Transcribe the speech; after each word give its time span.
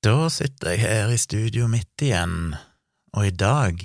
Da 0.00 0.30
sitter 0.32 0.70
jeg 0.72 0.80
her 0.80 1.10
i 1.12 1.16
studio 1.20 1.66
mitt 1.68 2.00
igjen, 2.00 2.54
og 3.12 3.26
i 3.28 3.32
dag 3.36 3.82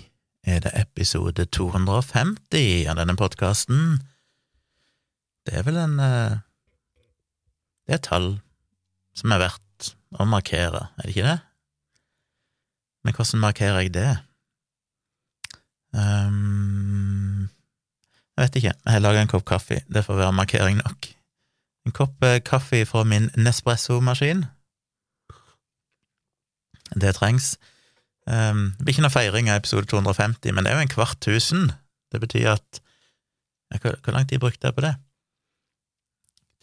er 0.48 0.62
det 0.64 0.72
episode 0.80 1.44
250 1.52 2.86
av 2.88 2.96
denne 3.02 3.18
podkasten. 3.20 3.98
Det 5.44 5.58
er 5.60 5.66
vel 5.68 5.82
en 5.82 6.00
eh, 6.00 6.38
Det 7.84 7.98
er 7.98 8.00
et 8.00 8.08
tall 8.08 8.30
som 9.12 9.36
er 9.36 9.44
verdt 9.44 9.92
å 10.16 10.24
markere, 10.24 10.86
er 10.96 11.04
det 11.04 11.12
ikke 11.18 11.28
det? 11.28 11.36
Men 13.04 13.20
hvordan 13.20 13.44
markerer 13.44 13.84
jeg 13.84 13.94
det? 14.00 14.08
Um, 15.92 17.52
jeg 18.38 18.40
vet 18.40 18.62
ikke. 18.62 18.72
Jeg 18.72 18.94
har 18.96 19.04
laga 19.04 19.20
en 19.20 19.36
kopp 19.36 19.44
kaffe. 19.52 19.84
Det 19.92 20.08
får 20.08 20.24
være 20.24 20.40
markering 20.40 20.80
nok. 20.80 21.12
En 21.86 21.94
kopp 21.96 22.24
eh, 22.24 22.40
kaffe 22.40 22.86
fra 22.88 23.04
min 23.04 23.28
Nespresso-maskin. 23.36 24.48
Det 26.94 27.16
trengs. 27.18 27.56
Um, 28.26 28.74
det 28.78 28.86
blir 28.86 28.96
ikke 28.96 29.06
noe 29.06 29.14
feiring 29.14 29.50
av 29.50 29.62
episode 29.62 29.90
250, 29.90 30.54
men 30.54 30.66
det 30.66 30.72
er 30.72 30.80
jo 30.80 30.86
en 30.86 30.94
kvart 30.94 31.20
tusen. 31.24 31.72
Det 32.14 32.22
betyr 32.22 32.54
at 32.56 32.82
ja, 33.74 33.82
hvor, 33.82 33.98
hvor 34.04 34.16
lang 34.16 34.30
tid 34.30 34.42
brukte 34.42 34.70
jeg 34.70 34.78
på 34.78 34.86
det? 34.86 34.96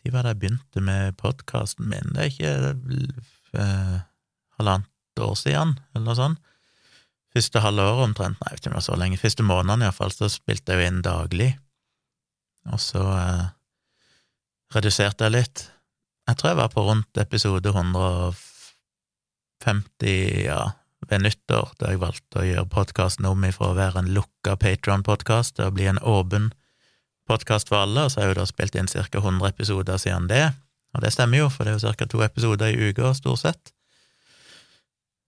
Når 0.03 0.15
var 0.15 0.27
det 0.27 0.33
jeg 0.33 0.41
begynte 0.43 0.83
med 0.83 1.19
podkasten 1.19 1.87
min? 1.91 2.15
Det 2.15 2.23
er 2.23 2.30
ikke 2.33 2.55
uh, 3.55 3.99
halvannet 4.59 5.23
år 5.23 5.37
siden, 5.39 5.77
eller 5.95 6.07
noe 6.09 6.19
sånt. 6.19 6.41
Første 7.33 7.63
halve 7.65 7.85
året 7.87 8.09
omtrent, 8.11 8.41
nei, 8.43 8.57
ikke 8.59 8.73
om 8.73 8.83
så 8.85 8.97
lenge, 8.99 9.21
første 9.21 9.45
måneden 9.47 9.87
iallfall, 9.87 10.13
så 10.13 10.29
spilte 10.29 10.75
jeg 10.75 10.83
jo 10.83 10.91
inn 10.91 11.05
daglig, 11.07 11.52
og 12.69 12.83
så 12.83 13.05
uh, 13.07 13.47
reduserte 14.75 15.29
jeg 15.29 15.37
litt. 15.39 15.63
Jeg 16.29 16.39
tror 16.39 16.52
jeg 16.52 16.61
var 16.61 16.75
på 16.75 16.85
rundt 16.85 17.23
episode 17.23 17.73
150, 17.73 18.52
ja, 20.47 20.73
ved 21.09 21.23
nyttår, 21.23 21.73
da 21.79 21.93
jeg 21.93 22.01
valgte 22.02 22.41
å 22.41 22.46
gjøre 22.46 22.71
podkasten 22.71 23.27
om 23.29 23.45
ifra 23.45 23.71
å 23.71 23.77
være 23.79 24.02
en 24.02 24.13
lukka 24.15 24.57
Patron-podkast 24.57 25.57
til 25.57 25.68
å 25.68 25.74
bli 25.74 25.88
en 25.91 26.01
åpen 26.02 26.52
podkast 27.29 27.71
for 27.71 27.83
alle, 27.83 28.07
og 28.07 28.13
så 28.13 28.21
har 28.21 28.29
jeg 28.29 28.35
jo 28.35 28.40
da 28.40 28.46
spilt 28.49 28.77
inn 28.79 28.90
ca. 28.90 29.05
100 29.18 29.49
episoder 29.49 30.01
siden 30.01 30.29
det, 30.30 30.45
og 30.95 31.05
det 31.05 31.13
stemmer 31.15 31.45
jo, 31.45 31.51
for 31.51 31.65
det 31.65 31.74
er 31.74 31.79
jo 31.79 31.95
ca. 31.95 32.07
to 32.07 32.23
episoder 32.24 32.73
i 32.73 32.90
uka, 32.90 33.15
stort 33.15 33.43
sett. 33.43 33.73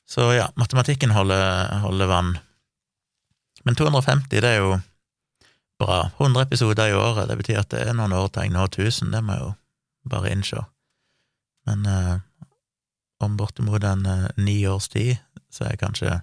Så 0.08 0.32
ja, 0.36 0.50
matematikken 0.60 1.14
holder, 1.16 1.78
holder 1.80 2.10
vann. 2.10 2.34
Men 3.64 3.78
250, 3.78 4.40
det 4.44 4.50
er 4.50 4.60
jo 4.60 4.74
bra. 5.80 6.10
100 6.18 6.44
episoder 6.44 6.92
i 6.92 6.98
året, 6.98 7.28
det 7.30 7.38
betyr 7.40 7.62
at 7.62 7.72
det 7.72 7.86
er 7.88 7.96
noen 7.96 8.12
år 8.12 8.28
til 8.28 8.44
jeg 8.44 8.52
når 8.52 8.68
1000, 8.74 9.14
det 9.14 9.22
må 9.24 9.38
jeg 9.38 9.46
jo 9.46 9.52
bare 10.12 10.34
innse. 10.34 10.60
Men 11.64 11.86
eh, 11.88 12.14
om 13.24 13.36
bortimot 13.40 13.84
en 13.84 14.06
eh, 14.06 14.30
ni 14.36 14.58
års 14.70 14.88
tid, 14.92 15.16
så 15.52 15.64
er 15.64 15.74
jeg 15.74 15.82
kanskje 15.82 16.20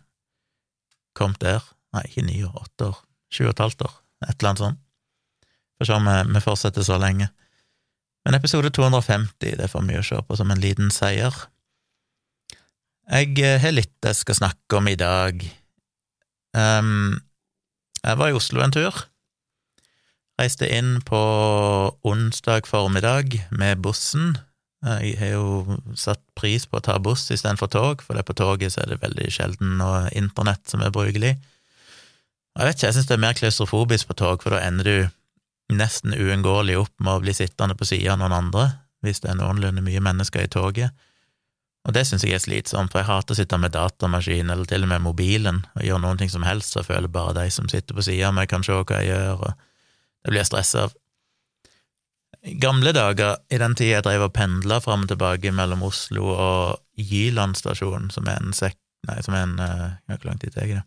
kommet 1.18 1.42
der. 1.44 1.66
Nei, 1.96 2.06
ikke 2.08 2.26
ni 2.28 2.40
år, 2.48 2.56
åtte 2.64 2.92
år, 2.92 3.00
sju 3.34 3.46
og 3.48 3.54
et 3.56 3.64
halvt 3.66 3.86
år, 3.88 3.96
et 4.28 4.36
eller 4.36 4.52
annet 4.52 4.64
sånt. 4.64 4.84
Får 5.82 5.90
se 5.90 5.98
om 5.98 6.10
vi 6.36 6.44
fortsetter 6.46 6.86
så 6.86 7.00
lenge. 7.02 7.32
Men 8.26 8.38
episode 8.38 8.70
250, 8.70 9.58
det 9.58 9.70
får 9.72 9.88
vi 9.88 9.98
jo 9.98 10.04
se 10.06 10.20
på 10.28 10.38
som 10.38 10.52
en 10.54 10.62
liten 10.62 10.92
seier. 10.94 11.34
Jeg 13.10 13.34
eh, 13.42 13.58
har 13.60 13.74
litt 13.74 13.98
jeg 14.06 14.20
skal 14.20 14.38
snakke 14.38 14.78
om 14.78 14.88
i 14.88 15.00
dag. 15.00 15.42
Um, 16.54 17.18
jeg 18.04 18.20
var 18.20 18.30
i 18.30 18.38
Oslo 18.38 18.62
en 18.64 18.74
tur. 18.76 18.94
Reiste 20.40 20.70
inn 20.70 21.00
på 21.06 21.20
onsdag 22.08 22.70
formiddag 22.70 23.36
med 23.52 23.82
bussen. 23.84 24.38
Jeg 24.82 25.14
har 25.20 25.36
jo 25.36 25.78
satt 25.94 26.22
pris 26.34 26.66
på 26.66 26.80
å 26.80 26.84
ta 26.86 26.96
buss 26.98 27.28
istedenfor 27.30 27.70
tog, 27.70 28.02
for 28.02 28.18
det 28.18 28.26
på 28.26 28.34
toget 28.38 28.74
så 28.74 28.82
er 28.82 28.94
det 28.94 29.04
veldig 29.04 29.28
sjelden 29.30 29.76
noe 29.78 30.08
internett 30.18 30.66
som 30.72 30.82
er 30.82 30.94
brukelig. 30.94 31.36
Jeg 32.58 32.68
vet 32.68 32.78
ikke, 32.80 32.88
jeg 32.88 32.98
synes 32.98 33.10
det 33.10 33.16
er 33.16 33.26
mer 33.28 33.38
klaustrofobisk 33.38 34.10
på 34.10 34.18
tog, 34.24 34.42
for 34.42 34.56
da 34.56 34.64
ender 34.66 34.90
du 34.90 35.76
nesten 35.78 36.16
uunngåelig 36.18 36.80
opp 36.82 36.94
med 37.00 37.14
å 37.14 37.22
bli 37.24 37.36
sittende 37.36 37.78
på 37.78 37.88
sida 37.88 38.16
av 38.16 38.24
noen 38.24 38.36
andre, 38.36 38.66
hvis 39.06 39.22
det 39.24 39.32
er 39.32 39.40
noenlunde 39.40 39.86
mye 39.86 40.02
mennesker 40.04 40.44
i 40.44 40.52
toget. 40.52 40.98
Og 41.88 41.96
det 41.96 42.04
syns 42.06 42.26
jeg 42.26 42.36
er 42.38 42.44
slitsomt, 42.44 42.92
for 42.94 43.02
jeg 43.02 43.10
hater 43.10 43.34
å 43.34 43.38
sitte 43.40 43.58
med 43.58 43.74
datamaskin 43.74 44.52
eller 44.54 44.68
til 44.70 44.86
og 44.86 44.92
med 44.92 45.06
mobilen 45.06 45.64
og 45.74 45.86
gjøre 45.86 46.04
noen 46.04 46.20
ting 46.20 46.30
som 46.30 46.46
helst, 46.46 46.74
så 46.74 46.82
jeg 46.82 46.92
føler 46.92 47.14
bare 47.14 47.38
de 47.40 47.48
som 47.54 47.70
sitter 47.72 47.98
på 47.98 48.06
sida 48.06 48.30
av 48.30 48.36
meg, 48.38 48.50
kan 48.52 48.66
se 48.66 48.76
hva 48.76 49.00
jeg 49.00 49.14
gjør, 49.14 49.46
og 49.48 49.54
det 50.22 50.34
blir 50.34 50.42
jeg 50.44 50.52
stressa 50.52 50.86
av. 50.86 50.98
I 52.42 52.56
gamle 52.58 52.94
dager, 52.96 53.38
i 53.54 53.60
den 53.62 53.76
tida 53.78 54.00
jeg 54.00 54.06
drev 54.08 54.26
og 54.26 54.34
pendla 54.34 54.80
fram 54.82 55.06
og 55.06 55.12
tilbake 55.12 55.52
mellom 55.54 55.84
Oslo 55.86 56.32
og 56.34 56.80
Jyland 56.98 57.60
stasjon, 57.60 58.10
som 58.14 58.30
er 58.30 58.42
en 58.42 58.56
sek... 58.58 58.78
Nei, 59.10 59.18
som 59.26 59.34
er 59.34 59.48
en 59.48 59.54
eh, 59.58 60.14
Hvor 60.14 60.28
lang 60.30 60.38
tid 60.42 60.54
tar 60.54 60.68
det? 60.70 60.84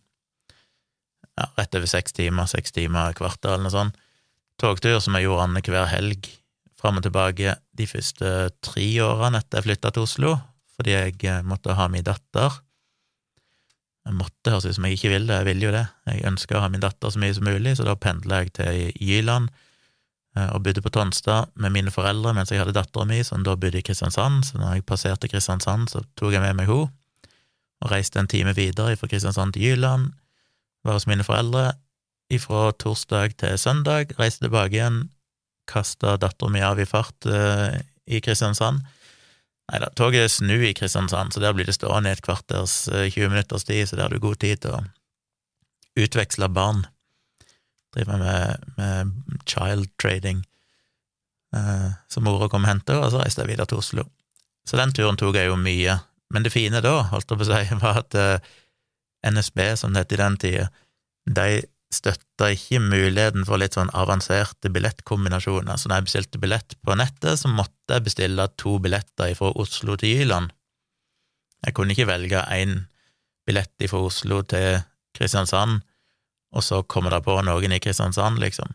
Ja, 1.34 1.48
rett 1.58 1.74
over 1.74 1.90
seks 1.90 2.14
timer, 2.14 2.46
seks 2.46 2.70
timer, 2.74 3.14
kvarter 3.18 3.56
eller 3.56 3.66
noe 3.66 3.74
sånt 3.74 3.96
togtur 4.60 5.00
som 5.02 5.16
jeg 5.16 5.26
gjorde 5.26 5.46
annenhver 5.48 5.88
helg 5.90 6.28
fram 6.78 7.00
og 7.00 7.06
tilbake 7.06 7.56
de 7.74 7.86
første 7.88 8.30
tre 8.64 8.86
årene 9.02 9.40
etter 9.40 9.60
jeg 9.60 9.68
flytta 9.68 9.90
til 9.94 10.06
Oslo, 10.06 10.34
fordi 10.76 10.94
jeg 10.94 11.18
eh, 11.30 11.42
måtte 11.46 11.76
ha 11.78 11.88
min 11.90 12.04
datter. 12.06 12.60
Jeg 14.04 14.18
måtte, 14.18 14.52
høres 14.52 14.66
ut 14.68 14.76
som 14.76 14.86
jeg 14.86 14.98
ikke 14.98 15.14
vil 15.14 15.28
det, 15.30 15.38
jeg 15.40 15.48
vil 15.48 15.64
jo 15.64 15.72
det. 15.74 15.84
Jeg 16.10 16.26
ønsker 16.28 16.58
å 16.58 16.64
ha 16.66 16.70
min 16.72 16.82
datter 16.82 17.12
så 17.12 17.22
mye 17.22 17.36
som 17.36 17.48
mulig, 17.48 17.76
så 17.78 17.86
da 17.88 17.96
pendla 17.96 18.42
jeg 18.42 18.52
til 18.58 18.82
Jyland 19.00 19.48
og 20.34 20.64
bodde 20.64 20.82
på 20.82 20.90
Tonstad 20.90 21.52
med 21.54 21.70
mine 21.70 21.92
foreldre 21.94 22.32
mens 22.34 22.50
jeg 22.50 22.58
hadde 22.58 22.74
dattera 22.74 23.06
mi, 23.06 23.20
som 23.22 23.44
da 23.46 23.54
bodde 23.54 23.78
i 23.78 23.84
Kristiansand. 23.86 24.42
Så 24.48 24.58
når 24.58 24.78
jeg 24.78 24.86
passerte 24.88 25.30
Kristiansand, 25.30 25.86
så 25.92 26.02
tok 26.18 26.34
jeg 26.34 26.42
med 26.42 26.58
meg 26.58 26.66
henne 26.66 26.90
og 27.84 27.92
reiste 27.92 28.20
en 28.20 28.30
time 28.30 28.54
videre 28.56 28.96
fra 28.96 29.08
Kristiansand 29.10 29.54
til 29.54 29.68
Jyland, 29.68 30.12
var 30.84 30.96
hos 30.96 31.06
mine 31.08 31.24
foreldre, 31.26 31.74
ifra 32.32 32.70
torsdag 32.80 33.36
til 33.40 33.58
søndag, 33.60 34.14
reiste 34.18 34.46
tilbake 34.46 34.78
igjen, 34.78 35.02
kasta 35.68 36.16
dattera 36.20 36.52
mi 36.52 36.62
av 36.64 36.80
i 36.80 36.88
fart 36.88 37.28
uh, 37.28 37.76
i 38.08 38.20
Kristiansand. 38.24 38.82
Nei 39.72 39.80
da, 39.80 39.90
toget 39.96 40.32
snur 40.32 40.64
i 40.64 40.74
Kristiansand, 40.76 41.32
så 41.32 41.44
der 41.44 41.54
blir 41.56 41.68
det 41.68 41.76
stående 41.76 42.12
i 42.12 42.16
et 42.16 42.24
kvarters, 42.24 42.86
uh, 42.92 43.04
20 43.08 43.32
minutters 43.32 43.68
tid, 43.68 43.84
så 43.88 43.96
der 43.96 44.08
har 44.08 44.16
du 44.16 44.22
god 44.22 44.40
tid 44.40 44.64
til 44.64 44.78
å 44.78 44.82
utveksle 46.04 46.48
barn. 46.52 46.84
Driver 47.94 48.18
med, 48.18 48.66
med 48.78 49.12
child 49.46 49.88
trading, 50.02 50.42
uh, 51.56 51.94
så 52.10 52.22
mora 52.24 52.48
kom 52.50 52.66
og 52.66 52.72
henta 52.72 52.98
og 52.98 53.12
så 53.12 53.22
reiste 53.22 53.44
jeg 53.44 53.52
videre 53.52 53.70
til 53.70 53.82
Oslo. 53.82 54.08
Så 54.66 54.80
den 54.80 54.94
turen 54.96 55.18
tok 55.20 55.36
jeg 55.38 55.50
jo 55.50 55.60
mye. 55.60 55.98
Men 56.34 56.42
det 56.42 56.54
fine 56.54 56.80
da, 56.82 56.96
holdt 57.12 57.30
jeg 57.30 57.38
på 57.38 57.46
å 57.46 57.50
si, 57.52 57.78
var 57.84 58.00
at 58.02 58.18
NSB, 59.24 59.60
som 59.78 59.94
det 59.94 60.04
het 60.04 60.16
i 60.16 60.20
den 60.20 60.40
tida, 60.40 60.66
de 61.24 61.62
støtta 61.94 62.50
ikke 62.54 62.80
muligheten 62.82 63.46
for 63.46 63.60
litt 63.60 63.76
sånn 63.76 63.92
avanserte 63.96 64.70
billettkombinasjoner, 64.74 65.78
så 65.78 65.90
når 65.90 66.00
jeg 66.00 66.08
bestilte 66.08 66.42
billett 66.42 66.76
på 66.84 66.96
nettet, 66.98 67.38
så 67.40 67.50
måtte 67.52 67.96
jeg 67.96 68.06
bestille 68.08 68.48
to 68.60 68.76
billetter 68.82 69.34
fra 69.38 69.52
Oslo 69.60 69.96
til 70.00 70.18
Jyland. 70.18 70.52
Jeg 71.64 71.76
kunne 71.76 71.94
ikke 71.94 72.10
velge 72.10 72.42
én 72.52 72.82
billett 73.46 73.88
fra 73.90 74.02
Oslo 74.08 74.42
til 74.48 74.82
Kristiansand, 75.16 75.84
og 76.54 76.62
så 76.62 76.82
kommer 76.86 77.14
det 77.14 77.24
på 77.26 77.34
noen 77.42 77.74
i 77.74 77.80
Kristiansand, 77.82 78.38
liksom. 78.42 78.70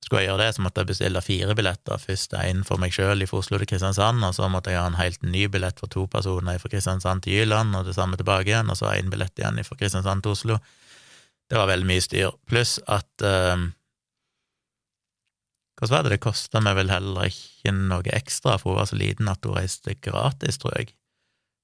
Skulle 0.00 0.22
jeg 0.22 0.30
gjøre 0.30 0.44
det, 0.46 0.52
så 0.56 0.62
måtte 0.64 0.80
jeg 0.80 0.88
bestille 0.88 1.20
fire 1.20 1.54
billetter, 1.58 2.00
først 2.00 2.32
én 2.38 2.62
for 2.64 2.80
meg 2.80 2.94
sjøl 2.96 3.20
fra 3.28 3.40
Oslo 3.42 3.58
til 3.60 3.68
Kristiansand, 3.68 4.22
og 4.24 4.36
så 4.36 4.48
måtte 4.48 4.72
jeg 4.72 4.80
ha 4.80 4.86
en 4.88 4.96
helt 4.96 5.20
ny 5.26 5.44
billett 5.52 5.82
for 5.82 5.92
to 5.92 6.06
personer 6.08 6.60
fra 6.62 6.70
Kristiansand 6.72 7.26
til 7.26 7.36
Jyland, 7.40 7.74
og 7.76 7.84
det 7.90 7.96
samme 7.98 8.16
tilbake 8.16 8.48
igjen, 8.48 8.72
og 8.72 8.78
så 8.80 8.94
én 8.94 9.10
billett 9.12 9.36
igjen 9.38 9.60
fra 9.66 9.76
Kristiansand 9.76 10.24
til 10.24 10.38
Oslo. 10.38 10.56
Det 11.50 11.58
var 11.58 11.68
veldig 11.68 11.90
mye 11.90 12.06
styr. 12.06 12.32
Pluss 12.48 12.78
at 12.86 13.26
eh, 13.26 13.68
Hvordan 15.80 15.96
var 15.96 16.04
det 16.04 16.10
det 16.12 16.20
kosta 16.20 16.60
meg 16.60 16.74
vel 16.76 16.90
heller 16.92 17.30
ikke 17.30 17.72
noe 17.72 18.12
ekstra, 18.12 18.58
for 18.60 18.74
hun 18.74 18.82
var 18.82 18.88
så 18.90 18.98
liten 19.00 19.30
at 19.32 19.46
hun 19.48 19.56
reiste 19.56 19.94
gratis, 20.04 20.60
tror 20.60 20.74
jeg. 20.76 20.90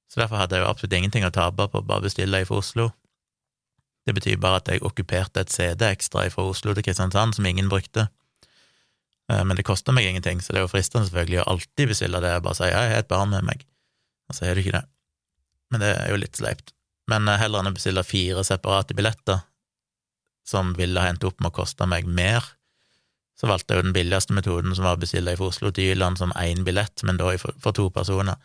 Så 0.09 0.23
derfor 0.23 0.41
hadde 0.41 0.57
jeg 0.57 0.65
jo 0.65 0.71
absolutt 0.71 0.97
ingenting 0.97 1.27
å 1.27 1.35
tape 1.35 1.67
på 1.69 1.83
å 1.83 1.85
bare 1.85 2.07
bestille 2.07 2.41
fra 2.49 2.61
Oslo. 2.63 2.87
Det 4.07 4.15
betyr 4.15 4.39
bare 4.39 4.61
at 4.61 4.71
jeg 4.71 4.85
okkuperte 4.87 5.43
et 5.43 5.51
CD 5.51 5.83
ekstra 5.89 6.29
fra 6.31 6.45
Oslo 6.47 6.75
til 6.75 6.87
Kristiansand 6.87 7.35
som 7.35 7.47
ingen 7.49 7.71
brukte. 7.71 8.07
Eh, 9.33 9.43
men 9.43 9.59
det 9.59 9.67
koster 9.67 9.95
meg 9.97 10.07
ingenting, 10.07 10.41
så 10.41 10.53
det 10.53 10.61
er 10.61 10.67
jo 10.67 10.73
fristende 10.73 11.09
selvfølgelig 11.09 11.43
å 11.43 11.49
alltid 11.55 11.91
bestille 11.91 12.23
det, 12.23 12.37
og 12.39 12.47
bare 12.47 12.59
si 12.59 12.71
jeg 12.71 12.93
har 12.93 13.03
et 13.03 13.11
barn 13.11 13.33
med 13.35 13.47
meg, 13.49 13.67
og 14.31 14.39
så 14.39 14.47
er 14.47 14.55
du 14.55 14.63
ikke 14.63 14.77
det. 14.79 14.85
Men 15.75 15.83
det 15.83 15.93
er 15.97 16.13
jo 16.13 16.21
litt 16.23 16.39
sleipt. 16.39 16.71
Men 17.11 17.27
eh, 17.31 17.41
heller 17.43 17.63
enn 17.63 17.73
å 17.73 17.77
bestille 17.77 18.07
fire 18.07 18.47
separate 18.47 18.95
billetter, 18.99 19.43
som 20.47 20.71
ville 20.79 21.03
ha 21.03 21.11
endt 21.11 21.27
opp 21.27 21.43
med 21.43 21.51
å 21.51 21.59
koste 21.59 21.89
meg 21.91 22.07
mer, 22.07 22.45
så 23.37 23.51
valgte 23.51 23.75
jeg 23.75 23.83
jo 23.83 23.89
den 23.89 23.97
billigste 23.97 24.33
metoden, 24.37 24.73
som 24.77 24.87
var 24.87 24.97
å 24.97 25.03
bestille 25.03 25.35
fra 25.37 25.51
Oslo 25.51 25.73
til 25.75 25.91
Jylland 25.91 26.23
som 26.23 26.31
én 26.41 26.63
billett, 26.65 27.03
men 27.05 27.19
da 27.21 27.35
for 27.37 27.75
to 27.77 27.91
personer. 27.93 28.39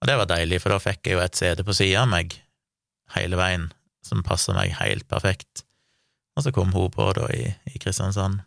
Og 0.00 0.08
det 0.08 0.16
var 0.18 0.26
deilig, 0.32 0.58
for 0.64 0.74
da 0.74 0.80
fikk 0.82 1.06
jeg 1.06 1.18
jo 1.18 1.22
et 1.22 1.38
CD 1.38 1.62
på 1.62 1.76
sida 1.76 2.02
av 2.02 2.10
meg 2.10 2.34
hele 3.14 3.38
veien, 3.38 3.68
som 4.04 4.24
passa 4.26 4.54
meg 4.56 4.74
helt 4.80 5.06
perfekt. 5.10 5.64
Og 6.34 6.44
så 6.44 6.52
kom 6.54 6.72
hun 6.74 6.90
på, 6.92 7.10
da, 7.16 7.28
i, 7.32 7.52
i 7.70 7.80
Kristiansand. 7.80 8.42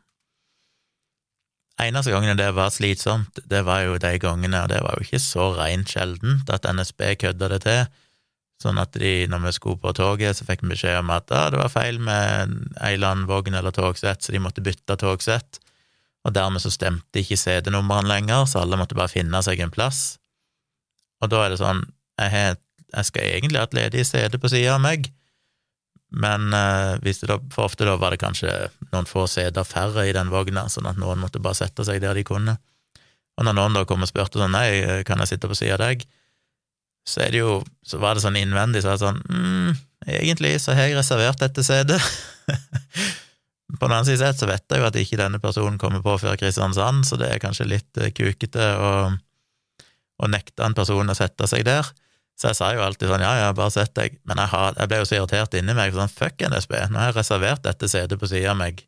Eneste 1.81 2.12
gangene 2.12 2.38
det 2.39 2.50
var 2.57 2.74
slitsomt, 2.74 3.39
det 3.45 3.62
var 3.68 3.83
jo 3.86 4.00
de 4.01 4.15
gangene, 4.19 4.63
og 4.63 4.71
det 4.71 4.81
var 4.81 4.98
jo 4.98 5.06
ikke 5.06 5.21
så 5.21 5.51
reint 5.59 5.92
sjeldent, 5.94 6.50
at 6.50 6.65
NSB 6.65 7.12
kødda 7.21 7.51
det 7.54 7.62
til, 7.68 7.86
Sånn 8.57 8.80
at 8.81 8.95
de, 8.98 9.27
når 9.30 9.44
vi 9.44 9.54
skulle 9.54 9.77
på 9.81 9.92
toget, 9.94 10.33
så 10.38 10.45
fikk 10.48 10.63
vi 10.63 10.71
beskjed 10.71 10.98
om 11.04 11.12
at 11.13 11.30
ah, 11.36 11.50
det 11.54 11.59
var 11.59 11.69
feil 11.69 12.00
med 12.01 12.56
ei 12.81 12.95
eller 12.95 13.13
annen 13.13 13.27
vogn 13.30 13.54
eller 13.54 13.74
togsett, 13.74 14.24
så 14.25 14.33
de 14.33 14.42
måtte 14.42 14.63
bytte 14.65 14.98
togsett. 14.98 15.59
Og 16.25 16.33
dermed 16.33 16.63
så 16.63 16.71
stemte 16.74 17.21
ikke 17.21 17.38
CD-numrene 17.38 18.09
lenger, 18.09 18.48
så 18.50 18.63
alle 18.63 18.80
måtte 18.80 18.98
bare 18.98 19.13
finne 19.13 19.44
seg 19.45 19.62
en 19.62 19.74
plass. 19.74 20.18
Og 21.21 21.30
da 21.30 21.44
er 21.44 21.54
det 21.54 21.62
sånn, 21.62 21.83
jeg, 22.18 22.57
jeg 22.89 23.09
skal 23.12 23.30
egentlig 23.30 23.62
ha 23.62 23.69
et 23.69 23.77
ledig 23.77 24.07
CD 24.09 24.39
på 24.42 24.50
sida 24.51 24.74
av 24.75 24.81
meg, 24.81 25.12
men 26.09 26.54
eh, 26.56 27.15
da, 27.27 27.39
for 27.51 27.68
ofte 27.68 27.88
da 27.88 27.98
var 28.00 28.13
det 28.13 28.21
kanskje 28.21 28.51
noen 28.94 29.09
få 29.09 29.25
CD-er 29.27 29.68
færre 29.68 30.07
i 30.07 30.15
den 30.15 30.31
vogna, 30.31 30.68
sånn 30.71 30.88
at 30.88 31.00
noen 31.01 31.19
måtte 31.19 31.42
bare 31.44 31.59
sette 31.59 31.83
seg 31.88 32.00
der 32.04 32.15
de 32.15 32.24
kunne. 32.27 32.57
Og 33.38 33.45
når 33.45 33.57
noen 33.57 33.75
da 33.75 33.83
kom 33.86 34.06
og 34.06 34.09
spurte 34.09 34.39
sånn, 34.39 34.56
nei, 34.56 35.04
kan 35.06 35.19
jeg 35.21 35.36
sitte 35.36 35.50
på 35.51 35.57
sida 35.57 35.75
av 35.75 35.83
deg, 35.83 36.07
så 37.07 37.21
er 37.24 37.36
det 37.36 37.44
jo, 37.44 37.59
så 37.86 38.00
var 38.01 38.15
det 38.15 38.24
sånn 38.24 38.39
innvendig, 38.39 38.81
så 38.83 38.92
var 38.92 38.98
det 38.98 39.06
sånn 39.06 39.21
mm, 39.27 39.77
egentlig 40.07 40.57
så 40.63 40.75
har 40.75 40.89
jeg 40.89 40.98
reservert 40.98 41.39
dette 41.44 41.63
setet. 41.63 42.04
på 43.80 43.83
den 43.83 43.94
annen 43.94 44.07
side 44.07 44.31
så 44.39 44.48
vet 44.50 44.65
jeg 44.71 44.81
jo 44.81 44.88
at 44.88 45.00
ikke 45.00 45.19
denne 45.19 45.39
personen 45.44 45.80
kommer 45.81 46.04
på 46.04 46.15
før 46.21 46.39
Kristiansand, 46.39 47.06
så 47.07 47.19
det 47.19 47.31
er 47.31 47.44
kanskje 47.44 47.68
litt 47.68 48.00
uh, 48.00 48.09
kukete 48.15 48.68
å, 48.80 48.92
å 50.24 50.30
nekte 50.31 50.65
en 50.65 50.77
person 50.77 51.12
å 51.12 51.18
sette 51.18 51.50
seg 51.51 51.65
der. 51.68 51.88
Så 52.38 52.51
jeg 52.51 52.57
sa 52.60 52.68
jo 52.75 52.84
alltid 52.86 53.10
sånn, 53.10 53.24
ja, 53.25 53.31
ja, 53.39 53.48
bare 53.57 53.74
sett 53.74 53.95
deg, 53.98 54.19
men 54.30 54.38
jeg, 54.38 54.51
had, 54.51 54.75
jeg 54.78 54.92
ble 54.92 55.00
jo 55.00 55.07
så 55.10 55.16
irritert 55.18 55.56
inni 55.57 55.74
meg, 55.74 55.95
sånn, 55.95 56.12
fuck 56.12 56.44
NSB, 56.45 56.75
nå 56.92 57.00
har 57.01 57.10
jeg 57.10 57.18
reservert 57.18 57.63
dette 57.66 57.89
setet 57.89 58.22
på 58.22 58.30
sida 58.30 58.51
av 58.54 58.60
meg, 58.60 58.84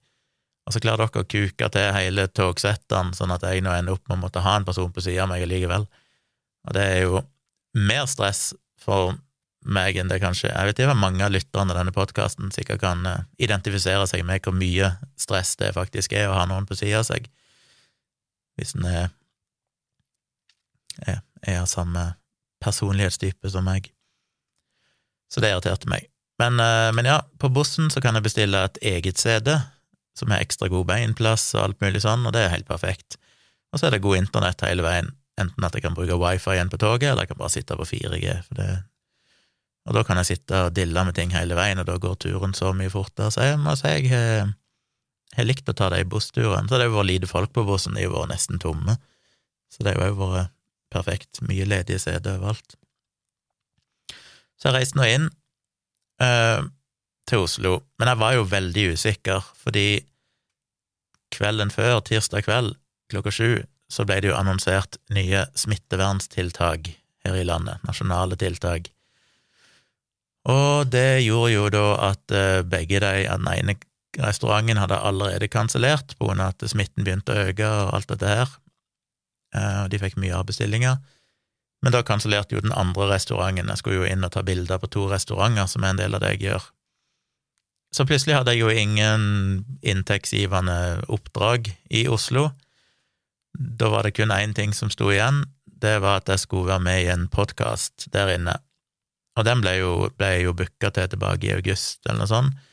og 0.69 0.75
så 0.75 0.81
klarer 0.83 1.09
dere 1.09 1.23
å 1.23 1.29
kuke 1.33 1.69
til 1.73 1.87
hele 1.95 2.27
togsettene, 2.29 3.15
sånn 3.17 3.33
at 3.33 3.47
jeg 3.47 3.63
nå 3.65 3.73
ender 3.73 3.97
opp 3.97 4.05
med 4.05 4.19
å 4.19 4.21
måtte 4.27 4.43
ha 4.45 4.53
en 4.59 4.67
person 4.67 4.91
på 4.93 5.01
sida 5.01 5.25
av 5.25 5.31
meg 5.31 5.47
likevel. 5.49 5.87
Og 6.69 6.75
det 6.77 6.83
er 6.85 7.01
jo 7.07 7.23
mer 7.73 8.05
stress 8.11 8.51
for 8.77 9.15
meg 9.65 9.97
enn 9.99 10.07
det 10.07 10.21
kanskje 10.23 10.47
Jeg 10.47 10.69
vet 10.69 10.79
ikke 10.79 10.93
om 10.93 11.01
mange 11.03 11.25
av 11.25 11.33
lytterne 11.33 11.73
av 11.73 11.81
denne 11.81 11.93
podkasten 11.93 12.51
sikkert 12.55 12.79
kan 12.83 13.01
eh, 13.05 13.25
identifisere 13.43 14.05
seg 14.07 14.23
med 14.27 14.45
hvor 14.45 14.55
mye 14.55 14.93
stress 15.19 15.55
det 15.59 15.73
faktisk 15.75 16.13
er 16.15 16.29
å 16.29 16.37
ha 16.37 16.45
noen 16.49 16.69
på 16.69 16.77
sida 16.79 17.01
av 17.01 17.09
seg, 17.09 17.27
hvis 18.59 18.75
en 18.77 18.87
er, 18.87 19.09
er, 21.01 21.21
er 21.43 21.61
av 21.63 21.67
samme 21.71 22.05
personlighetstype 22.63 23.51
som 23.51 23.67
meg. 23.67 23.91
Så 25.29 25.43
det 25.43 25.53
irriterte 25.53 25.89
meg. 25.91 26.09
Men, 26.39 26.59
eh, 26.59 26.91
men, 26.95 27.05
ja, 27.05 27.21
på 27.39 27.51
bussen 27.53 27.89
så 27.91 28.01
kan 28.01 28.15
jeg 28.15 28.25
bestille 28.25 28.63
et 28.65 28.77
eget 28.81 29.19
CD 29.19 29.57
som 30.17 30.31
har 30.31 30.43
ekstra 30.43 30.67
god 30.71 30.87
beinplass 30.89 31.53
og 31.55 31.63
alt 31.63 31.81
mulig 31.83 32.03
sånn, 32.03 32.25
og 32.27 32.35
det 32.35 32.45
er 32.45 32.53
helt 32.55 32.67
perfekt. 32.67 33.19
Og 33.71 33.79
så 33.79 33.87
er 33.87 33.95
det 33.95 34.03
god 34.03 34.19
internett 34.19 34.63
hele 34.65 34.83
veien, 34.83 35.11
enten 35.39 35.63
at 35.63 35.75
jeg 35.75 35.85
kan 35.85 35.95
bruke 35.95 36.17
wifi 36.19 36.55
igjen 36.55 36.71
på 36.71 36.79
toget, 36.81 37.11
eller 37.11 37.23
jeg 37.23 37.33
kan 37.33 37.39
bare 37.39 37.53
sitte 37.53 37.77
på 37.79 37.87
4G, 37.87 38.39
for 38.47 38.59
det 38.59 38.69
og 39.89 39.95
da 39.97 40.03
kan 40.05 40.19
jeg 40.21 40.27
sitte 40.35 40.65
og 40.67 40.75
dille 40.77 41.01
med 41.01 41.15
ting 41.17 41.31
hele 41.33 41.55
veien, 41.57 41.79
og 41.81 41.87
da 41.87 41.95
går 41.97 42.17
turen 42.21 42.53
så 42.53 42.69
mye 42.77 42.91
fortere. 42.93 43.31
Så 43.33 43.47
jeg 43.47 43.59
må 43.61 43.73
si 43.79 43.89
jeg 43.89 44.11
har, 44.13 44.51
likt 45.47 45.69
å 45.71 45.73
ta 45.77 45.87
de 45.93 46.03
bussturen. 46.05 46.67
Så 46.69 46.77
det 46.77 46.85
har 46.85 46.93
vært 46.93 47.09
lite 47.09 47.29
folk 47.29 47.53
på 47.55 47.63
bussen, 47.65 47.97
de 47.97 48.05
har 48.05 48.13
vært 48.13 48.33
nesten 48.35 48.61
tomme. 48.61 48.99
Så 49.73 49.85
det 49.85 49.95
har 49.97 50.11
jo 50.11 50.19
vært 50.19 50.53
perfekt. 50.93 51.41
Mye 51.45 51.67
ledige 51.67 52.01
seter 52.01 52.37
overalt. 52.37 52.75
Så 54.59 54.69
jeg 54.69 54.75
reiste 54.75 54.99
nå 54.99 55.07
inn 55.07 55.27
eh, 56.23 56.61
til 57.29 57.45
Oslo, 57.45 57.79
men 57.99 58.11
jeg 58.11 58.21
var 58.21 58.35
jo 58.35 58.47
veldig 58.51 58.85
usikker, 58.95 59.45
fordi 59.55 59.87
kvelden 61.33 61.71
før, 61.71 61.99
tirsdag 62.03 62.47
kveld 62.47 62.73
klokka 63.09 63.33
sju, 63.33 63.51
så 63.89 64.05
ble 64.05 64.19
det 64.21 64.29
jo 64.29 64.37
annonsert 64.37 64.99
nye 65.13 65.45
smitteverntiltak 65.57 66.91
her 67.25 67.37
i 67.37 67.45
landet, 67.47 67.81
nasjonale 67.87 68.37
tiltak. 68.39 68.91
Og 70.49 70.89
det 70.89 71.21
gjorde 71.25 71.53
jo 71.53 71.69
da 71.73 71.85
at 72.11 72.35
eh, 72.35 72.61
begge 72.65 73.01
de, 73.03 73.13
den 73.27 73.49
ene 73.51 73.75
restauranten 74.19 74.79
hadde 74.81 74.97
allerede 75.05 75.49
kansellert 75.51 76.15
grunn 76.19 76.41
at 76.41 76.63
smitten 76.67 77.05
begynte 77.05 77.33
å 77.33 77.49
øke 77.49 77.67
og 77.67 77.93
alt 77.97 78.11
dette 78.13 78.31
her, 78.31 78.53
og 79.55 79.89
de 79.89 79.99
fikk 80.01 80.17
mye 80.21 80.35
avbestillinger. 80.37 80.99
Men 81.81 81.95
da 81.95 82.03
kansellerte 82.03 82.57
jo 82.57 82.63
den 82.63 82.75
andre 82.75 83.07
restauranten, 83.13 83.69
jeg 83.71 83.81
skulle 83.81 84.01
jo 84.01 84.09
inn 84.09 84.25
og 84.27 84.33
ta 84.35 84.43
bilder 84.43 84.81
på 84.81 84.89
to 84.91 85.07
restauranter, 85.11 85.69
som 85.71 85.85
er 85.85 85.93
en 85.93 86.01
del 86.01 86.17
av 86.17 86.23
det 86.23 86.33
jeg 86.35 86.49
gjør. 86.49 86.65
Så 87.95 88.05
plutselig 88.05 88.35
hadde 88.37 88.53
jeg 88.53 88.61
jo 88.61 88.69
ingen 88.69 89.21
inntektsgivende 89.81 91.05
oppdrag 91.09 91.71
i 91.89 92.05
Oslo. 92.11 92.51
Da 93.57 93.89
var 93.89 94.05
det 94.05 94.13
kun 94.19 94.33
én 94.35 94.53
ting 94.53 94.75
som 94.77 94.91
sto 94.93 95.09
igjen, 95.09 95.45
det 95.65 96.01
var 96.03 96.19
at 96.19 96.29
jeg 96.29 96.43
skulle 96.43 96.69
være 96.69 96.85
med 96.85 97.01
i 97.01 97.11
en 97.13 97.27
podkast 97.31 98.09
der 98.13 98.35
inne. 98.35 98.57
Og 99.39 99.45
den 99.47 99.63
ble 99.63 99.77
jo, 99.79 99.93
ble 100.19 100.33
jo 100.43 100.53
booka 100.53 100.91
til 100.91 101.07
tilbake 101.09 101.47
i 101.47 101.53
august, 101.55 102.03
eller 102.05 102.25
noe 102.25 102.29
sånt, 102.29 102.65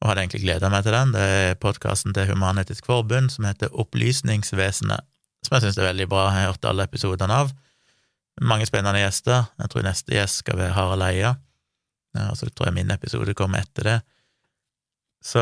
og 0.00 0.10
hadde 0.10 0.26
egentlig 0.26 0.44
gleda 0.44 0.68
meg 0.72 0.84
til 0.84 0.94
den. 0.94 1.14
Det 1.16 1.24
er 1.40 1.60
podkasten 1.60 2.14
til 2.16 2.28
Human-Etisk 2.28 2.86
Forbund 2.88 3.32
som 3.32 3.48
heter 3.48 3.72
Opplysningsvesenet 3.72 5.08
som 5.50 5.58
jeg 5.58 5.64
syns 5.66 5.80
er 5.80 5.88
veldig 5.88 6.06
bra. 6.06 6.28
Jeg 6.30 6.44
har 6.44 6.52
hørt 6.52 6.66
alle 6.70 6.84
episodene 6.86 7.38
av. 7.42 7.48
Mange 8.46 8.68
spennende 8.68 9.02
gjester. 9.02 9.48
Jeg 9.58 9.72
tror 9.72 9.82
neste 9.82 10.14
gjest 10.14 10.44
skal 10.44 10.60
være 10.60 10.76
Harald 10.76 11.02
Eia. 11.08 11.34
og 12.30 12.36
så 12.38 12.46
tror 12.46 12.70
jeg 12.70 12.76
min 12.78 12.90
episode 12.94 13.34
kommer 13.34 13.64
etter 13.64 13.82
det. 13.88 13.96
Så 15.22 15.40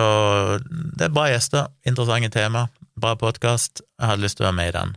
det 0.97 1.07
er 1.07 1.13
bra 1.13 1.29
gjester, 1.29 1.69
interessante 1.87 2.33
tema, 2.33 2.67
bra 2.97 3.13
podkast. 3.21 3.85
Jeg 4.01 4.11
hadde 4.11 4.25
lyst 4.25 4.41
til 4.41 4.47
å 4.47 4.49
være 4.49 4.57
med 4.57 4.73
i 4.73 4.77
den. 4.79 4.97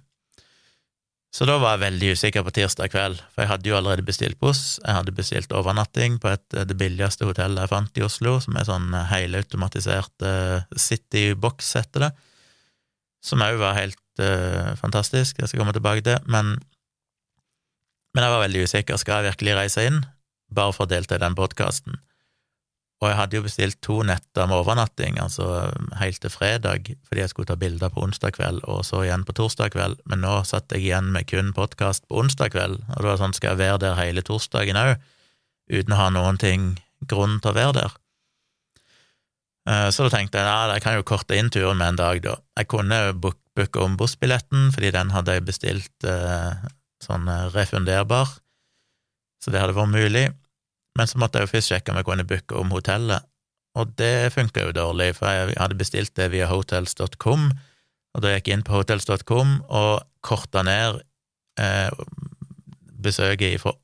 Så 1.31 1.45
da 1.47 1.59
var 1.61 1.75
jeg 1.75 1.83
veldig 1.85 2.15
usikker 2.15 2.43
på 2.43 2.55
tirsdag 2.55 2.91
kveld, 2.91 3.19
for 3.31 3.43
jeg 3.43 3.51
hadde 3.51 3.69
jo 3.69 3.75
allerede 3.77 4.07
bestilt 4.07 4.39
buss. 4.39 4.79
Jeg 4.81 4.95
hadde 4.97 5.13
bestilt 5.15 5.53
overnatting 5.55 6.17
på 6.23 6.31
et, 6.31 6.43
det 6.67 6.75
billigste 6.79 7.27
hotellet 7.27 7.61
jeg 7.61 7.71
fant 7.71 7.99
i 7.99 8.03
Oslo, 8.07 8.39
som 8.43 8.57
er 8.59 8.67
sånn 8.67 8.89
helautomatisert 9.11 10.25
uh, 10.27 10.63
City 10.75 11.31
Box, 11.35 11.75
heter 11.79 12.07
det, 12.07 12.11
som 13.21 13.43
òg 13.45 13.59
var 13.61 13.77
helt 13.77 14.21
uh, 14.21 14.73
fantastisk, 14.81 15.39
jeg 15.39 15.49
skal 15.49 15.61
komme 15.61 15.75
tilbake 15.77 16.03
til, 16.05 16.17
men, 16.25 16.55
men 18.15 18.25
jeg 18.25 18.33
var 18.33 18.45
veldig 18.45 18.63
usikker. 18.65 18.97
Skal 19.01 19.21
jeg 19.21 19.31
virkelig 19.35 19.57
reise 19.59 19.85
inn, 19.89 20.01
bare 20.51 20.73
for 20.75 20.87
å 20.87 20.91
delta 20.91 21.19
i 21.19 21.23
den 21.23 21.37
podkasten? 21.37 22.01
Og 23.01 23.09
jeg 23.09 23.17
hadde 23.17 23.37
jo 23.37 23.45
bestilt 23.47 23.79
to 23.81 23.95
netter 24.05 24.45
med 24.45 24.59
overnatting, 24.61 25.15
altså 25.21 25.71
helt 25.97 26.19
til 26.21 26.33
fredag, 26.33 26.91
fordi 27.09 27.23
jeg 27.23 27.31
skulle 27.31 27.49
ta 27.49 27.57
bilder 27.57 27.89
på 27.89 28.03
onsdag 28.05 28.35
kveld, 28.35 28.61
og 28.69 28.83
så 28.85 29.01
igjen 29.07 29.25
på 29.25 29.33
torsdag 29.39 29.73
kveld, 29.73 30.03
men 30.09 30.21
nå 30.21 30.35
satt 30.45 30.69
jeg 30.69 30.85
igjen 30.85 31.09
med 31.15 31.25
kun 31.31 31.49
podkast 31.57 32.05
på 32.05 32.19
onsdag 32.21 32.53
kveld, 32.53 32.77
og 32.77 32.99
det 33.01 33.09
var 33.09 33.17
sånn, 33.23 33.33
skal 33.33 33.55
jeg 33.55 33.61
være 33.63 33.81
der 33.87 33.97
hele 33.97 34.21
torsdagen 34.25 34.77
òg, 34.77 34.93
uten 35.73 35.97
å 35.97 36.01
ha 36.03 36.11
noen 36.13 36.37
ting 36.41 36.75
grunn 37.09 37.39
til 37.41 37.53
å 37.53 37.57
være 37.57 37.77
der? 37.79 37.97
Eh, 39.69 39.87
så 39.93 40.07
da 40.07 40.13
tenkte 40.15 40.41
jeg 40.41 40.47
ja, 40.47 40.73
jeg 40.73 40.83
kan 40.83 40.97
jo 40.97 41.07
korte 41.07 41.37
inn 41.37 41.51
turen 41.53 41.79
med 41.79 41.93
en 41.93 42.01
dag, 42.01 42.21
da. 42.25 42.37
Jeg 42.57 42.69
kunne 42.71 42.99
booke 43.21 43.83
om 43.83 43.97
bussbilletten, 43.99 44.69
fordi 44.73 44.93
den 44.95 45.11
hadde 45.13 45.37
jeg 45.37 45.47
bestilt 45.47 46.07
eh, 46.07 46.69
sånn 47.03 47.27
eh, 47.29 47.49
refunderbar, 47.53 48.37
så 49.41 49.53
det 49.53 49.61
hadde 49.61 49.77
vært 49.77 49.93
mulig. 49.93 50.25
Men 50.97 51.07
så 51.07 51.21
måtte 51.21 51.39
jeg 51.39 51.47
jo 51.47 51.53
først 51.53 51.71
sjekke 51.71 51.93
om 51.93 51.99
jeg 51.99 52.07
kunne 52.09 52.27
booke 52.27 52.57
om 52.57 52.73
hotellet, 52.73 53.27
og 53.79 53.93
det 53.99 54.33
funka 54.35 54.65
jo 54.65 54.73
dårlig, 54.75 55.13
for 55.15 55.31
jeg 55.31 55.55
hadde 55.55 55.79
bestilt 55.79 56.15
det 56.19 56.31
via 56.33 56.49
hotels.com, 56.49 57.45
og 58.11 58.23
da 58.25 58.33
gikk 58.33 58.49
jeg 58.49 58.59
inn 58.59 58.65
på 58.67 58.75
hotels.com 58.75 59.53
og 59.71 60.01
korta 60.25 60.65
ned 60.67 60.99
eh, 61.61 61.87
besøket 63.01 63.61
fra 63.61 63.77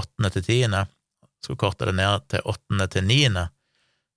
åttende 0.00 0.32
til 0.32 0.46
tiende, 0.46 0.86
skulle 1.44 1.60
korte 1.60 1.90
det 1.90 1.98
ned 1.98 2.24
til 2.32 2.48
åttende 2.48 2.88
til 2.90 3.04
niende, 3.06 3.48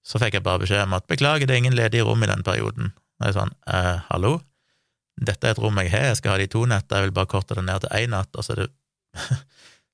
så 0.02 0.22
fikk 0.22 0.40
jeg 0.40 0.46
bare 0.46 0.64
beskjed 0.64 0.86
om 0.88 0.96
at 0.98 1.08
beklager, 1.10 1.48
det 1.48 1.56
er 1.56 1.62
ingen 1.62 1.78
ledige 1.78 2.06
rom 2.08 2.24
i 2.24 2.30
den 2.30 2.44
perioden. 2.46 2.94
Og 3.20 3.28
jeg 3.28 3.34
er 3.34 3.38
sånn, 3.38 3.54
eh, 3.70 3.98
hallo? 4.10 4.40
Dette 5.22 5.48
er 5.48 5.54
et 5.54 5.62
rom 5.62 5.78
jeg 5.84 5.92
har, 5.94 6.08
jeg 6.10 6.22
skal 6.22 6.34
ha 6.34 6.42
de 6.42 6.50
to 6.50 6.64
netter, 6.70 6.98
jeg 6.98 7.10
vil 7.10 7.18
bare 7.20 7.30
korte 7.30 7.58
det 7.58 7.66
ned 7.68 7.84
til 7.84 7.94
én 8.00 8.16
natt, 8.16 8.32
og 8.34 8.46
så 8.46 8.56
er 8.56 8.64
det 8.64 8.72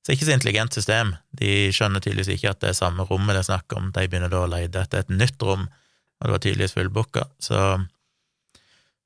Så 0.06 0.14
ikke 0.14 0.24
så 0.24 0.32
intelligent 0.32 0.72
system. 0.72 1.10
De 1.36 1.68
skjønner 1.74 2.00
tydeligvis 2.00 2.38
ikke 2.38 2.54
at 2.54 2.62
det 2.62 2.70
er 2.70 2.76
samme 2.78 3.04
rommet 3.04 3.34
det 3.34 3.42
er 3.42 3.48
snakk 3.50 3.74
om, 3.76 3.90
de 3.92 4.06
begynner 4.08 4.30
da 4.32 4.38
å 4.40 4.48
lete 4.48 4.80
etter 4.80 5.02
et 5.02 5.10
nytt 5.12 5.42
rom, 5.44 5.66
og 5.68 6.22
det 6.24 6.32
var 6.32 6.40
tydeligvis 6.40 6.76
fullbooka, 6.78 7.26
så 7.44 7.58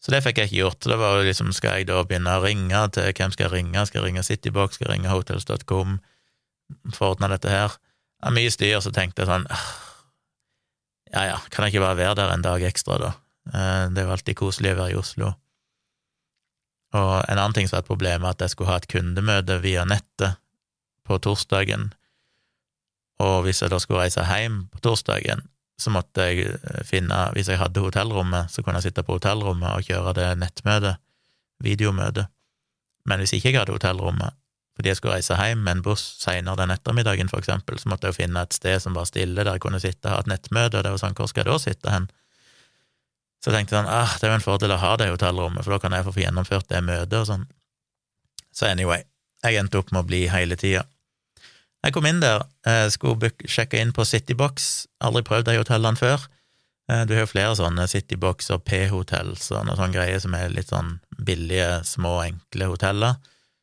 så 0.02 0.10
det 0.10 0.24
fikk 0.24 0.40
jeg 0.40 0.50
ikke 0.50 0.58
gjort. 0.58 0.86
Det 0.90 0.96
var 0.98 1.12
jo 1.14 1.26
liksom, 1.28 1.52
skal 1.54 1.76
jeg 1.78 1.86
da 1.86 2.00
begynne 2.02 2.32
å 2.34 2.42
ringe 2.42 2.78
til 2.90 3.12
hvem 3.14 3.34
skal 3.34 3.44
jeg 3.44 3.52
ringe? 3.52 3.84
Skal 3.86 4.00
jeg 4.00 4.08
ringe 4.08 4.24
Citybox? 4.26 4.74
Skal 4.74 4.88
jeg 4.88 4.96
ringe 4.96 5.12
Hotels.com? 5.12 6.00
Få 6.96 7.12
dette 7.20 7.52
her? 7.52 7.76
Det 8.18 8.30
er 8.32 8.34
mye 8.34 8.50
styr, 8.50 8.80
så 8.82 8.90
tenkte 8.90 9.22
jeg 9.22 9.30
sånn 9.30 9.46
Ja 11.12 11.24
ja, 11.28 11.38
kan 11.52 11.66
jeg 11.66 11.74
ikke 11.74 11.84
bare 11.84 12.00
være 12.00 12.18
der 12.22 12.32
en 12.32 12.44
dag 12.44 12.62
ekstra, 12.64 12.98
da? 13.00 13.12
Eh, 13.52 13.88
det 13.92 14.02
er 14.02 14.08
jo 14.08 14.14
alltid 14.14 14.38
koselig 14.38 14.72
å 14.72 14.78
være 14.80 14.94
i 14.94 15.00
Oslo. 15.00 15.32
Og 16.96 17.12
en 17.20 17.38
annen 17.38 17.56
ting 17.56 17.68
som 17.68 17.78
var 17.78 17.84
et 17.84 17.90
problem, 17.90 18.24
er 18.24 18.34
at 18.34 18.44
jeg 18.44 18.52
skulle 18.52 18.72
ha 18.72 18.80
et 18.80 18.88
kundemøte 18.88 19.58
via 19.64 19.84
nettet 19.88 20.40
på 21.08 21.18
torsdagen, 21.24 21.90
og 23.22 23.44
hvis 23.46 23.62
jeg 23.62 23.70
da 23.70 23.78
skulle 23.82 24.02
reise 24.02 24.24
hjem 24.26 24.64
på 24.72 24.80
torsdagen, 24.82 25.44
så 25.80 25.92
måtte 25.94 26.28
jeg 26.28 26.46
eh, 26.52 26.82
finne 26.86 27.16
Hvis 27.34 27.48
jeg 27.50 27.58
hadde 27.60 27.82
hotellrommet, 27.82 28.50
så 28.50 28.62
kunne 28.62 28.80
jeg 28.80 28.90
sitte 28.90 29.04
på 29.06 29.16
hotellrommet 29.18 29.72
og 29.72 29.86
kjøre 29.86 30.14
det 30.18 30.28
nettmøtet, 30.40 31.00
videomøtet. 31.62 32.30
Men 33.08 33.22
hvis 33.22 33.34
ikke 33.36 33.50
jeg 33.50 33.62
hadde 33.62 33.74
hotellrommet, 33.74 34.34
fordi 34.76 34.88
jeg 34.88 34.98
skulle 34.98 35.18
reise 35.18 35.36
hjem 35.36 35.60
med 35.66 35.76
en 35.76 35.84
buss 35.84 36.02
seinere 36.22 36.62
den 36.62 36.72
ettermiddagen, 36.72 37.28
for 37.28 37.42
eksempel, 37.42 37.78
så 37.78 37.90
måtte 37.92 38.08
jeg 38.08 38.14
jo 38.14 38.20
finne 38.22 38.44
et 38.44 38.56
sted 38.56 38.80
som 38.80 38.96
var 38.96 39.08
stille, 39.08 39.36
der 39.36 39.58
jeg 39.58 39.64
kunne 39.64 39.80
sitte 39.82 40.08
og 40.08 40.14
ha 40.14 40.22
et 40.24 40.30
nettmøte, 40.32 40.78
og 40.78 40.86
det 40.86 40.92
var 40.94 41.02
sånn, 41.02 41.16
hvor 41.18 41.28
skal 41.28 41.44
jeg 41.44 41.50
da 41.50 41.58
sitte 41.60 41.92
hen? 41.92 42.08
Så 43.42 43.50
jeg 43.50 43.58
tenkte 43.58 43.76
sånn, 43.76 43.90
ah, 43.90 44.14
det 44.16 44.28
er 44.28 44.32
jo 44.32 44.38
en 44.38 44.44
fordel 44.44 44.72
å 44.72 44.80
ha 44.80 44.94
det 45.00 45.10
hotellrommet, 45.10 45.64
for 45.66 45.74
da 45.74 45.80
kan 45.82 45.96
jeg 45.96 46.06
få 46.06 46.14
gjennomført 46.22 46.70
det 46.70 46.80
møtet 46.86 47.18
og 47.18 47.28
sånn. 47.28 47.44
Så 48.54 48.68
anyway, 48.68 49.04
jeg 49.44 49.58
endte 49.60 49.80
opp 49.80 49.92
med 49.92 50.04
å 50.04 50.08
bli 50.08 50.24
hele 50.32 50.56
tida. 50.56 50.86
Jeg 51.82 51.96
kom 51.96 52.06
inn 52.06 52.22
der, 52.22 52.44
skulle 52.94 53.32
sjekke 53.50 53.80
inn 53.82 53.90
på 53.92 54.06
Citybox, 54.06 54.70
aldri 55.02 55.24
prøvd 55.26 55.50
de 55.50 55.58
hotellene 55.58 55.98
før. 55.98 56.28
Eh, 56.90 57.02
du 57.08 57.16
har 57.16 57.24
jo 57.24 57.32
flere 57.32 57.56
sånne 57.58 57.88
Citybox 57.90 58.52
og 58.54 58.62
P-hotell 58.68 59.34
og 59.34 59.42
sånne 59.42 59.90
greier 59.94 60.22
som 60.22 60.36
er 60.38 60.54
litt 60.54 60.70
sånn 60.70 60.96
billige, 61.18 61.82
små, 61.86 62.20
enkle 62.28 62.70
hoteller 62.70 63.18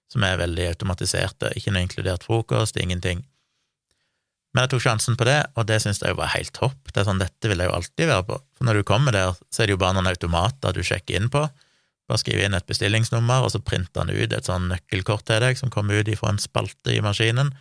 som 0.10 0.26
er 0.26 0.40
veldig 0.42 0.72
automatiserte, 0.74 1.54
ikke 1.58 1.74
noe 1.74 1.86
inkludert 1.86 2.26
frokost, 2.26 2.80
ingenting. 2.82 3.24
Men 4.54 4.66
jeg 4.66 4.74
tok 4.74 4.84
sjansen 4.88 5.18
på 5.18 5.28
det, 5.30 5.40
og 5.54 5.68
det 5.70 5.78
syntes 5.84 6.02
jeg 6.02 6.18
var 6.18 6.32
helt 6.34 6.52
topp. 6.58 6.90
Det 6.90 7.04
er 7.04 7.08
sånn, 7.08 7.22
Dette 7.22 7.52
vil 7.52 7.62
jeg 7.62 7.70
jo 7.70 7.76
alltid 7.78 8.10
være 8.10 8.26
på, 8.26 8.40
for 8.58 8.68
når 8.68 8.80
du 8.80 8.88
kommer 8.90 9.14
der, 9.14 9.38
så 9.54 9.62
er 9.62 9.70
det 9.70 9.76
jo 9.78 9.82
bare 9.84 9.98
noen 9.98 10.10
automater 10.10 10.74
du 10.74 10.82
sjekker 10.86 11.20
inn 11.20 11.30
på. 11.34 11.44
Bare 12.10 12.22
skriv 12.22 12.42
inn 12.42 12.58
et 12.58 12.66
bestillingsnummer, 12.70 13.46
og 13.46 13.54
så 13.54 13.62
printer 13.62 14.02
han 14.02 14.10
ut 14.10 14.34
et 14.34 14.50
sånn 14.50 14.72
nøkkelkort 14.72 15.28
til 15.30 15.44
deg 15.46 15.60
som 15.60 15.70
kommer 15.74 16.02
ut 16.02 16.10
ifra 16.10 16.34
en 16.34 16.42
spalte 16.42 16.96
i 16.96 17.04
maskinen. 17.06 17.54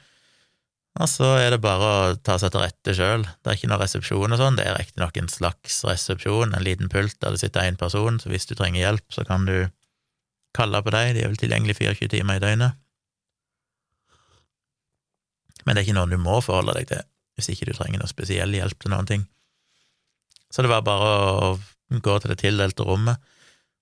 Og 0.98 1.06
så 1.12 1.28
er 1.38 1.52
det 1.52 1.60
bare 1.62 1.88
å 1.88 2.14
ta 2.24 2.38
seg 2.40 2.54
til 2.54 2.64
rette 2.64 2.94
sjøl. 2.96 3.26
Det 3.44 3.52
er 3.52 3.58
ikke 3.58 3.68
noe 3.70 3.82
resepsjon 3.82 4.34
og 4.34 4.40
sånn, 4.40 4.56
det 4.58 4.64
er 4.66 4.78
riktignok 4.80 5.20
en 5.20 5.28
slags 5.30 5.82
resepsjon, 5.86 6.56
en 6.56 6.64
liten 6.64 6.88
pult 6.90 7.18
der 7.20 7.36
det 7.36 7.42
sitter 7.44 7.68
én 7.68 7.78
person, 7.78 8.16
så 8.18 8.32
hvis 8.32 8.48
du 8.48 8.56
trenger 8.56 8.80
hjelp, 8.80 9.04
så 9.14 9.26
kan 9.28 9.44
du 9.46 9.68
kalle 10.56 10.82
på 10.82 10.92
dem, 10.94 11.14
de 11.14 11.24
er 11.24 11.32
vel 11.32 11.40
tilgjengelig 11.40 11.78
24 11.78 12.12
timer 12.16 12.38
i 12.38 12.42
døgnet. 12.42 12.78
Men 15.64 15.76
det 15.76 15.82
er 15.82 15.88
ikke 15.88 15.98
noe 15.98 16.10
du 16.10 16.20
må 16.22 16.38
forholde 16.44 16.76
deg 16.78 16.88
til, 16.92 17.02
hvis 17.36 17.50
ikke 17.52 17.68
du 17.68 17.74
trenger 17.76 18.00
noe 18.00 18.10
spesiell 18.10 18.54
hjelp 18.56 18.78
til 18.80 18.94
noen 18.94 19.08
ting. 19.08 19.26
Så 20.48 20.64
det 20.64 20.72
var 20.72 20.86
bare 20.86 21.10
å 21.12 21.50
gå 22.04 22.14
til 22.20 22.32
det 22.32 22.40
tildelte 22.40 22.86
rommet, 22.88 23.20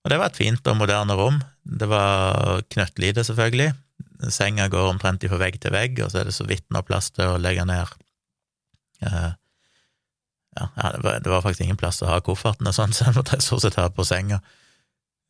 og 0.02 0.10
det 0.10 0.20
var 0.20 0.30
et 0.30 0.38
fint 0.38 0.68
og 0.70 0.76
moderne 0.78 1.16
rom. 1.18 1.40
Det 1.66 1.88
var 1.90 2.60
knøttlite, 2.70 3.24
selvfølgelig. 3.26 3.72
Senga 4.30 4.68
går 4.70 4.92
omtrent 4.92 5.26
fra 5.26 5.38
vegg 5.40 5.58
til 5.62 5.74
vegg, 5.74 5.98
og 6.04 6.12
så 6.12 6.20
er 6.20 6.28
det 6.28 6.36
så 6.36 6.46
vidt 6.46 6.66
noe 6.70 6.86
plass 6.86 7.10
til 7.14 7.32
å 7.32 7.40
legge 7.42 7.64
ned 7.66 7.90
uh, 9.02 9.32
ja, 10.56 10.92
det 10.94 11.02
var, 11.02 11.18
det 11.20 11.30
var, 11.30 11.42
faktisk 11.42 11.66
ingen 11.66 11.80
plass 11.80 11.98
til 12.00 12.08
å 12.08 12.14
ha 12.14 12.22
kofferten 12.24 12.68
og 12.70 12.76
sånn, 12.76 12.94
så 12.94 13.08
jeg 13.08 13.16
måtte 13.18 13.40
stort 13.44 13.66
sett 13.66 13.78
ha 13.80 13.88
på 13.92 14.06
senga. 14.06 14.40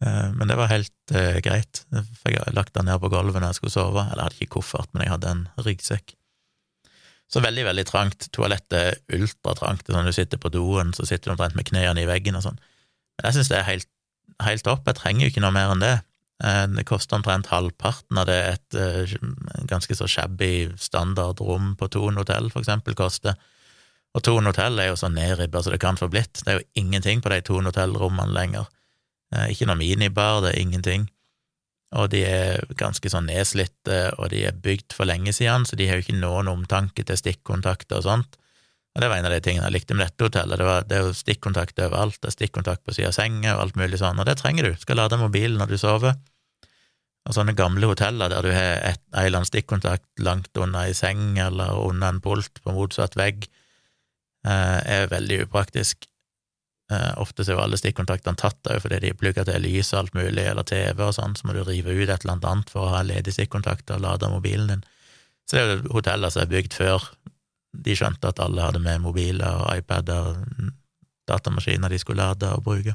Eh, 0.05 0.29
men 0.37 0.51
det 0.51 0.59
var 0.59 0.69
helt 0.69 1.15
uh, 1.15 1.39
greit. 1.45 1.85
Jeg 1.93 2.37
hadde 2.37 2.57
lagt 2.57 2.75
den 2.77 2.89
ned 2.91 3.01
på 3.01 3.11
gulvet 3.13 3.41
når 3.41 3.55
jeg 3.55 3.61
skulle 3.61 3.77
sove. 3.77 4.05
Eller 4.05 4.23
jeg 4.23 4.29
hadde 4.29 4.41
ikke 4.41 4.57
koffert, 4.59 4.91
men 4.93 5.07
jeg 5.07 5.15
hadde 5.15 5.33
en 5.33 5.45
ryggsekk. 5.65 6.17
Så 7.33 7.43
veldig, 7.43 7.65
veldig 7.67 7.87
trangt. 7.89 8.29
Toalettet 8.35 8.79
er 8.79 8.99
ultratrangt. 9.19 9.89
Sånn, 9.89 10.07
du 10.07 10.15
sitter 10.15 10.41
på 10.41 10.53
doen, 10.55 10.93
så 10.95 11.09
sitter 11.09 11.31
du 11.31 11.37
omtrent 11.37 11.57
med 11.59 11.67
knærne 11.69 12.05
i 12.05 12.09
veggen 12.09 12.39
og 12.39 12.45
sånn. 12.45 12.61
Men 13.17 13.31
jeg 13.31 13.39
syns 13.39 13.51
det 13.51 13.59
er 13.59 13.71
helt, 13.71 13.91
helt 14.45 14.71
opp. 14.71 14.87
Jeg 14.87 15.01
trenger 15.01 15.27
jo 15.27 15.33
ikke 15.33 15.43
noe 15.43 15.57
mer 15.57 15.73
enn 15.75 15.83
det. 15.83 15.97
Eh, 16.45 16.63
det 16.77 16.87
koster 16.87 17.19
omtrent 17.19 17.49
halvparten 17.51 18.21
av 18.21 18.29
det 18.29 18.39
et 18.53 18.77
uh, 18.77 19.17
ganske 19.67 19.97
så 19.97 20.09
shabby 20.11 20.69
standardrom 20.79 21.75
på 21.81 21.89
Thon 21.95 22.21
hotell, 22.21 22.51
for 22.53 22.63
eksempel, 22.63 22.95
koster. 22.99 23.39
Og 24.17 24.23
Thon 24.25 24.49
hotell 24.49 24.79
er 24.81 24.93
jo 24.93 25.01
så 25.01 25.11
nedribba 25.13 25.63
så 25.65 25.73
det 25.73 25.81
kan 25.83 25.99
få 25.99 26.11
blitt. 26.13 26.45
Det 26.45 26.53
er 26.53 26.61
jo 26.61 26.85
ingenting 26.85 27.25
på 27.25 27.33
de 27.33 27.41
Thon 27.45 27.69
hotellrommene 27.69 28.37
lenger. 28.37 28.69
Eh, 29.35 29.53
ikke 29.53 29.69
noe 29.69 29.81
minibar, 29.81 30.41
det 30.45 30.55
er 30.55 30.63
ingenting. 30.63 31.07
Og 31.97 32.11
de 32.13 32.23
er 32.27 32.67
ganske 32.79 33.11
sånn 33.11 33.29
nedslitte, 33.31 34.01
og 34.19 34.31
de 34.33 34.43
er 34.49 34.59
bygd 34.63 34.95
for 34.97 35.09
lenge 35.09 35.33
siden, 35.35 35.65
så 35.67 35.79
de 35.79 35.87
har 35.89 35.99
jo 35.99 36.07
ikke 36.07 36.19
noen 36.19 36.51
omtanke 36.51 37.07
til 37.07 37.19
stikkontakter 37.19 38.01
og 38.01 38.07
sånt. 38.07 38.39
Og 38.97 39.03
det 39.03 39.11
var 39.13 39.21
en 39.21 39.29
av 39.29 39.35
de 39.35 39.43
tingene 39.45 39.69
jeg 39.69 39.75
likte 39.75 39.95
med 39.95 40.09
dette 40.09 40.25
hotellet. 40.25 40.57
Det, 40.57 40.67
var, 40.67 40.87
det 40.89 40.97
er 40.97 41.05
jo 41.05 41.17
stikkontakt 41.17 41.83
overalt. 41.85 42.17
Det 42.17 42.31
er 42.31 42.35
stikkontakt 42.39 42.83
på 42.87 42.95
siden 42.97 43.13
av 43.13 43.17
senga 43.19 43.53
og 43.53 43.67
alt 43.67 43.77
mulig 43.77 44.01
sånn, 44.01 44.23
og 44.23 44.25
det 44.29 44.39
trenger 44.41 44.71
du. 44.71 44.79
Skal 44.81 44.97
lade 44.97 45.19
mobilen 45.21 45.61
når 45.61 45.75
du 45.75 45.77
sover. 45.81 46.17
Og 47.27 47.35
sånne 47.35 47.57
gamle 47.59 47.91
hoteller 47.91 48.31
der 48.33 48.47
du 48.47 48.53
har 48.55 48.81
et, 48.87 49.03
en 49.13 49.27
eller 49.27 49.43
annen 49.43 49.51
stikkontakt 49.51 50.23
langt 50.23 50.57
unna 50.57 50.87
ei 50.87 50.95
seng 50.97 51.37
eller 51.43 51.75
under 51.83 52.15
en 52.15 52.23
pult 52.25 52.63
på 52.63 52.73
motsatt 52.73 53.19
vegg, 53.19 53.49
eh, 54.47 54.79
er 54.97 55.11
veldig 55.13 55.43
upraktisk. 55.45 56.07
Eh, 56.93 57.13
ofte 57.19 57.43
så 57.43 57.51
er 57.51 57.57
jo 57.57 57.63
alle 57.65 57.79
stikkontaktene 57.81 58.39
tatt 58.39 58.69
òg 58.71 58.79
fordi 58.85 59.01
de 59.03 59.09
er 59.11 59.19
plugga 59.19 59.43
til 59.47 59.65
lys 59.65 59.91
og 59.93 60.05
alt 60.05 60.19
mulig, 60.19 60.45
eller 60.47 60.67
TV 60.67 61.01
og 61.03 61.15
sånn, 61.17 61.35
så 61.35 61.49
må 61.49 61.57
du 61.57 61.65
rive 61.67 61.91
ut 61.91 62.07
et 62.07 62.23
eller 62.23 62.37
annet 62.37 62.71
for 62.71 62.87
å 62.87 62.93
ha 62.95 63.01
ledig 63.07 63.35
stikkontakt 63.35 63.91
og 63.95 64.05
lade 64.05 64.31
mobilen 64.31 64.71
din. 64.71 64.85
Så 65.47 65.57
det 65.57 65.65
er 65.65 65.73
jo 65.75 65.97
hoteller 65.97 66.31
som 66.31 66.45
er 66.45 66.53
bygd 66.53 66.77
før 66.79 67.09
de 67.87 67.97
skjønte 67.99 68.31
at 68.31 68.41
alle 68.43 68.63
hadde 68.63 68.83
med 68.83 69.03
mobiler 69.03 69.65
og 69.65 69.83
iPader 69.83 70.31
og 70.31 70.71
datamaskiner 71.29 71.91
de 71.91 71.99
skulle 71.99 72.23
lade 72.23 72.51
og 72.55 72.63
bruke. 72.67 72.95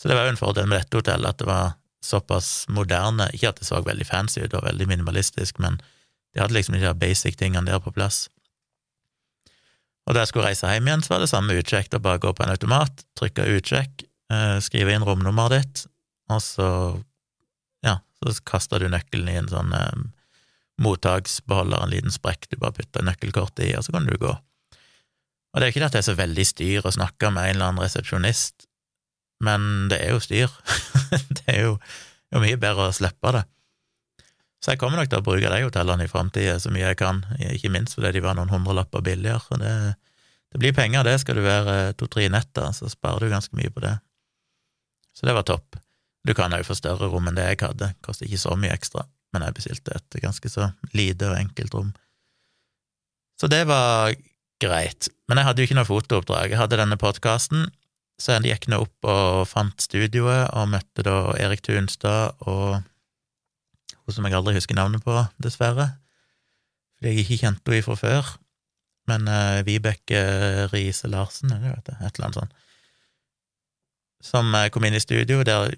Så 0.00 0.08
det 0.08 0.16
var 0.16 0.28
jo 0.28 0.34
en 0.34 0.40
fordel 0.40 0.68
med 0.70 0.80
dette 0.80 0.96
hotellet, 0.96 1.28
at 1.28 1.42
det 1.42 1.48
var 1.50 1.74
såpass 2.00 2.64
moderne, 2.72 3.28
ikke 3.34 3.50
at 3.50 3.58
det 3.60 3.66
så 3.68 3.82
veldig 3.84 4.06
fancy 4.08 4.40
ut, 4.40 4.54
og 4.54 4.64
veldig 4.64 4.86
minimalistisk, 4.88 5.58
men 5.60 5.76
de 6.32 6.40
hadde 6.40 6.56
liksom 6.56 6.78
de 6.78 6.86
der 6.86 6.96
basic 6.96 7.36
tingene 7.36 7.66
der 7.68 7.82
på 7.82 7.92
plass. 7.92 8.28
Og 10.10 10.16
da 10.16 10.24
jeg 10.24 10.32
skulle 10.32 10.48
reise 10.48 10.66
hjem 10.66 10.88
igjen, 10.88 11.02
så 11.06 11.12
var 11.12 11.22
det 11.22 11.30
samme 11.30 11.54
utsjekk. 11.54 11.92
Da 11.92 12.00
bare 12.02 12.18
gå 12.18 12.32
på 12.34 12.42
en 12.42 12.50
automat, 12.50 13.04
trykke 13.14 13.44
utsjekk, 13.54 14.02
eh, 14.34 14.56
skrive 14.58 14.96
inn 14.96 15.06
romnummeret 15.06 15.54
ditt, 15.54 15.82
og 16.34 16.40
så, 16.42 16.70
ja, 17.86 18.00
så 18.18 18.34
kaster 18.46 18.82
du 18.82 18.88
nøkkelen 18.90 19.30
i 19.30 19.36
en 19.38 19.50
sånn 19.52 19.70
eh, 19.76 20.00
mottaksbeholder, 20.82 21.84
en 21.84 21.94
liten 21.94 22.14
sprekk 22.14 22.48
du 22.50 22.58
bare 22.58 22.74
putter 22.80 23.06
nøkkelkortet 23.06 23.68
i, 23.68 23.70
og 23.78 23.86
så 23.86 23.94
kan 23.94 24.08
du 24.08 24.16
gå. 24.18 24.34
Og 24.34 25.58
det 25.58 25.68
er 25.68 25.72
ikke 25.72 25.84
det 25.84 25.90
at 25.92 25.94
det 25.98 26.02
er 26.02 26.08
så 26.10 26.18
veldig 26.18 26.46
styr 26.48 26.90
å 26.90 26.94
snakke 26.94 27.30
med 27.30 27.46
en 27.46 27.54
eller 27.54 27.70
annen 27.70 27.84
resepsjonist, 27.84 28.66
men 29.46 29.86
det 29.92 30.02
er 30.02 30.16
jo 30.16 30.24
styr. 30.26 30.58
det 31.38 31.46
er 31.54 31.62
jo, 31.68 31.76
jo 32.34 32.42
mye 32.42 32.58
bedre 32.58 32.90
å 32.90 32.98
slippe 32.98 33.34
det. 33.38 33.46
Så 34.60 34.74
jeg 34.74 34.80
kommer 34.80 35.00
nok 35.00 35.08
til 35.08 35.22
å 35.22 35.24
bruke 35.24 35.48
de 35.48 35.64
hotellene 35.64 36.04
i 36.04 36.10
framtida 36.10 36.58
så 36.60 36.72
mye 36.72 36.90
jeg 36.90 36.98
kan, 37.00 37.22
ikke 37.40 37.72
minst 37.72 37.96
fordi 37.96 38.12
de 38.18 38.24
var 38.24 38.36
noen 38.36 38.52
hundrelapper 38.52 39.04
billigere. 39.04 39.56
Det, 39.62 39.74
det 40.52 40.60
blir 40.60 40.74
penger, 40.76 41.06
det. 41.08 41.16
Skal 41.22 41.40
du 41.40 41.44
være 41.46 41.94
to-tre 41.96 42.26
netter, 42.32 42.68
så 42.76 42.90
sparer 42.92 43.24
du 43.24 43.32
ganske 43.32 43.56
mye 43.56 43.72
på 43.72 43.80
det. 43.86 43.94
Så 45.16 45.24
det 45.28 45.36
var 45.36 45.48
topp. 45.48 45.80
Du 46.28 46.34
kan 46.36 46.52
òg 46.52 46.66
få 46.68 46.76
større 46.76 47.08
rom 47.08 47.30
enn 47.30 47.38
det 47.38 47.46
jeg 47.48 47.62
hadde, 47.64 47.94
koster 48.04 48.28
ikke 48.28 48.42
så 48.42 48.52
mye 48.60 48.74
ekstra, 48.76 49.06
men 49.32 49.46
jeg 49.46 49.56
bestilte 49.56 49.96
et 49.96 50.20
ganske 50.20 50.52
så 50.52 50.68
lite 50.92 51.30
og 51.30 51.38
enkelt 51.38 51.76
rom. 51.78 51.94
Så 53.40 53.48
det 53.48 53.62
var 53.70 54.12
greit. 54.60 55.08
Men 55.28 55.40
jeg 55.40 55.48
hadde 55.48 55.62
jo 55.62 55.68
ikke 55.70 55.78
noe 55.78 55.88
fotooppdrag. 55.88 56.52
Jeg 56.52 56.60
hadde 56.60 56.76
denne 56.82 57.00
podkasten, 57.00 57.70
så 58.20 58.36
jeg 58.36 58.52
gikk 58.52 58.68
nå 58.68 58.82
opp 58.84 59.08
og 59.08 59.48
fant 59.48 59.80
studioet, 59.80 60.50
og 60.52 60.68
møtte 60.74 61.06
da 61.06 61.32
Erik 61.40 61.64
Tunstad 61.64 62.36
og 62.44 62.82
hun 64.10 64.18
som 64.18 64.26
jeg 64.28 64.36
aldri 64.36 64.56
husker 64.58 64.78
navnet 64.78 65.04
på, 65.06 65.16
dessverre, 65.42 65.92
fordi 66.98 67.14
jeg 67.14 67.24
ikke 67.24 67.42
kjente 67.44 67.72
henne 67.74 67.86
fra 67.86 67.98
før. 67.98 68.32
Men 69.10 69.28
uh, 69.30 69.60
Vibeke 69.66 70.20
Riise 70.74 71.08
Larsen, 71.10 71.54
eller 71.54 71.78
vet 71.78 71.92
jeg, 71.92 72.00
et 72.00 72.18
eller 72.18 72.28
annet 72.28 72.40
sånt, 72.42 72.66
som 74.20 74.50
uh, 74.52 74.66
kom 74.72 74.84
inn 74.84 74.98
i 74.98 75.02
studio, 75.02 75.40
der 75.46 75.72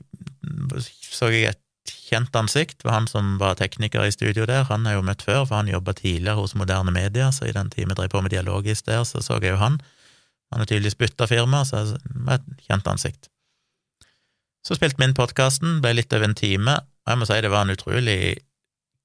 så 0.83 1.31
jeg 1.31 1.53
et 1.53 1.63
kjent 1.89 2.35
ansikt. 2.37 2.81
Det 2.81 2.89
var 2.89 2.99
han 3.01 3.09
som 3.11 3.37
var 3.41 3.57
tekniker 3.59 4.05
i 4.05 4.13
studio 4.15 4.47
der. 4.49 4.67
Han 4.69 4.87
har 4.87 4.99
jo 4.99 5.07
møtt 5.07 5.25
før, 5.27 5.45
for 5.47 5.59
han 5.59 5.71
jobba 5.71 5.95
tidligere 5.99 6.39
hos 6.41 6.57
Moderne 6.59 6.95
Media, 6.95 7.31
så 7.33 7.49
i 7.49 7.55
den 7.55 7.71
tiden 7.73 7.93
vi 7.93 7.99
drev 7.99 8.13
på 8.13 8.23
med 8.23 8.35
dialogisk 8.35 8.87
der, 8.91 9.05
så 9.09 9.23
så 9.23 9.39
jeg 9.41 9.55
jo 9.55 9.61
han. 9.63 9.81
Han 10.53 10.61
har 10.61 10.69
tydeligvis 10.69 10.99
bytta 11.01 11.27
firma, 11.27 11.65
så 11.65 11.85
det 11.85 12.01
var 12.27 12.41
et 12.41 12.67
kjent 12.69 12.89
ansikt. 12.91 13.31
Så 14.63 14.77
spilte 14.79 15.01
vi 15.01 15.09
inn 15.09 15.17
podkasten, 15.17 15.81
ble 15.83 15.95
litt 15.97 16.13
over 16.13 16.29
en 16.29 16.39
time, 16.39 16.77
og 17.03 17.13
jeg 17.13 17.19
må 17.19 17.27
si 17.29 17.39
det 17.43 17.51
var 17.51 17.67
en 17.67 17.75
utrolig 17.75 18.19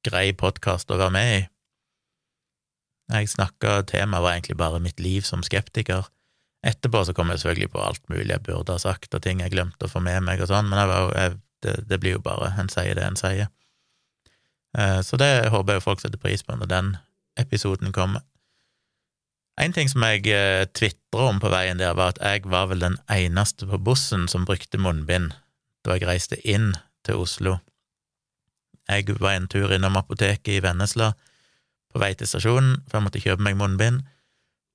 grei 0.05 0.29
podkast 0.37 0.91
å 0.93 0.99
være 0.99 1.13
med 1.15 1.31
i. 1.37 1.39
Jeg 3.17 3.31
snakka 3.31 3.81
Temaet 3.87 4.23
var 4.23 4.35
egentlig 4.35 4.57
bare 4.59 4.83
mitt 4.83 4.99
liv 4.99 5.25
som 5.25 5.43
skeptiker. 5.45 6.09
Etterpå 6.67 7.03
så 7.07 7.15
kom 7.15 7.31
jeg 7.31 7.41
selvfølgelig 7.41 7.71
på 7.73 7.81
alt 7.81 8.03
mulig 8.11 8.29
jeg 8.33 8.43
burde 8.45 8.75
ha 8.75 8.81
sagt, 8.81 9.13
og 9.15 9.23
ting 9.23 9.41
jeg 9.41 9.53
glemte 9.53 9.87
å 9.87 9.91
få 9.91 10.01
med 10.03 10.25
meg 10.27 10.41
og 10.43 10.51
sånn, 10.51 10.69
men 10.69 10.89
var, 10.89 11.13
jeg, 11.15 11.37
det, 11.63 11.75
det, 11.89 11.99
blir 12.03 12.17
jo 12.17 12.23
bare 12.23 12.51
en 12.59 12.69
sier 12.71 12.97
det 12.97 13.05
en 13.05 13.19
sier. 13.19 13.51
Eh, 14.77 14.99
så 15.05 15.19
det 15.21 15.49
håper 15.53 15.77
jeg 15.77 15.85
folk 15.85 16.03
setter 16.03 16.21
pris 16.21 16.43
på 16.43 16.57
når 16.57 16.71
den 16.73 16.95
episoden 17.39 17.95
kommer. 17.95 18.25
En 19.57 19.73
ting 19.73 19.89
som 19.89 20.03
jeg 20.05 20.27
eh, 20.29 20.67
tvitra 20.77 21.31
om 21.31 21.39
på 21.41 21.49
veien 21.49 21.79
der, 21.81 21.95
var 21.97 22.13
at 22.13 22.21
jeg 22.21 22.45
var 22.51 22.67
vel 22.69 22.83
den 22.83 22.99
eneste 23.09 23.69
på 23.69 23.79
bussen 23.81 24.27
som 24.29 24.45
brukte 24.45 24.81
munnbind 24.81 25.33
da 25.85 25.95
jeg 25.95 26.09
reiste 26.09 26.37
inn 26.45 26.75
til 27.07 27.23
Oslo. 27.23 27.57
Jeg 28.87 29.17
var 29.19 29.35
en 29.35 29.47
tur 29.51 29.73
innom 29.75 29.97
apoteket 29.99 30.53
i 30.55 30.61
Vennesla 30.63 31.11
på 31.91 31.99
vei 32.01 32.13
til 32.15 32.29
stasjonen, 32.29 32.77
for 32.87 32.99
jeg 32.99 33.05
måtte 33.07 33.23
kjøpe 33.23 33.43
meg 33.43 33.57
munnbind, 33.59 34.03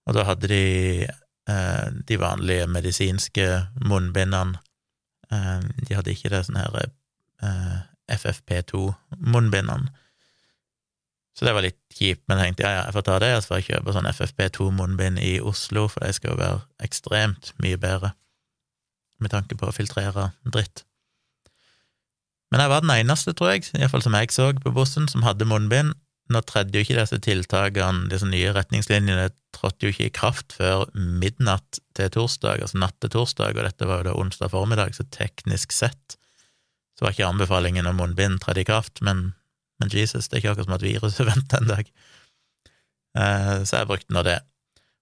og 0.09 0.17
da 0.17 0.27
hadde 0.27 0.51
de 0.51 0.65
eh, 1.07 1.89
de 2.09 2.19
vanlige 2.21 2.67
medisinske 2.67 3.49
munnbindene. 3.87 4.61
Eh, 5.33 5.65
de 5.89 5.97
hadde 5.97 6.13
ikke 6.13 6.33
det 6.33 6.45
sånne 6.47 6.65
her 6.67 6.79
eh, 6.83 7.81
FFP2-munnbindene, 8.13 9.93
Så 11.33 11.47
det 11.47 11.55
var 11.57 11.65
litt 11.65 11.81
kjipt, 11.97 12.27
men 12.29 12.37
jeg 12.37 12.51
tenkte 12.51 12.65
ja, 12.67 12.73
ja, 12.75 12.81
jeg 12.85 12.93
får 12.93 13.05
ta 13.07 13.15
det, 13.23 13.31
og 13.33 13.43
så 13.43 13.49
får 13.49 13.61
jeg 13.61 13.69
kjøpe 13.71 13.93
sånn 13.97 14.09
FFP2-munnbind 14.11 15.21
i 15.25 15.39
Oslo, 15.41 15.87
for 15.89 16.05
de 16.05 16.13
skal 16.13 16.35
jo 16.35 16.41
være 16.43 16.59
ekstremt 16.85 17.55
mye 17.65 17.79
bedre 17.81 18.13
med 19.23 19.33
tanke 19.33 19.57
på 19.57 19.71
å 19.71 19.73
filtrere 19.73 20.33
dritt. 20.45 20.85
Men 22.53 22.61
jeg 22.61 22.73
var 22.73 22.85
den 22.85 22.95
eneste, 22.95 23.33
tror 23.37 23.55
jeg, 23.55 23.67
iallfall 23.79 24.05
som 24.05 24.17
jeg 24.19 24.33
så 24.35 24.51
på 24.61 24.75
bussen, 24.77 25.09
som 25.09 25.25
hadde 25.25 25.49
munnbind. 25.49 25.95
Nå 26.33 26.41
tredde 26.47 26.77
jo 26.77 26.85
ikke 26.85 26.99
disse 27.01 27.19
tiltakene, 27.25 28.07
disse 28.13 28.29
nye 28.29 28.53
retningslinjene, 28.55 29.31
trådte 29.57 29.87
jo 29.87 29.93
ikke 29.93 30.09
i 30.09 30.15
kraft 30.15 30.55
før 30.57 30.87
midnatt 30.95 31.81
til 31.97 32.13
torsdag, 32.13 32.63
altså 32.65 32.81
natt 32.81 32.97
til 33.03 33.13
torsdag, 33.13 33.57
og 33.57 33.67
dette 33.67 33.89
var 33.89 34.01
jo 34.01 34.11
da 34.11 34.17
onsdag 34.21 34.53
formiddag, 34.53 34.95
så 34.97 35.09
teknisk 35.13 35.75
sett 35.77 36.17
så 36.93 37.07
var 37.07 37.17
ikke 37.17 37.27
anbefalingen 37.27 37.89
om 37.89 37.97
munnbind 37.99 38.39
trådt 38.45 38.61
i 38.63 38.69
kraft, 38.69 39.01
men 39.03 39.33
men 39.83 39.91
Jesus, 39.91 40.29
det 40.29 40.37
er 40.37 40.43
ikke 40.43 40.53
akkurat 40.53 40.69
som 40.69 40.77
at 40.77 40.85
viruset 40.87 41.27
venter 41.33 41.59
en 41.59 41.71
dag. 41.73 41.89
Eh, 43.19 43.57
så 43.67 43.81
jeg 43.81 43.91
brukte 43.91 44.15
nå 44.15 44.23
det. 44.27 44.39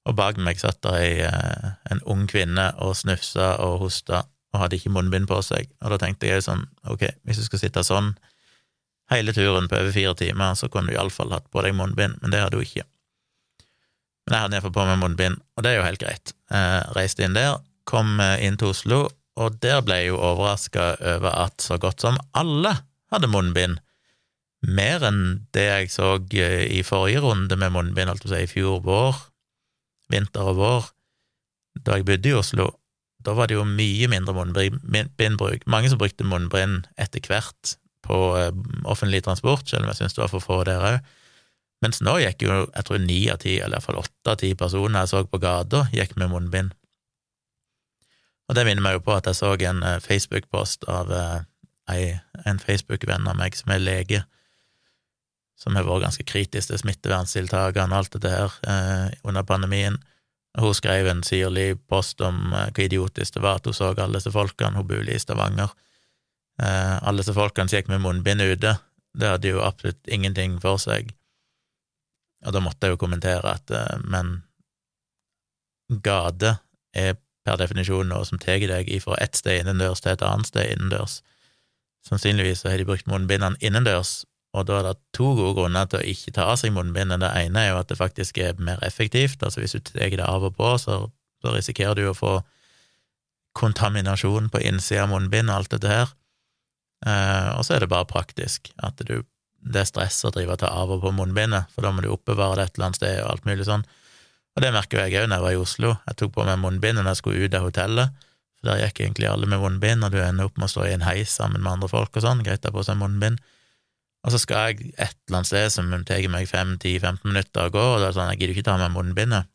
Og 0.09 0.17
bak 0.17 0.41
meg 0.41 0.61
satt 0.63 0.81
der 0.87 0.97
ei, 0.97 1.11
eh, 1.27 1.73
en 1.93 2.01
ung 2.09 2.25
kvinne 2.31 2.71
og 2.81 2.97
snufsa 2.97 3.59
og 3.61 3.83
hosta 3.85 4.25
og 4.51 4.65
hadde 4.65 4.79
ikke 4.81 4.93
munnbind 4.95 5.29
på 5.31 5.39
seg, 5.47 5.71
og 5.81 5.93
da 5.93 6.01
tenkte 6.03 6.31
jeg 6.31 6.45
sånn, 6.47 6.65
ok, 6.91 7.07
hvis 7.27 7.39
du 7.41 7.47
skal 7.47 7.63
sitte 7.63 7.85
sånn 7.87 8.15
hele 9.11 9.35
turen 9.35 9.69
på 9.71 9.79
over 9.79 9.95
fire 9.95 10.15
timer, 10.19 10.57
så 10.59 10.71
kunne 10.71 10.91
du 10.91 10.97
iallfall 10.97 11.33
hatt 11.35 11.47
på 11.51 11.63
deg 11.67 11.77
munnbind, 11.79 12.19
men 12.23 12.35
det 12.35 12.43
hadde 12.43 12.59
hun 12.59 12.67
ikke. 12.67 12.87
Men 14.27 14.37
jeg 14.37 14.45
hadde 14.45 14.59
iallfall 14.59 14.77
på 14.77 14.87
meg 14.89 15.01
munnbind, 15.03 15.41
og 15.57 15.67
det 15.67 15.73
er 15.73 15.81
jo 15.81 15.87
helt 15.87 16.03
greit. 16.03 16.35
Jeg 16.51 16.97
reiste 16.97 17.27
inn 17.27 17.39
der, 17.39 17.59
kom 17.91 18.19
inn 18.39 18.59
til 18.59 18.75
Oslo, 18.75 19.05
og 19.41 19.61
der 19.63 19.81
ble 19.87 20.03
jeg 20.03 20.13
jo 20.13 20.19
overraska 20.19 20.93
over 21.17 21.31
at 21.47 21.63
så 21.63 21.79
godt 21.81 22.03
som 22.03 22.19
alle 22.39 22.75
hadde 23.11 23.31
munnbind 23.31 23.79
mer 24.67 25.05
enn 25.09 25.23
det 25.57 25.67
jeg 25.67 25.93
så 25.95 26.15
eh, 26.37 26.67
i 26.69 26.83
forrige 26.85 27.23
runde 27.25 27.57
med 27.57 27.73
munnbind, 27.75 28.13
altså 28.13 28.37
i 28.37 28.49
fjor 28.51 28.83
vår, 28.85 29.17
vinter 30.13 30.53
og 30.53 30.61
vår, 30.61 30.91
da 31.87 31.97
jeg 31.97 32.07
bodde 32.09 32.31
i 32.31 32.37
Oslo. 32.37 32.69
Da 33.27 33.35
var 33.37 33.51
det 33.51 33.59
jo 33.59 33.67
mye 33.69 34.09
mindre 34.09 34.35
munnbindbruk. 34.35 35.67
Mange 35.69 35.91
som 35.93 36.01
brukte 36.01 36.27
munnbind 36.27 36.89
etter 37.01 37.25
hvert 37.29 37.77
på 38.07 38.19
eh, 38.39 38.53
offentlig 38.89 39.23
transport, 39.27 39.69
selv 39.69 39.85
om 39.85 39.93
jeg 39.93 40.01
syns 40.01 40.17
det 40.17 40.25
var 40.25 40.33
for 40.33 40.45
få 40.45 40.63
der 40.69 40.87
òg. 40.95 41.11
Mens 41.85 42.03
nå 42.05 42.19
gikk 42.21 42.45
jo 42.45 42.57
jeg 42.67 42.87
tror 42.87 43.01
ni 43.05 43.21
av 43.33 43.41
ti, 43.45 43.57
eller 43.59 43.79
iallfall 43.79 44.01
åtte 44.03 44.35
av 44.35 44.41
ti 44.41 44.53
personer 44.59 45.05
jeg 45.05 45.13
så 45.13 45.23
på 45.29 45.41
gata, 45.41 45.87
gikk 45.97 46.17
med 46.21 46.33
munnbind. 46.33 46.75
Og 48.51 48.57
det 48.59 48.67
minner 48.67 48.83
meg 48.83 48.99
jo 48.99 49.05
på 49.07 49.15
at 49.15 49.29
jeg 49.31 49.39
så 49.39 49.55
en 49.55 49.85
eh, 49.87 50.03
Facebook-post 50.05 50.89
av 50.91 51.13
en 51.91 52.61
Facebook-venn 52.63 53.27
av 53.27 53.35
meg 53.39 53.57
som 53.59 53.73
er 53.75 53.83
lege, 53.83 54.21
som 55.61 55.77
har 55.77 55.85
vært 55.85 56.07
ganske 56.07 56.25
kritisk 56.29 56.71
til 56.71 56.79
smitteverntiltakene 56.81 57.93
og 57.93 57.99
alt 57.99 58.15
dette 58.17 58.33
her 58.33 58.55
eh, 58.65 59.17
under 59.27 59.45
pandemien. 59.47 59.99
Hun 60.59 60.75
skrev 60.75 61.07
en 61.07 61.23
syrlig 61.23 61.77
post 61.89 62.21
om 62.21 62.53
eh, 62.53 62.71
hvor 62.75 62.85
idiotisk 62.85 63.37
det 63.37 63.45
var 63.45 63.61
at 63.61 63.69
hun 63.69 63.77
så 63.77 63.93
alle 63.93 64.19
disse 64.19 64.33
folkene, 64.35 64.77
hun 64.77 64.89
bor 64.89 65.09
i 65.09 65.19
Stavanger. 65.19 65.71
Eh, 66.63 66.97
alle 66.99 67.23
disse 67.23 67.35
folkene 67.37 67.71
som 67.71 67.79
gikk 67.79 67.91
med 67.93 68.03
munnbind 68.03 68.43
ute, 68.43 68.77
det 69.15 69.33
hadde 69.35 69.53
jo 69.55 69.63
absolutt 69.63 70.11
ingenting 70.11 70.59
for 70.63 70.81
seg. 70.83 71.15
Og 72.47 72.55
da 72.57 72.63
måtte 72.65 72.87
jeg 72.87 72.97
jo 72.97 73.03
kommentere 73.03 73.57
at 73.57 73.71
eh, 73.71 73.99
men 74.11 74.41
gate 76.03 76.57
er 76.97 77.17
per 77.47 77.59
definisjon 77.61 78.11
noe 78.11 78.27
som 78.27 78.39
tar 78.39 78.61
deg 78.61 78.91
ifra 78.93 79.17
ett 79.23 79.39
sted 79.39 79.63
innendørs 79.63 80.03
til 80.03 80.13
et 80.15 80.25
annet 80.27 80.51
sted 80.51 80.75
innendørs. 80.75 81.21
Sannsynligvis 82.07 82.65
har 82.65 82.79
de 82.81 82.87
brukt 82.89 83.09
munnbindene 83.11 83.59
innendørs 83.65 84.25
og 84.51 84.67
da 84.67 84.81
er 84.81 84.87
det 84.89 84.97
to 85.15 85.29
gode 85.39 85.55
grunner 85.61 85.87
til 85.87 86.01
å 86.01 86.07
ikke 86.13 86.33
ta 86.35 86.49
av 86.51 86.57
seg 86.59 86.73
munnbindet. 86.75 87.23
Det 87.23 87.31
ene 87.39 87.63
er 87.63 87.69
jo 87.71 87.81
at 87.81 87.91
det 87.93 87.99
faktisk 88.01 88.41
er 88.43 88.59
mer 88.59 88.81
effektivt, 88.87 89.43
altså 89.47 89.63
hvis 89.63 89.77
du 89.77 89.83
tar 89.93 90.11
det 90.11 90.27
av 90.27 90.47
og 90.49 90.57
på, 90.59 90.73
så, 90.83 91.05
så 91.43 91.53
risikerer 91.55 91.99
du 91.99 92.09
å 92.11 92.17
få 92.17 92.41
kontaminasjon 93.59 94.49
på 94.51 94.63
innsida 94.67 95.05
av 95.05 95.13
munnbind 95.13 95.51
og 95.51 95.61
alt 95.61 95.77
dette 95.77 95.91
her. 95.91 96.11
Eh, 97.07 97.51
og 97.57 97.63
så 97.67 97.77
er 97.77 97.85
det 97.85 97.93
bare 97.93 98.09
praktisk, 98.11 98.73
at 98.83 98.99
du, 99.07 99.21
det 99.61 99.85
er 99.85 99.89
stress 99.89 100.19
å 100.27 100.33
drive 100.35 100.57
og 100.57 100.63
ta 100.65 100.73
av 100.83 100.91
og 100.97 101.05
på 101.05 101.15
munnbindet, 101.15 101.71
for 101.75 101.87
da 101.87 101.95
må 101.95 102.03
du 102.03 102.11
oppbevare 102.11 102.59
det 102.59 102.67
et 102.67 102.77
eller 102.77 102.91
annet 102.91 103.01
sted 103.01 103.23
og 103.23 103.31
alt 103.35 103.47
mulig 103.47 103.69
sånn. 103.69 103.87
Og 104.59 104.65
det 104.65 104.73
merker 104.75 105.05
jeg 105.05 105.23
òg 105.23 105.31
når 105.31 105.39
jeg 105.39 105.47
var 105.47 105.55
i 105.55 105.63
Oslo. 105.63 105.95
Jeg 106.11 106.19
tok 106.19 106.35
på 106.35 106.49
meg 106.49 106.59
munnbind 106.59 106.99
når 106.99 107.13
jeg 107.13 107.23
skulle 107.23 107.47
ut 107.47 107.55
av 107.55 107.69
hotellet, 107.69 108.27
for 108.59 108.73
der 108.73 108.83
gikk 108.83 109.05
egentlig 109.07 109.31
alle 109.31 109.47
med 109.49 109.63
munnbind, 109.63 110.05
og 110.05 110.11
du 110.13 110.19
ender 110.21 110.51
opp 110.51 110.59
med 110.59 110.67
å 110.67 110.75
stå 110.75 110.89
i 110.89 110.95
en 110.97 111.07
heis 111.07 111.39
sammen 111.39 111.63
med 111.63 111.77
andre 111.77 111.89
folk 111.93 112.19
og 112.19 112.27
sånn, 112.27 112.43
greit 112.45 112.67
å 112.67 112.73
ha 112.73 112.77
på 112.77 112.85
seg 112.91 112.99
munnbind. 113.01 113.39
Og 114.21 114.35
så 114.35 114.41
skal 114.43 114.69
jeg 114.69 114.91
et 115.01 115.17
eller 115.29 115.39
annet 115.39 115.49
sted 115.49 115.73
som 115.73 115.93
tar 116.05 116.27
meg 116.33 116.49
5-10-15 116.51 117.25
minutter 117.25 117.69
å 117.69 117.73
gå, 117.73 117.85
og 117.95 118.01
da 118.01 118.09
er 118.09 118.13
det 118.13 118.19
sånn, 118.19 118.33
jeg 118.35 118.41
gidder 118.43 118.55
ikke 118.57 118.69
ta 118.69 118.77
med 118.81 118.93
munnbindet. 118.97 119.49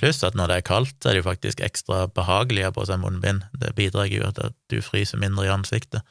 Pluss 0.00 0.22
at 0.26 0.36
når 0.38 0.50
det 0.50 0.56
er 0.56 0.66
kaldt, 0.66 0.96
så 0.98 1.10
er 1.10 1.16
det 1.16 1.20
jo 1.20 1.28
faktisk 1.28 1.60
ekstra 1.62 2.06
behagelig 2.16 2.64
å 2.64 2.70
ha 2.70 2.74
på 2.74 2.86
seg 2.88 3.02
munnbind. 3.02 3.44
Det 3.60 3.74
bidrar 3.76 4.08
jo 4.10 4.30
til 4.32 4.48
at 4.48 4.56
du 4.72 4.78
fryser 4.82 5.20
mindre 5.20 5.44
i 5.46 5.52
ansiktet. 5.52 6.02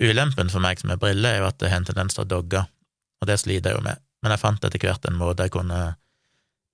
Ulempen 0.00 0.48
for 0.52 0.64
meg 0.64 0.80
som 0.80 0.92
er 0.94 1.00
briller, 1.00 1.34
er 1.34 1.42
jo 1.42 1.48
at 1.50 1.58
det 1.60 1.72
har 1.72 1.82
en 1.82 1.88
tendens 1.90 2.16
til 2.16 2.24
å 2.24 2.30
dogge, 2.30 2.62
og 3.20 3.28
det 3.28 3.36
sliter 3.42 3.72
jeg 3.74 3.80
jo 3.80 3.84
med. 3.84 4.00
Men 4.22 4.34
jeg 4.34 4.42
fant 4.44 4.64
etter 4.64 4.80
hvert 4.80 5.08
en 5.08 5.18
måte 5.20 5.44
jeg 5.44 5.52
kunne 5.56 5.80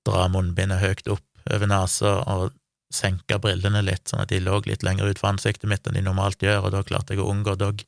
dra 0.07 0.29
munnbindet 0.31 0.83
høyt 0.83 1.11
opp 1.11 1.51
over 1.51 1.71
nesa 1.71 2.13
og 2.23 2.55
senke 2.95 3.39
brillene 3.43 3.83
litt, 3.83 4.07
sånn 4.07 4.23
at 4.23 4.31
de 4.31 4.39
lå 4.43 4.61
litt 4.67 4.85
lenger 4.87 5.11
ut 5.11 5.19
for 5.19 5.33
ansiktet 5.33 5.67
mitt 5.71 5.87
enn 5.89 5.99
de 5.99 6.05
normalt 6.07 6.43
gjør, 6.43 6.69
og 6.69 6.75
da 6.77 6.85
klarte 6.87 7.15
jeg 7.15 7.25
å 7.25 7.31
unngå 7.33 7.57
dogg. 7.59 7.83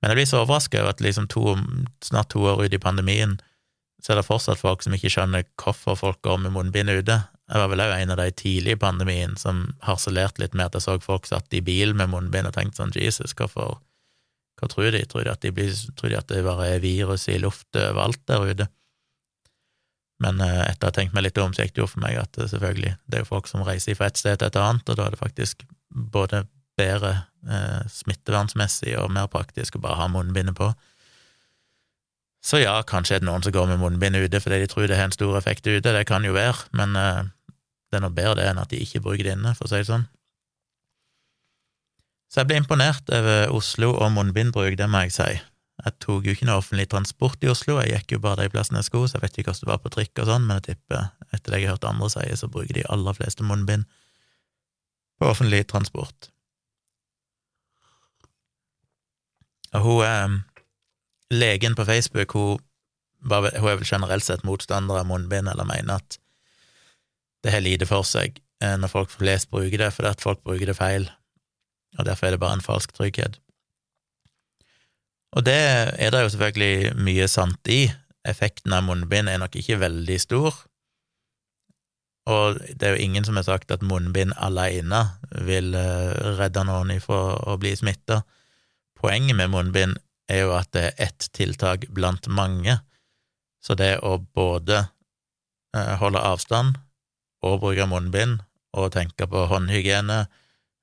Men 0.00 0.12
jeg 0.12 0.18
blir 0.20 0.28
så 0.28 0.42
overraska 0.42 0.82
over 0.82 0.94
at 0.94 1.02
liksom 1.04 1.28
to, 1.32 1.56
snart 2.04 2.30
to 2.34 2.44
år 2.44 2.66
ute 2.66 2.76
i 2.76 2.82
pandemien, 2.82 3.38
så 4.02 4.12
er 4.12 4.20
det 4.20 4.26
fortsatt 4.28 4.60
folk 4.60 4.84
som 4.84 4.94
ikke 4.94 5.10
skjønner 5.10 5.46
hvorfor 5.58 5.96
folk 5.98 6.20
går 6.26 6.38
med 6.44 6.54
munnbind 6.54 6.92
ute. 6.92 7.16
Jeg 7.46 7.62
var 7.62 7.70
vel 7.72 7.82
òg 7.82 7.94
en 7.94 8.12
av 8.14 8.20
de 8.20 8.28
tidlige 8.34 8.76
i 8.76 8.80
pandemien 8.82 9.36
som 9.40 9.64
harselerte 9.86 10.42
litt 10.42 10.54
med 10.54 10.68
at 10.68 10.76
jeg 10.76 10.84
så 10.84 10.96
folk 11.02 11.28
satt 11.28 11.54
i 11.54 11.62
bil 11.64 11.94
med 11.96 12.10
munnbind 12.12 12.48
og 12.48 12.56
tenkte 12.56 12.82
sånn 12.82 12.94
Jesus, 12.96 13.34
hvorfor 13.36 13.80
Hva 14.56 14.70
tror 14.72 14.88
de? 14.88 15.02
Tror 15.04 15.26
de 15.26 15.28
at, 15.34 15.42
de 15.44 15.50
blir, 15.52 15.72
tror 16.00 16.08
de 16.08 16.16
at 16.16 16.30
det 16.32 16.38
bare 16.46 16.70
er 16.72 16.80
virus 16.80 17.26
i 17.28 17.36
luft 17.36 17.76
overalt 17.76 18.22
der 18.24 18.46
ute? 18.48 18.66
Men 20.24 20.40
eh, 20.40 20.62
etter 20.70 20.88
å 20.88 20.88
ha 20.88 20.94
tenkt 20.96 21.12
meg 21.12 21.26
litt 21.26 21.40
om, 21.42 21.52
så 21.52 21.66
gikk 21.66 21.74
det 21.76 21.82
jo 21.82 21.88
for 21.90 22.00
meg 22.00 22.16
at 22.16 22.38
selvfølgelig, 22.40 22.94
det 23.04 23.18
er 23.18 23.24
jo 23.24 23.28
folk 23.28 23.50
som 23.50 23.64
reiser 23.66 23.98
fra 23.98 24.08
et 24.08 24.16
sted 24.16 24.38
til 24.40 24.48
et 24.48 24.56
annet, 24.56 24.88
og 24.88 24.96
da 24.96 25.04
er 25.04 25.12
det 25.12 25.20
faktisk 25.20 25.66
både 25.92 26.46
bedre 26.78 27.12
eh, 27.48 27.86
smittevernsmessig 27.90 28.96
og 29.00 29.12
mer 29.14 29.30
praktisk 29.32 29.78
å 29.78 29.82
bare 29.84 30.00
ha 30.02 30.10
munnbindet 30.12 30.56
på. 30.58 30.72
Så 32.46 32.60
ja, 32.62 32.76
kanskje 32.86 33.16
er 33.16 33.22
det 33.22 33.26
noen 33.26 33.42
som 33.42 33.54
går 33.54 33.72
med 33.72 33.80
munnbind 33.82 34.18
ute 34.20 34.40
fordi 34.42 34.60
de 34.62 34.68
tror 34.70 34.86
det 34.86 34.98
har 34.98 35.08
en 35.08 35.16
stor 35.16 35.34
effekt 35.38 35.66
ute, 35.66 35.82
det 35.92 36.04
kan 36.06 36.24
jo 36.24 36.36
være, 36.36 36.68
men 36.78 36.94
eh, 37.00 37.24
det 37.90 37.98
er 37.98 38.04
noe 38.04 38.14
bedre 38.14 38.38
det 38.40 38.50
enn 38.50 38.62
at 38.62 38.70
de 38.70 38.82
ikke 38.82 39.02
bruker 39.02 39.26
det 39.26 39.34
inne, 39.34 39.54
for 39.56 39.66
å 39.66 39.72
si 39.72 39.80
det 39.82 39.90
sånn. 39.90 40.06
Så 42.30 42.42
jeg 42.42 42.50
ble 42.50 42.60
imponert 42.60 43.10
over 43.14 43.52
Oslo 43.54 43.92
og 43.94 44.10
munnbindbruk, 44.14 44.74
det 44.78 44.88
må 44.90 45.04
jeg 45.06 45.14
si. 45.16 45.28
Jeg 45.84 45.98
tok 46.02 46.26
jo 46.26 46.32
ikke 46.34 46.46
noe 46.48 46.60
offentlig 46.62 46.88
transport 46.90 47.42
i 47.44 47.50
Oslo, 47.52 47.76
jeg 47.82 47.92
gikk 47.92 48.16
jo 48.16 48.22
bare 48.24 48.46
de 48.46 48.52
plassene 48.54 48.80
jeg 48.80 48.88
skulle, 48.88 49.10
så 49.10 49.18
jeg 49.18 49.26
vet 49.26 49.38
ikke 49.38 49.52
hvordan 49.52 49.66
det 49.66 49.72
var 49.72 49.82
på 49.82 49.92
trikk 49.94 50.22
og 50.22 50.30
sånn, 50.30 50.46
men 50.48 50.58
jeg 50.60 50.66
tipper, 50.70 51.10
etter 51.30 51.52
det 51.52 51.60
jeg 51.60 51.68
har 51.68 51.76
hørt 51.76 51.90
andre 51.90 52.10
si, 52.14 52.24
så 52.40 52.50
bruker 52.50 52.78
de 52.78 52.86
aller 52.94 53.18
fleste 53.18 53.46
munnbind 53.46 53.86
på 55.20 55.28
offentlig 55.30 55.62
transport. 55.70 56.30
Og 59.76 59.84
hun 59.84 60.04
eh, 60.06 60.36
legen 61.36 61.76
på 61.76 61.84
Facebook, 61.84 62.32
hun, 62.32 62.62
hun, 63.28 63.48
er 63.52 63.76
vel 63.76 63.86
generelt 63.86 64.24
sett 64.24 64.44
motstander 64.46 65.02
av 65.02 65.08
munnbind, 65.08 65.50
eller 65.52 65.68
mener 65.68 66.00
at 66.00 66.18
det 67.44 67.52
har 67.54 67.64
lite 67.64 67.88
for 67.88 68.06
seg 68.06 68.40
eh, 68.62 68.76
når 68.80 68.92
folk 68.92 69.12
flest 69.12 69.50
bruker 69.52 69.84
det, 69.84 69.92
fordi 69.94 70.12
at 70.14 70.22
folk 70.24 70.42
bruker 70.46 70.70
det 70.70 70.78
feil, 70.78 71.10
og 71.98 72.06
derfor 72.08 72.28
er 72.28 72.36
det 72.36 72.42
bare 72.42 72.58
en 72.58 72.64
falsk 72.64 72.94
trygghet. 72.96 73.40
Og 75.36 75.44
det 75.44 75.58
er 76.00 76.12
det 76.12 76.22
jo 76.22 76.32
selvfølgelig 76.32 76.96
mye 77.04 77.26
sant 77.28 77.68
i. 77.68 77.90
Effekten 78.26 78.72
av 78.72 78.86
munnbind 78.86 79.28
er 79.28 79.38
nok 79.42 79.54
ikke 79.58 79.78
veldig 79.82 80.16
stor, 80.22 80.56
og 82.26 82.58
det 82.58 82.82
er 82.82 82.96
jo 82.96 83.04
ingen 83.04 83.24
som 83.24 83.36
har 83.38 83.46
sagt 83.46 83.70
at 83.70 83.84
munnbind 83.86 84.32
alene 84.42 85.04
vil 85.46 85.76
eh, 85.78 86.16
redde 86.40 86.64
noen 86.66 86.90
ifra 86.96 87.36
å 87.46 87.54
bli 87.62 87.70
smitta. 87.78 88.24
Poenget 89.06 89.38
med 89.38 89.52
munnbind 89.52 90.00
er 90.26 90.40
jo 90.42 90.54
at 90.56 90.72
det 90.74 90.82
er 90.88 91.04
ett 91.06 91.28
tiltak 91.36 91.84
blant 91.94 92.26
mange, 92.26 92.80
så 93.62 93.76
det 93.78 94.00
å 94.02 94.16
både 94.18 94.80
eh, 94.82 95.92
holde 96.00 96.22
avstand 96.26 96.80
og 97.46 97.60
bruke 97.62 97.86
munnbind 97.86 98.40
og 98.74 98.90
tenke 98.96 99.28
på 99.30 99.44
håndhygiene, 99.46 100.24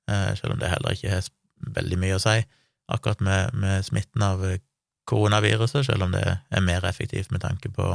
eh, 0.08 0.30
selv 0.38 0.54
om 0.54 0.62
det 0.62 0.70
heller 0.72 0.96
ikke 0.96 1.10
har 1.12 1.28
veldig 1.76 1.98
mye 2.00 2.16
å 2.16 2.22
si 2.24 2.38
akkurat 2.96 3.20
med, 3.20 3.52
med 3.60 3.84
smitten 3.84 4.24
av 4.24 4.40
koronaviruset, 5.08 5.84
selv 5.84 6.06
om 6.06 6.14
det 6.16 6.24
er 6.24 6.64
mer 6.64 6.86
effektivt 6.88 7.28
med 7.32 7.42
tanke 7.44 7.68
på 7.76 7.90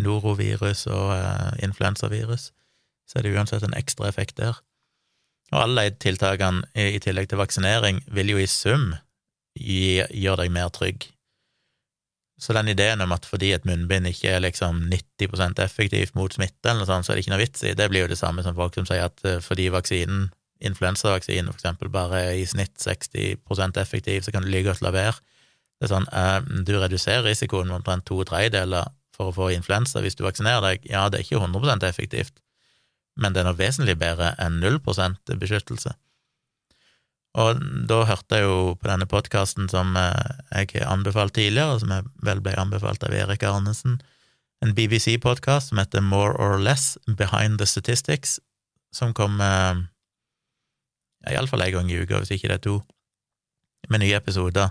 norovirus 0.00 0.86
og 0.88 1.12
eh, 1.18 1.50
influensavirus, 1.68 2.48
så 3.04 3.18
er 3.20 3.26
det 3.28 3.34
uansett 3.36 3.68
en 3.68 3.76
ekstra 3.76 4.08
effekt 4.08 4.40
der. 4.40 4.56
Og 5.52 5.60
alle 5.66 5.84
de 5.90 6.00
tiltakene, 6.00 6.64
i 6.72 6.96
tillegg 7.04 7.28
til 7.28 7.40
vaksinering, 7.40 8.00
vil 8.08 8.32
jo 8.32 8.40
i 8.40 8.48
sum 8.48 8.94
gjør 9.58 10.42
deg 10.42 10.52
mer 10.54 10.72
trygg. 10.74 11.08
Så 12.38 12.54
den 12.54 12.70
ideen 12.70 13.00
om 13.02 13.12
at 13.12 13.26
fordi 13.26 13.50
et 13.52 13.64
munnbind 13.66 14.06
ikke 14.06 14.36
er 14.36 14.42
liksom 14.44 14.84
90% 14.92 15.58
effektivt 15.64 16.14
mot 16.14 16.32
smitte, 16.32 16.68
eller 16.68 16.84
noe 16.84 16.90
sånt, 16.90 17.06
så 17.06 17.12
er 17.12 17.18
det 17.18 17.24
ikke 17.24 17.32
noe 17.34 17.42
vits 17.42 17.64
i, 17.66 17.74
det 17.74 17.88
blir 17.90 18.06
jo 18.06 18.10
det 18.12 18.20
samme 18.20 18.44
som 18.46 18.54
folk 18.58 18.78
som 18.78 18.86
sier 18.86 19.08
at 19.08 19.24
eh, 19.26 19.40
fordi 19.42 19.66
vaksinen, 19.74 20.28
influensavaksinen 20.62 21.50
for 21.50 21.58
eksempel, 21.58 21.90
bare 21.94 22.22
er 22.28 22.38
i 22.38 22.46
snitt 22.46 22.78
60% 22.82 23.82
effektiv, 23.82 24.22
så 24.22 24.34
kan 24.34 24.46
du 24.46 24.52
like 24.52 24.68
godt 24.70 24.84
la 24.86 24.94
være. 24.94 25.18
Det 25.78 25.88
er 25.88 25.94
sånn, 25.94 26.06
eh, 26.14 26.38
du 26.66 26.76
reduserer 26.78 27.26
risikoen 27.26 27.70
med 27.70 27.80
omtrent 27.80 28.06
to 28.06 28.22
tredjedeler 28.26 28.86
for 29.18 29.32
å 29.32 29.34
få 29.34 29.50
influensa 29.54 30.02
hvis 30.04 30.18
du 30.18 30.22
vaksinerer 30.26 30.62
deg. 30.62 30.86
Ja, 30.90 31.08
det 31.10 31.18
er 31.18 31.26
ikke 31.26 31.42
100% 31.42 31.86
effektivt, 31.90 32.38
men 33.18 33.34
det 33.34 33.42
er 33.42 33.50
noe 33.50 33.58
vesentlig 33.58 33.98
bedre 33.98 34.36
enn 34.38 34.60
0 34.62 34.78
beskyttelse. 34.78 35.98
Og 37.36 37.60
da 37.90 38.02
hørte 38.08 38.38
jeg 38.38 38.46
jo 38.48 38.74
på 38.80 38.88
denne 38.88 39.06
podkasten 39.10 39.68
som 39.70 39.96
eh, 40.00 40.30
jeg 40.54 40.80
har 40.80 40.92
anbefalt 40.94 41.36
tidligere, 41.36 41.78
som 41.82 41.92
jeg 41.92 42.08
vel 42.24 42.40
ble 42.44 42.56
anbefalt 42.58 43.04
av 43.04 43.14
Erik 43.14 43.44
Arnesen, 43.46 44.00
en 44.64 44.74
BBC-podkast 44.74 45.70
som 45.70 45.78
heter 45.78 46.02
More 46.02 46.34
or 46.40 46.58
Less 46.58 46.96
Behind 47.06 47.60
the 47.60 47.66
Statistics, 47.66 48.40
som 48.90 49.14
kom 49.14 49.38
ja, 49.38 51.34
iallfall 51.34 51.62
en 51.62 51.72
gang 51.72 51.90
i 51.92 52.00
uka, 52.02 52.18
hvis 52.18 52.34
ikke 52.34 52.50
det 52.50 52.58
er 52.58 52.64
to, 52.66 52.76
med 53.88 54.02
nye 54.02 54.18
episoder 54.18 54.70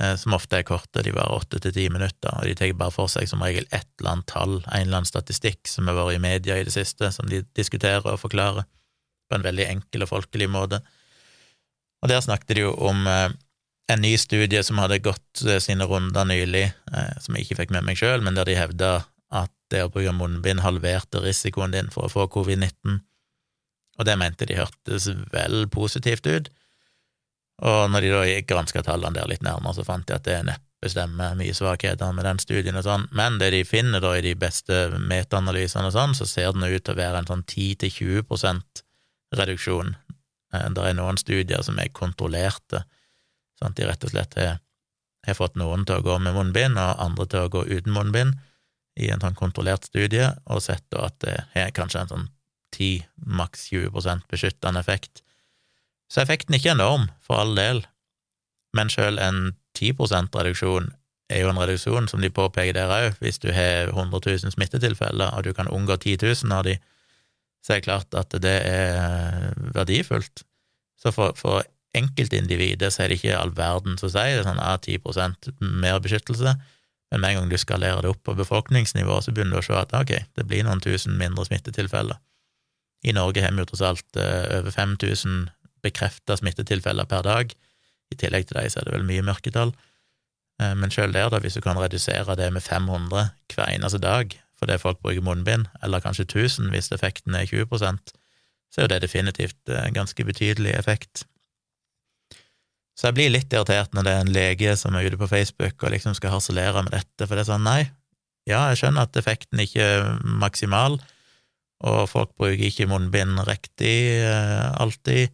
eh, 0.00 0.14
som 0.20 0.36
ofte 0.36 0.60
er 0.60 0.66
korte, 0.68 1.02
de 1.04 1.14
varer 1.14 1.40
åtte 1.40 1.60
til 1.64 1.74
ti 1.74 1.88
minutter, 1.92 2.34
og 2.34 2.48
de 2.48 2.56
tar 2.58 2.74
bare 2.78 2.94
for 2.94 3.10
seg 3.12 3.28
som 3.30 3.42
regel 3.44 3.68
et 3.70 3.88
eller 3.98 4.16
annet 4.16 4.30
tall, 4.30 4.58
en 4.60 4.82
eller 4.82 5.00
annen 5.00 5.08
statistikk 5.10 5.70
som 5.70 5.88
har 5.88 5.98
vært 5.98 6.18
i 6.18 6.24
media 6.24 6.58
i 6.58 6.66
det 6.68 6.74
siste, 6.74 7.12
som 7.14 7.28
de 7.30 7.42
diskuterer 7.58 8.04
og 8.06 8.20
forklarer 8.22 8.68
på 9.28 9.36
en 9.36 9.44
veldig 9.44 9.66
enkel 9.68 10.04
og 10.04 10.12
folkelig 10.12 10.48
måte. 10.50 10.80
Og 12.02 12.10
der 12.10 12.22
snakket 12.22 12.56
de 12.56 12.66
jo 12.66 12.72
om 12.88 13.06
eh, 13.10 13.30
en 13.88 14.02
ny 14.04 14.14
studie 14.20 14.60
som 14.64 14.78
hadde 14.82 15.00
gått 15.02 15.42
eh, 15.46 15.58
sine 15.62 15.86
runder 15.88 16.28
nylig, 16.28 16.68
eh, 16.92 17.14
som 17.22 17.36
jeg 17.36 17.46
ikke 17.46 17.62
fikk 17.62 17.74
med 17.74 17.86
meg 17.88 17.98
sjøl, 18.00 18.22
men 18.24 18.38
der 18.38 18.48
de 18.48 18.58
hevda 18.58 18.92
at 19.34 19.52
det 19.72 19.84
å 19.84 19.90
bruke 19.92 20.14
munnbind 20.16 20.62
halverte 20.64 21.22
risikoen 21.24 21.74
din 21.74 21.90
for 21.92 22.06
å 22.06 22.12
få 22.12 22.28
covid-19, 22.32 23.00
og 23.98 24.06
det 24.06 24.14
mente 24.20 24.46
de 24.48 24.60
hørtes 24.60 25.08
vel 25.32 25.66
positivt 25.72 26.28
ut. 26.30 26.48
Og 27.66 27.90
når 27.90 28.04
de 28.04 28.10
da 28.12 28.22
granska 28.46 28.84
tallene 28.86 29.16
der 29.16 29.28
litt 29.28 29.42
nærmere, 29.42 29.74
så 29.74 29.84
fant 29.84 30.06
de 30.06 30.14
at 30.14 30.26
det 30.28 30.38
neppe 30.46 30.88
stemmer, 30.88 31.34
mye 31.34 31.56
svakheter 31.56 32.12
med 32.14 32.28
den 32.28 32.38
studien 32.38 32.78
og 32.78 32.86
sånn, 32.86 33.08
men 33.10 33.40
det 33.40 33.50
de 33.56 33.64
finner 33.66 34.04
da 34.04 34.12
i 34.14 34.22
de 34.22 34.36
beste 34.38 34.84
metaanalysene 34.94 35.90
og 35.90 35.96
sånn, 35.96 36.14
så 36.14 36.28
ser 36.30 36.54
den 36.54 36.68
ut 36.68 36.84
til 36.86 36.94
å 36.94 37.00
være 37.00 37.24
en 37.24 37.32
sånn 37.32 37.42
10–20 37.42 38.84
reduksjon 39.34 39.96
det 40.52 40.84
er 40.84 40.96
noen 40.96 41.20
studier 41.20 41.62
som 41.64 41.78
er 41.80 41.92
kontrollerte, 41.92 42.84
sånn 43.58 43.72
at 43.72 43.78
de 43.78 43.88
rett 43.88 44.06
og 44.06 44.12
slett 44.14 44.36
har, 44.38 44.58
har, 45.26 45.36
fått 45.36 45.58
noen 45.60 45.84
til 45.88 45.98
å 45.98 46.06
gå 46.06 46.18
med 46.24 46.36
munnbind 46.36 46.80
og 46.80 47.02
andre 47.04 47.26
til 47.28 47.44
å 47.44 47.52
gå 47.52 47.64
uten 47.68 47.94
munnbind 47.94 48.38
i 48.98 49.10
en 49.12 49.22
sånn 49.22 49.38
kontrollert 49.38 49.86
studie, 49.86 50.30
og 50.50 50.64
sett 50.64 50.84
da 50.94 51.06
at 51.10 51.18
det 51.22 51.36
har 51.54 51.74
kanskje 51.76 52.02
en 52.02 52.12
sånn 52.12 52.28
10, 52.74 53.06
maks 53.38 53.68
20% 53.70 54.26
beskyttende 54.30 54.80
effekt. 54.82 55.22
Så 56.10 56.22
effekten 56.22 56.54
er 56.54 56.62
ikke 56.62 56.74
enorm, 56.74 57.08
for 57.24 57.40
all 57.40 57.54
del, 57.56 57.84
men 58.76 58.90
sjøl 58.92 59.20
en 59.22 59.52
10 59.78 59.94
reduksjon 60.34 60.90
er 61.28 61.42
jo 61.42 61.50
en 61.52 61.60
reduksjon, 61.60 62.08
som 62.08 62.22
de 62.24 62.30
påpeker 62.32 62.74
der 62.76 62.92
òg. 62.92 63.18
Hvis 63.20 63.40
du 63.42 63.50
har 63.52 63.92
100 63.92 64.20
000 64.24 64.54
smittetilfeller, 64.54 65.34
og 65.36 65.44
du 65.44 65.52
kan 65.52 65.68
unngå 65.68 65.96
10 65.96 66.16
000 66.24 66.56
av 66.56 66.64
de, 66.64 66.78
så 67.68 67.74
er 67.74 67.82
det 67.82 67.84
klart 67.84 68.14
at 68.16 68.32
det 68.40 68.54
er 68.64 69.50
verdifullt. 69.74 70.40
Så 70.96 71.12
for, 71.12 71.34
for 71.36 71.66
enkeltindividet 71.92 72.88
så 72.94 73.02
er 73.04 73.12
det 73.12 73.18
ikke 73.18 73.36
all 73.36 73.52
verden 73.52 73.98
som 74.00 74.08
sier 74.08 74.38
det 74.38 74.40
er 74.40 74.48
sånn 74.48 74.62
ja, 74.62 74.78
10% 74.80 75.50
mer 75.82 76.00
beskyttelse, 76.00 76.54
men 77.12 77.20
med 77.20 77.28
en 77.28 77.36
gang 77.42 77.52
du 77.52 77.58
skalerer 77.60 78.00
det 78.04 78.14
opp 78.14 78.22
på 78.24 78.36
befolkningsnivå, 78.38 79.20
så 79.20 79.36
begynner 79.36 79.60
du 79.60 79.60
å 79.60 79.66
se 79.68 79.76
at 79.76 79.92
ok, 79.96 80.14
det 80.40 80.46
blir 80.48 80.64
noen 80.64 80.80
tusen 80.80 81.20
mindre 81.20 81.44
smittetilfeller. 81.44 82.16
I 83.04 83.14
Norge 83.16 83.44
har 83.44 83.52
vi 83.52 83.62
jo 83.62 83.68
tross 83.68 83.84
alt 83.84 84.16
uh, 84.16 84.58
over 84.62 84.72
5000 84.72 85.46
bekrefta 85.84 86.40
smittetilfeller 86.40 87.08
per 87.08 87.28
dag. 87.28 87.52
I 88.08 88.16
tillegg 88.16 88.48
til 88.48 88.58
dem 88.58 88.72
er 88.72 88.88
det 88.88 88.96
vel 88.96 89.06
mye 89.12 89.28
mørketall. 89.28 89.76
Uh, 90.56 90.72
men 90.72 90.92
sjøl 90.92 91.12
der, 91.12 91.28
da, 91.32 91.44
hvis 91.44 91.60
du 91.60 91.62
kan 91.64 91.78
redusere 91.80 92.36
det 92.40 92.48
med 92.56 92.64
500 92.64 93.28
hver 93.52 93.72
eneste 93.76 94.00
dag, 94.02 94.32
fordi 94.58 94.78
folk 94.82 94.98
bruker 95.02 95.24
munnbind, 95.24 95.68
eller 95.82 96.02
kanskje 96.02 96.26
1000 96.26 96.72
hvis 96.74 96.92
effekten 96.94 97.34
er 97.38 97.46
20% 97.46 98.14
så 98.68 98.80
er 98.80 98.86
jo 98.86 98.92
det 98.92 99.02
definitivt 99.04 99.72
en 99.72 99.96
ganske 99.96 100.24
betydelig 100.24 100.74
effekt. 100.76 101.24
Så 102.98 103.08
jeg 103.08 103.16
blir 103.16 103.30
litt 103.30 103.52
irritert 103.54 103.94
når 103.94 104.04
det 104.04 104.14
er 104.14 104.24
en 104.24 104.34
lege 104.34 104.74
som 104.76 104.96
er 104.98 105.06
ute 105.06 105.20
på 105.20 105.30
Facebook 105.30 105.82
og 105.82 105.94
liksom 105.94 106.16
skal 106.18 106.34
harselere 106.34 106.82
med 106.82 106.92
dette, 106.96 107.26
for 107.26 107.36
det 107.36 107.44
er 107.44 107.52
sånn, 107.52 107.64
nei, 107.66 107.82
ja, 108.48 108.66
jeg 108.70 108.80
skjønner 108.80 109.06
at 109.06 109.16
effekten 109.20 109.60
ikke 109.62 109.84
er 109.84 110.10
maksimal, 110.40 110.98
og 111.86 112.00
folk 112.10 112.32
bruker 112.40 112.64
ikke 112.66 112.88
munnbind 112.90 113.38
riktig 113.46 114.18
eh, 114.18 114.66
alltid. 114.82 115.30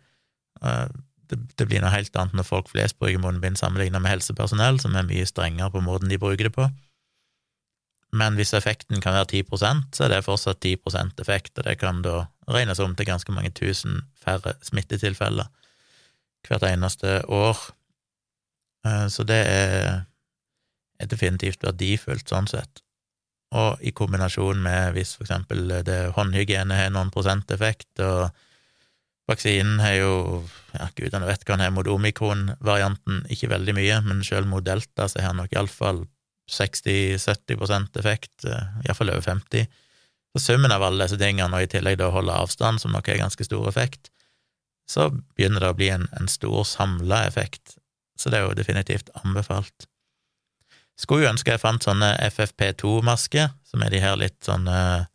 Eh, 0.61 0.87
det, 1.33 1.65
blir 1.65 1.81
noe 1.81 1.95
helt 1.95 2.15
annet 2.21 2.37
når 2.37 2.47
folk 2.47 2.69
flest 2.69 2.99
bruker 3.01 3.23
munnbind 3.23 3.57
sammenlignet 3.57 4.03
med 4.03 4.13
helsepersonell, 4.13 4.77
som 4.83 4.95
er 4.99 5.09
mye 5.09 5.25
strengere 5.27 5.73
på 5.73 5.83
måten 5.83 6.13
de 6.13 6.21
bruker 6.21 6.51
det 6.51 6.55
på 6.55 6.69
men 8.15 8.37
hvis 8.39 8.55
effekten 8.55 9.03
kan 9.03 9.17
være 9.17 9.43
10% 9.43 9.97
så 9.97 10.07
er 10.07 10.13
det 10.13 10.25
fortsatt 10.27 10.63
10 10.63 10.77
effekt, 11.23 11.59
og 11.59 11.67
det 11.67 11.79
kan 11.81 12.03
da 12.05 12.27
regnes 12.47 12.79
om 12.81 12.95
til 12.95 13.09
ganske 13.09 13.33
mange 13.33 13.51
tusen 13.51 14.05
færre 14.23 14.55
smittetilfeller 14.63 15.51
hvert 16.45 16.67
eneste 16.69 17.23
år. 17.33 17.59
Eh, 18.87 19.07
så 19.09 19.25
det 19.27 19.41
er, 19.49 20.05
definitivt 21.05 21.65
verdifullt 21.67 22.31
sånn 22.31 22.47
sett. 22.49 22.81
Og 23.55 23.83
i 23.85 23.91
kombinasjon 23.93 24.63
med 24.63 24.95
hvis 24.95 25.17
for 25.19 25.27
eksempel 25.27 25.69
det 25.85 26.15
håndhygiene 26.17 26.79
har 26.79 26.93
noen 26.95 27.11
prosenteffekt, 27.13 28.01
og 28.01 28.31
vaksinen 29.29 29.83
har 29.83 29.99
jo 29.99 30.15
ja, 30.73 30.89
gudene 30.97 31.29
vet 31.29 31.45
hva 31.45 31.57
den 31.57 31.65
har 31.67 31.75
mot 31.75 31.91
omikron-varianten, 31.91 33.25
ikke 33.29 33.51
veldig 33.53 33.77
mye, 33.77 34.01
men 34.07 34.23
selv 34.25 34.49
mot 34.49 34.65
delta 34.65 35.11
så 35.11 35.21
har 35.21 35.35
den 35.35 35.43
nok 35.43 35.53
iallfall 35.57 36.05
60-70% 36.51 37.99
effekt, 37.99 38.45
eh, 38.45 38.67
iallfall 38.85 39.11
over 39.11 39.21
50 39.21 39.67
Så 40.35 40.41
summen 40.41 40.73
av 40.73 40.83
alle 40.83 41.05
disse 41.05 41.17
tingene, 41.17 41.55
og 41.55 41.63
i 41.63 41.71
tillegg 41.71 42.01
da 42.01 42.09
holde 42.11 42.35
avstand, 42.35 42.81
som 42.83 42.91
nok 42.91 43.07
er 43.09 43.21
ganske 43.21 43.45
stor 43.47 43.69
effekt, 43.71 44.11
så 44.91 45.07
begynner 45.37 45.63
det 45.63 45.69
å 45.71 45.77
bli 45.79 45.93
en, 45.95 46.09
en 46.19 46.27
stor 46.29 46.65
samla 46.67 47.21
effekt. 47.29 47.77
Så 48.19 48.31
det 48.31 48.41
er 48.41 48.49
jo 48.49 48.57
definitivt 48.59 49.13
anbefalt. 49.23 49.87
Skulle 50.99 51.23
jo 51.23 51.31
ønske 51.31 51.55
jeg 51.55 51.63
fant 51.63 51.87
sånne 51.87 52.17
FFP2-masker, 52.35 53.55
som 53.63 53.83
er 53.87 53.95
de 53.95 54.03
her 54.03 54.19
litt 54.19 54.41
sånne 54.43 55.07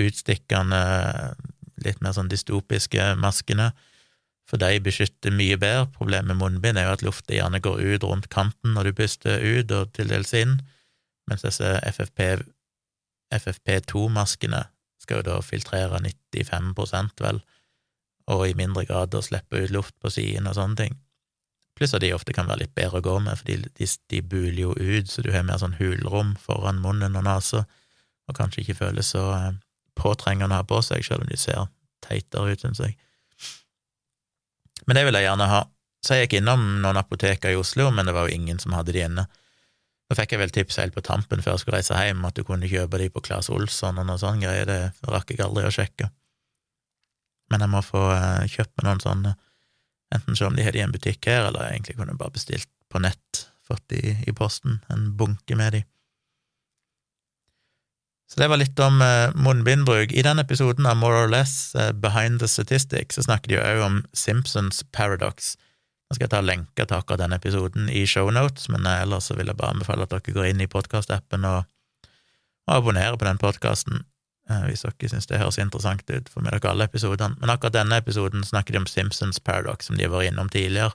utstikkende, 0.00 0.80
litt 1.84 2.00
mer 2.00 2.16
sånn 2.16 2.32
dystopiske 2.32 3.12
maskene 3.20 3.70
for 4.46 4.62
de 4.62 4.78
beskytter 4.82 5.34
mye 5.34 5.58
bedre. 5.58 5.88
Problemet 5.96 6.30
med 6.30 6.40
munnbind 6.40 6.78
er 6.78 6.88
jo 6.88 6.94
at 6.96 7.04
lufta 7.06 7.34
gjerne 7.34 7.60
går 7.62 7.82
ut 7.82 8.06
rundt 8.06 8.28
kanten 8.32 8.76
når 8.76 8.90
du 8.90 8.98
puster 9.02 9.42
ut 9.42 9.72
og 9.74 9.92
til 9.96 10.10
dels 10.12 10.32
inn, 10.38 10.60
mens 11.26 11.42
disse 11.42 11.72
FFP, 11.82 12.44
FFP2-maskene 13.34 14.62
skal 15.02 15.20
jo 15.20 15.26
da 15.26 15.40
filtrere 15.42 15.98
95% 16.02 17.24
vel, 17.24 17.40
og 18.30 18.46
i 18.46 18.54
mindre 18.58 18.86
grad 18.86 19.10
da 19.14 19.22
slippe 19.22 19.64
ut 19.64 19.74
luft 19.74 19.96
på 20.02 20.10
siden 20.10 20.46
og 20.50 20.56
sånne 20.58 20.80
ting. 20.82 20.96
Pluss 21.76 21.92
at 21.94 22.00
de 22.00 22.14
ofte 22.16 22.32
kan 22.32 22.48
være 22.48 22.64
litt 22.64 22.74
bedre 22.74 23.02
å 23.02 23.04
gå 23.04 23.18
med, 23.20 23.36
for 23.36 23.50
de, 23.50 23.88
de 24.10 24.22
buler 24.24 24.62
jo 24.62 24.72
ut, 24.72 25.10
så 25.10 25.22
du 25.22 25.32
har 25.34 25.44
mer 25.46 25.60
sånn 25.60 25.76
hulrom 25.80 26.34
foran 26.40 26.80
munnen 26.82 27.18
og 27.18 27.26
nesa, 27.26 27.66
og 28.26 28.38
kanskje 28.38 28.62
ikke 28.62 28.78
føles 28.80 29.12
så 29.12 29.26
eh, 29.34 29.50
påtrengende 29.98 30.56
å 30.56 30.62
ha 30.62 30.66
på 30.66 30.80
seg, 30.82 31.04
selv 31.04 31.26
om 31.26 31.30
de 31.30 31.38
ser 31.38 31.68
teitere 32.06 32.54
ut, 32.54 32.62
syns 32.62 32.80
jeg. 32.82 32.96
Men 34.86 34.98
det 34.98 35.06
vil 35.06 35.18
jeg 35.18 35.26
gjerne 35.26 35.48
ha. 35.50 35.64
Så 36.04 36.14
jeg 36.16 36.26
gikk 36.26 36.38
innom 36.40 36.62
noen 36.82 37.00
apoteker 37.00 37.50
i 37.50 37.58
Oslo, 37.58 37.88
men 37.90 38.06
det 38.06 38.14
var 38.14 38.28
jo 38.28 38.36
ingen 38.36 38.60
som 38.62 38.76
hadde 38.76 38.94
de 38.94 39.02
inne. 39.06 39.26
Da 40.06 40.14
fikk 40.14 40.36
jeg 40.36 40.42
vel 40.44 40.52
tips 40.54 40.78
helt 40.78 40.94
på 40.94 41.02
tampen 41.02 41.42
før 41.42 41.56
jeg 41.56 41.64
skulle 41.64 41.80
reise 41.80 41.98
hjem, 41.98 42.22
at 42.28 42.36
du 42.38 42.44
kunne 42.46 42.70
kjøpe 42.70 43.00
de 43.02 43.08
på 43.10 43.24
Claes 43.26 43.50
Olsson 43.50 43.98
og 43.98 44.06
noe 44.06 44.20
sånn 44.22 44.44
greier, 44.44 44.68
det 44.68 45.10
rakk 45.10 45.32
jeg 45.34 45.42
aldri 45.42 45.66
å 45.66 45.74
sjekke. 45.74 46.12
Men 47.50 47.64
jeg 47.64 47.72
må 47.72 47.82
få 47.82 48.04
kjøpt 48.52 48.74
meg 48.78 48.86
noen 48.86 49.02
sånne, 49.02 49.34
enten 50.14 50.38
se 50.38 50.46
om 50.46 50.54
de 50.54 50.66
har 50.66 50.74
de 50.74 50.82
i 50.82 50.86
en 50.86 50.94
butikk 50.94 51.26
her, 51.26 51.48
eller 51.48 51.66
jeg 51.66 51.80
egentlig 51.80 51.98
kunne 51.98 52.18
bare 52.18 52.34
bestilt 52.38 52.70
på 52.92 53.02
nett, 53.02 53.42
fått 53.66 53.82
de 53.90 54.14
i 54.22 54.34
posten, 54.36 54.78
en 54.94 55.10
bunke 55.18 55.58
med 55.58 55.74
de. 55.74 55.82
Så 58.26 58.40
det 58.40 58.48
var 58.50 58.58
litt 58.58 58.78
om 58.82 58.98
uh, 59.02 59.30
munnbindbruk. 59.38 60.10
I 60.10 60.24
den 60.26 60.42
episoden 60.42 60.86
av 60.90 60.98
More 60.98 61.20
or 61.24 61.28
Less 61.30 61.74
uh, 61.78 61.92
Behind 61.92 62.40
the 62.42 62.48
Statistics 62.50 63.14
så 63.14 63.22
snakker 63.22 63.52
de 63.52 63.54
jo 63.58 63.62
òg 63.62 63.82
om 63.84 64.00
Simpsons 64.18 64.82
Paradox. 64.90 65.54
Nå 66.06 66.16
skal 66.16 66.26
jeg 66.26 66.32
ta 66.34 66.42
lenker 66.42 66.88
til 66.88 66.98
akkurat 66.98 67.22
den 67.22 67.36
episoden 67.36 67.86
i 67.90 68.02
shownotes, 68.06 68.66
men 68.72 68.82
uh, 68.86 68.98
ellers 69.04 69.30
så 69.30 69.38
vil 69.38 69.46
jeg 69.46 69.58
bare 69.58 69.76
anbefale 69.76 70.08
at 70.08 70.14
dere 70.14 70.34
går 70.34 70.50
inn 70.50 70.64
i 70.64 70.70
podkastappen 70.70 71.46
og, 71.46 71.70
og 72.66 72.74
abonnerer 72.80 73.18
på 73.18 73.28
den 73.28 73.38
podkasten, 73.42 74.02
hvis 74.66 74.84
dere 74.84 75.08
syns 75.10 75.26
det 75.26 75.40
høres 75.40 75.56
interessant 75.58 76.06
ut, 76.06 76.28
for 76.30 76.42
med 76.42 76.54
dere 76.54 76.70
alle 76.70 76.86
episodene. 76.86 77.34
Men 77.40 77.50
akkurat 77.50 77.74
denne 77.74 77.98
episoden 77.98 78.44
snakker 78.46 78.74
de 78.74 78.82
om 78.84 78.86
Simpsons 78.90 79.40
Paradox, 79.42 79.88
som 79.88 79.98
de 79.98 80.06
har 80.06 80.12
vært 80.12 80.30
innom 80.30 80.50
tidligere, 80.50 80.94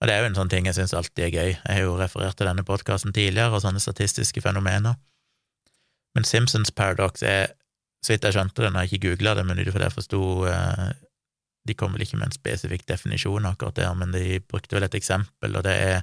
Og 0.00 0.08
det 0.08 0.14
er 0.14 0.20
jo 0.20 0.28
en 0.30 0.36
sånn 0.36 0.52
ting 0.52 0.66
jeg 0.68 0.76
syns 0.76 0.92
alltid 0.96 1.24
er 1.24 1.32
gøy. 1.32 1.50
Jeg 1.56 1.72
har 1.72 1.84
jo 1.84 1.96
referert 1.96 2.36
til 2.36 2.48
denne 2.48 2.64
podkasten 2.64 3.12
tidligere, 3.16 3.52
og 3.56 3.62
sånne 3.64 3.80
statistiske 3.80 4.40
fenomener. 4.44 4.96
Men 6.16 6.24
Simpsons 6.24 6.72
Paradox 6.72 7.22
er, 7.26 7.52
så 8.00 8.14
vidt 8.14 8.24
jeg 8.24 8.36
skjønte 8.38 8.64
det, 8.64 8.72
når 8.72 8.86
jeg 8.86 8.96
ikke 8.96 9.10
googla 9.10 9.36
det, 9.36 9.44
men 9.44 9.60
ut 9.60 9.68
ifra 9.68 9.82
det 9.82 9.90
jeg 9.90 9.98
forsto 9.98 10.20
eh, 10.48 10.90
De 11.68 11.74
kom 11.76 11.92
vel 11.92 12.06
ikke 12.06 12.20
med 12.20 12.30
en 12.30 12.36
spesifikk 12.36 12.86
definisjon 12.88 13.48
akkurat 13.48 13.76
der, 13.76 13.94
men 13.98 14.14
de 14.14 14.40
brukte 14.40 14.76
vel 14.76 14.86
et 14.86 14.94
eksempel, 14.94 15.56
og 15.58 15.66
det 15.66 15.74
er 15.74 15.96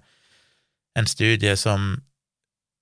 en 1.00 1.08
studie 1.10 1.56
som 1.58 1.96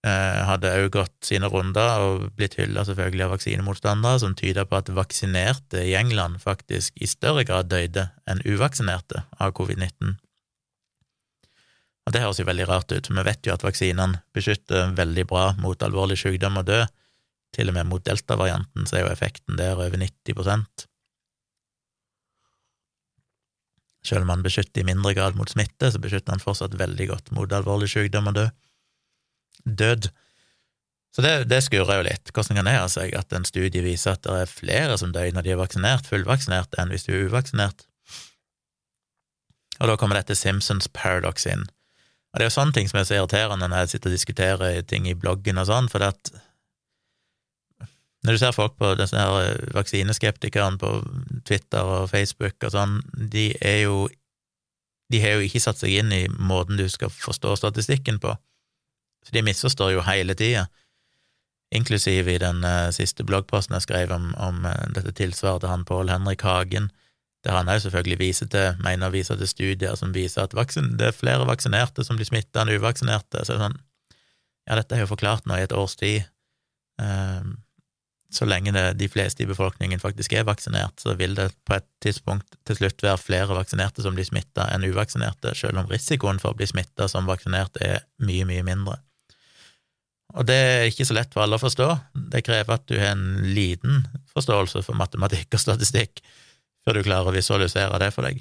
eh, 0.03 0.39
hadde 0.49 0.73
òg 0.79 0.89
gått 0.97 1.29
sine 1.29 1.47
runder 1.51 2.03
og 2.03 2.25
blitt 2.35 2.57
hylla 2.59 2.83
selvfølgelig 2.87 3.27
av 3.27 3.35
vaksinemotstandere, 3.35 4.21
som 4.23 4.35
tyder 4.35 4.67
på 4.67 4.81
at 4.81 4.91
vaksinerte 4.97 5.85
i 5.85 5.95
England 5.99 6.41
faktisk 6.43 6.97
i 6.97 7.07
større 7.07 7.45
grad 7.47 7.69
døde 7.71 8.09
enn 8.27 8.43
uvaksinerte 8.43 9.23
av 9.37 9.53
covid-19. 9.59 10.17
Og 12.07 12.15
det 12.15 12.23
høres 12.23 12.41
jo 12.41 12.47
veldig 12.49 12.65
rart 12.67 12.91
ut, 12.91 13.07
for 13.07 13.19
vi 13.19 13.27
vet 13.29 13.45
jo 13.45 13.53
at 13.53 13.63
vaksinene 13.63 14.23
beskytter 14.33 14.95
veldig 14.97 15.27
bra 15.29 15.51
mot 15.61 15.85
alvorlig 15.85 16.17
sykdom 16.19 16.57
og 16.59 16.67
død. 16.67 16.89
Til 17.55 17.71
og 17.71 17.75
med 17.75 17.89
mot 17.89 18.03
delta-varianten 18.05 18.87
så 18.87 18.97
er 18.97 19.05
jo 19.05 19.11
effekten 19.11 19.59
der 19.59 19.75
over 19.75 19.97
90 19.99 20.87
Selv 24.01 24.25
om 24.25 24.31
han 24.33 24.43
beskytter 24.45 24.81
i 24.81 24.87
mindre 24.87 25.13
grad 25.13 25.35
mot 25.37 25.49
smitte, 25.51 25.91
så 25.91 25.99
beskytter 26.01 26.33
han 26.33 26.41
fortsatt 26.41 26.77
veldig 26.79 27.07
godt 27.11 27.31
mot 27.37 27.51
alvorlig 27.53 27.91
sykdom 27.91 28.31
og 28.31 28.39
død. 28.39 28.49
Død. 29.65 30.09
Så 31.11 31.21
det, 31.21 31.33
det 31.51 31.59
skurrer 31.61 31.99
jo 31.99 32.07
litt. 32.07 32.31
Hvordan 32.31 32.57
kan 32.57 32.69
det 32.69 32.77
ha 32.79 32.87
seg 32.89 33.13
at 33.19 33.35
en 33.35 33.45
studie 33.45 33.83
viser 33.83 34.15
at 34.15 34.23
det 34.25 34.39
er 34.41 34.49
flere 34.49 34.97
som 34.97 35.11
dør 35.13 35.29
når 35.35 35.45
de 35.45 35.53
er 35.53 35.59
vaksinert, 35.59 36.07
fullvaksinert, 36.09 36.73
enn 36.79 36.89
hvis 36.93 37.05
du 37.05 37.11
er 37.13 37.27
uvaksinert? 37.27 37.85
Og 39.81 39.89
da 39.89 39.97
kommer 39.99 40.17
dette 40.17 40.37
Simpsons 40.37 40.87
paradox 40.93 41.45
inn. 41.49 41.67
Og 42.31 42.39
det 42.39 42.45
er 42.45 42.49
jo 42.49 42.55
sånne 42.55 42.77
ting 42.77 42.87
som 42.89 43.01
er 43.01 43.07
så 43.09 43.17
irriterende 43.17 43.67
når 43.67 43.83
jeg 43.83 43.93
sitter 43.95 44.09
og 44.09 44.15
diskuterer 44.15 44.81
ting 44.87 45.09
i 45.09 45.17
bloggen 45.17 45.59
og 45.59 45.67
sånn, 45.67 45.91
for 45.91 46.01
det 46.01 46.13
at 46.15 46.31
når 48.21 48.35
du 48.35 48.41
ser 48.41 48.53
folk 48.53 48.75
på 48.77 48.93
disse 48.99 49.17
her 49.17 49.37
eh, 49.41 49.69
vaksineskeptikerne 49.75 50.77
på 50.81 50.91
Twitter 51.47 51.87
og 51.87 52.09
Facebook 52.11 52.57
og 52.67 52.73
sånn, 52.75 52.99
de 53.13 53.51
er 53.61 53.85
jo 53.87 54.09
De 55.11 55.19
har 55.19 55.33
jo 55.35 55.43
ikke 55.43 55.59
satt 55.59 55.75
seg 55.75 55.91
inn 55.99 56.11
i 56.15 56.21
måten 56.31 56.77
du 56.79 56.85
skal 56.87 57.09
forstå 57.11 57.57
statistikken 57.59 58.15
på, 58.23 58.31
så 59.27 59.33
de 59.35 59.41
misforstår 59.43 59.89
jo 59.91 60.05
hele 60.07 60.37
tida, 60.39 60.69
inklusiv 61.75 62.29
i 62.31 62.37
den 62.39 62.63
uh, 62.63 62.87
siste 62.95 63.25
bloggposten 63.27 63.75
jeg 63.75 63.83
skrev 63.83 64.13
om, 64.15 64.29
om 64.39 64.63
uh, 64.63 64.71
dette 64.95 65.11
tilsvaret 65.19 65.65
til 65.65 65.71
han 65.73 65.83
Pål 65.83 66.13
Henrik 66.13 66.45
Hagen, 66.47 66.87
der 67.43 67.57
han 67.57 67.67
òg 67.67 67.81
selvfølgelig 67.83 68.19
viser 68.21 68.47
til, 68.53 68.79
mener 68.85 69.09
å 69.09 69.15
vise 69.17 69.35
til 69.35 69.51
studier 69.51 69.99
som 69.99 70.13
viser 70.15 70.45
at 70.45 70.55
vaksin, 70.55 70.93
det 70.95 71.09
er 71.09 71.17
flere 71.17 71.47
vaksinerte 71.49 72.05
som 72.07 72.15
blir 72.15 72.29
smitta 72.29 72.63
enn 72.63 72.71
uvaksinerte. 72.75 73.43
Så 73.43 73.51
det 73.51 73.57
er 73.57 73.63
sånn, 73.65 73.79
ja, 74.69 74.77
dette 74.79 74.95
er 74.95 75.03
jo 75.03 75.11
forklart 75.11 75.47
nå 75.49 75.57
i 75.59 75.65
et 75.65 75.75
års 75.75 75.97
tid. 75.99 76.27
Um, 77.01 77.57
så 78.31 78.45
lenge 78.47 78.71
det, 78.71 78.93
de 78.99 79.09
fleste 79.11 79.43
i 79.43 79.47
befolkningen 79.49 79.99
faktisk 79.99 80.33
er 80.33 80.45
vaksinert, 80.47 81.01
så 81.03 81.17
vil 81.19 81.35
det 81.35 81.49
på 81.67 81.75
et 81.75 81.87
tidspunkt 82.03 82.55
til 82.67 82.77
slutt 82.79 83.03
være 83.03 83.19
flere 83.19 83.57
vaksinerte 83.57 84.05
som 84.05 84.15
blir 84.15 84.27
smitta 84.27 84.69
enn 84.71 84.85
uvaksinerte, 84.87 85.51
selv 85.57 85.81
om 85.81 85.89
risikoen 85.91 86.39
for 86.39 86.53
å 86.53 86.59
bli 86.59 86.69
smitta 86.69 87.09
som 87.11 87.27
vaksinert 87.27 87.81
er 87.83 88.05
mye, 88.23 88.47
mye 88.47 88.63
mindre. 88.63 89.01
Og 90.31 90.47
det 90.47 90.55
er 90.55 90.85
ikke 90.87 91.09
så 91.09 91.17
lett 91.17 91.33
for 91.33 91.43
alle 91.43 91.59
å 91.59 91.61
forstå. 91.61 91.89
Det 92.31 92.43
krever 92.47 92.77
at 92.77 92.87
du 92.87 92.95
har 92.95 93.11
en 93.17 93.51
liten 93.51 94.05
forståelse 94.31 94.79
for 94.85 94.95
matematikk 94.95 95.57
og 95.57 95.63
statistikk 95.65 96.23
før 96.85 96.97
du 96.97 97.03
klarer 97.05 97.29
å 97.29 97.35
visualisere 97.35 97.99
det 97.99 98.13
for 98.15 98.29
deg. 98.29 98.39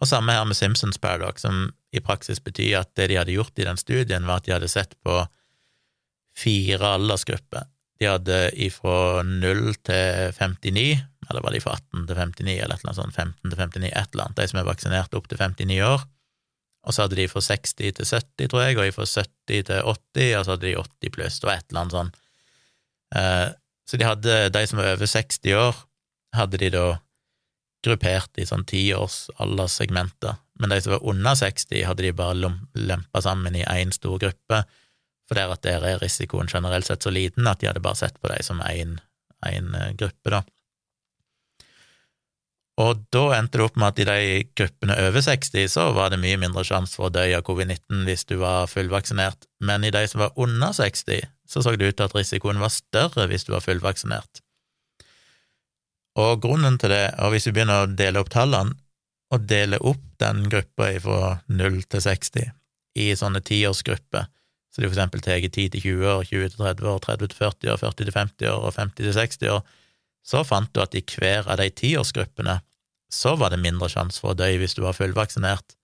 Og 0.00 0.08
samme 0.08 0.32
her 0.32 0.48
med 0.48 0.56
Simpsons 0.56 0.96
Paradox, 1.00 1.44
som 1.44 1.68
i 1.92 2.00
praksis 2.04 2.40
betyr 2.44 2.80
at 2.80 2.96
det 2.96 3.10
de 3.12 3.20
hadde 3.20 3.36
gjort 3.36 3.60
i 3.60 3.68
den 3.68 3.76
studien, 3.80 4.24
var 4.28 4.40
at 4.40 4.48
de 4.48 4.56
hadde 4.56 4.72
sett 4.72 4.96
på 5.04 5.20
fire 6.36 6.96
aldersgrupper. 6.96 7.68
De 8.00 8.08
hadde 8.10 8.40
ifra 8.60 9.22
0 9.24 9.62
til 9.86 10.34
59, 10.36 10.84
eller 11.30 11.42
var 11.42 11.54
de 11.54 11.62
fra 11.64 11.76
18 11.78 12.04
til 12.08 12.18
59, 12.18 12.58
eller 12.60 12.76
et 12.76 12.82
eller 12.82 12.92
annet 12.92 13.00
sånt, 13.00 13.16
15 13.16 13.50
til 13.50 13.56
59, 13.56 13.88
et 13.88 14.12
eller 14.12 14.26
annet, 14.26 14.38
de 14.40 14.48
som 14.50 14.60
er 14.60 14.68
vaksinert 14.68 15.16
opp 15.16 15.30
til 15.30 15.40
59 15.40 15.80
år. 15.86 16.04
Og 16.86 16.94
så 16.94 17.02
hadde 17.02 17.18
de 17.18 17.26
fra 17.30 17.42
60 17.42 17.74
til 17.80 18.06
70, 18.06 18.50
tror 18.52 18.62
jeg, 18.62 18.78
og 18.78 18.94
fra 18.94 19.08
70 19.08 19.64
til 19.70 19.88
80, 19.90 20.36
og 20.38 20.44
så 20.44 20.54
hadde 20.54 20.66
de 20.68 20.76
80 20.78 21.14
pluss, 21.16 21.40
og 21.42 21.50
et 21.54 21.64
eller 21.66 21.82
annet 21.82 21.96
sånn. 21.96 22.12
Eh, 23.16 23.48
så 23.86 23.98
de 23.98 24.06
hadde, 24.06 24.38
de 24.54 24.62
som 24.66 24.80
var 24.80 24.92
over 24.94 25.10
60 25.10 25.58
år, 25.58 25.82
hadde 26.36 26.60
de 26.62 26.70
da 26.74 26.86
gruppert 27.86 28.40
i 28.40 28.46
sånn 28.46 28.66
tiårs 28.66 29.26
alderssegmenter, 29.42 30.38
men 30.60 30.72
de 30.72 30.80
som 30.82 30.94
var 30.94 31.06
under 31.06 31.38
60, 31.38 31.82
hadde 31.86 32.06
de 32.06 32.14
bare 32.16 32.52
lempa 32.74 33.22
sammen 33.22 33.56
i 33.58 33.66
én 33.66 33.92
stor 33.94 34.18
gruppe, 34.22 34.62
for 35.26 35.38
der 35.38 35.52
at 35.52 35.64
der 35.66 35.84
er 35.84 36.02
risikoen 36.02 36.50
generelt 36.50 36.88
sett 36.88 37.06
så 37.06 37.12
liten 37.12 37.48
at 37.50 37.60
de 37.60 37.70
hadde 37.70 37.82
bare 37.84 37.98
sett 37.98 38.20
på 38.20 38.30
dem 38.30 38.44
som 38.46 38.62
én 38.62 38.98
eh, 39.46 39.92
gruppe, 39.98 40.30
da. 40.30 40.42
Og 42.76 43.06
da 43.14 43.22
endte 43.38 43.56
det 43.56 43.64
opp 43.64 43.78
med 43.80 43.88
at 43.88 44.00
i 44.02 44.04
de 44.04 44.40
gruppene 44.58 44.96
over 45.06 45.22
60 45.24 45.70
så 45.72 45.86
var 45.96 46.10
det 46.12 46.20
mye 46.20 46.36
mindre 46.40 46.64
sjanse 46.66 46.98
for 46.98 47.08
å 47.08 47.14
dø 47.14 47.24
av 47.32 47.44
covid-19 47.46 48.02
hvis 48.04 48.26
du 48.28 48.36
var 48.42 48.68
fullvaksinert, 48.68 49.48
men 49.64 49.86
i 49.86 49.92
de 49.94 50.02
som 50.10 50.20
var 50.26 50.36
under 50.36 50.74
60, 50.76 51.24
så 51.48 51.62
så 51.64 51.72
det 51.72 51.88
ut 51.88 51.96
til 51.96 52.04
at 52.04 52.16
risikoen 52.18 52.60
var 52.60 52.74
større 52.74 53.30
hvis 53.30 53.48
du 53.48 53.54
var 53.54 53.64
fullvaksinert. 53.64 54.42
Og 56.20 56.42
grunnen 56.44 56.76
til 56.80 56.92
det, 56.92 57.14
og 57.20 57.32
hvis 57.32 57.48
vi 57.48 57.54
begynner 57.56 57.84
å 57.84 57.92
dele 57.92 58.20
opp 58.20 58.32
tallene, 58.32 58.76
og 59.32 59.48
dele 59.48 59.80
opp 59.82 60.04
den 60.20 60.44
gruppa 60.52 60.92
fra 61.02 61.32
0 61.48 61.80
til 61.90 62.02
60 62.04 62.52
i 63.02 63.08
sånne 63.18 63.40
tiårsgrupper, 63.44 64.28
så 64.76 64.82
de 64.82 64.90
eksempel 64.90 65.22
tar 65.24 65.40
10 65.40 65.48
til 65.72 65.80
20 65.80 66.08
år, 66.10 66.24
20 66.28 66.50
til 66.52 66.58
30 66.60 66.88
år, 66.90 66.98
30 67.00 67.28
til 67.32 67.38
40 67.38 67.70
år, 67.72 67.78
40 67.80 67.94
til 67.96 68.10
50 68.12 68.48
år 68.50 68.64
og 68.68 68.74
50 68.76 68.96
til 68.98 69.14
60 69.16 69.46
år, 69.54 69.62
så 70.20 70.42
fant 70.44 70.68
du 70.76 70.82
at 70.82 70.96
i 70.98 71.00
hver 71.00 71.48
av 71.48 71.56
de 71.62 71.70
tiårsgruppene 71.72 72.58
så 73.08 73.32
var 73.40 73.54
det 73.54 73.62
mindre 73.62 73.88
sjanse 73.88 74.20
for 74.20 74.34
å 74.34 74.36
dø 74.36 74.50
hvis 74.60 74.76
du 74.76 74.82
var 74.84 74.98
fullvaksinert, 74.98 75.78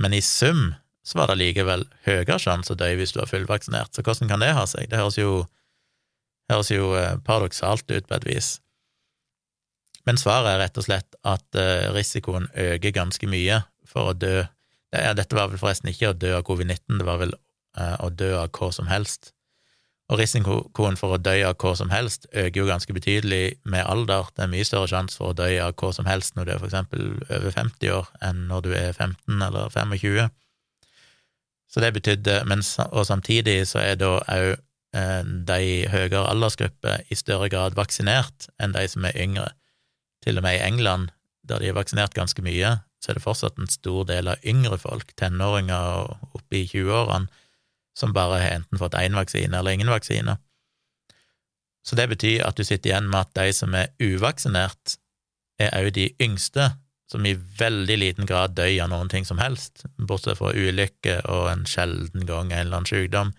men 0.00 0.16
i 0.16 0.22
sum 0.24 0.70
så 1.04 1.20
var 1.20 1.28
det 1.28 1.42
likevel 1.42 1.84
høyere 2.06 2.38
sjanse 2.40 2.72
å 2.72 2.80
dø 2.80 2.88
hvis 2.96 3.12
du 3.12 3.20
var 3.20 3.28
fullvaksinert, 3.34 3.92
så 3.92 4.06
hvordan 4.06 4.32
kan 4.32 4.40
det 4.40 4.54
ha 4.56 4.64
seg? 4.70 4.88
Det 4.88 5.02
høres 5.02 5.20
jo, 5.20 5.44
høres 6.48 6.72
jo 6.72 6.94
eh, 6.96 7.20
paradoksalt 7.28 7.84
ut 7.92 8.08
på 8.08 8.16
et 8.16 8.28
vis. 8.32 8.54
Men 10.08 10.16
svaret 10.16 10.54
er 10.54 10.62
rett 10.64 10.80
og 10.80 10.88
slett 10.88 11.20
at 11.20 11.60
eh, 11.60 11.92
risikoen 11.92 12.48
øker 12.56 12.96
ganske 12.96 13.28
mye 13.28 13.60
for 13.84 14.14
å 14.14 14.16
dø. 14.16 14.38
Dette 14.92 15.36
var 15.36 15.52
vel 15.52 15.60
forresten 15.60 15.92
ikke 15.92 16.14
å 16.14 16.16
dø 16.16 16.32
av 16.38 16.46
covid-19, 16.48 16.96
det 16.96 17.04
var 17.04 17.20
vel 17.20 17.36
å 17.78 18.10
dø 18.12 18.34
av 18.36 18.50
hva 18.52 18.68
som 18.74 18.90
helst. 18.90 19.32
Og 20.12 20.18
risikoen 20.20 20.98
for 21.00 21.14
å 21.14 21.20
dø 21.22 21.34
av 21.46 21.56
hva 21.62 21.72
som 21.78 21.92
helst 21.92 22.26
øker 22.32 22.58
jo 22.60 22.68
ganske 22.68 22.92
betydelig 22.92 23.56
med 23.64 23.86
alder. 23.88 24.28
Det 24.36 24.44
er 24.44 24.50
mye 24.52 24.66
større 24.68 24.90
sjanse 24.90 25.16
for 25.16 25.32
å 25.32 25.36
dø 25.38 25.48
av 25.64 25.72
hva 25.78 25.92
som 25.96 26.08
helst 26.10 26.36
når 26.36 26.44
du 26.44 26.52
er 26.52 26.60
for 26.60 26.68
eksempel 26.68 27.06
over 27.30 27.54
50 27.54 27.94
år, 27.94 28.10
enn 28.20 28.44
når 28.50 28.66
du 28.66 28.70
er 28.76 28.92
15 28.92 29.46
eller 29.48 29.72
25. 29.72 30.28
Så 31.72 31.80
det 31.80 31.94
betydde, 31.96 32.42
men, 32.44 32.60
Og 32.92 33.06
samtidig 33.06 33.66
så 33.68 33.78
er 33.80 33.96
da 33.96 34.18
òg 34.20 34.50
eh, 34.92 35.24
de 35.24 35.88
høyere 35.88 36.28
aldersgrupper 36.28 37.08
i 37.08 37.16
større 37.16 37.48
grad 37.48 37.78
vaksinert 37.78 38.50
enn 38.60 38.76
de 38.76 38.84
som 38.88 39.04
er 39.08 39.16
yngre. 39.16 39.48
Til 40.22 40.36
og 40.36 40.44
med 40.44 40.58
i 40.58 40.66
England, 40.66 41.08
der 41.48 41.58
de 41.58 41.70
er 41.70 41.78
vaksinert 41.78 42.14
ganske 42.14 42.42
mye, 42.44 42.82
så 43.00 43.10
er 43.10 43.16
det 43.16 43.24
fortsatt 43.24 43.56
en 43.58 43.70
stor 43.70 44.04
del 44.04 44.28
av 44.28 44.44
yngre 44.44 44.76
folk, 44.78 45.16
tenåringer 45.16 46.04
og 46.04 46.36
oppe 46.36 46.60
i 46.60 46.66
20-årene, 46.68 47.32
som 47.98 48.14
bare 48.16 48.40
har 48.40 48.56
enten 48.58 48.80
fått 48.80 48.96
én 48.98 49.16
vaksine 49.16 49.58
eller 49.58 49.76
ingen 49.76 49.90
vaksine. 49.92 50.36
Så 51.82 51.98
det 51.98 52.08
betyr 52.12 52.44
at 52.46 52.56
du 52.56 52.64
sitter 52.64 52.92
igjen 52.92 53.10
med 53.10 53.26
at 53.26 53.34
de 53.36 53.52
som 53.56 53.74
er 53.74 53.90
uvaksinert, 54.02 54.96
er 55.60 55.74
òg 55.78 55.92
de 55.94 56.08
yngste, 56.22 56.72
som 57.10 57.26
i 57.28 57.34
veldig 57.36 57.98
liten 58.00 58.28
grad 58.28 58.54
dør 58.56 58.70
av 58.84 58.92
noen 58.92 59.10
ting 59.12 59.26
som 59.28 59.40
helst, 59.42 59.84
bortsett 59.98 60.38
fra 60.38 60.54
ulykke 60.54 61.18
og 61.28 61.50
en 61.50 61.66
sjelden 61.68 62.24
gang 62.28 62.52
en 62.52 62.64
eller 62.64 62.80
annen 62.80 62.88
sykdom, 62.88 63.34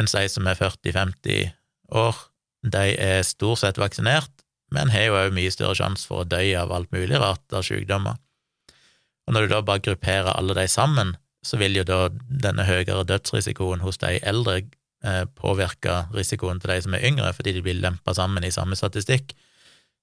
mens 0.00 0.16
de 0.16 0.24
som 0.32 0.48
er 0.48 0.56
40-50 0.56 1.52
år, 1.96 2.22
de 2.66 2.86
er 2.96 3.26
stort 3.26 3.62
sett 3.62 3.80
vaksinert, 3.80 4.32
men 4.74 4.90
har 4.90 5.06
jo 5.06 5.18
òg 5.20 5.34
mye 5.36 5.52
større 5.52 5.76
sjanse 5.78 6.08
for 6.08 6.24
å 6.24 6.28
dø 6.28 6.40
av 6.58 6.72
alt 6.74 6.90
mulig 6.94 7.20
rart 7.20 7.54
av 7.54 7.66
sykdommer. 7.66 8.16
Og 9.26 9.34
når 9.34 9.46
du 9.46 9.54
da 9.54 9.62
bare 9.66 9.84
grupperer 9.84 10.32
alle 10.32 10.56
de 10.56 10.66
sammen, 10.70 11.14
så 11.46 11.58
vil 11.60 11.78
jo 11.78 11.84
da 11.86 12.08
denne 12.26 12.66
høyere 12.66 13.04
dødsrisikoen 13.06 13.84
hos 13.84 14.00
de 14.02 14.16
eldre 14.26 14.58
eh, 14.60 15.24
påvirke 15.38 16.04
risikoen 16.14 16.60
til 16.62 16.72
de 16.72 16.80
som 16.84 16.96
er 16.96 17.06
yngre, 17.06 17.32
fordi 17.36 17.54
de 17.56 17.62
blir 17.64 17.78
lempa 17.78 18.14
sammen 18.16 18.44
i 18.44 18.54
samme 18.54 18.78
statistikk, 18.78 19.36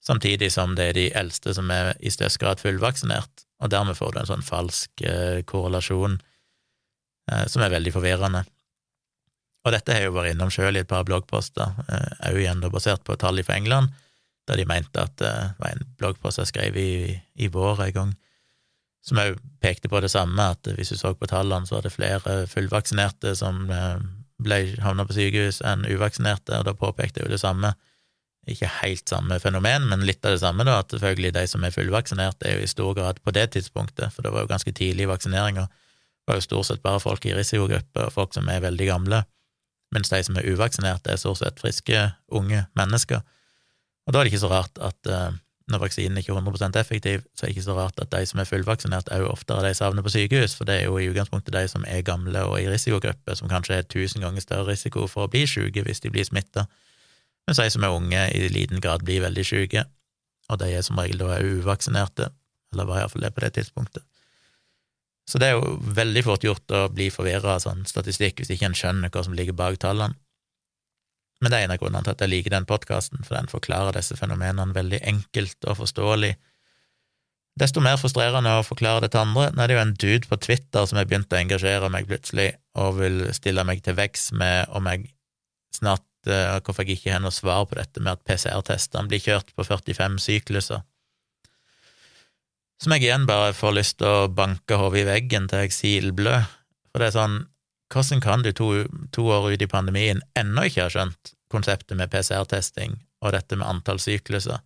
samtidig 0.04 0.52
som 0.56 0.78
det 0.78 0.90
er 0.90 0.98
de 0.98 1.08
eldste 1.20 1.56
som 1.56 1.72
er 1.72 1.94
i 2.00 2.12
størst 2.14 2.40
grad 2.42 2.64
fullvaksinert, 2.64 3.46
og 3.64 3.72
dermed 3.72 4.00
får 4.00 4.14
du 4.14 4.22
en 4.22 4.32
sånn 4.32 4.46
falsk 4.46 5.04
eh, 5.08 5.44
korrelasjon 5.50 6.18
eh, 6.20 7.46
som 7.52 7.64
er 7.64 7.76
veldig 7.76 7.96
forvirrende. 7.96 8.46
Og 9.64 9.72
dette 9.72 9.96
har 9.96 10.04
jeg 10.04 10.12
jo 10.12 10.18
vært 10.18 10.34
innom 10.34 10.52
sjøl 10.52 10.76
i 10.76 10.82
et 10.84 10.90
par 10.90 11.06
bloggposter, 11.08 11.78
òg 12.28 12.40
igjen 12.42 12.60
da 12.60 12.72
basert 12.72 13.06
på 13.08 13.16
tall 13.16 13.40
fra 13.48 13.56
England, 13.56 13.94
da 14.44 14.58
de 14.60 14.66
mente 14.68 15.00
at 15.00 15.16
det 15.22 15.32
var 15.56 15.72
en 15.72 15.86
bloggpost 16.00 16.42
jeg 16.42 16.50
skrev 16.50 16.76
i, 16.76 17.14
i 17.40 17.48
vår 17.48 17.86
en 17.86 17.94
gang, 17.96 18.12
som 19.04 19.20
òg 19.20 19.40
pekte 19.64 19.92
på 19.92 20.00
det 20.04 20.12
samme, 20.12 20.50
at 20.56 20.68
hvis 20.78 20.94
du 20.94 20.98
så 21.00 21.14
på 21.16 21.28
tallene, 21.28 21.68
så 21.68 21.78
var 21.78 21.86
det 21.86 21.94
flere 21.96 22.36
fullvaksinerte 22.52 23.34
som 23.36 23.66
eh, 23.72 23.98
ble 24.44 24.60
havna 24.84 25.06
på 25.08 25.16
sykehus 25.18 25.62
enn 25.68 25.84
uvaksinerte, 25.90 26.56
og 26.60 26.70
da 26.70 26.76
påpekte 26.78 27.22
jeg 27.22 27.28
jo 27.28 27.36
det 27.36 27.42
samme. 27.44 27.74
Ikke 28.50 28.68
helt 28.82 29.08
samme 29.08 29.38
fenomen, 29.40 29.86
men 29.92 30.04
litt 30.08 30.24
av 30.28 30.36
det 30.36 30.42
samme, 30.44 30.66
da, 30.68 30.82
at 30.84 30.92
selvfølgelig 30.92 31.34
de 31.36 31.46
som 31.48 31.64
er 31.64 31.76
fullvaksinert, 31.76 32.44
er 32.44 32.58
jo 32.58 32.66
i 32.66 32.72
stor 32.72 32.96
grad 32.98 33.22
på 33.24 33.36
det 33.36 33.50
tidspunktet, 33.56 34.12
for 34.16 34.26
det 34.26 34.34
var 34.36 34.44
jo 34.44 34.52
ganske 34.52 34.76
tidlig 34.76 35.08
i 35.08 35.12
vaksineringa, 35.12 35.68
var 36.28 36.40
jo 36.40 36.48
stort 36.48 36.70
sett 36.70 36.84
bare 36.84 37.04
folk 37.04 37.26
i 37.28 37.36
risikogrupper 37.36 38.08
og 38.08 38.16
folk 38.16 38.36
som 38.36 38.48
er 38.52 38.64
veldig 38.64 38.88
gamle, 38.88 39.24
mens 39.96 40.12
de 40.12 40.20
som 40.26 40.40
er 40.40 40.48
uvaksinerte, 40.48 41.12
er 41.12 41.20
stort 41.20 41.44
sett 41.44 41.60
friske, 41.60 42.08
unge 42.32 42.66
mennesker. 42.80 43.24
Og 44.08 44.16
da 44.16 44.20
er 44.20 44.28
det 44.28 44.34
ikke 44.34 44.44
så 44.44 44.52
rart 44.52 44.80
at 44.84 45.12
uh, 45.12 45.36
når 45.74 45.82
vaksinen 45.82 46.20
ikke 46.22 46.32
er 46.32 46.40
100% 46.40 46.78
effektiv, 46.80 47.24
så 47.34 47.46
er 47.46 47.50
det 47.50 47.56
ikke 47.56 47.66
så 47.66 47.76
rart 47.78 48.00
at 48.02 48.12
de 48.14 48.22
som 48.30 48.42
er 48.42 48.48
fullvaksinert, 48.50 49.10
òg 49.16 49.26
oftere 49.32 49.66
de 49.66 49.74
savner 49.78 50.06
på 50.06 50.14
sykehus, 50.14 50.56
for 50.58 50.70
det 50.70 50.78
er 50.80 50.86
jo 50.86 51.00
i 51.02 51.10
utgangspunktet 51.10 51.56
de 51.56 51.66
som 51.72 51.86
er 51.90 52.06
gamle 52.06 52.46
og 52.48 52.60
i 52.62 52.70
risikogrupper, 52.70 53.38
som 53.40 53.52
kanskje 53.52 53.82
har 53.82 53.90
tusen 53.90 54.24
ganger 54.24 54.46
større 54.46 54.70
risiko 54.72 55.08
for 55.10 55.26
å 55.26 55.34
bli 55.34 55.44
syke 55.50 55.84
hvis 55.86 56.04
de 56.06 56.14
blir 56.14 56.28
smitta, 56.30 56.68
mens 57.48 57.60
de 57.60 57.68
som 57.74 57.84
er 57.84 57.98
unge, 57.98 58.24
i 58.32 58.48
liten 58.54 58.82
grad 58.84 59.04
blir 59.04 59.26
veldig 59.26 59.46
syke, 59.48 59.86
og 60.52 60.60
de 60.62 60.72
er 60.72 60.86
som 60.86 61.00
regel 61.02 61.20
da 61.20 61.42
uvaksinerte, 61.42 62.30
eller 62.74 62.90
var 62.90 63.04
iallfall 63.04 63.26
det 63.26 63.34
på 63.36 63.44
det 63.44 63.54
tidspunktet. 63.58 64.06
Så 65.30 65.40
det 65.40 65.50
er 65.50 65.58
jo 65.58 65.78
veldig 65.96 66.24
fort 66.26 66.44
gjort 66.44 66.74
å 66.76 66.88
bli 66.92 67.08
forvirra 67.14 67.56
av 67.56 67.64
sånn 67.64 67.86
statistikk 67.88 68.42
hvis 68.42 68.52
ikke 68.56 68.68
en 68.68 68.76
skjønner 68.78 69.12
hva 69.14 69.24
som 69.24 69.36
ligger 69.38 69.56
bak 69.56 69.80
tallene. 69.80 70.18
Men 71.44 71.52
det 71.52 71.60
er 71.60 71.68
en 71.68 71.74
av 71.76 71.82
grunnene 71.82 72.08
til 72.08 72.16
at 72.16 72.24
jeg 72.24 72.32
liker 72.32 72.54
den 72.54 72.68
podkasten, 72.70 73.20
for 73.28 73.36
den 73.36 73.50
forklarer 73.52 73.98
disse 73.98 74.16
fenomenene 74.16 74.72
veldig 74.76 75.02
enkelt 75.12 75.68
og 75.68 75.82
forståelig. 75.82 76.32
Desto 77.60 77.84
mer 77.84 78.00
frustrerende 78.02 78.56
å 78.58 78.64
forklare 78.66 79.04
det 79.04 79.12
til 79.14 79.26
andre. 79.28 79.50
Nå 79.52 79.62
er 79.62 79.70
det 79.70 79.76
jo 79.76 79.82
en 79.84 79.94
dude 80.00 80.30
på 80.30 80.40
Twitter 80.42 80.88
som 80.88 80.98
har 80.98 81.10
begynt 81.10 81.36
å 81.36 81.38
engasjere 81.38 81.92
meg 81.92 82.08
plutselig, 82.10 82.54
og 82.80 82.96
vil 83.02 83.20
stille 83.36 83.66
meg 83.68 83.84
til 83.86 83.98
veggs 84.00 84.32
med 84.40 84.72
om 84.74 84.88
jeg 84.90 85.12
snart 85.76 86.08
uh, 86.32 86.64
Hvorfor 86.64 86.88
jeg 86.88 86.98
ikke 86.98 87.14
har 87.14 87.22
noe 87.22 87.36
svar 87.36 87.68
på 87.68 87.78
dette 87.78 88.02
med 88.02 88.16
at 88.16 88.24
PCR-testene 88.26 89.12
blir 89.12 89.22
kjørt 89.22 89.52
på 89.54 89.68
45 89.68 90.18
sykluser. 90.24 90.82
Som 92.82 92.96
jeg 92.96 93.06
igjen 93.06 93.28
bare 93.28 93.54
får 93.56 93.76
lyst 93.76 94.00
til 94.00 94.10
å 94.10 94.32
banke 94.32 94.80
hodet 94.80 95.04
i 95.04 95.08
veggen 95.12 95.46
til 95.52 95.66
jeg 95.66 95.76
silblør. 95.76 96.48
For 96.90 97.04
det 97.04 97.12
er 97.12 97.18
sånn 97.20 97.38
hvordan 97.94 98.22
kan 98.24 98.44
du 98.44 98.52
to, 98.52 98.70
to 99.14 99.28
år 99.30 99.54
ut 99.54 99.62
i 99.62 99.70
pandemien 99.70 100.22
ennå 100.40 100.68
ikke 100.68 100.88
ha 100.88 100.92
skjønt 100.94 101.34
konseptet 101.54 101.98
med 102.00 102.12
PCR-testing 102.14 102.98
og 103.24 103.36
dette 103.36 103.58
med 103.60 103.70
antall 103.70 104.02
sykluser? 104.02 104.62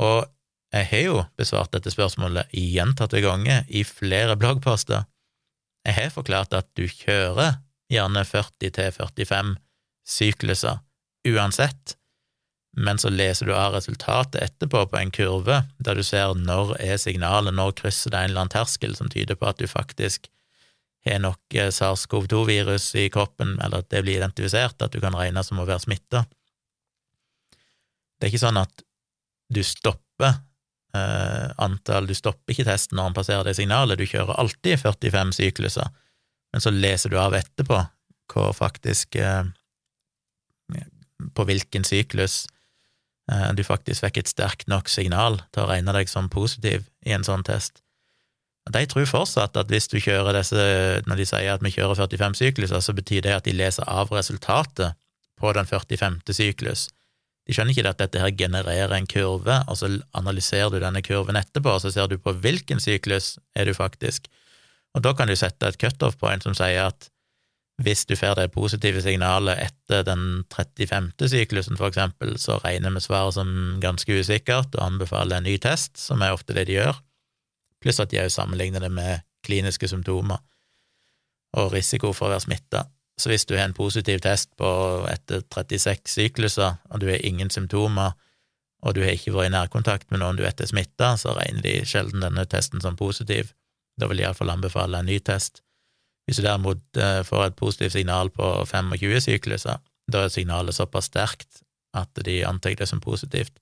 Og 0.00 0.24
jeg 0.70 0.86
har 0.90 1.02
jo 1.04 1.22
besvart 1.38 1.72
dette 1.74 1.92
spørsmålet 1.92 2.52
gjentatte 2.54 3.20
ganger 3.24 3.66
i 3.68 3.82
flere 3.84 4.36
bloggposter. 4.38 5.04
Jeg 5.86 5.96
har 5.96 6.12
forklart 6.14 6.54
at 6.54 6.68
du 6.78 6.86
kjører 6.86 7.58
gjerne 7.90 8.22
40-45 8.24 9.56
sykluser 10.06 10.78
uansett, 11.28 11.96
men 12.78 13.00
så 13.02 13.10
leser 13.10 13.48
du 13.48 13.54
av 13.56 13.74
resultatet 13.74 14.38
etterpå 14.44 14.84
på 14.92 14.98
en 15.00 15.10
kurve 15.10 15.64
der 15.82 15.98
du 15.98 16.04
ser 16.06 16.36
når 16.38 16.76
er 16.78 17.00
signalet, 17.02 17.54
når 17.54 17.74
krysser 17.82 18.14
det 18.14 18.20
en 18.20 18.30
eller 18.30 18.44
annen 18.44 18.54
terskel 18.54 18.94
som 18.96 19.10
tyder 19.10 19.38
på 19.38 19.48
at 19.50 19.58
du 19.58 19.66
faktisk 19.66 20.30
har 21.06 21.22
nok 21.22 21.56
eh, 21.56 21.70
sars-cov-2-virus 21.72 22.90
i 23.00 23.08
kroppen, 23.12 23.56
eller 23.62 23.84
at 23.84 23.90
det 23.92 24.02
blir 24.04 24.20
identifisert, 24.20 24.80
at 24.82 24.92
du 24.92 25.00
kan 25.02 25.16
regne 25.16 25.42
som 25.46 25.60
å 25.60 25.66
være 25.68 25.84
smitta. 25.86 26.26
Det 28.20 28.28
er 28.28 28.32
ikke 28.34 28.42
sånn 28.42 28.60
at 28.60 28.84
du 29.50 29.62
stopper 29.66 30.34
eh, 30.94 31.48
antall 31.62 32.06
Du 32.06 32.14
stopper 32.14 32.54
ikke 32.54 32.68
testen 32.68 32.98
når 32.98 33.10
han 33.10 33.16
passerer 33.16 33.48
det 33.48 33.56
signalet, 33.58 33.98
du 33.98 34.06
kjører 34.06 34.38
alltid 34.38 34.78
45 34.82 35.34
sykluser, 35.40 35.88
men 36.52 36.62
så 36.62 36.72
leser 36.74 37.12
du 37.12 37.18
av 37.20 37.36
etterpå 37.38 37.80
hvor 38.30 38.52
faktisk 38.54 39.16
eh, 39.18 39.44
På 41.34 41.44
hvilken 41.44 41.84
syklus 41.84 42.44
eh, 43.32 43.50
du 43.56 43.64
faktisk 43.66 44.06
fikk 44.06 44.20
et 44.22 44.30
sterkt 44.30 44.68
nok 44.70 44.88
signal 44.88 45.40
til 45.50 45.64
å 45.64 45.70
regne 45.72 45.96
deg 45.96 46.12
som 46.12 46.30
positiv 46.30 46.86
i 47.06 47.16
en 47.16 47.26
sånn 47.26 47.44
test. 47.46 47.82
De 48.68 48.82
tror 48.86 49.08
fortsatt 49.08 49.56
at 49.56 49.70
hvis 49.72 49.88
du 49.88 49.96
kjører 50.02 50.36
disse, 50.36 50.62
når 51.08 51.20
de 51.20 51.26
sier 51.26 51.54
at 51.54 51.62
vi 51.64 51.72
kjører 51.72 51.96
45 51.96 52.36
sykluser, 52.42 52.82
så 52.84 52.94
betyr 52.94 53.24
det 53.24 53.36
at 53.38 53.46
de 53.48 53.56
leser 53.56 53.86
av 53.88 54.12
resultatet 54.12 54.98
på 55.40 55.52
den 55.56 55.66
45. 55.66 56.20
syklus. 56.36 56.88
De 57.48 57.56
skjønner 57.56 57.72
ikke 57.72 57.88
at 57.88 58.02
dette 58.02 58.20
her 58.20 58.34
genererer 58.36 58.92
en 58.94 59.08
kurve, 59.10 59.62
og 59.66 59.78
så 59.80 59.88
analyserer 60.14 60.70
du 60.70 60.78
denne 60.82 61.02
kurven 61.02 61.40
etterpå, 61.40 61.72
og 61.72 61.80
så 61.82 61.90
ser 61.90 62.10
du 62.10 62.18
på 62.20 62.36
hvilken 62.36 62.82
syklus 62.82 63.38
er 63.56 63.66
du 63.66 63.74
faktisk. 63.74 64.28
Og 64.94 65.02
da 65.06 65.14
kan 65.16 65.30
du 65.30 65.34
sette 65.38 65.66
et 65.66 65.80
cutoff 65.80 66.18
point 66.20 66.44
som 66.44 66.54
sier 66.54 66.90
at 66.90 67.08
hvis 67.80 68.04
du 68.04 68.12
får 68.18 68.36
det 68.36 68.50
positive 68.52 69.00
signalet 69.00 69.56
etter 69.64 70.04
den 70.04 70.44
35. 70.52 71.14
syklusen, 71.32 71.78
for 71.80 71.88
eksempel, 71.88 72.36
så 72.38 72.58
regner 72.60 72.92
vi 72.92 73.00
svaret 73.00 73.38
som 73.38 73.80
ganske 73.80 74.20
usikkert 74.20 74.74
og 74.76 74.84
anbefaler 74.84 75.40
en 75.40 75.48
ny 75.48 75.56
test, 75.56 75.96
som 75.96 76.20
er 76.20 76.36
ofte 76.36 76.52
det 76.52 76.68
de 76.68 76.76
gjør 76.76 77.00
pluss 77.82 78.00
at 78.02 78.12
de 78.12 78.20
òg 78.22 78.30
sammenligner 78.32 78.82
det 78.84 78.90
med 78.92 79.26
kliniske 79.46 79.88
symptomer 79.88 80.40
og 81.58 81.72
risiko 81.74 82.12
for 82.14 82.28
å 82.28 82.34
være 82.34 82.44
smitta. 82.46 82.84
Så 83.20 83.28
hvis 83.28 83.44
du 83.48 83.56
har 83.56 83.66
en 83.66 83.76
positiv 83.76 84.22
test 84.24 84.52
på 84.56 84.68
etter 85.10 85.42
36 85.52 86.12
sykluser, 86.14 86.78
og 86.88 87.00
du 87.02 87.08
har 87.10 87.24
ingen 87.26 87.50
symptomer, 87.52 88.14
og 88.80 88.94
du 88.96 89.02
har 89.04 89.12
ikke 89.12 89.34
vært 89.34 89.50
i 89.50 89.56
nærkontakt 89.56 90.06
med 90.12 90.22
noen 90.22 90.38
du 90.38 90.44
vet 90.46 90.60
er 90.62 90.70
smitta, 90.70 91.12
så 91.20 91.34
regner 91.36 91.64
de 91.64 91.74
sjelden 91.88 92.24
denne 92.24 92.46
testen 92.48 92.80
som 92.80 92.96
positiv. 92.96 93.52
Da 94.00 94.08
vil 94.08 94.22
de 94.22 94.24
iallfall 94.24 94.54
anbefale 94.54 95.02
en 95.02 95.10
ny 95.10 95.18
test. 95.20 95.60
Hvis 96.24 96.40
du 96.40 96.46
derimot 96.46 96.80
eh, 96.96 97.20
får 97.26 97.48
et 97.48 97.58
positivt 97.58 97.96
signal 97.96 98.30
på 98.32 98.46
25 98.70 99.26
sykluser, 99.26 99.82
da 100.10 100.24
er 100.24 100.32
signalet 100.32 100.76
såpass 100.76 101.10
sterkt 101.10 101.60
at 101.96 102.22
de 102.24 102.40
antar 102.46 102.78
det 102.78 102.88
som 102.88 103.02
positivt, 103.02 103.58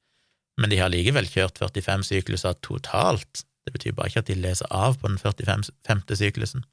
men 0.61 0.71
de 0.71 0.79
har 0.81 0.93
likevel 0.93 1.27
kjørt 1.31 1.59
45 1.59 2.05
sykluser 2.11 2.59
totalt, 2.63 3.45
det 3.69 3.75
betyr 3.77 3.97
bare 3.97 4.09
ikke 4.09 4.25
at 4.25 4.31
de 4.31 4.39
leser 4.41 4.69
av 4.73 4.97
på 4.97 5.11
den 5.11 5.19
45. 5.21 5.69
syklusen. 6.17 6.65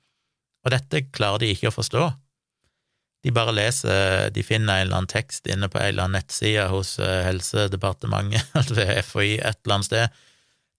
Og 0.63 0.71
dette 0.71 1.03
klarer 1.11 1.43
de 1.43 1.51
ikke 1.51 1.69
å 1.69 1.75
forstå. 1.75 2.05
De 3.25 3.33
bare 3.35 3.55
leser, 3.57 4.29
de 4.31 4.43
finner 4.45 4.79
en 4.79 4.85
eller 4.85 4.99
annen 4.99 5.11
tekst 5.11 5.49
inne 5.49 5.67
på 5.71 5.79
en 5.81 5.89
eller 5.89 6.05
annen 6.05 6.21
nettside 6.21 6.67
hos 6.71 6.95
eh, 7.01 7.23
Helsedepartementet, 7.25 8.47
altså 8.57 8.77
ved 8.77 9.01
FHI 9.03 9.31
et 9.41 9.59
eller 9.65 9.79
annet 9.79 9.89
sted, 9.89 10.19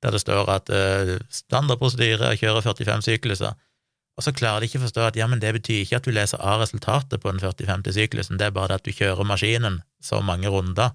der 0.05 0.15
det 0.15 0.21
står 0.21 0.51
at 0.53 0.69
uh, 0.71 1.15
standardprosedyre 1.33 2.29
er 2.29 2.37
å 2.37 2.39
kjøre 2.39 2.63
45 2.67 3.07
sykluser. 3.07 3.57
Og 4.17 4.25
så 4.25 4.33
klarer 4.37 4.63
de 4.63 4.69
ikke 4.69 4.79
å 4.79 4.85
forstå 4.85 5.07
at 5.09 5.17
ja, 5.19 5.27
men 5.29 5.41
det 5.43 5.55
betyr 5.57 5.83
ikke 5.83 5.99
at 5.99 6.07
du 6.07 6.13
leser 6.15 6.41
av 6.45 6.61
resultatet 6.63 7.21
på 7.23 7.33
den 7.33 7.41
45. 7.43 7.89
syklusen, 7.97 8.39
det 8.39 8.49
er 8.49 8.55
bare 8.55 8.75
det 8.75 8.81
at 8.81 8.87
du 8.87 8.95
kjører 8.95 9.29
maskinen 9.29 9.81
så 10.05 10.21
mange 10.25 10.53
runder 10.53 10.95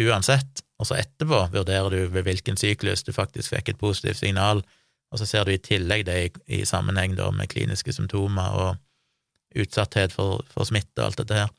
uansett, 0.00 0.62
og 0.82 0.88
så 0.88 0.98
etterpå 0.98 1.44
vurderer 1.52 1.94
du 1.94 2.00
ved 2.10 2.26
hvilken 2.26 2.58
syklus 2.58 3.04
du 3.06 3.12
faktisk 3.14 3.54
fikk 3.54 3.70
et 3.70 3.78
positivt 3.78 4.18
signal, 4.18 4.64
og 5.12 5.20
så 5.20 5.28
ser 5.28 5.46
du 5.46 5.52
i 5.54 5.62
tillegg 5.62 6.06
det 6.08 6.16
i, 6.18 6.30
i 6.58 6.64
sammenheng 6.66 7.14
da 7.14 7.28
med 7.30 7.50
kliniske 7.52 7.94
symptomer 7.94 8.56
og 8.58 9.62
utsatthet 9.62 10.14
for, 10.16 10.42
for 10.50 10.66
smitte 10.66 10.98
og 10.98 11.10
alt 11.10 11.20
dette 11.22 11.38
her. 11.42 11.52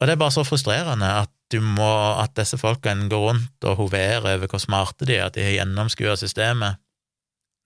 Og 0.00 0.08
det 0.08 0.14
er 0.14 0.22
bare 0.22 0.34
så 0.34 0.46
frustrerende 0.46 1.10
at 1.20 1.30
du 1.52 1.60
må, 1.60 1.92
at 2.22 2.32
disse 2.38 2.56
folkene 2.58 3.10
går 3.12 3.26
rundt 3.26 3.66
og 3.68 3.76
hoverer 3.82 4.24
over 4.24 4.48
hvor 4.48 4.62
smarte 4.62 5.06
de 5.06 5.18
er, 5.18 5.26
at 5.28 5.36
de 5.36 5.44
har 5.44 5.58
gjennomskua 5.58 6.16
systemet, 6.16 6.80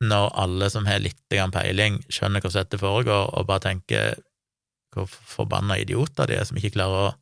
når 0.05 0.33
alle 0.43 0.69
som 0.73 0.89
har 0.89 1.01
litt 1.01 1.23
peiling, 1.31 2.03
skjønner 2.13 2.43
hvordan 2.43 2.67
dette 2.67 2.81
foregår, 2.83 3.31
og 3.33 3.47
bare 3.49 3.65
tenker 3.71 4.19
hvor 4.93 5.09
forbanna 5.09 5.79
idioter 5.81 6.29
de 6.29 6.37
er 6.41 6.45
som 6.49 6.59
ikke 6.59 6.75
klarer 6.77 7.07
å 7.07 7.15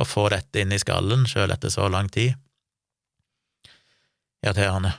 å 0.00 0.06
få 0.08 0.26
dette 0.32 0.62
inn 0.62 0.74
i 0.74 0.80
skallen 0.80 1.26
sjøl 1.30 1.52
etter 1.54 1.72
så 1.72 1.86
lang 1.92 2.08
tid. 2.12 2.34
Irriterende. 4.44 4.94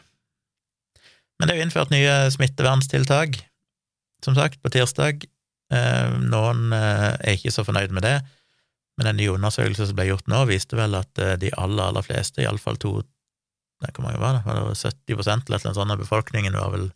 Men 1.35 1.47
det 1.47 1.55
er 1.55 1.59
jo 1.59 1.65
innført 1.67 1.91
nye 1.91 2.13
smitteverntiltak, 2.31 3.37
som 4.23 4.37
sagt, 4.37 4.61
på 4.63 4.71
tirsdag. 4.73 5.25
Eh, 5.73 6.15
noen 6.31 6.71
eh, 6.75 7.11
er 7.13 7.35
ikke 7.35 7.53
så 7.53 7.65
fornøyd 7.67 7.93
med 7.95 8.05
det, 8.05 8.19
men 8.95 9.09
en 9.09 9.19
ny 9.19 9.27
undersøkelse 9.33 9.89
som 9.89 9.97
ble 9.97 10.07
gjort 10.07 10.29
nå, 10.31 10.45
viste 10.47 10.77
vel 10.79 10.95
at 10.97 11.19
eh, 11.21 11.35
de 11.41 11.51
aller, 11.59 11.89
aller 11.89 12.05
fleste, 12.05 12.43
iallfall 12.43 12.79
to 12.79 12.93
nei, 13.83 13.91
Hvor 13.91 14.05
mange 14.05 14.21
var 14.21 14.37
det? 14.37 14.45
Var 14.45 14.61
det 14.61 14.77
70% 14.79 15.49
eller 15.49 15.65
noe 15.67 15.75
sånt 15.75 15.95
av 15.95 15.99
befolkningen 15.99 16.55
var 16.55 16.71
vel 16.77 16.93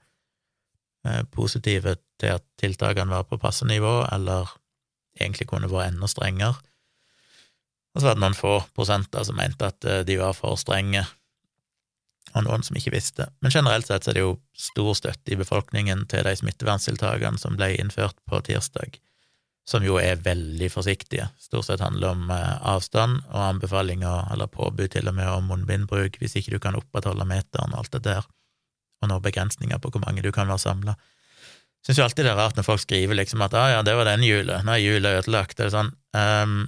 positive 1.32 1.94
til 2.20 2.34
at 2.36 2.44
tiltakene 2.60 3.14
var 3.14 3.24
på 3.24 3.38
passe 3.40 3.64
nivå, 3.64 4.02
eller 4.12 4.50
egentlig 5.16 5.48
kunne 5.48 5.70
vært 5.72 5.94
enda 5.94 6.10
strengere. 6.12 6.60
Og 8.00 8.04
så 8.04 8.08
var 8.08 8.16
det 8.16 8.24
noen 8.24 8.36
få 8.38 8.54
prosenter 8.80 9.26
som 9.28 9.36
mente 9.36 9.68
at 9.68 9.84
eh, 9.84 10.06
de 10.08 10.16
var 10.22 10.32
for 10.32 10.56
strenge, 10.56 11.02
og 12.32 12.46
noen 12.46 12.62
som 12.64 12.78
ikke 12.80 12.94
visste. 12.94 13.26
Men 13.44 13.52
generelt 13.52 13.90
sett 13.90 14.06
så 14.06 14.14
er 14.14 14.16
det 14.16 14.24
jo 14.24 14.38
stor 14.56 14.94
støtte 14.96 15.34
i 15.34 15.38
befolkningen 15.42 16.06
til 16.08 16.24
de 16.24 16.32
smitteverntiltakene 16.40 17.42
som 17.42 17.58
ble 17.60 17.74
innført 17.76 18.16
på 18.24 18.40
tirsdag, 18.48 18.96
som 19.68 19.84
jo 19.84 20.00
er 20.00 20.24
veldig 20.24 20.72
forsiktige. 20.72 21.28
Stort 21.44 21.68
sett 21.68 21.84
handler 21.84 22.16
om 22.16 22.32
eh, 22.32 22.56
avstand 22.72 23.20
og 23.34 23.44
anbefalinger, 23.50 24.32
eller 24.32 24.48
påbud 24.48 24.96
til 24.96 25.12
og 25.12 25.20
med, 25.20 25.28
om 25.36 25.52
munnbindbruk 25.52 26.22
hvis 26.24 26.40
ikke 26.40 26.56
du 26.56 26.64
kan 26.64 26.80
opprettholde 26.80 27.28
meteren 27.28 27.76
og 27.76 27.84
alt 27.84 28.00
det 28.00 28.06
der. 28.08 28.24
og 29.04 29.12
noen 29.12 29.28
begrensninger 29.28 29.84
på 29.84 29.92
hvor 29.92 30.08
mange 30.08 30.24
du 30.24 30.32
kan 30.32 30.48
være 30.48 30.64
samla. 30.64 30.96
Syns 31.84 32.00
jo 32.00 32.08
alltid 32.08 32.26
det 32.28 32.32
er 32.32 32.40
rart 32.40 32.56
når 32.56 32.72
folk 32.72 32.88
skriver 32.88 33.16
liksom 33.16 33.44
at 33.44 33.54
'ah, 33.54 33.72
ja, 33.76 33.84
det 33.84 33.96
var 33.96 34.08
den 34.08 34.24
jula, 34.24 34.64
nå 34.64 34.72
er 34.72 34.88
jula 34.88 35.18
ødelagt'. 35.20 35.56
Det 35.56 35.68
er 35.68 35.76
sånn 35.76 35.92
um, 36.16 36.68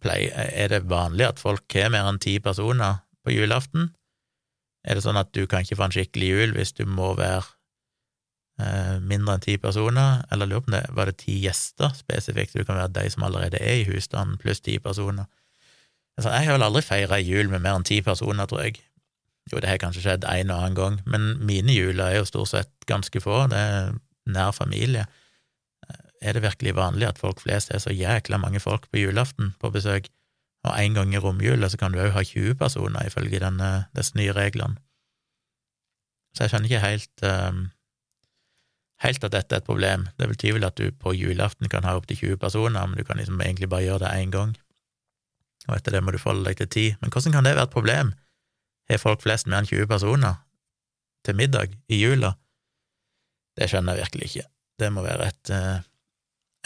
play, 0.00 0.30
Er 0.32 0.68
det 0.72 0.88
vanlig 0.90 1.26
at 1.28 1.40
folk 1.42 1.72
har 1.74 1.90
mer 1.92 2.08
enn 2.08 2.20
ti 2.22 2.38
personer 2.42 3.02
på 3.24 3.34
julaften? 3.34 3.90
Er 4.84 4.96
det 4.96 5.04
sånn 5.04 5.20
at 5.20 5.32
du 5.36 5.46
kan 5.46 5.64
ikke 5.64 5.76
få 5.76 5.88
en 5.88 5.94
skikkelig 5.94 6.28
jul 6.30 6.54
hvis 6.56 6.72
du 6.72 6.86
må 6.88 7.12
være 7.18 7.42
eh, 8.62 8.96
mindre 9.04 9.36
enn 9.36 9.44
ti 9.44 9.58
personer? 9.60 10.24
Eller 10.32 10.48
lurer 10.48 10.64
på 10.64 10.72
om 10.72 10.78
det 10.78 10.84
var 10.96 11.10
det 11.10 11.18
ti 11.24 11.36
gjester 11.44 11.92
spesifikt, 11.98 12.56
du 12.56 12.64
kan 12.64 12.80
være 12.80 12.94
de 12.96 13.10
som 13.12 13.26
allerede 13.28 13.60
er 13.60 13.82
i 13.82 13.88
husstanden, 13.90 14.40
pluss 14.40 14.64
ti 14.64 14.78
personer. 14.80 15.28
Altså, 16.16 16.32
jeg 16.34 16.48
har 16.48 16.56
vel 16.56 16.66
aldri 16.66 16.84
feira 16.84 17.20
jul 17.22 17.48
med 17.52 17.62
mer 17.64 17.78
enn 17.78 17.86
ti 17.88 18.00
personer, 18.04 18.48
tror 18.48 18.66
jeg. 18.66 18.80
Jo, 19.50 19.60
det 19.60 19.70
har 19.70 19.80
kanskje 19.82 20.04
skjedd 20.04 20.26
en 20.28 20.52
og 20.52 20.58
annen 20.58 20.76
gang, 20.76 20.98
men 21.08 21.32
mine 21.46 21.74
juler 21.74 22.06
er 22.06 22.20
jo 22.20 22.28
stort 22.28 22.50
sett 22.52 22.72
ganske 22.88 23.22
få. 23.24 23.46
Det 23.50 23.58
er 23.58 23.94
nær 24.30 24.52
familie. 24.54 25.06
Er 26.20 26.36
det 26.36 26.44
virkelig 26.44 26.76
vanlig 26.76 27.08
at 27.08 27.18
folk 27.18 27.40
flest 27.40 27.70
er 27.72 27.80
så 27.80 27.92
jækla 27.94 28.36
mange 28.38 28.60
folk 28.60 28.88
på 28.90 29.00
julaften 29.00 29.54
på 29.60 29.70
besøk? 29.72 30.10
Og 30.68 30.76
en 30.76 30.94
gang 30.94 31.14
i 31.14 31.18
romjula 31.18 31.70
så 31.72 31.78
kan 31.80 31.92
du 31.92 32.00
òg 32.02 32.12
ha 32.12 32.22
20 32.22 32.58
personer, 32.60 33.06
ifølge 33.08 33.40
denne, 33.40 33.86
disse 33.96 34.16
nye 34.20 34.34
reglene. 34.36 34.76
Så 36.36 36.44
jeg 36.44 36.52
skjønner 36.52 36.68
ikke 36.68 36.82
helt 36.84 37.24
um, 37.24 37.62
helt 39.04 39.24
at 39.24 39.34
dette 39.34 39.56
er 39.56 39.62
et 39.62 39.68
problem. 39.68 40.06
Det 40.20 40.28
betyr 40.28 40.56
vel 40.56 40.66
at 40.68 40.76
du 40.78 40.90
på 40.92 41.14
julaften 41.16 41.70
kan 41.72 41.86
ha 41.88 41.96
opptil 41.98 42.18
20 42.20 42.40
personer, 42.42 42.86
men 42.86 42.98
du 42.98 43.04
kan 43.04 43.20
liksom 43.20 43.40
egentlig 43.40 43.70
bare 43.72 43.86
gjøre 43.86 44.04
det 44.04 44.12
én 44.20 44.34
gang, 44.34 44.54
og 45.68 45.76
etter 45.76 45.96
det 45.96 46.04
må 46.04 46.12
du 46.12 46.20
forholde 46.20 46.48
deg 46.48 46.60
til 46.60 46.70
ti. 46.74 46.86
Men 47.00 47.12
hvordan 47.12 47.36
kan 47.36 47.46
det 47.46 47.56
være 47.56 47.68
et 47.68 47.76
problem? 47.76 48.14
Har 48.90 49.02
folk 49.02 49.22
flest 49.22 49.48
mer 49.48 49.62
enn 49.62 49.70
20 49.70 49.88
personer 49.90 50.40
til 51.24 51.36
middag 51.36 51.76
i 51.88 52.00
jula? 52.00 52.34
Det 53.56 53.68
skjønner 53.70 53.96
jeg 53.96 54.06
virkelig 54.06 54.30
ikke. 54.30 54.46
Det 54.80 54.88
må 54.92 55.04
være 55.04 55.28
et, 55.28 55.50
eh, 55.52 55.82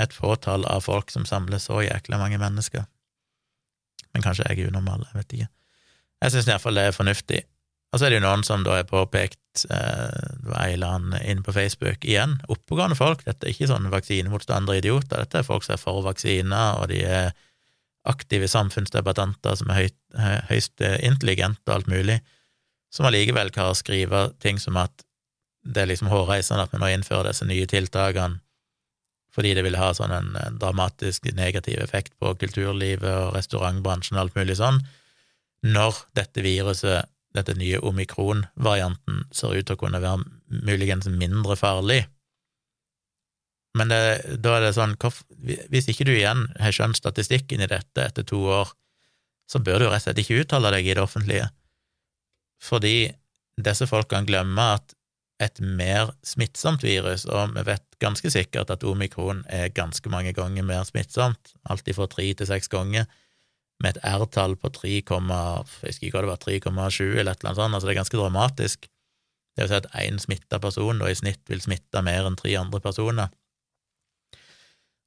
et 0.01 0.15
fåtall 0.15 0.67
av 0.67 0.85
folk 0.87 1.13
som 1.13 1.27
samler 1.29 1.63
så 1.63 1.83
jækla 1.85 2.19
mange 2.19 2.39
mennesker. 2.43 2.87
Men 4.15 4.25
kanskje 4.25 4.47
jeg 4.49 4.65
er 4.65 4.73
unormal, 4.73 5.07
jeg 5.11 5.21
vet 5.21 5.37
ikke. 5.37 5.51
Jeg 6.25 6.35
syns 6.35 6.49
iallfall 6.49 6.79
det 6.79 6.89
er 6.89 6.97
fornuftig. 6.97 7.41
Og 7.95 8.01
så 8.01 8.07
er 8.07 8.11
det 8.11 8.19
jo 8.19 8.25
noen 8.25 8.43
som 8.47 8.65
da 8.67 8.81
har 8.81 8.87
påpekt, 8.91 9.67
eh, 9.71 10.31
det 10.41 10.51
var 10.51 10.65
ei 10.65 10.75
eller 10.75 10.97
annen 10.97 11.19
inne 11.23 11.47
på 11.47 11.55
Facebook, 11.55 12.03
igjen, 12.03 12.41
oppegående 12.51 12.99
folk, 12.99 13.23
dette 13.23 13.47
er 13.47 13.55
ikke 13.55 13.71
sånne 13.71 13.93
vaksinemotstandere 13.93 14.81
idioter, 14.81 15.23
dette 15.23 15.39
er 15.39 15.47
folk 15.47 15.67
som 15.67 15.77
er 15.77 15.83
for 15.83 16.03
vaksiner, 16.03 16.81
og 16.81 16.91
de 16.91 17.05
er 17.07 17.31
aktive 18.11 18.49
samfunnsdebattanter 18.51 19.61
som 19.61 19.71
er 19.71 19.85
høyt, 19.85 19.99
høyst 20.51 20.83
intelligente 21.07 21.63
og 21.71 21.77
alt 21.79 21.93
mulig, 21.93 22.19
som 22.93 23.07
allikevel 23.07 23.55
kan 23.55 23.71
skrive 23.79 24.27
ting 24.43 24.59
som 24.63 24.77
at 24.77 25.07
det 25.65 25.85
er 25.85 25.89
liksom 25.89 26.11
hårreisende 26.13 26.67
at 26.67 26.75
vi 26.75 26.83
nå 26.83 26.91
innfører 26.93 27.31
disse 27.31 27.47
nye 27.49 27.65
tiltakene 27.71 28.44
fordi 29.35 29.55
det 29.57 29.65
vil 29.67 29.79
ha 29.79 29.91
sånn 29.97 30.15
en, 30.15 30.31
en, 30.39 30.59
dramatisk 30.63 31.27
negativ 31.35 31.81
effekt 31.83 32.15
på 32.23 32.35
kulturlivet 32.39 33.11
og 33.11 33.35
restaurantbransjen 33.35 34.19
og 34.19 34.27
alt 34.27 34.39
mulig 34.39 34.59
sånn, 34.61 34.79
når 35.67 36.05
dette 36.15 36.45
viruset, 36.45 37.11
dette 37.35 37.57
nye 37.59 37.81
omikron-varianten, 37.83 39.25
ser 39.35 39.57
ut 39.57 39.67
til 39.67 39.75
å 39.75 39.81
kunne 39.81 40.03
være 40.05 40.23
muligens 40.65 41.09
mindre 41.11 41.57
farlig. 41.59 42.05
Men 43.75 43.91
det, 43.91 44.01
da 44.39 44.59
er 44.59 44.69
det 44.69 44.75
sånn, 44.77 44.95
hvis 45.73 45.91
ikke 45.91 46.07
du 46.07 46.13
igjen 46.15 46.47
har 46.63 46.75
skjønt 46.77 47.01
statistikken 47.01 47.65
i 47.65 47.71
dette 47.71 48.07
etter 48.07 48.27
to 48.29 48.39
år, 48.61 48.71
så 49.51 49.59
bør 49.59 49.83
du 49.83 49.89
rett 49.89 49.99
og 49.99 50.07
slett 50.07 50.21
ikke 50.23 50.45
uttale 50.45 50.71
deg 50.77 50.87
i 50.87 50.95
det 50.95 51.03
offentlige, 51.03 51.49
fordi 52.65 53.11
disse 53.61 53.87
folkene 53.91 54.27
glemmer 54.29 54.79
at 54.79 54.95
et 55.45 55.61
mer 55.61 56.13
smittsomt 56.27 56.85
virus, 56.85 57.27
og 57.27 57.55
vi 57.57 57.65
vet 57.69 57.85
ganske 58.03 58.31
sikkert 58.33 58.73
at 58.73 58.85
omikron 58.87 59.45
er 59.53 59.73
ganske 59.75 60.11
mange 60.13 60.33
ganger 60.37 60.67
mer 60.67 60.85
smittsomt, 60.89 61.55
alltid 61.71 61.99
fra 61.99 62.09
tre 62.11 62.27
til 62.33 62.49
seks 62.49 62.71
ganger, 62.73 63.07
med 63.83 63.97
et 63.97 64.05
R-tall 64.07 64.55
på 64.61 64.71
3, 64.71 64.91
jeg 64.91 65.05
husker 65.05 66.07
ikke 66.07 66.19
hva 66.19 66.25
det 66.25 66.31
var, 66.31 66.43
3,7 66.45 67.19
eller 67.19 67.33
et 67.33 67.41
eller 67.43 67.51
annet 67.51 67.59
sånt, 67.59 67.75
altså 67.75 67.89
det 67.89 67.95
er 67.95 68.01
ganske 68.01 68.21
dramatisk. 68.21 68.87
Det 69.55 69.65
vil 69.65 69.71
si 69.71 69.79
at 69.79 69.91
én 70.03 70.21
smitta 70.23 70.59
person 70.63 71.01
da 71.03 71.11
i 71.11 71.19
snitt 71.19 71.43
vil 71.51 71.63
smitte 71.63 72.03
mer 72.07 72.27
enn 72.27 72.39
tre 72.39 72.55
andre 72.59 72.81
personer. 72.83 73.35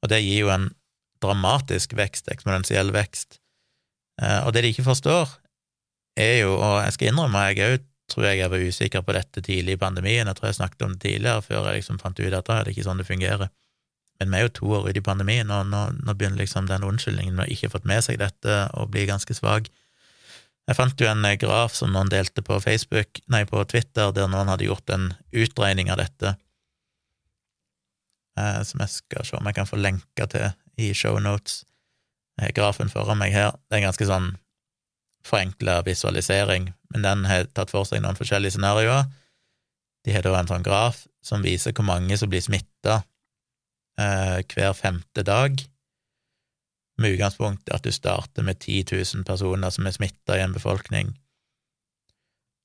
Og 0.04 0.12
det 0.12 0.22
gir 0.24 0.46
jo 0.46 0.52
en 0.54 0.70
dramatisk 1.24 1.96
vekst, 1.98 2.30
eksponentiell 2.32 2.94
vekst. 2.96 3.40
Eh, 4.22 4.42
og 4.46 4.54
det 4.54 4.64
de 4.64 4.72
ikke 4.72 4.88
forstår, 4.88 5.32
er 6.18 6.42
jo, 6.44 6.56
og 6.56 6.82
jeg 6.86 6.96
skal 6.96 7.12
innrømme, 7.12 7.44
jeg 7.50 7.66
òg 7.66 7.88
tror 8.08 8.28
jeg 8.30 8.40
jeg 8.40 8.52
var 8.52 8.64
usikker 8.64 9.04
på 9.04 9.16
dette 9.16 9.44
tidlig 9.44 9.76
i 9.76 9.82
pandemien. 9.82 10.28
Jeg 10.28 10.40
tror 10.40 10.50
jeg 10.50 10.60
snakket 10.60 10.86
om 10.86 10.94
det 10.96 11.04
tidligere, 11.04 11.44
før 11.44 11.68
jeg 11.68 11.82
liksom 11.82 12.00
fant 12.02 12.20
ut 12.20 12.34
at 12.34 12.48
det 12.48 12.58
er 12.58 12.70
ikke 12.72 12.86
sånn 12.88 13.02
det 13.02 13.08
fungerer. 13.10 13.52
Men 14.20 14.32
vi 14.32 14.40
er 14.40 14.48
jo 14.48 14.54
to 14.60 14.70
år 14.80 14.88
ute 14.90 15.02
i 15.02 15.06
pandemien, 15.06 15.52
og 15.54 15.68
nå, 15.70 15.82
nå 16.02 16.16
begynner 16.18 16.42
liksom 16.42 16.70
den 16.70 16.86
unnskyldningen 16.88 17.36
med 17.38 17.46
å 17.46 17.54
ikke 17.54 17.70
fått 17.74 17.86
med 17.90 18.02
seg 18.06 18.18
dette, 18.22 18.56
å 18.74 18.88
bli 18.90 19.06
ganske 19.10 19.36
svak. 19.38 19.70
Jeg 20.68 20.76
fant 20.76 21.00
jo 21.00 21.08
en 21.08 21.24
eh, 21.28 21.38
graf 21.40 21.76
som 21.78 21.94
noen 21.94 22.10
delte 22.12 22.44
på 22.44 22.58
Facebook, 22.64 23.22
nei, 23.32 23.44
på 23.48 23.62
Twitter, 23.70 24.12
der 24.16 24.32
noen 24.32 24.50
hadde 24.52 24.68
gjort 24.68 24.90
en 24.92 25.12
utregning 25.32 25.92
av 25.94 26.02
dette, 26.02 26.34
eh, 28.40 28.60
som 28.68 28.84
jeg 28.84 28.96
skal 28.96 29.28
se 29.28 29.38
om 29.38 29.48
jeg 29.48 29.60
kan 29.60 29.70
få 29.70 29.80
lenka 29.80 30.28
til 30.34 30.50
i 30.82 30.92
shownotes. 30.98 31.62
Grafen 32.54 32.92
foran 32.94 33.18
meg 33.22 33.34
her, 33.34 33.56
det 33.66 33.78
er 33.78 33.82
en 33.82 33.88
ganske 33.88 34.10
sånn 34.10 34.28
forenkla 35.26 35.80
visualisering, 35.88 36.72
men 36.94 37.06
den 37.06 37.26
har 37.28 37.50
tatt 37.56 37.72
for 37.74 37.88
seg 37.88 38.04
noen 38.04 38.18
forskjellige 38.18 38.56
scenarioer. 38.56 39.08
De 40.06 40.16
har 40.16 40.24
da 40.24 40.36
en 40.40 40.50
sånn 40.50 40.66
graf 40.66 41.06
som 41.26 41.44
viser 41.44 41.76
hvor 41.76 41.88
mange 41.88 42.18
som 42.20 42.32
blir 42.32 42.44
smitta 42.44 43.02
eh, 44.00 44.40
hver 44.54 44.76
femte 44.78 45.26
dag, 45.28 45.60
med 46.98 47.14
utgangspunkt 47.14 47.70
i 47.70 47.76
at 47.76 47.86
du 47.86 47.92
starter 47.94 48.46
med 48.46 48.58
10 48.58 48.88
000 48.96 49.26
personer 49.28 49.70
som 49.74 49.86
er 49.86 49.94
smitta 49.94 50.38
i 50.38 50.42
en 50.42 50.56
befolkning. 50.56 51.12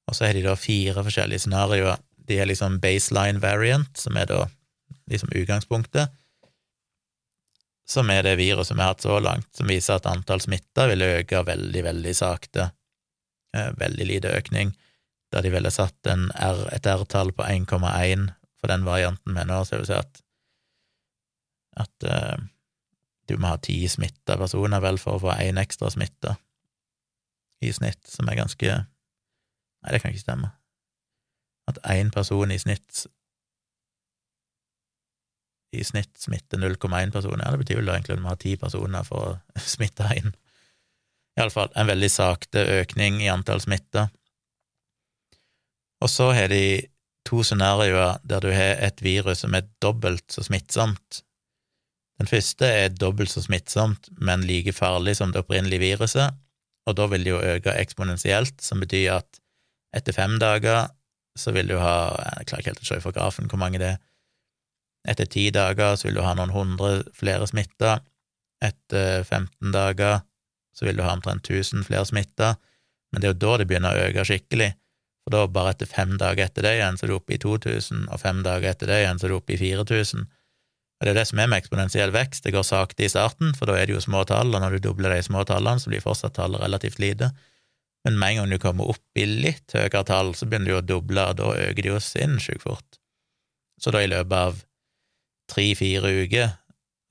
Og 0.08 0.16
så 0.16 0.24
har 0.24 0.38
de 0.38 0.46
da 0.46 0.54
fire 0.56 1.04
forskjellige 1.04 1.44
scenarioer. 1.44 2.00
De 2.16 2.38
har 2.38 2.48
liksom 2.48 2.78
baseline 2.80 3.42
variant, 3.42 3.92
som 3.98 4.16
er 4.16 4.30
da 4.30 4.46
liksom 5.10 5.34
utgangspunktet 5.36 6.14
som 7.92 8.10
er 8.10 8.24
det 8.24 8.36
viruset 8.40 8.76
vi 8.76 8.82
har 8.82 8.94
hatt 8.94 9.04
så 9.04 9.18
langt, 9.20 9.48
som 9.56 9.68
viser 9.68 9.98
at 9.98 10.08
antall 10.10 10.40
smitta 10.42 10.86
vil 10.90 11.04
øke 11.06 11.42
veldig, 11.46 11.82
veldig 11.88 12.14
sakte. 12.16 12.70
Eh, 13.52 13.72
veldig 13.76 14.06
lite 14.08 14.32
økning, 14.32 14.72
da 15.32 15.42
de 15.44 15.50
ville 15.52 15.70
satt 15.72 16.08
R, 16.08 16.62
et 16.72 16.86
R-tall 16.88 17.34
på 17.36 17.44
1,1 17.44 18.30
for 18.60 18.70
den 18.70 18.86
varianten 18.86 19.36
vi 19.36 19.44
nå, 19.44 19.58
så 19.64 19.76
vil 19.76 19.88
si 19.88 19.96
at, 19.96 20.22
at 21.82 22.06
uh, 22.06 22.38
du 23.28 23.36
må 23.36 23.50
ha 23.50 23.58
ti 23.60 23.76
smitta 23.90 24.38
personer 24.40 24.80
vel 24.84 25.00
for 25.02 25.18
å 25.18 25.22
få 25.24 25.34
én 25.42 25.60
ekstra 25.60 25.90
smitta 25.92 26.36
i 27.60 27.72
snitt, 27.74 28.06
som 28.08 28.28
er 28.28 28.40
ganske 28.40 28.78
Nei, 29.82 29.90
det 29.90 29.98
kan 29.98 30.12
ikke 30.14 30.22
stemme. 30.22 30.48
At 31.66 31.80
én 31.90 32.12
person 32.14 32.52
i 32.54 32.58
snitt 32.62 33.00
i 35.74 35.82
snitt 35.82 36.20
smitter 36.22 36.60
0,1 36.62 37.10
personer. 37.10 37.42
Ja, 37.42 37.50
det 37.50 37.64
betyr 37.64 37.80
vel 37.80 37.90
egentlig 37.90 38.14
at 38.14 38.20
vi 38.20 38.28
har 38.28 38.38
ti 38.38 38.52
personer 38.60 39.08
for 39.08 39.26
å 39.26 39.58
smitte 39.74 40.06
inn. 40.20 40.30
Iallfall 41.38 41.72
en 41.78 41.88
veldig 41.88 42.10
sakte 42.12 42.64
økning 42.80 43.20
i 43.22 43.30
antall 43.32 43.62
smitta. 43.62 44.08
Og 46.02 46.10
så 46.10 46.32
har 46.36 46.50
de 46.52 46.90
to 47.28 47.44
scenarioer 47.46 48.18
der 48.26 48.42
du 48.42 48.50
har 48.52 48.80
et 48.84 49.02
virus 49.04 49.44
som 49.44 49.54
er 49.54 49.68
dobbelt 49.82 50.26
så 50.34 50.44
smittsomt. 50.44 51.22
Den 52.20 52.28
første 52.28 52.66
er 52.66 52.92
dobbelt 52.94 53.32
så 53.32 53.42
smittsomt, 53.44 54.10
men 54.20 54.44
like 54.46 54.74
farlig 54.76 55.16
som 55.18 55.32
det 55.32 55.40
opprinnelige 55.42 55.82
viruset, 55.82 56.34
og 56.86 56.96
da 56.98 57.06
vil 57.08 57.24
det 57.24 57.30
jo 57.30 57.40
øke 57.40 57.76
eksponentielt, 57.78 58.58
som 58.60 58.82
betyr 58.82 59.20
at 59.20 59.40
etter 59.96 60.14
fem 60.16 60.36
dager 60.42 60.90
så 61.38 61.52
vil 61.54 61.70
du 61.70 61.78
ha 61.80 62.12
Jeg 62.40 62.48
klarer 62.48 62.60
ikke 62.60 62.70
helt 62.72 62.82
å 62.82 62.88
se 62.88 62.98
fra 63.00 63.14
grafen 63.16 63.48
hvor 63.48 63.60
mange 63.62 63.80
det 63.80 63.94
er, 63.94 64.00
etter 65.08 65.26
ti 65.26 65.48
dager 65.54 65.96
så 65.96 66.08
vil 66.08 66.18
du 66.18 66.24
ha 66.24 66.34
noen 66.38 66.52
hundre 66.54 67.02
flere 67.16 67.46
smitta. 67.50 67.98
Etter 68.62 69.24
15 69.26 69.72
dager 69.74 70.20
så 70.72 70.86
vil 70.88 70.98
du 70.98 71.04
ha 71.04 71.14
omtrent 71.14 71.48
1000 71.48 71.86
flere 71.88 72.06
smitta. 72.08 72.54
Men 73.12 73.22
det 73.22 73.28
er 73.28 73.34
jo 73.34 73.42
da 73.44 73.56
det 73.60 73.68
begynner 73.70 73.96
å 73.96 74.06
øke 74.08 74.24
skikkelig. 74.28 74.72
For 75.22 75.34
da, 75.34 75.46
bare 75.46 75.74
etter 75.74 75.90
fem 75.90 76.16
dager 76.18 76.48
etter 76.48 76.66
det 76.66 76.76
igjen, 76.78 76.98
så 76.98 77.06
er 77.06 77.12
du 77.12 77.18
oppe 77.18 77.36
i 77.36 77.40
2000, 77.42 78.06
og 78.10 78.22
fem 78.22 78.40
dager 78.42 78.72
etter 78.72 78.90
det 78.90 79.02
igjen, 79.02 79.20
så 79.20 79.28
er 79.28 79.34
du 79.34 79.36
oppe 79.38 79.54
i 79.54 79.60
4000. 79.60 80.24
Og 80.26 81.06
det 81.06 81.12
er 81.12 81.18
det 81.18 81.28
som 81.30 81.42
er 81.42 81.50
med 81.50 81.62
eksponentiell 81.62 82.12
vekst. 82.14 82.44
Det 82.46 82.54
går 82.54 82.66
sakte 82.66 83.06
i 83.06 83.10
starten, 83.10 83.54
for 83.58 83.70
da 83.70 83.76
er 83.78 83.86
det 83.86 83.96
jo 83.96 84.02
små 84.02 84.24
tall, 84.26 84.50
og 84.54 84.62
når 84.62 84.76
du 84.76 84.88
dobler 84.88 85.14
de 85.14 85.22
små 85.26 85.44
tallene, 85.46 85.82
så 85.82 85.92
blir 85.92 86.02
fortsatt 86.02 86.36
tallet 86.38 86.62
relativt 86.62 87.00
lite. 87.02 87.30
Men 88.06 88.18
med 88.18 88.32
en 88.32 88.40
gang 88.40 88.54
du 88.54 88.58
kommer 88.62 88.90
opp 88.90 89.18
i 89.18 89.28
litt 89.28 89.74
høyere 89.76 90.02
tall, 90.08 90.34
så 90.34 90.48
begynner 90.48 90.72
du 90.72 90.78
å 90.80 90.86
doble, 90.86 91.28
og 91.30 91.38
da 91.38 91.52
øker 91.68 91.82
det 91.82 91.92
jo 91.92 92.02
sinnssykt 92.02 92.64
fort. 92.66 92.98
Så 93.82 93.94
da 93.94 94.02
i 94.02 94.10
løpet 94.10 94.34
av 94.38 94.58
tre-fire 95.50 96.10
uker, 96.22 96.56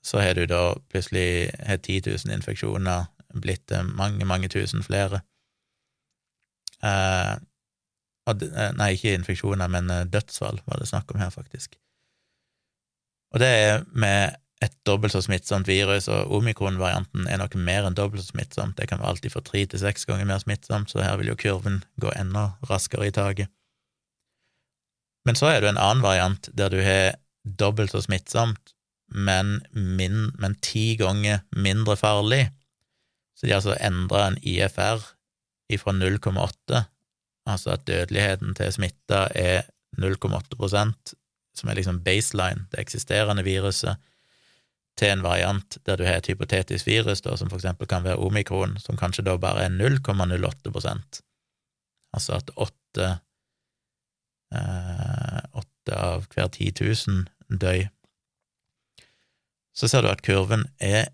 så 0.04 0.20
har 0.24 0.36
du 0.36 0.46
da 0.50 0.74
plutselig 0.92 1.52
har 1.68 1.80
10 1.80 2.10
000 2.10 2.36
infeksjoner 2.36 3.08
blitt 3.34 3.72
mange, 3.94 4.26
mange 4.26 4.50
tusen 4.52 4.84
flere. 4.86 5.24
Eh, 6.84 7.38
Nei, 8.32 8.92
ikke 8.94 9.16
infeksjoner, 9.18 9.68
men 9.68 9.90
dødsfall 10.14 10.62
var 10.68 10.80
det 10.80 10.86
snakk 10.88 11.10
om 11.12 11.20
her, 11.20 11.32
faktisk. 11.34 11.74
Og 13.34 13.42
det 13.42 13.50
er 13.50 13.82
med 13.92 14.38
et 14.62 14.74
dobbelt 14.86 15.16
så 15.16 15.24
smittsomt 15.26 15.68
virus, 15.68 16.08
og 16.12 16.32
omikron-varianten 16.38 17.26
er 17.28 17.40
nok 17.42 17.56
mer 17.58 17.88
enn 17.88 17.98
dobbelt 17.98 18.22
så 18.22 18.30
smittsomt. 18.30 18.78
Det 18.78 18.88
kan 18.90 19.02
være 19.02 19.16
alltid 19.16 19.34
fra 19.34 19.42
tre 19.46 19.64
til 19.66 19.82
seks 19.82 20.06
ganger 20.10 20.30
mer 20.30 20.44
smittsomt, 20.44 20.92
så 20.92 21.02
her 21.02 21.18
vil 21.18 21.32
jo 21.32 21.40
kurven 21.40 21.82
gå 22.02 22.14
enda 22.14 22.52
raskere 22.70 23.10
i 23.10 23.16
taket. 23.16 23.50
Men 25.26 25.38
så 25.38 25.50
er 25.50 25.62
det 25.62 25.72
en 25.72 25.82
annen 25.82 26.06
variant 26.06 26.50
der 26.58 26.70
du 26.74 26.80
har 26.82 27.18
dobbelt 27.44 27.94
så 27.94 28.04
smittsomt, 28.06 28.76
men, 29.12 29.60
min, 29.74 30.30
men 30.40 30.56
ti 30.64 30.94
ganger 31.00 31.42
mindre 31.58 31.98
farlig. 31.98 32.46
Så 33.42 33.48
de 33.48 33.56
har 33.56 33.58
altså 33.64 33.74
endra 33.82 34.28
en 34.28 34.38
IFR 34.46 35.02
fra 35.82 35.92
0,8, 35.96 36.84
altså 37.50 37.72
at 37.74 37.88
dødeligheten 37.88 38.54
til 38.54 38.74
smitta 38.76 39.24
er 39.34 39.64
0,8% 39.98 41.16
som 41.58 41.70
er 41.70 41.80
liksom 41.80 42.04
baseline, 42.06 42.68
det 42.72 42.84
eksisterende 42.84 43.44
viruset, 43.44 43.98
til 45.00 45.10
en 45.10 45.24
variant 45.24 45.78
der 45.88 45.98
du 45.98 46.06
har 46.06 46.20
et 46.20 46.28
hypotetisk 46.30 46.86
virus, 46.86 47.24
da, 47.26 47.34
som 47.40 47.50
for 47.50 47.58
eksempel 47.58 47.90
kan 47.90 48.04
være 48.04 48.22
omikron, 48.22 48.78
som 48.78 49.00
kanskje 49.00 49.26
da 49.26 49.38
bare 49.42 49.66
er 49.66 49.74
0,08% 49.74 51.22
Altså 52.14 52.36
at 52.36 52.52
åtte 52.60 53.06
eh, 54.54 55.42
åtte 55.56 55.96
av 55.96 56.26
hver 56.34 56.50
10 56.52 56.74
000 57.08 57.58
døy. 57.58 57.86
Så 59.74 59.88
ser 59.88 60.04
du 60.04 60.12
at 60.12 60.22
kurven 60.28 60.68
er 60.78 61.08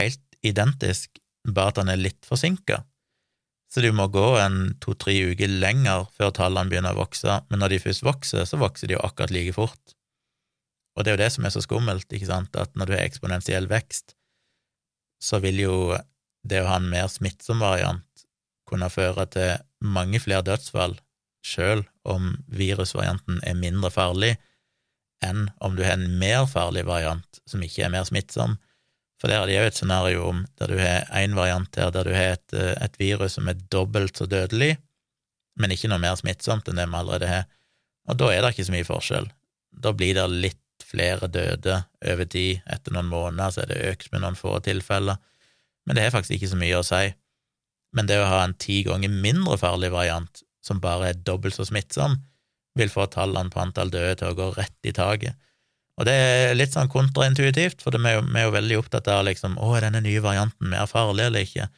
helt 0.00 0.20
identisk, 0.42 1.22
bare 1.48 1.74
at 1.74 1.80
han 1.82 1.92
er 1.92 2.00
litt 2.00 2.26
forsinka. 2.28 2.82
Så 3.72 3.82
du 3.82 3.90
må 3.92 4.06
gå 4.12 4.36
en 4.38 4.76
to–tre 4.82 5.16
uker 5.32 5.50
lenger 5.50 6.06
før 6.14 6.30
tallene 6.36 6.70
begynner 6.70 6.94
å 6.94 7.02
vokse, 7.02 7.40
men 7.50 7.60
når 7.60 7.74
de 7.74 7.82
først 7.82 8.04
vokser, 8.06 8.44
så 8.46 8.60
vokser 8.60 8.90
de 8.90 8.94
jo 8.96 9.02
akkurat 9.02 9.34
like 9.34 9.56
fort. 9.56 9.96
Og 10.94 11.02
det 11.02 11.10
er 11.10 11.16
jo 11.16 11.22
det 11.24 11.32
som 11.34 11.46
er 11.46 11.54
så 11.54 11.62
skummelt, 11.64 12.06
ikke 12.06 12.30
sant, 12.30 12.54
at 12.54 12.76
når 12.78 12.86
du 12.86 12.94
har 12.94 13.02
eksponentiell 13.02 13.66
vekst, 13.70 14.14
så 15.18 15.40
vil 15.42 15.58
jo 15.58 15.76
det 16.46 16.60
å 16.62 16.68
ha 16.68 16.78
en 16.78 16.90
mer 16.92 17.08
smittsom 17.10 17.62
variant 17.64 18.24
kunne 18.68 18.90
føre 18.92 19.26
til 19.32 19.56
mange 19.84 20.20
flere 20.22 20.44
dødsfall, 20.46 20.96
sjøl 21.44 21.84
om 22.08 22.34
virusvarianten 22.48 23.42
er 23.44 23.58
mindre 23.58 23.90
farlig, 23.92 24.36
enn 25.24 25.48
om 25.64 25.76
du 25.76 25.82
har 25.84 25.98
en 25.98 26.18
mer 26.20 26.46
farlig 26.48 26.84
variant 26.88 27.40
som 27.48 27.62
ikke 27.64 27.86
er 27.86 27.92
mer 27.92 28.06
smittsom, 28.08 28.56
for 29.20 29.30
der 29.30 29.42
er 29.42 29.48
det 29.48 29.56
jo 29.56 29.68
et 29.68 29.78
scenario 29.78 30.24
om 30.28 30.42
der 30.58 30.72
du 30.72 30.78
har 30.80 31.06
en 31.20 31.36
variant 31.38 31.78
her 31.78 31.92
der 31.94 32.08
du 32.08 32.12
har 32.14 32.34
et, 32.34 32.56
eh, 32.56 32.74
et, 32.82 32.98
virus 33.00 33.38
som 33.38 33.48
er 33.48 33.60
dobbelt 33.72 34.18
så 34.18 34.26
dødelig, 34.30 34.74
men 35.60 35.70
ikke 35.70 35.90
noe 35.90 36.02
mer 36.02 36.18
smittsomt 36.18 36.68
enn 36.68 36.80
det 36.80 36.88
vi 36.90 36.98
allerede 36.98 37.30
har, 37.30 37.46
og 38.10 38.18
da 38.20 38.30
er 38.32 38.42
det 38.42 38.54
ikke 38.54 38.66
så 38.68 38.74
mye 38.74 38.88
forskjell. 38.88 39.28
Da 39.84 39.92
blir 39.96 40.16
det 40.18 40.26
litt 40.32 40.60
flere 40.84 41.28
døde 41.30 41.78
over 42.04 42.26
tid. 42.28 42.60
Etter 42.70 42.92
noen 42.94 43.08
måneder 43.08 43.54
så 43.54 43.62
er 43.62 43.70
det 43.70 43.84
økt 43.92 44.10
med 44.12 44.24
noen 44.24 44.36
få 44.38 44.58
tilfeller, 44.66 45.20
men 45.86 45.96
det 45.96 46.04
har 46.04 46.14
faktisk 46.14 46.36
ikke 46.36 46.52
så 46.52 46.58
mye 46.60 46.80
å 46.80 46.86
si. 46.86 47.04
Men 47.94 48.10
det 48.10 48.18
å 48.20 48.28
ha 48.28 48.42
en 48.44 48.56
ti 48.58 48.82
ganger 48.86 49.12
mindre 49.12 49.56
farlig 49.60 49.92
variant, 49.94 50.42
som 50.64 50.80
bare 50.82 51.12
er 51.12 51.24
dobbelt 51.26 51.56
så 51.56 51.66
smittsom, 51.68 52.18
vil 52.74 52.90
få 52.90 53.06
tallene 53.12 53.52
på 53.52 53.60
antall 53.62 53.92
døde 53.92 54.16
til 54.18 54.32
å 54.32 54.38
gå 54.38 54.50
rett 54.56 54.88
i 54.88 54.94
taket. 54.96 55.38
Og 55.94 56.08
det 56.08 56.14
er 56.14 56.56
litt 56.58 56.74
sånn 56.74 56.90
kontraintuitivt, 56.90 57.84
for 57.84 57.94
vi 57.94 58.10
er, 58.10 58.18
jo, 58.18 58.24
er 58.34 58.48
jo 58.48 58.54
veldig 58.56 58.78
opptatt 58.80 59.08
av 59.12 59.22
liksom, 59.28 59.54
å, 59.62 59.70
er 59.76 59.86
denne 59.86 60.02
nye 60.02 60.22
varianten 60.24 60.72
mer 60.72 60.88
farlig 60.90 61.28
eller 61.28 61.46
ikke? 61.46 61.68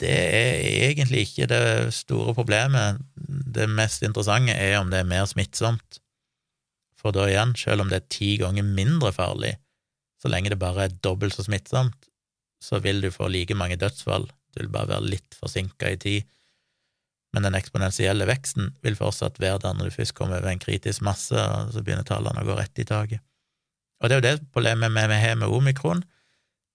Det 0.00 0.12
er 0.12 0.88
egentlig 0.88 1.26
ikke 1.26 1.48
det 1.50 1.60
store 1.94 2.34
problemet. 2.36 3.02
Det 3.14 3.68
mest 3.70 4.04
interessante 4.04 4.56
er 4.56 4.78
om 4.80 4.90
det 4.92 5.02
er 5.02 5.08
mer 5.08 5.28
smittsomt. 5.28 6.00
For 7.00 7.14
da 7.14 7.28
igjen, 7.28 7.52
selv 7.60 7.84
om 7.84 7.92
det 7.92 8.00
er 8.00 8.10
ti 8.12 8.32
ganger 8.40 8.66
mindre 8.66 9.12
farlig, 9.14 9.54
så 10.20 10.32
lenge 10.32 10.50
det 10.52 10.60
bare 10.60 10.88
er 10.88 10.96
dobbelt 11.04 11.36
så 11.36 11.44
smittsomt, 11.46 12.08
så 12.62 12.80
vil 12.82 13.02
du 13.04 13.12
få 13.12 13.28
like 13.30 13.54
mange 13.56 13.76
dødsfall, 13.80 14.26
du 14.26 14.62
vil 14.62 14.72
bare 14.72 14.94
være 14.94 15.12
litt 15.12 15.36
forsinka 15.36 15.92
i 15.92 16.00
tid. 16.00 16.30
Men 17.36 17.44
den 17.44 17.56
eksponentielle 17.58 18.24
veksten 18.30 18.70
vil 18.80 18.96
fortsatt 18.96 19.36
være 19.42 19.60
der 19.60 19.74
når 19.76 19.90
du 19.90 19.96
først 19.98 20.14
kommer 20.16 20.40
over 20.40 20.48
en 20.48 20.62
kritisk 20.62 21.02
masse, 21.04 21.36
og 21.36 21.74
så 21.74 21.82
begynner 21.84 22.06
tallene 22.08 22.40
å 22.40 22.48
gå 22.48 22.56
rett 22.56 22.80
i 22.80 22.86
taket. 22.88 23.20
Og 24.00 24.08
det 24.08 24.16
er 24.16 24.22
jo 24.22 24.24
det 24.24 24.52
problemet 24.56 24.92
vi 24.96 25.18
har 25.20 25.36
med 25.36 25.52
omikron. 25.52 26.00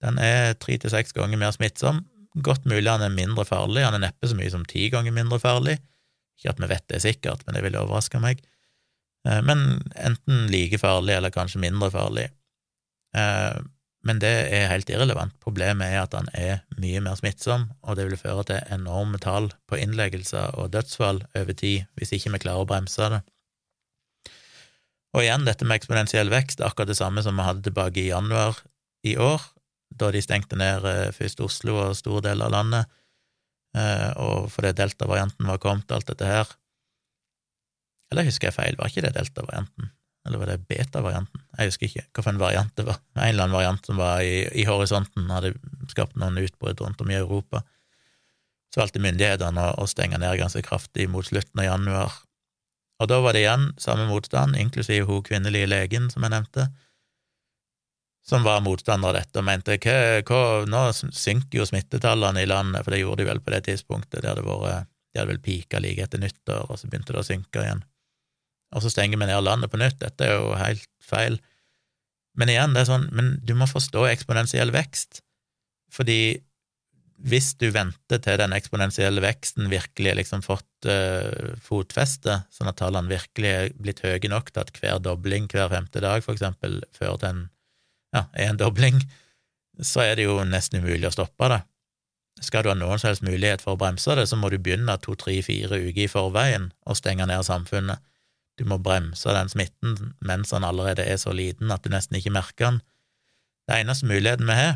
Den 0.05 0.19
er 0.21 0.53
tre 0.61 0.77
til 0.81 0.93
seks 0.93 1.17
ganger 1.17 1.41
mer 1.41 1.53
smittsom. 1.55 2.03
Godt 2.45 2.69
mulig 2.69 2.85
han 2.89 3.01
er 3.01 3.13
mindre 3.13 3.45
farlig, 3.45 3.83
han 3.85 3.97
er 3.97 4.05
neppe 4.05 4.29
så 4.29 4.37
mye 4.37 4.53
som 4.53 4.63
ti 4.69 4.85
ganger 4.93 5.13
mindre 5.15 5.41
farlig. 5.41 5.79
Ikke 6.37 6.53
at 6.53 6.61
vi 6.61 6.69
vet 6.69 6.87
det 6.93 7.01
sikkert, 7.03 7.43
men 7.45 7.57
det 7.57 7.65
ville 7.65 7.81
overraske 7.81 8.21
meg. 8.21 8.45
Eh, 9.27 9.41
men 9.45 9.81
enten 9.97 10.45
like 10.53 10.77
farlig 10.81 11.17
eller 11.17 11.33
kanskje 11.33 11.61
mindre 11.61 11.91
farlig. 11.93 12.29
Men 14.07 14.17
det 14.21 14.31
er 14.49 14.69
helt 14.71 14.89
irrelevant. 14.89 15.35
Problemet 15.43 15.93
er 15.93 15.99
at 16.01 16.15
han 16.17 16.29
er 16.33 16.63
mye 16.81 17.03
mer 17.05 17.19
smittsom, 17.19 17.67
og 17.85 17.99
det 17.99 18.07
vil 18.09 18.17
føre 18.17 18.47
til 18.49 18.73
enorme 18.73 19.19
tall 19.21 19.51
på 19.69 19.77
innleggelser 19.77 20.57
og 20.57 20.71
dødsfall 20.73 21.21
over 21.37 21.57
tid 21.57 21.85
hvis 21.99 22.15
ikke 22.17 22.33
vi 22.33 22.41
klarer 22.47 22.65
å 22.65 22.69
bremse 22.69 23.11
det. 23.13 23.21
Og 25.11 25.25
igjen, 25.25 25.45
dette 25.45 25.67
med 25.67 25.77
eksponentiell 25.77 26.31
vekst, 26.31 26.63
akkurat 26.63 26.89
det 26.89 26.97
samme 26.97 27.21
som 27.21 27.37
vi 27.37 27.45
hadde 27.45 27.65
tilbake 27.67 27.99
i 28.01 28.09
januar 28.09 28.61
i 29.05 29.17
år, 29.19 29.43
da 29.91 30.09
de 30.13 30.21
stengte 30.23 30.57
ned 30.57 30.87
eh, 30.87 31.11
først 31.13 31.43
Oslo 31.43 31.77
og 31.83 31.97
store 31.99 32.23
deler 32.29 32.47
av 32.47 32.55
landet, 32.55 32.99
eh, 33.75 34.09
og 34.23 34.47
fordi 34.53 34.71
delta-varianten 34.77 35.51
var 35.51 35.59
kommet, 35.61 35.91
alt 35.91 36.07
dette 36.07 36.29
her. 36.29 36.53
Eller 38.11 38.27
husker 38.27 38.49
jeg 38.49 38.55
feil, 38.55 38.79
var 38.79 38.91
ikke 38.91 39.03
det 39.03 39.13
delta-varianten? 39.19 39.91
Eller 40.27 40.37
var 40.37 40.51
det 40.51 40.61
beta-varianten? 40.69 41.43
Jeg 41.57 41.71
husker 41.71 41.87
ikke 41.87 42.03
hvilken 42.19 42.41
variant 42.41 42.73
det 42.77 42.85
var. 42.87 42.99
En 43.15 43.27
eller 43.27 43.47
annen 43.47 43.57
variant 43.57 43.85
som 43.87 43.97
var 43.97 44.21
i, 44.21 44.43
i 44.53 44.65
horisonten, 44.69 45.29
hadde 45.33 45.55
skapt 45.89 46.19
noen 46.19 46.37
utbrudd 46.41 46.81
rundt 46.83 47.01
om 47.01 47.09
i 47.09 47.17
Europa. 47.17 47.63
Så 48.71 48.83
valgte 48.83 49.01
myndighetene 49.03 49.71
å, 49.81 49.87
stenge 49.89 50.19
ned 50.21 50.37
ganske 50.39 50.61
kraftig 50.63 51.09
mot 51.11 51.25
slutten 51.27 51.63
av 51.63 51.67
januar, 51.67 52.21
og 53.01 53.09
da 53.09 53.17
var 53.23 53.33
det 53.33 53.41
igjen 53.41 53.71
samme 53.81 54.05
motstand, 54.05 54.55
inklusiv 54.61 55.07
hun 55.09 55.23
kvinnelige 55.25 55.69
legen 55.71 56.09
som 56.13 56.21
jeg 56.21 56.33
nevnte, 56.35 56.67
som 58.21 58.45
var 58.45 58.61
motstander 58.61 59.09
av 59.09 59.17
dette 59.17 59.41
og 59.41 59.47
mente 59.47 59.79
hva, 59.81 60.41
nå 60.69 60.81
synker 60.93 61.57
jo 61.57 61.65
smittetallene 61.65 62.43
i 62.43 62.49
landet, 62.49 62.85
for 62.85 62.93
det 62.93 63.01
gjorde 63.01 63.23
de 63.23 63.31
vel 63.31 63.41
på 63.41 63.53
det 63.55 63.63
tidspunktet, 63.65 64.21
det 64.21 64.45
vært, 64.45 64.85
de 65.11 65.19
hadde 65.19 65.33
vel 65.33 65.41
pika 65.43 65.81
like 65.81 66.05
etter 66.05 66.21
nyttår, 66.21 66.69
og 66.69 66.77
så 66.77 66.87
begynte 66.91 67.15
det 67.15 67.23
å 67.23 67.25
synke 67.25 67.65
igjen. 67.65 67.81
Og 68.71 68.83
så 68.83 68.91
stenger 68.93 69.19
vi 69.19 69.27
ned 69.27 69.43
landet 69.43 69.71
på 69.71 69.79
nytt, 69.81 69.99
dette 69.99 70.27
er 70.27 70.37
jo 70.37 70.53
helt 70.59 70.87
feil. 71.03 71.39
Men 72.39 72.51
igjen, 72.53 72.75
det 72.75 72.85
er 72.85 72.91
sånn, 72.93 73.09
men 73.15 73.33
du 73.43 73.53
må 73.59 73.67
forstå 73.67 74.05
eksponentiell 74.13 74.71
vekst, 74.73 75.19
fordi 75.91 76.39
hvis 77.21 77.51
du 77.61 77.67
venter 77.73 78.21
til 78.23 78.37
den 78.41 78.53
eksponentielle 78.55 79.21
veksten 79.21 79.67
virkelig 79.69 80.09
har 80.09 80.17
liksom 80.17 80.43
fått 80.45 80.87
uh, 80.89 81.53
fotfeste, 81.61 82.39
sånn 82.53 82.71
at 82.71 82.79
tallene 82.81 83.11
virkelig 83.11 83.51
er 83.51 83.73
blitt 83.77 84.01
høye 84.05 84.31
nok 84.31 84.49
til 84.49 84.63
at 84.63 84.71
hver 84.79 85.01
dobling 85.03 85.49
hver 85.51 85.69
femte 85.73 86.01
dag, 86.01 86.23
for 86.25 86.33
eksempel, 86.33 86.79
fører 86.95 87.19
til 87.21 87.29
en, 87.29 87.43
ja, 88.15 88.23
en 88.47 88.57
dobling, 88.57 89.03
så 89.81 90.07
er 90.07 90.17
det 90.17 90.25
jo 90.25 90.39
nesten 90.47 90.81
umulig 90.81 91.11
å 91.11 91.13
stoppe 91.13 91.51
det. 91.51 91.61
Skal 92.41 92.65
du 92.65 92.71
ha 92.71 92.77
noen 92.77 92.97
som 92.97 93.11
helst 93.11 93.25
mulighet 93.25 93.61
for 93.61 93.75
å 93.75 93.81
bremse 93.81 94.15
det, 94.17 94.25
så 94.29 94.39
må 94.39 94.49
du 94.49 94.57
begynne 94.57 94.95
to, 95.03 95.13
tre, 95.19 95.37
fire 95.45 95.77
uker 95.77 96.05
i 96.07 96.09
forveien 96.09 96.71
og 96.89 96.97
stenge 96.97 97.27
ned 97.29 97.45
samfunnet. 97.45 98.01
Du 98.61 98.67
må 98.69 98.77
bremse 98.77 99.33
den 99.33 99.49
smitten 99.49 100.13
mens 100.21 100.53
han 100.53 100.65
allerede 100.67 101.01
er 101.09 101.17
så 101.17 101.33
liten 101.33 101.73
at 101.73 101.81
du 101.81 101.89
nesten 101.89 102.19
ikke 102.19 102.33
merker 102.35 102.67
den. 102.67 102.81
Det 103.65 103.79
eneste 103.81 104.05
muligheten 104.05 104.45
vi 104.45 104.57
har, 104.59 104.75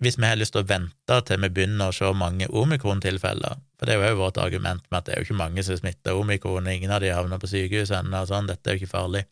hvis 0.00 0.16
vi 0.16 0.28
har 0.28 0.38
lyst 0.38 0.54
til 0.54 0.62
å 0.62 0.68
vente 0.68 1.16
til 1.26 1.42
vi 1.42 1.50
begynner 1.50 1.90
å 1.90 1.96
se 1.96 2.08
mange 2.16 2.46
omikron-tilfeller, 2.46 3.58
for 3.76 3.88
det 3.88 3.96
er 3.96 4.12
jo 4.12 4.20
vårt 4.22 4.38
argument 4.40 4.86
med 4.88 5.00
at 5.00 5.08
det 5.08 5.16
er 5.16 5.20
jo 5.20 5.28
ikke 5.28 5.40
mange 5.42 5.64
som 5.66 5.80
smitter 5.80 6.16
omikron, 6.16 6.70
ingen 6.70 6.94
av 6.94 7.02
de 7.02 7.10
havner 7.12 7.42
på 7.42 7.50
sykehus 7.50 7.92
ennå, 7.98 8.22
sånn, 8.30 8.48
dette 8.48 8.70
er 8.70 8.78
jo 8.78 8.84
ikke 8.84 8.94
farlig. 8.94 9.24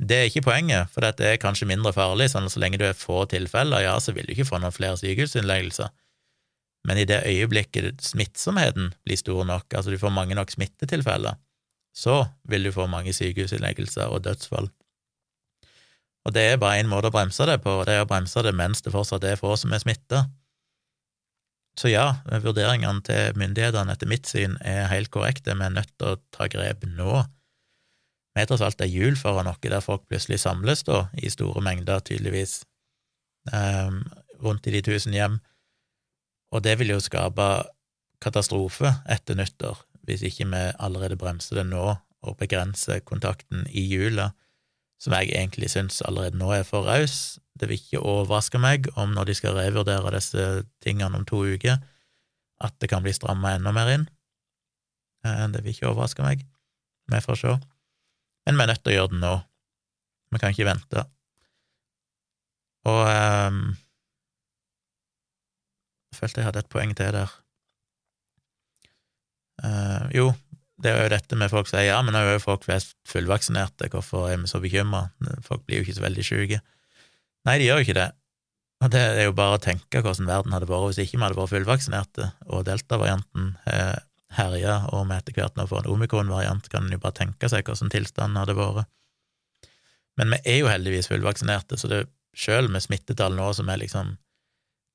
Det 0.00 0.16
er 0.16 0.30
ikke 0.30 0.46
poenget, 0.46 0.88
for 0.94 1.04
dette 1.04 1.26
er 1.26 1.42
kanskje 1.42 1.68
mindre 1.68 1.92
farlig, 1.92 2.30
sånn 2.32 2.46
at 2.48 2.54
så 2.54 2.62
lenge 2.62 2.80
du 2.80 2.86
er 2.88 2.96
få 2.96 3.26
tilfeller, 3.28 3.84
ja, 3.84 3.98
så 4.00 4.14
vil 4.16 4.30
du 4.30 4.32
ikke 4.36 4.48
få 4.48 4.62
noen 4.62 4.72
flere 4.72 4.96
sykehusinnleggelser. 5.02 5.90
Men 6.88 7.02
i 7.02 7.04
det 7.10 7.20
øyeblikket 7.28 8.00
smittsomheten 8.06 8.94
blir 9.04 9.20
stor 9.20 9.42
nok, 9.44 9.66
altså 9.74 9.92
du 9.92 10.00
får 10.00 10.14
mange 10.16 10.38
nok 10.38 10.54
smittetilfeller, 10.54 11.36
så 11.96 12.24
vil 12.48 12.64
du 12.64 12.72
få 12.74 12.86
mange 12.90 13.12
sykehusinnleggelser 13.16 14.10
og 14.10 14.24
dødsfall. 14.24 14.70
Og 16.28 16.34
det 16.36 16.44
er 16.46 16.60
bare 16.60 16.82
én 16.82 16.90
måte 16.90 17.08
å 17.08 17.14
bremse 17.14 17.46
det 17.48 17.60
på, 17.64 17.80
og 17.80 17.86
det 17.88 17.96
er 17.96 18.04
å 18.04 18.08
bremse 18.08 18.42
det 18.44 18.52
mens 18.56 18.84
det 18.84 18.92
fortsatt 18.92 19.24
er 19.24 19.40
få 19.40 19.54
som 19.56 19.72
er 19.72 19.82
smitta. 19.82 20.26
Så 21.78 21.88
ja, 21.88 22.20
vurderingene 22.44 23.00
til 23.06 23.36
myndighetene 23.40 23.94
etter 23.94 24.10
mitt 24.10 24.28
syn 24.28 24.58
er 24.66 24.90
helt 24.90 25.10
korrekte, 25.14 25.54
vi 25.56 25.64
er 25.64 25.76
nødt 25.76 25.92
til 25.96 26.12
å 26.12 26.18
ta 26.34 26.48
grep 26.52 26.84
nå. 26.84 27.22
Vi 28.34 28.42
er 28.42 28.50
tross 28.50 28.62
alt 28.62 28.82
ei 28.84 28.90
jul 28.92 29.16
foran 29.18 29.48
noe 29.48 29.62
der 29.62 29.82
folk 29.84 30.04
plutselig 30.10 30.42
samles, 30.42 30.84
da, 30.86 31.06
i 31.16 31.32
store 31.32 31.62
mengder, 31.64 32.02
tydeligvis, 32.04 32.60
um, 33.50 34.02
rundt 34.44 34.68
i 34.68 34.74
de 34.76 34.84
tusen 34.86 35.16
hjem, 35.16 35.40
og 36.52 36.62
det 36.66 36.76
vil 36.80 36.92
jo 36.92 37.00
skape 37.02 37.48
katastrofe 38.20 38.92
etter 39.08 39.38
nyttår 39.38 39.78
hvis 40.10 40.26
ikke 40.26 40.48
vi 40.50 40.62
allerede 40.82 41.18
bremser 41.18 41.60
det 41.60 41.66
nå 41.70 41.86
og 42.20 42.36
begrenser 42.40 43.00
kontakten 43.06 43.64
i 43.70 43.86
jula, 43.88 44.30
som 45.00 45.14
jeg 45.16 45.32
egentlig 45.32 45.70
syns 45.72 46.02
allerede 46.04 46.36
nå 46.36 46.50
er 46.52 46.66
for 46.68 46.84
raus. 46.84 47.38
Det 47.56 47.68
vil 47.68 47.80
ikke 47.80 48.02
overraske 48.04 48.60
meg 48.60 48.90
om 49.00 49.14
når 49.16 49.30
de 49.30 49.36
skal 49.38 49.56
revurdere 49.56 50.12
disse 50.16 50.46
tingene 50.84 51.16
om 51.16 51.24
to 51.28 51.40
uker, 51.54 51.80
at 52.60 52.74
det 52.82 52.90
kan 52.92 53.04
bli 53.04 53.14
stramma 53.16 53.54
enda 53.56 53.72
mer 53.72 53.88
inn. 53.94 54.08
Eh, 55.24 55.46
det 55.52 55.62
vil 55.64 55.72
ikke 55.72 55.88
overraske 55.92 56.24
meg. 56.24 56.44
Vi 57.10 57.22
får 57.24 57.40
se. 57.40 57.54
Men 58.46 58.58
vi 58.58 58.64
er 58.64 58.72
nødt 58.72 58.84
til 58.84 58.92
å 58.92 58.98
gjøre 58.98 59.12
det 59.14 59.22
nå. 59.22 59.34
Vi 60.30 60.40
kan 60.42 60.52
ikke 60.54 60.68
vente. 60.68 61.06
Og 62.88 63.00
um, 63.04 63.62
Jeg 66.10 66.18
følte 66.18 66.40
jeg 66.40 66.48
hadde 66.48 66.62
et 66.64 66.72
poeng 66.72 66.92
til 66.96 67.12
der. 67.16 67.32
Uh, 69.60 70.06
jo, 70.14 70.30
det 70.80 70.92
er 70.92 71.04
jo 71.04 71.12
dette 71.12 71.36
med 71.36 71.52
folk 71.52 71.68
sier 71.68 71.88
ja, 71.90 71.98
men 72.04 72.14
nå 72.16 72.22
er 72.22 72.38
jo 72.38 72.44
folk 72.44 72.64
flest 72.64 72.96
fullvaksinerte, 73.08 73.90
hvorfor 73.92 74.30
er 74.30 74.40
vi 74.40 74.48
så 74.50 74.60
bekymra? 74.62 75.08
Folk 75.46 75.66
blir 75.66 75.80
jo 75.80 75.86
ikke 75.86 75.98
så 75.98 76.06
veldig 76.06 76.24
syke. 76.26 76.60
Nei, 77.48 77.58
de 77.60 77.68
gjør 77.68 77.80
jo 77.80 77.88
ikke 77.88 77.98
det. 78.00 78.08
Og 78.80 78.92
det 78.94 79.00
er 79.00 79.26
jo 79.26 79.34
bare 79.36 79.58
å 79.58 79.60
tenke 79.60 80.00
hvordan 80.00 80.28
verden 80.28 80.54
hadde 80.56 80.68
vært 80.70 80.88
hvis 80.88 81.02
ikke 81.04 81.18
vi 81.18 81.26
hadde 81.26 81.36
vært 81.36 81.52
fullvaksinerte, 81.52 82.30
og 82.48 82.64
delta-varianten 82.68 83.50
herja, 84.38 84.76
og 84.94 85.04
vi 85.10 85.18
etter 85.18 85.36
hvert 85.36 85.58
nå 85.58 85.66
får 85.68 85.84
en 85.84 85.92
omikron-variant, 85.96 86.70
kan 86.72 86.86
en 86.86 86.94
jo 86.94 87.02
bare 87.02 87.18
tenke 87.18 87.50
seg 87.52 87.66
hvordan 87.68 87.92
tilstanden 87.92 88.40
hadde 88.40 88.56
vært. 88.56 88.88
Men 90.16 90.32
vi 90.32 90.40
er 90.54 90.60
jo 90.62 90.72
heldigvis 90.72 91.10
fullvaksinerte, 91.12 91.76
så 91.76 91.92
det 91.92 92.06
sjøl 92.36 92.70
med 92.72 92.84
smittetall 92.84 93.36
nå 93.36 93.50
som 93.56 93.68
er 93.68 93.82
liksom 93.82 94.14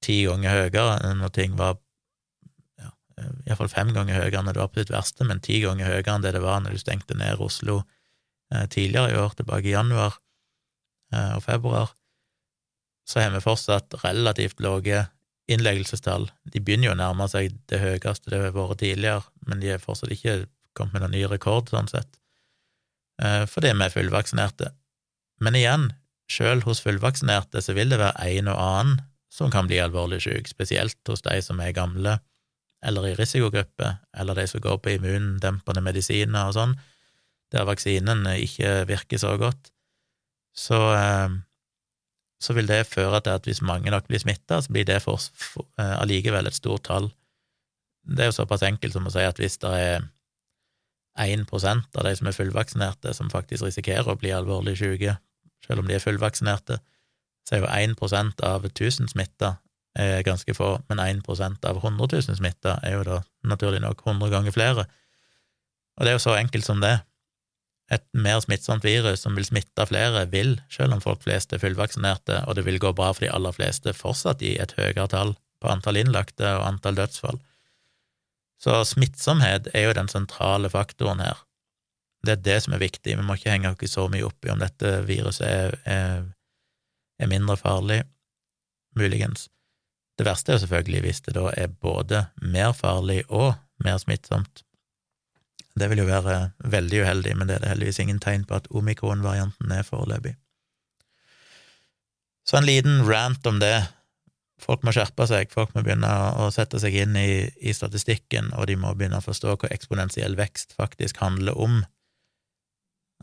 ti 0.06 0.24
ganger 0.26 0.64
høyere 0.64 1.00
enn 1.06 1.22
når 1.22 1.34
ting 1.36 1.54
var 1.60 1.76
Eh, 1.76 1.85
iallfall 3.22 3.72
fem 3.72 3.92
ganger 3.96 4.20
høyere 4.20 4.42
enn 4.42 4.50
det 4.52 4.60
var 4.60 4.72
på 4.72 4.82
sitt 4.82 4.94
verste, 4.94 5.26
men 5.28 5.42
ti 5.44 5.62
ganger 5.64 5.88
høyere 5.88 6.16
enn 6.16 6.26
det 6.26 6.34
det 6.36 6.44
var 6.44 6.62
når 6.64 6.76
du 6.76 6.82
stengte 6.82 7.18
ned 7.18 7.42
Oslo 7.44 7.82
eh, 8.54 8.66
tidligere 8.72 9.14
i 9.14 9.20
år, 9.22 9.36
tilbake 9.38 9.70
i 9.70 9.76
januar 9.76 10.18
eh, 11.14 11.36
og 11.38 11.44
februar, 11.46 11.94
så 13.08 13.22
har 13.22 13.32
vi 13.36 13.44
fortsatt 13.44 13.96
relativt 14.04 14.60
lave 14.66 15.06
innleggelsestall. 15.52 16.28
De 16.50 16.60
begynner 16.60 16.90
jo 16.90 16.96
å 16.96 17.00
nærme 17.00 17.28
seg 17.30 17.54
det 17.70 17.80
høyeste 17.84 18.34
det 18.34 18.42
har 18.42 18.56
vært 18.56 18.82
tidligere, 18.82 19.24
men 19.46 19.62
de 19.62 19.76
har 19.76 19.84
fortsatt 19.84 20.14
ikke 20.16 20.48
kommet 20.76 20.98
med 20.98 21.06
noen 21.06 21.16
ny 21.16 21.26
rekord, 21.30 21.70
sånn 21.70 21.88
sett, 21.88 22.18
fordi 23.48 23.70
vi 23.72 23.86
er 23.86 23.94
fullvaksinerte. 23.94 24.72
Men 25.40 25.56
igjen, 25.56 25.86
sjøl 26.28 26.66
hos 26.66 26.82
fullvaksinerte 26.84 27.62
så 27.64 27.76
vil 27.78 27.94
det 27.94 28.02
være 28.02 28.26
en 28.26 28.50
og 28.52 28.60
annen 28.60 28.98
som 29.32 29.54
kan 29.54 29.70
bli 29.70 29.78
alvorlig 29.80 30.20
syk, 30.26 30.50
spesielt 30.50 31.00
hos 31.08 31.24
de 31.24 31.38
som 31.46 31.62
er 31.64 31.78
gamle 31.78 32.18
eller 32.86 33.08
i 33.10 33.16
risikogrupper, 33.18 33.98
eller 34.18 34.38
de 34.38 34.46
som 34.50 34.62
går 34.62 34.78
på 34.78 34.96
immundempende 34.96 35.84
medisiner 35.84 36.50
og 36.50 36.56
sånn, 36.58 36.76
der 37.54 37.68
vaksinen 37.68 38.26
ikke 38.36 38.86
virker 38.90 39.22
så 39.22 39.36
godt, 39.42 39.72
så, 40.56 40.80
eh, 40.96 41.36
så 42.42 42.56
vil 42.56 42.70
det 42.70 42.86
føre 42.88 43.22
til 43.22 43.36
at 43.36 43.48
hvis 43.48 43.64
mange 43.66 43.92
nok 43.92 44.08
blir 44.08 44.22
smitta, 44.22 44.62
så 44.62 44.72
blir 44.72 44.88
det 44.88 45.02
for, 45.04 45.18
for, 45.18 45.68
eh, 45.80 45.96
allikevel 46.02 46.48
et 46.48 46.58
stort 46.58 46.86
tall. 46.88 47.12
Det 48.06 48.24
er 48.24 48.32
jo 48.32 48.40
såpass 48.40 48.64
enkelt 48.64 48.94
som 48.94 49.08
å 49.08 49.14
si 49.14 49.26
at 49.26 49.40
hvis 49.42 49.58
det 49.64 49.74
er 49.82 50.06
1% 51.18 51.98
av 51.98 52.04
de 52.04 52.16
som 52.16 52.28
er 52.28 52.36
fullvaksinerte, 52.36 53.14
som 53.16 53.32
faktisk 53.32 53.66
risikerer 53.66 54.12
å 54.12 54.20
bli 54.20 54.34
alvorlig 54.36 54.78
syke, 54.78 55.18
selv 55.66 55.82
om 55.82 55.88
de 55.88 55.96
er 55.96 56.04
fullvaksinerte, 56.04 56.80
så 57.48 57.56
er 57.56 57.64
jo 57.64 57.72
1% 57.72 58.44
av 58.46 58.66
1000 58.68 59.10
smitta 59.14 59.56
er 59.96 60.24
ganske 60.28 60.54
få, 60.54 60.76
men 60.90 61.00
1 61.00 61.24
av 61.66 61.80
100 61.80 62.08
000 62.12 62.38
smitta 62.40 62.80
er 62.84 62.98
jo 62.98 63.04
da 63.08 63.20
naturlig 63.48 63.82
nok 63.84 64.04
100 64.06 64.32
ganger 64.34 64.56
flere. 64.56 64.86
Og 65.96 66.04
det 66.04 66.12
er 66.12 66.18
jo 66.18 66.26
så 66.26 66.36
enkelt 66.36 66.68
som 66.68 66.82
det. 66.84 66.98
Et 67.94 68.04
mer 68.18 68.40
smittsomt 68.42 68.84
virus 68.84 69.22
som 69.22 69.36
vil 69.38 69.46
smitte 69.46 69.86
flere, 69.88 70.26
vil, 70.32 70.58
selv 70.74 70.98
om 70.98 71.02
folk 71.04 71.22
flest 71.24 71.54
er 71.54 71.62
fullvaksinerte, 71.62 72.42
og 72.48 72.58
det 72.58 72.66
vil 72.66 72.80
gå 72.82 72.92
bra 72.98 73.12
for 73.14 73.26
de 73.26 73.32
aller 73.32 73.54
fleste, 73.56 73.94
fortsatt 73.94 74.42
gi 74.42 74.56
et 74.60 74.74
høyere 74.80 75.08
tall 75.12 75.36
på 75.62 75.70
antall 75.72 76.02
innlagte 76.02 76.48
og 76.58 76.66
antall 76.68 76.98
dødsfall. 76.98 77.40
Så 78.62 78.82
smittsomhet 78.90 79.70
er 79.76 79.88
jo 79.88 79.96
den 79.98 80.10
sentrale 80.10 80.72
faktoren 80.74 81.22
her. 81.22 81.44
Det 82.26 82.38
er 82.38 82.46
det 82.46 82.60
som 82.66 82.74
er 82.74 82.82
viktig. 82.82 83.14
Vi 83.18 83.24
må 83.24 83.38
ikke 83.38 83.54
henge 83.54 83.72
oss 83.72 83.94
så 83.94 84.08
mye 84.10 84.26
opp 84.26 84.48
i 84.48 84.52
om 84.54 84.62
dette 84.62 84.98
viruset 85.06 85.46
er, 85.46 85.78
er, 85.86 86.24
er 87.22 87.30
mindre 87.30 87.58
farlig, 87.60 88.02
muligens. 88.98 89.50
Det 90.16 90.26
verste 90.28 90.52
er 90.52 90.58
jo 90.58 90.64
selvfølgelig 90.64 91.02
hvis 91.04 91.22
det 91.26 91.36
da 91.36 91.50
er 91.58 91.68
både 91.68 92.26
mer 92.42 92.72
farlig 92.78 93.24
og 93.28 93.56
mer 93.84 93.98
smittsomt. 94.00 94.64
Det 95.76 95.90
vil 95.92 96.00
jo 96.00 96.08
være 96.08 96.38
veldig 96.64 97.02
uheldig, 97.04 97.36
men 97.36 97.50
det 97.50 97.58
er 97.58 97.66
det 97.66 97.74
heldigvis 97.74 98.00
ingen 98.00 98.22
tegn 98.24 98.46
på 98.48 98.56
at 98.56 98.70
omikron-varianten 98.72 99.72
er 99.76 99.84
foreløpig. 99.84 100.38
Så 102.48 102.58
en 102.58 102.68
liten 102.68 103.04
rant 103.10 103.48
om 103.48 103.60
det. 103.60 103.76
Folk 104.62 104.86
må 104.88 104.94
skjerpe 104.96 105.26
seg, 105.28 105.52
folk 105.52 105.74
må 105.76 105.84
begynne 105.84 106.10
å 106.40 106.48
sette 106.54 106.80
seg 106.80 106.96
inn 106.96 107.18
i, 107.20 107.44
i 107.60 107.74
statistikken, 107.76 108.54
og 108.56 108.70
de 108.70 108.78
må 108.80 108.94
begynne 108.96 109.20
å 109.20 109.26
forstå 109.26 109.58
hva 109.58 109.72
eksponentiell 109.76 110.38
vekst 110.40 110.78
faktisk 110.78 111.20
handler 111.20 111.60
om, 111.60 111.82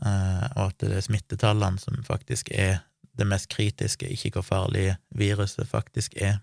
eh, 0.05 0.45
og 0.53 0.67
at 0.67 0.83
det 0.83 0.99
er 0.99 1.07
smittetallene 1.07 1.81
som 1.81 1.97
faktisk 2.05 2.53
er 2.53 2.83
det 3.17 3.25
mest 3.29 3.49
kritiske, 3.49 4.05
ikke 4.13 4.35
hvor 4.37 4.45
farlig 4.45 4.91
viruset 5.17 5.65
faktisk 5.69 6.13
er. 6.21 6.37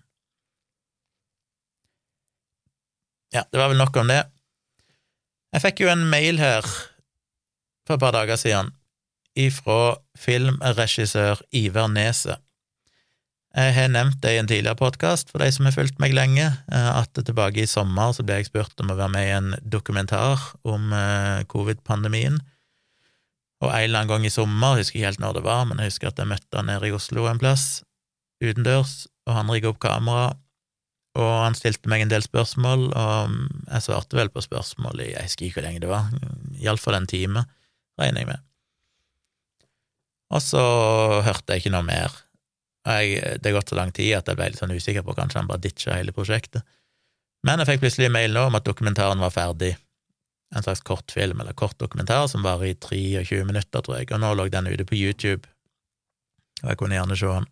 Ja, 3.31 3.45
det 3.51 3.57
var 3.57 3.71
vel 3.71 3.79
nok 3.79 3.95
om 3.95 4.09
det. 4.11 4.21
Jeg 5.55 5.63
fikk 5.63 5.83
jo 5.85 5.91
en 5.91 6.03
mail 6.11 6.39
her 6.39 6.65
for 7.87 7.95
et 7.95 8.03
par 8.03 8.15
dager 8.15 8.39
siden 8.39 8.73
ifra 9.39 9.95
filmregissør 10.19 11.39
Iver 11.55 11.87
Neset. 11.91 12.41
Jeg 13.51 13.75
har 13.75 13.89
nevnt 13.91 14.21
det 14.23 14.31
i 14.31 14.39
en 14.39 14.47
tidligere 14.47 14.79
podkast 14.79 15.31
for 15.31 15.43
de 15.43 15.49
som 15.51 15.67
har 15.67 15.75
fulgt 15.75 15.97
meg 15.99 16.13
lenge, 16.15 16.45
eh, 16.71 16.91
at 16.91 17.11
tilbake 17.15 17.63
i 17.63 17.67
sommer 17.67 18.13
så 18.15 18.23
ble 18.23 18.39
jeg 18.39 18.47
spurt 18.47 18.79
om 18.79 18.93
å 18.93 18.95
være 18.95 19.11
med 19.11 19.27
i 19.27 19.33
en 19.35 19.49
dokumentar 19.63 20.39
om 20.63 20.93
eh, 20.95 21.43
covid-pandemien. 21.51 22.39
Og 23.61 23.67
en 23.69 23.83
eller 23.83 23.99
annen 23.99 24.11
gang 24.11 24.27
i 24.27 24.31
sommer, 24.31 24.77
jeg 24.77 24.85
husker 24.85 24.99
ikke 24.99 25.09
helt 25.09 25.23
når 25.23 25.39
det 25.39 25.43
var, 25.49 25.65
men 25.67 25.83
jeg 25.83 25.91
husker 25.91 26.11
at 26.11 26.19
jeg 26.23 26.31
møtte 26.31 26.59
han 26.59 26.71
nede 26.71 26.87
i 26.87 26.95
Oslo 26.95 27.27
en 27.27 27.41
plass, 27.43 27.83
utendørs, 28.43 28.95
og 29.27 29.35
han 29.35 29.51
rigga 29.51 29.73
opp 29.73 29.83
kamera, 29.83 30.31
og 31.19 31.31
han 31.43 31.57
stilte 31.57 31.91
meg 31.91 32.05
en 32.05 32.11
del 32.11 32.23
spørsmål, 32.23 32.85
og 32.95 33.33
jeg 33.67 33.85
svarte 33.87 34.15
vel 34.15 34.31
på 34.31 34.43
spørsmål 34.43 35.03
i 35.03 35.09
jeg 35.11 35.27
husker 35.27 35.47
ikke 35.47 35.59
hvor 35.59 35.67
lenge 35.67 35.83
det 35.83 35.91
var, 35.91 36.07
iallfall 36.61 36.95
en 36.95 37.09
time, 37.09 37.43
regner 37.99 38.23
jeg 38.23 38.29
med. 38.31 38.43
Og 40.31 40.43
så 40.43 40.61
hørte 41.25 41.51
jeg 41.51 41.65
ikke 41.65 41.73
noe 41.73 41.83
mer. 41.83 42.13
Jeg, 42.87 43.19
det 43.43 43.51
har 43.51 43.59
gått 43.59 43.73
så 43.73 43.77
lang 43.77 43.91
tid 43.93 44.15
at 44.17 44.29
jeg 44.31 44.39
ble 44.39 44.47
litt 44.53 44.61
sånn 44.61 44.71
usikker 44.73 45.03
på 45.05 45.15
kanskje 45.17 45.41
han 45.41 45.49
bare 45.49 45.61
ditcha 45.61 45.97
hele 45.97 46.15
prosjektet. 46.15 46.63
Men 47.45 47.59
jeg 47.59 47.73
fikk 47.73 47.83
plutselig 47.83 48.11
mail 48.13 48.33
nå 48.33 48.47
om 48.47 48.57
at 48.57 48.65
dokumentaren 48.65 49.21
var 49.21 49.33
ferdig. 49.35 49.73
En 50.55 50.63
slags 50.63 50.83
kortfilm, 50.87 51.39
eller 51.41 51.55
kort 51.57 51.77
dokumentar, 51.79 52.27
som 52.31 52.43
varer 52.45 52.71
i 52.71 52.75
23 52.75 53.43
minutter, 53.47 53.83
tror 53.83 53.99
jeg, 53.99 54.09
og 54.11 54.23
nå 54.23 54.31
lå 54.35 54.47
den 54.51 54.67
ute 54.71 54.87
på 54.87 54.97
YouTube, 54.99 55.47
og 56.61 56.73
jeg 56.73 56.79
kunne 56.79 56.97
gjerne 56.97 57.17
se 57.17 57.29
den. 57.31 57.47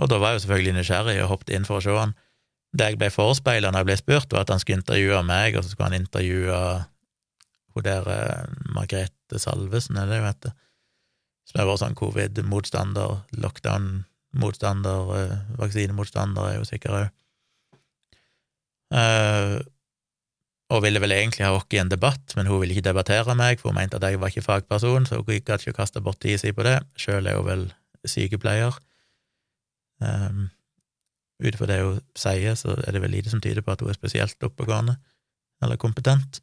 Og 0.00 0.08
da 0.08 0.18
var 0.18 0.32
jeg 0.32 0.40
jo 0.40 0.44
selvfølgelig 0.46 0.76
nysgjerrig 0.78 1.18
og 1.22 1.30
hoppet 1.34 1.52
inn 1.56 1.66
for 1.68 1.78
å 1.78 1.84
se 1.84 1.96
han. 1.96 2.14
Det 2.72 2.88
jeg 2.88 2.98
ble 3.00 3.10
forespeila 3.12 3.70
når 3.70 3.82
jeg 3.82 3.90
ble 3.90 3.98
spurt, 4.00 4.32
var 4.32 4.46
at 4.46 4.52
han 4.54 4.62
skulle 4.62 4.80
intervjue 4.80 5.20
meg, 5.28 5.56
og 5.56 5.64
så 5.64 5.72
skulle 5.72 5.90
han 5.90 6.00
intervjue 6.00 6.60
hun 7.72 7.86
der 7.86 8.08
eh, 8.12 8.54
Margrethe 8.72 9.40
Salvesen, 9.40 9.96
er 9.96 10.08
det 10.08 10.20
hun 10.20 10.28
heter, 10.28 10.54
som 11.48 11.60
har 11.60 11.68
vært 11.68 11.82
sånn 11.82 11.98
covid-motstander, 11.98 13.18
lockdown-motstander, 13.44 15.12
eh, 15.18 15.36
vaksinemotstander 15.60 16.48
er 16.48 16.58
jo 16.58 16.68
sikkert 16.68 16.98
òg. 17.00 17.10
Uh, 18.92 19.56
og 20.72 20.82
ville 20.84 21.00
vel 21.00 21.14
egentlig 21.16 21.46
ha 21.46 21.52
oss 21.56 21.64
i 21.72 21.80
en 21.80 21.88
debatt, 21.88 22.34
men 22.36 22.48
hun 22.48 22.60
ville 22.60 22.76
ikke 22.76 22.90
debattere 22.90 23.36
meg, 23.36 23.60
for 23.60 23.72
hun 23.72 23.78
mente 23.80 23.96
at 23.96 24.04
jeg 24.04 24.20
var 24.20 24.32
ikke 24.32 24.44
fagperson, 24.44 25.08
så 25.08 25.20
hun 25.20 25.28
gadd 25.28 25.64
ikke 25.64 25.76
kaste 25.76 26.00
bort 26.04 26.20
tida 26.20 26.40
si 26.40 26.52
på 26.56 26.64
det. 26.64 26.78
Sjøl 27.00 27.28
er 27.28 27.40
hun 27.40 27.48
vel 27.48 27.64
sykepleier. 28.08 28.76
Um, 30.02 30.48
ut 31.42 31.54
ifra 31.54 31.68
det 31.70 31.80
hun 31.82 32.00
sier, 32.18 32.56
så 32.58 32.76
er 32.82 32.94
det 32.94 33.02
vel 33.02 33.14
lite 33.14 33.32
som 33.32 33.42
tyder 33.42 33.64
på 33.64 33.74
at 33.74 33.82
hun 33.82 33.90
er 33.92 33.98
spesielt 33.98 34.46
oppegående 34.46 34.96
eller 35.62 35.78
kompetent. 35.80 36.40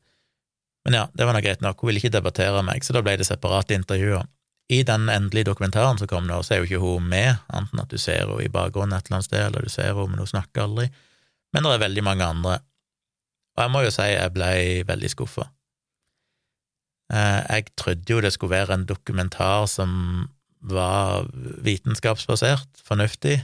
Men 0.88 0.96
ja, 0.96 1.06
det 1.14 1.28
var 1.28 1.36
nå 1.36 1.42
greit 1.44 1.64
nok, 1.64 1.82
hun 1.82 1.92
ville 1.92 2.02
ikke 2.02 2.16
debattere 2.16 2.64
meg, 2.66 2.84
så 2.84 2.96
da 2.96 3.04
ble 3.04 3.18
det 3.20 3.28
separate 3.28 3.76
intervjuer. 3.76 4.28
I 4.70 4.84
den 4.86 5.10
endelige 5.10 5.50
dokumentaren 5.50 5.98
som 5.98 6.08
kom 6.08 6.28
nå, 6.30 6.40
så 6.46 6.54
er 6.54 6.62
jo 6.62 6.68
ikke 6.68 6.82
hun 6.84 7.08
med, 7.10 7.40
annet 7.50 7.84
at 7.84 7.92
du 7.92 7.98
ser 7.98 8.22
henne 8.22 8.44
i 8.46 8.52
bakgrunnen 8.54 8.96
et 8.96 9.08
eller 9.08 9.18
annet 9.18 9.28
sted, 9.28 9.46
eller 9.48 9.66
du 9.66 9.72
ser 9.74 9.92
henne, 9.92 10.08
men 10.12 10.22
hun 10.22 10.30
snakker 10.30 10.68
aldri. 10.68 10.90
Men 11.54 11.66
det 11.66 11.72
er 11.74 11.86
veldig 11.88 12.04
mange 12.06 12.28
andre. 12.28 12.60
Og 13.58 13.64
jeg 13.64 13.74
må 13.74 13.82
jo 13.84 13.94
si 13.94 14.06
jeg 14.12 14.36
ble 14.36 14.52
veldig 14.88 15.10
skuffa. 15.12 15.48
Eh, 17.10 17.40
jeg 17.50 17.72
trodde 17.82 18.14
jo 18.14 18.22
det 18.22 18.32
skulle 18.36 18.60
være 18.60 18.78
en 18.78 18.86
dokumentar 18.90 19.66
som 19.72 19.92
var 20.60 21.30
vitenskapsbasert, 21.64 22.82
fornuftig, 22.84 23.40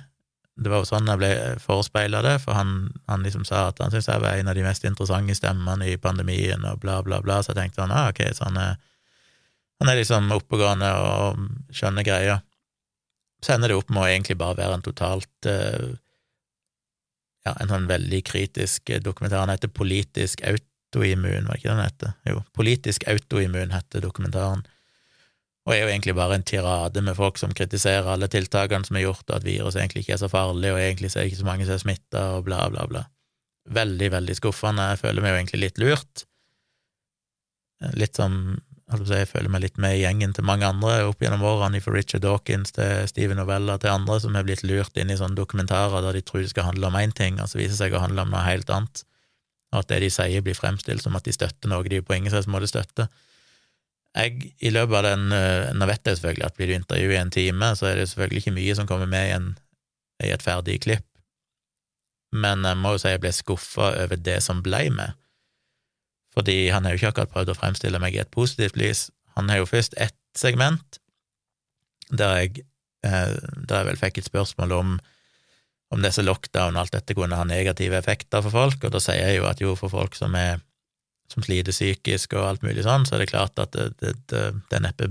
det 0.56 0.72
var 0.72 0.84
jo 0.84 0.88
sånn 0.88 1.10
jeg 1.10 1.20
ble 1.20 1.30
forespeila 1.60 2.22
det, 2.24 2.38
for 2.46 2.56
han, 2.56 2.88
han, 3.12 3.24
liksom 3.28 3.44
sa 3.48 3.68
at 3.70 3.82
han 3.84 3.92
syntes 3.92 4.08
jeg 4.08 4.24
var 4.24 4.40
en 4.40 4.48
av 4.52 4.56
de 4.56 4.64
mest 4.64 4.86
interessante 4.88 5.36
stemmene 5.36 5.90
i 5.92 5.98
pandemien, 6.00 6.64
og 6.70 6.80
bla, 6.84 7.02
bla, 7.04 7.20
bla, 7.24 7.42
så 7.44 7.52
jeg 7.52 7.60
tenkte 7.60 7.84
han 7.84 7.96
ah, 7.96 8.08
ok, 8.14 8.22
så 8.38 8.48
han 8.48 8.60
er, 8.62 8.78
han 9.84 9.92
er 9.92 10.00
liksom 10.00 10.32
oppegående 10.32 10.92
og 11.04 11.42
skjønner 11.76 12.08
greia. 12.08 12.40
Så 13.44 13.56
ender 13.56 13.74
det 13.74 13.80
opp 13.82 13.92
med 13.92 14.06
å 14.06 14.08
egentlig 14.08 14.38
bare 14.40 14.56
være 14.62 14.78
en 14.78 14.86
totalt 14.86 15.50
uh, 15.52 15.90
ja, 17.46 17.52
en 17.60 17.70
sånn 17.70 17.90
veldig 17.90 18.22
kritisk 18.26 18.96
dokumentar. 19.04 19.44
Han 19.44 19.52
heter 19.52 19.74
Politisk 19.76 20.40
autoimmun, 20.48 21.50
var 21.50 21.60
ikke 21.60 21.74
den 21.74 21.84
heter? 21.84 22.16
Jo, 22.32 22.40
Politisk 22.56 23.04
autoimmun 23.12 23.76
heter 23.76 24.08
dokumentaren 24.08 24.64
og 25.66 25.74
er 25.74 25.82
jo 25.82 25.90
egentlig 25.90 26.14
bare 26.18 26.38
en 26.38 26.46
tirade 26.46 27.02
med 27.02 27.18
folk 27.18 27.40
som 27.42 27.54
kritiserer 27.58 28.06
alle 28.12 28.30
tiltakene 28.30 28.86
som 28.86 29.00
er 29.00 29.08
gjort, 29.08 29.26
og 29.30 29.40
at 29.40 29.48
viruset 29.48 29.82
egentlig 29.82 30.06
ikke 30.06 30.14
er 30.18 30.22
så 30.22 30.30
farlig, 30.30 30.70
og 30.74 30.82
egentlig 30.82 31.10
så 31.12 31.20
er 31.20 31.26
det 31.26 31.34
ikke 31.34 31.42
så 31.42 31.50
mange 31.50 31.66
som 31.66 31.78
er 31.78 31.82
smitta, 31.82 32.24
og 32.38 32.46
bla, 32.46 32.68
bla, 32.70 32.86
bla. 32.92 33.02
Veldig, 33.74 34.12
veldig 34.14 34.36
skuffende. 34.38 34.92
Jeg 34.94 35.02
føler 35.02 35.26
meg 35.26 35.34
jo 35.34 35.40
egentlig 35.40 35.62
litt 35.64 35.82
lurt. 35.82 36.26
Litt 37.98 38.22
som 38.22 38.38
jeg 38.86 39.26
føler 39.26 39.50
meg 39.50 39.64
litt 39.64 39.80
med 39.82 39.98
i 39.98 40.04
gjengen 40.04 40.36
til 40.38 40.46
mange 40.46 40.68
andre 40.68 41.00
opp 41.10 41.24
gjennom 41.24 41.42
årene, 41.50 41.82
fra 41.82 41.96
Richard 41.96 42.22
Dawkins 42.22 42.76
til 42.76 43.08
Steven 43.10 43.40
Novella 43.42 43.80
til 43.82 43.90
andre, 43.90 44.20
som 44.22 44.38
er 44.38 44.46
blitt 44.46 44.62
lurt 44.62 44.94
inn 45.02 45.10
i 45.10 45.18
sånne 45.18 45.38
dokumentarer 45.40 46.06
der 46.06 46.20
de 46.20 46.22
tror 46.22 46.44
det 46.44 46.52
skal 46.54 46.70
handle 46.70 46.92
om 46.92 47.00
én 47.00 47.14
ting, 47.16 47.42
og 47.42 47.50
så 47.50 47.58
viser 47.58 47.80
seg 47.80 47.98
å 47.98 48.04
handle 48.04 48.22
om 48.22 48.30
noe 48.36 48.46
helt 48.46 48.70
annet, 48.70 49.02
og 49.74 49.82
at 49.82 49.90
det 49.90 50.04
de 50.06 50.12
sier, 50.14 50.46
blir 50.46 50.58
fremstilt 50.58 51.02
som 51.02 51.18
at 51.18 51.26
de 51.26 51.34
støtter 51.34 51.72
noe 51.72 51.90
de 51.90 52.04
på 52.06 52.14
ingen 52.14 52.30
slags 52.30 52.46
måte 52.52 52.70
støtter. 52.70 53.10
Jeg, 54.16 54.54
i 54.64 54.72
løpet 54.72 54.96
av 55.02 55.04
den 55.10 55.34
eh, 55.36 55.74
Nå 55.76 55.88
vet 55.90 56.08
jeg 56.08 56.20
selvfølgelig 56.20 56.48
at 56.48 56.56
blir 56.56 56.70
du 56.72 56.76
intervjuet 56.78 57.18
i 57.18 57.20
en 57.20 57.34
time, 57.34 57.72
så 57.76 57.90
er 57.90 58.00
det 58.00 58.08
selvfølgelig 58.12 58.44
ikke 58.44 58.56
mye 58.56 58.76
som 58.78 58.88
kommer 58.88 59.10
med 59.12 59.28
i, 59.28 59.34
en, 59.36 59.50
i 60.24 60.32
et 60.32 60.46
ferdig 60.46 60.80
klipp, 60.86 61.06
men 62.36 62.64
jeg 62.68 62.80
må 62.80 62.96
jo 62.96 63.02
si 63.04 63.12
jeg 63.12 63.24
ble 63.24 63.32
skuffa 63.36 63.92
over 64.04 64.20
det 64.20 64.38
som 64.44 64.62
ble 64.64 64.86
med, 64.96 65.18
fordi 66.36 66.70
han 66.72 66.88
har 66.88 66.96
jo 66.96 67.02
ikke 67.02 67.12
akkurat 67.14 67.34
prøvd 67.34 67.52
å 67.54 67.58
fremstille 67.60 68.00
meg 68.04 68.16
i 68.16 68.22
et 68.24 68.32
positivt 68.32 68.80
lys. 68.80 69.06
Han 69.40 69.52
har 69.52 69.62
jo 69.62 69.68
først 69.70 69.96
ett 70.04 70.18
segment 70.36 71.00
der 72.12 72.42
jeg, 72.42 72.66
eh, 73.08 73.36
der 73.68 73.82
jeg 73.82 73.90
vel 73.92 74.02
fikk 74.02 74.20
et 74.20 74.32
spørsmål 74.32 74.80
om 74.80 74.96
om 75.94 76.02
disse 76.04 76.24
lockdown 76.26 76.76
og 76.76 76.82
alt 76.82 76.96
dette 76.96 77.16
kunne 77.18 77.38
ha 77.38 77.46
negative 77.48 77.98
effekter 78.00 78.44
for 78.46 78.54
folk, 78.54 78.84
og 78.84 78.94
da 78.96 79.02
sier 79.04 79.30
jeg 79.30 79.40
jo 79.40 79.50
at 79.50 79.62
jo, 79.62 79.76
for 79.80 79.94
folk 79.94 80.18
som 80.18 80.36
er 80.40 80.58
som 81.36 81.44
sliter 81.44 81.76
psykisk 81.76 82.34
og 82.38 82.48
alt 82.48 82.64
mulig 82.64 82.86
sånn, 82.86 83.04
så 83.06 83.18
er 83.18 83.26
det 83.26 83.32
klart 83.34 83.60
at 83.60 83.76
det, 83.76 83.90
det, 84.00 84.14
det, 84.32 84.44
det 84.72 84.80
neppe, 84.86 85.10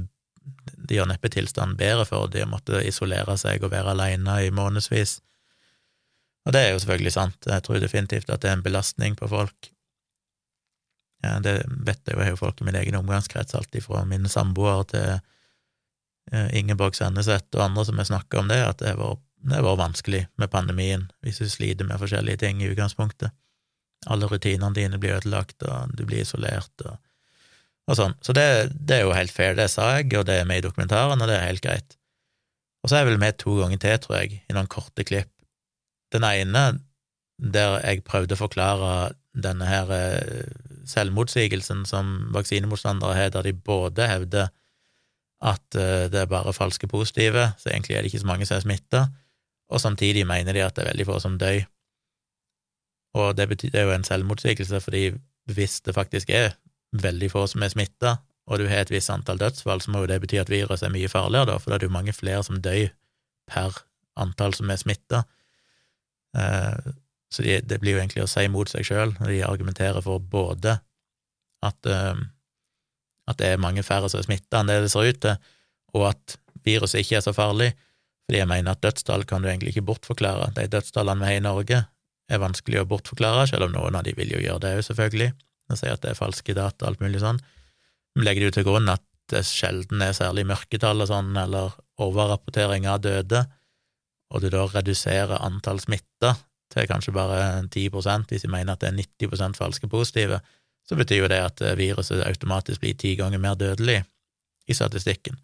de 0.64 0.97
gjør 0.97 1.11
neppe 1.11 1.31
tilstanden 1.33 1.77
bedre 1.77 2.07
for 2.09 2.33
de 2.33 2.47
å 2.47 2.49
måtte 2.49 2.81
isolere 2.85 3.37
seg 3.41 3.64
og 3.64 3.75
være 3.75 3.93
alene 3.93 4.39
i 4.47 4.53
månedsvis. 4.55 5.18
Og 6.49 6.57
det 6.57 6.62
er 6.62 6.72
jo 6.72 6.81
selvfølgelig 6.81 7.12
sant, 7.12 7.49
jeg 7.49 7.64
tror 7.64 7.81
definitivt 7.81 8.33
at 8.33 8.41
det 8.41 8.51
er 8.51 8.59
en 8.59 8.64
belastning 8.64 9.16
på 9.20 9.29
folk. 9.29 9.70
Ja, 11.25 11.39
det 11.45 11.55
vet 11.68 12.01
jeg 12.05 12.16
jo, 12.16 12.20
jeg 12.20 12.27
har 12.27 12.35
jo 12.35 12.41
folk 12.41 12.61
i 12.61 12.66
min 12.68 12.81
egen 12.81 12.99
omgangskrets, 12.99 13.57
alt 13.57 13.77
fra 13.85 14.03
mine 14.09 14.29
samboere 14.29 14.89
til 14.93 15.07
eh, 16.33 16.51
Ingeborg 16.57 16.97
Senneset 16.97 17.49
og 17.57 17.68
andre 17.68 17.85
som 17.89 18.01
har 18.01 18.09
snakka 18.09 18.43
om 18.43 18.53
det, 18.53 18.61
at 18.64 18.81
det 18.81 18.93
har 18.97 19.01
vært 19.64 19.81
vanskelig 19.81 20.27
med 20.41 20.53
pandemien, 20.53 21.09
hvis 21.25 21.41
du 21.41 21.49
sliter 21.49 21.89
med 21.89 22.01
forskjellige 22.01 22.45
ting 22.45 22.61
i 22.61 22.72
utgangspunktet. 22.72 23.33
Alle 24.11 24.29
rutinene 24.31 24.75
dine 24.77 25.01
blir 25.01 25.19
ødelagt, 25.19 25.63
og 25.67 25.93
du 25.97 26.05
blir 26.09 26.25
isolert, 26.25 26.73
og, 26.85 26.97
og 27.89 27.99
sånn. 27.99 28.17
Så 28.25 28.37
det, 28.37 28.47
det, 28.75 28.99
er 28.99 29.07
jo 29.07 29.17
helt 29.17 29.35
fair, 29.35 29.57
det 29.59 29.71
sa 29.73 29.95
jeg, 29.99 30.11
og 30.19 30.27
det 30.29 30.41
er 30.41 30.49
med 30.49 30.63
i 30.63 30.67
dokumentaren, 30.67 31.21
og 31.21 31.31
det 31.31 31.39
er 31.39 31.49
helt 31.49 31.65
greit. 31.65 31.99
Og 32.85 32.91
så 32.91 32.99
er 32.99 33.05
jeg 33.05 33.15
vel 33.15 33.23
med 33.23 33.39
to 33.41 33.57
ganger 33.63 33.81
til, 33.81 34.01
tror 34.05 34.19
jeg, 34.21 34.43
i 34.45 34.57
noen 34.57 34.69
korte 34.71 35.07
klipp. 35.09 35.31
Den 36.13 36.27
ene 36.29 36.67
der 37.41 37.81
jeg 37.83 38.05
prøvde 38.07 38.37
å 38.37 38.43
forklare 38.45 38.91
denne 39.35 39.67
her 39.67 39.91
eh, 39.91 40.45
selvmotsigelsen 40.87 41.83
som 41.89 42.13
vaksinemotstandere 42.35 43.17
har, 43.17 43.33
der 43.35 43.49
de 43.49 43.55
både 43.57 44.07
hevder 44.07 44.53
at 45.45 45.79
eh, 45.79 46.07
det 46.13 46.23
er 46.23 46.31
bare 46.31 46.55
falske 46.57 46.89
positive, 46.91 47.51
så 47.59 47.73
egentlig 47.73 47.97
er 47.97 48.05
det 48.05 48.13
ikke 48.13 48.23
så 48.23 48.31
mange 48.31 48.47
som 48.49 48.59
er 48.59 48.65
smitta, 48.65 49.05
og 49.73 49.81
samtidig 49.83 50.27
mener 50.29 50.55
de 50.55 50.63
at 50.63 50.77
det 50.77 50.85
er 50.85 50.93
veldig 50.93 51.09
få 51.09 51.19
som 51.25 51.39
dør. 51.41 51.65
Og 53.15 53.37
det, 53.39 53.49
betyr, 53.49 53.71
det 53.71 53.81
er 53.81 53.89
jo 53.89 53.95
en 53.95 54.07
selvmotsigelse, 54.07 54.81
fordi 54.83 55.05
hvis 55.55 55.81
det 55.87 55.95
faktisk 55.95 56.31
er 56.31 56.57
veldig 56.95 57.31
få 57.31 57.47
som 57.51 57.62
er 57.62 57.73
smitta, 57.73 58.17
og 58.47 58.61
du 58.61 58.67
har 58.69 58.85
et 58.85 58.93
visst 58.93 59.12
antall 59.12 59.41
dødsfall, 59.41 59.81
så 59.81 59.93
må 59.93 60.05
jo 60.05 60.11
det 60.11 60.21
bety 60.21 60.39
at 60.41 60.51
viruset 60.53 60.89
er 60.89 60.93
mye 60.93 61.09
farligere, 61.09 61.49
da, 61.49 61.57
for 61.61 61.71
da 61.71 61.79
er 61.79 61.85
det 61.85 61.89
jo 61.89 61.97
mange 61.97 62.12
flere 62.12 62.43
som 62.45 62.61
dør 62.61 62.91
per 63.51 63.79
antall 64.21 64.55
som 64.57 64.71
er 64.71 64.81
smitta. 64.81 65.23
Eh, 66.37 66.93
så 67.33 67.45
de, 67.47 67.57
det 67.65 67.81
blir 67.83 67.97
jo 67.97 68.03
egentlig 68.03 68.25
å 68.25 68.31
si 68.31 68.45
mot 68.53 68.71
seg 68.71 68.87
sjøl 68.87 69.15
når 69.17 69.33
de 69.33 69.41
argumenterer 69.47 70.05
for 70.05 70.23
både 70.23 70.77
at, 71.65 71.89
eh, 71.89 72.21
at 73.31 73.41
det 73.41 73.55
er 73.55 73.62
mange 73.62 73.85
færre 73.87 74.11
som 74.12 74.21
er 74.21 74.29
smitta 74.29 74.61
enn 74.61 74.71
det 74.71 74.83
det 74.85 74.93
ser 74.93 75.09
ut 75.09 75.23
til, 75.25 75.51
og 75.95 76.09
at 76.12 76.37
viruset 76.67 77.01
ikke 77.03 77.19
er 77.19 77.25
så 77.25 77.35
farlig, 77.37 77.73
fordi 78.25 78.41
jeg 78.41 78.51
mener 78.51 78.75
at 78.75 78.85
dødstall 78.85 79.27
kan 79.29 79.45
du 79.45 79.51
egentlig 79.51 79.75
ikke 79.75 79.89
bortforklare. 79.89 80.53
De 80.57 80.69
dødstallene 80.71 81.21
vi 81.21 81.33
har 81.33 81.41
i 81.41 81.45
Norge, 81.45 81.81
er 82.33 82.41
vanskelig 82.41 82.81
å 82.83 82.89
bortforklare, 82.89 83.47
selv 83.51 83.68
om 83.68 83.75
noen 83.75 83.99
av 83.99 84.07
de 84.07 84.14
vil 84.16 84.33
jo 84.33 84.43
gjøre 84.43 84.62
det 84.64 84.77
òg, 84.79 84.87
selvfølgelig, 84.89 85.33
og 85.70 85.81
si 85.81 85.91
at 85.91 86.05
det 86.05 86.12
er 86.12 86.18
falske 86.18 86.57
data 86.57 86.85
og 86.85 86.93
alt 86.93 87.05
mulig 87.05 87.20
sånn. 87.22 87.41
Men 88.14 88.29
legger 88.29 88.45
det 88.45 88.51
jo 88.51 88.57
til 88.59 88.68
grunn 88.68 88.91
at 88.93 89.05
det 89.33 89.45
sjelden 89.49 90.03
er 90.05 90.16
særlig 90.16 90.45
mørketall 90.49 91.01
og 91.05 91.11
sånn, 91.11 91.33
eller 91.41 91.77
overrapportering 92.05 92.89
av 92.91 93.03
døde, 93.05 93.45
og 94.35 94.43
du 94.43 94.51
da 94.53 94.64
reduserer 94.66 95.41
antall 95.45 95.81
smitta 95.83 96.35
til 96.72 96.89
kanskje 96.91 97.14
bare 97.14 97.39
10 97.70 97.91
hvis 98.31 98.43
de 98.43 98.51
mener 98.51 98.75
at 98.75 98.83
det 98.83 98.91
er 98.91 98.99
90% 98.99 99.59
falske 99.59 99.89
positive, 99.89 100.41
så 100.85 100.99
betyr 100.99 101.22
jo 101.22 101.31
det 101.31 101.41
at 101.41 101.62
viruset 101.79 102.25
automatisk 102.27 102.83
blir 102.83 102.97
ti 102.99 103.14
ganger 103.16 103.41
mer 103.41 103.55
dødelig 103.57 104.03
i 104.68 104.75
statistikken. 104.77 105.37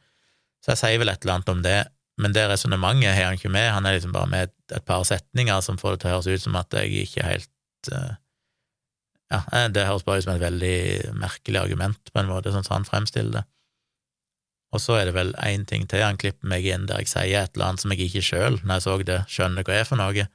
Så 0.60 0.74
jeg 0.74 0.80
sier 0.80 1.00
vel 1.00 1.12
et 1.12 1.22
eller 1.24 1.38
annet 1.38 1.52
om 1.52 1.62
det, 1.64 1.78
men 2.20 2.34
det 2.36 2.46
resonnementet 2.50 3.14
har 3.14 3.30
han 3.30 3.38
ikke 3.38 3.52
med, 3.52 3.70
han 3.72 3.86
er 3.88 3.96
liksom 3.96 4.12
bare 4.14 4.30
med 4.30 4.50
et, 4.50 4.82
par 4.86 5.04
setninger 5.08 5.62
som 5.64 5.78
får 5.80 5.96
det 5.96 6.02
til 6.02 6.10
å 6.10 6.16
høres 6.16 6.28
ut 6.28 6.44
som 6.44 6.58
at 6.60 6.76
jeg 6.76 7.06
ikke 7.06 7.26
helt 7.26 7.92
uh, 7.94 8.18
Ja, 9.30 9.40
eh, 9.54 9.68
det 9.70 9.86
høres 9.86 10.04
bare 10.06 10.20
ut 10.20 10.26
som 10.26 10.34
et 10.34 10.42
veldig 10.42 11.14
merkelig 11.14 11.60
argument, 11.60 12.10
på 12.10 12.18
en 12.18 12.30
måte, 12.30 12.50
sånn 12.50 12.66
som 12.66 12.80
han 12.80 12.88
fremstiller 12.88 13.40
det. 13.40 13.44
Og 14.74 14.82
så 14.82 14.96
er 14.98 15.08
det 15.08 15.14
vel 15.14 15.30
én 15.42 15.64
ting 15.66 15.86
til 15.90 16.02
han 16.02 16.18
klipper 16.18 16.50
meg 16.50 16.66
inn 16.66 16.88
der 16.90 17.02
jeg 17.02 17.10
sier 17.10 17.44
et 17.44 17.54
eller 17.54 17.70
annet 17.70 17.82
som 17.82 17.94
jeg 17.94 18.06
ikke 18.06 18.26
sjøl, 18.26 18.58
når 18.62 18.78
jeg 18.78 18.86
så 18.86 18.96
det, 19.06 19.20
skjønner 19.30 19.66
hva 19.66 19.78
er 19.78 19.86
for 19.86 19.98
noe. 19.98 20.26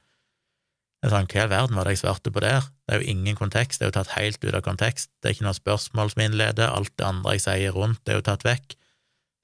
Jeg 1.04 1.12
sa, 1.12 1.20
Hva 1.22 1.44
i 1.44 1.52
verden 1.52 1.76
var 1.76 1.88
det 1.88 1.94
jeg 1.96 2.02
svarte 2.02 2.32
på 2.32 2.42
der? 2.44 2.64
Det 2.88 2.96
er 2.96 3.04
jo 3.04 3.12
ingen 3.12 3.36
kontekst, 3.36 3.80
det 3.80 3.86
er 3.86 3.92
jo 3.92 3.98
tatt 3.98 4.16
helt 4.16 4.40
ut 4.44 4.56
av 4.56 4.64
kontekst, 4.64 5.10
det 5.20 5.28
er 5.28 5.36
ikke 5.36 5.46
noe 5.48 5.56
spørsmål 5.60 6.12
som 6.12 6.24
innleder, 6.24 6.72
alt 6.72 6.92
det 6.96 7.06
andre 7.06 7.36
jeg 7.36 7.44
sier 7.46 7.76
rundt, 7.76 8.00
det 8.04 8.14
er 8.14 8.20
jo 8.20 8.26
tatt 8.28 8.48
vekk. 8.48 8.76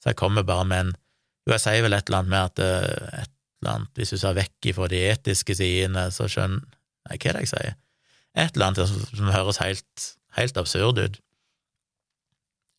Så 0.03 0.11
jeg 0.11 0.19
kommer 0.19 0.49
bare 0.49 0.67
med 0.69 0.87
en 0.87 0.95
jo, 1.47 1.55
jeg 1.55 1.63
sier 1.65 1.85
vel 1.85 1.97
et 1.97 2.09
eller 2.09 2.23
annet 2.23 2.33
med 2.33 2.51
at 2.51 2.63
eh, 2.63 3.23
et 3.23 3.33
eller 3.63 3.77
annet, 3.77 3.93
hvis 3.99 4.15
du 4.15 4.19
ser 4.21 4.37
vekk 4.39 4.71
ifra 4.73 4.89
de 4.91 5.03
etiske 5.11 5.57
sidene, 5.59 6.09
så 6.15 6.29
skjønner 6.31 6.63
Nei, 7.03 7.17
hva 7.19 7.33
er 7.33 7.35
det 7.35 7.41
jeg 7.43 7.51
sier? 7.51 7.73
Et 8.39 8.55
eller 8.55 8.69
annet 8.69 8.87
som, 8.87 9.07
som 9.11 9.31
høres 9.35 9.59
helt, 9.59 10.05
helt 10.39 10.59
absurd 10.61 11.01
ut. 11.03 11.17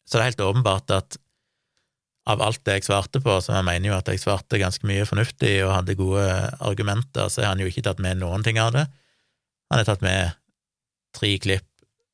Så 0.08 0.16
det 0.16 0.22
er 0.22 0.30
helt 0.30 0.44
åpenbart 0.46 0.94
at 0.96 1.18
av 2.32 2.40
alt 2.40 2.62
det 2.64 2.78
jeg 2.78 2.88
svarte 2.88 3.20
på, 3.20 3.36
som 3.44 3.58
jeg 3.58 3.68
mener 3.68 3.90
jo 3.90 3.98
at 3.98 4.08
jeg 4.08 4.22
svarte 4.22 4.60
ganske 4.62 4.88
mye 4.88 5.04
fornuftig 5.08 5.58
og 5.66 5.74
hadde 5.76 5.98
gode 6.00 6.24
argumenter, 6.64 7.28
så 7.28 7.44
har 7.44 7.52
han 7.52 7.64
jo 7.64 7.68
ikke 7.68 7.84
tatt 7.84 8.00
med 8.04 8.22
noen 8.22 8.46
ting 8.48 8.62
av 8.64 8.72
det. 8.78 8.86
Han 9.68 9.82
har 9.82 9.90
tatt 9.90 10.06
med 10.06 10.32
tre 11.18 11.34
klipp 11.44 11.68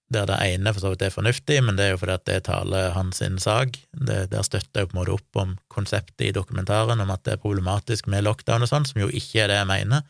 der 0.10 0.26
det 0.26 0.38
ene 0.42 0.74
for 0.74 0.82
så 0.82 0.92
vidt 0.94 1.04
er 1.06 1.14
fornuftig, 1.14 1.60
men 1.64 1.78
det 1.78 1.86
er 1.86 1.92
jo 1.94 2.00
fordi 2.02 2.16
at 2.18 2.26
det 2.26 2.40
taler 2.48 2.96
hans 2.96 3.22
sak. 3.44 3.78
Det, 3.94 4.32
der 4.32 4.46
støtter 4.46 4.82
jeg 4.82 4.90
på 4.90 4.96
en 4.96 5.00
måte 5.02 5.16
opp 5.20 5.42
om 5.42 5.56
konseptet 5.70 6.26
i 6.26 6.34
dokumentaren 6.34 7.02
om 7.04 7.12
at 7.14 7.24
det 7.28 7.36
er 7.36 7.44
problematisk 7.44 8.10
med 8.10 8.26
lockdown 8.26 8.66
og 8.66 8.72
sånn, 8.72 8.88
som 8.90 9.02
jo 9.04 9.10
ikke 9.10 9.44
er 9.44 9.52
det 9.52 9.60
jeg 9.60 9.70
mener. 9.70 10.08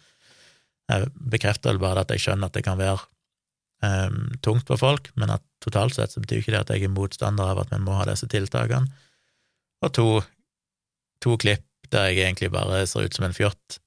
Jeg 0.89 1.11
bekrefter 1.35 1.73
vel 1.73 1.81
bare 1.83 2.05
at 2.05 2.13
jeg 2.15 2.23
skjønner 2.23 2.47
at 2.47 2.55
det 2.55 2.63
kan 2.65 2.79
være 2.79 2.97
um, 3.83 4.31
tungt 4.41 4.71
for 4.71 4.79
folk, 4.79 5.11
men 5.19 5.35
at 5.35 5.43
totalt 5.61 5.97
sett 5.97 6.15
så 6.15 6.23
betyr 6.23 6.41
ikke 6.41 6.55
det 6.55 6.63
at 6.63 6.73
jeg 6.73 6.87
er 6.87 6.95
motstander 6.95 7.51
av 7.51 7.61
at 7.65 7.73
vi 7.73 7.81
må 7.83 7.99
ha 7.99 8.07
disse 8.07 8.29
tiltakene. 8.31 8.87
Og 9.83 9.93
to, 9.95 10.07
to 11.23 11.35
klipp 11.39 11.67
der 11.91 12.09
jeg 12.09 12.23
egentlig 12.23 12.51
bare 12.53 12.85
ser 12.87 13.07
ut 13.07 13.15
som 13.15 13.27
en 13.27 13.35
fjott. 13.35 13.79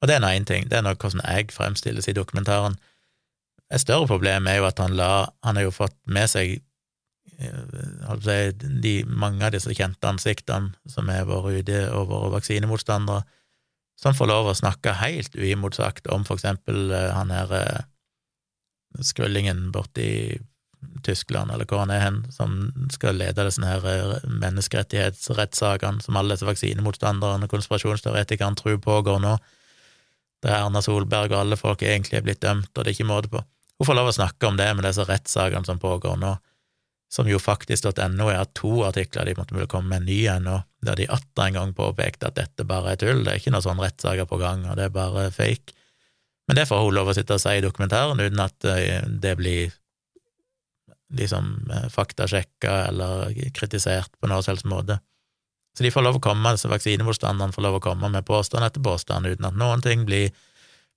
Og 0.00 0.08
det 0.08 0.16
er 0.16 0.24
nå 0.24 0.32
én 0.32 0.48
ting, 0.48 0.66
det 0.68 0.78
er 0.78 0.84
nå 0.84 0.96
hvordan 0.96 1.22
jeg 1.24 1.52
fremstilles 1.52 2.08
i 2.08 2.16
dokumentaren. 2.16 2.76
Et 3.74 3.82
større 3.82 4.06
problem 4.06 4.46
er 4.46 4.60
jo 4.60 4.68
at 4.68 4.78
han 4.78 4.94
la 4.94 5.26
Han 5.42 5.58
har 5.58 5.66
jo 5.66 5.74
fått 5.74 5.96
med 6.06 6.30
seg 6.30 6.60
eh, 7.38 8.52
de, 8.60 8.94
mange 9.06 9.46
av 9.46 9.54
disse 9.54 9.74
kjente 9.74 10.06
ansiktene 10.06 10.74
som 10.90 11.10
har 11.10 11.26
vært 11.26 11.64
ute 11.64 11.80
og 11.90 12.12
vært 12.12 12.36
vaksinemotstandere, 12.38 13.24
som 13.98 14.14
får 14.14 14.30
lov 14.30 14.50
å 14.50 14.58
snakke 14.58 14.94
helt 15.00 15.34
uimotsagt 15.34 16.10
om 16.14 16.26
for 16.26 16.38
eksempel 16.38 16.92
eh, 16.94 17.10
han 17.14 17.34
her 17.34 17.54
eh, 17.58 17.86
skrullingen 19.02 19.70
borti 19.74 20.38
Tyskland, 21.02 21.50
eller 21.50 21.66
hvor 21.66 21.80
han 21.80 21.90
er 21.90 22.02
hen, 22.02 22.18
som 22.30 22.68
skal 22.92 23.16
lede 23.18 23.46
disse 23.46 23.64
her 23.64 24.20
menneskerettighetsrettssakene 24.28 26.04
som 26.04 26.18
alle 26.20 26.36
disse 26.36 26.46
vaksinemotstanderne 26.46 27.48
og 27.48 27.54
konspirasjonsteoretikerne 27.54 28.60
tror 28.60 28.78
pågår 28.84 29.18
nå. 29.24 29.38
der 30.44 30.58
Erna 30.58 30.82
Solberg 30.84 31.32
og 31.32 31.40
alle 31.40 31.56
folk 31.56 31.82
egentlig 31.82 32.18
er 32.18 32.24
blitt 32.26 32.42
dømt, 32.44 32.68
og 32.76 32.84
det 32.84 32.92
er 32.92 32.96
ikke 32.98 33.08
måte 33.08 33.32
på. 33.32 33.40
Hun 33.78 33.88
får 33.88 33.98
lov 33.98 34.10
å 34.10 34.16
snakke 34.16 34.48
om 34.48 34.58
det 34.58 34.68
med 34.74 34.86
disse 34.86 35.06
rettssakene 35.08 35.66
som 35.66 35.80
pågår 35.82 36.18
nå, 36.20 36.34
som 37.14 37.28
jo 37.30 37.38
faktisk.no 37.38 38.28
er 38.30 38.50
to 38.58 38.80
artikler, 38.86 39.26
de 39.26 39.36
måtte 39.38 39.66
komme 39.70 39.92
med 39.92 40.02
en 40.02 40.08
ny 40.08 40.18
en 40.30 40.50
der 40.84 40.98
de 40.98 41.06
atter 41.10 41.46
en 41.46 41.58
gang 41.58 41.74
påpekte 41.76 42.30
at 42.30 42.38
dette 42.38 42.66
bare 42.66 42.94
er 42.94 43.00
tull, 43.00 43.22
det 43.22 43.32
er 43.32 43.40
ikke 43.40 43.54
noen 43.54 43.66
sånne 43.66 43.86
rettssaker 43.86 44.28
på 44.30 44.38
gang, 44.42 44.66
og 44.68 44.78
det 44.78 44.88
er 44.88 44.94
bare 44.94 45.28
fake. 45.34 45.76
Men 46.48 46.58
det 46.58 46.66
får 46.68 46.82
hun 46.84 46.94
lov 46.96 47.10
å 47.10 47.16
sitte 47.16 47.38
og 47.38 47.42
si 47.42 47.54
i 47.56 47.64
dokumentaren 47.64 48.20
uten 48.20 48.42
at 48.42 48.66
eh, 48.68 49.06
det 49.08 49.32
blir 49.38 49.72
liksom 51.14 51.70
eh, 51.70 51.88
faktasjekka 51.92 52.74
eller 52.90 53.32
kritisert 53.56 54.12
på 54.20 54.28
noen 54.28 54.44
selvs 54.44 54.66
måte. 54.68 54.98
Så 55.74 55.82
de 55.82 55.90
får 55.90 56.04
lov 56.06 56.18
å 56.18 56.22
komme, 56.22 56.52
altså 56.52 56.70
vaksinemotstanderne 56.70 57.54
får 57.54 57.64
lov 57.64 57.78
å 57.78 57.82
komme 57.82 58.10
med 58.12 58.26
påstand 58.26 58.66
etter 58.66 58.84
påstand 58.84 59.26
uten 59.26 59.48
at 59.48 59.56
noen 59.58 59.82
ting 59.82 60.04
blir, 60.06 60.30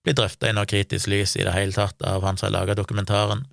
blir 0.07 0.15
drøfta 0.15 0.47
i 0.47 0.55
noe 0.55 0.69
kritisk 0.69 1.11
lys 1.11 1.35
i 1.35 1.43
det 1.43 1.53
hele 1.55 1.75
tatt 1.75 2.01
av 2.07 2.23
han 2.23 2.39
som 2.39 2.47
har 2.47 2.55
laga 2.61 2.77
dokumentaren. 2.79 3.43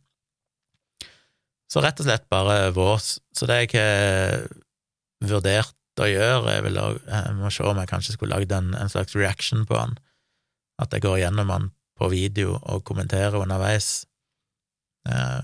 Så 1.70 1.82
rett 1.82 1.98
og 1.98 2.06
slett 2.06 2.28
bare 2.30 2.70
vås. 2.76 3.16
Så 3.34 3.48
det 3.50 3.64
jeg 3.64 3.74
har 3.80 4.44
vurdert 5.24 6.02
å 6.02 6.06
gjøre, 6.06 6.52
jeg, 6.56 6.64
vil, 6.66 6.78
jeg 6.78 7.34
må 7.38 7.50
se 7.54 7.66
om 7.66 7.78
jeg 7.80 7.90
kanskje 7.90 8.16
skulle 8.16 8.36
lagd 8.36 8.52
en, 8.54 8.72
en, 8.78 8.90
slags 8.90 9.14
reaction 9.18 9.64
på 9.66 9.78
han, 9.78 9.96
at 10.82 10.94
jeg 10.94 11.04
går 11.04 11.20
gjennom 11.22 11.50
han 11.54 11.70
på 11.98 12.10
video 12.10 12.56
og 12.58 12.84
kommenterer 12.86 13.38
underveis, 13.38 14.06
eh, 15.06 15.42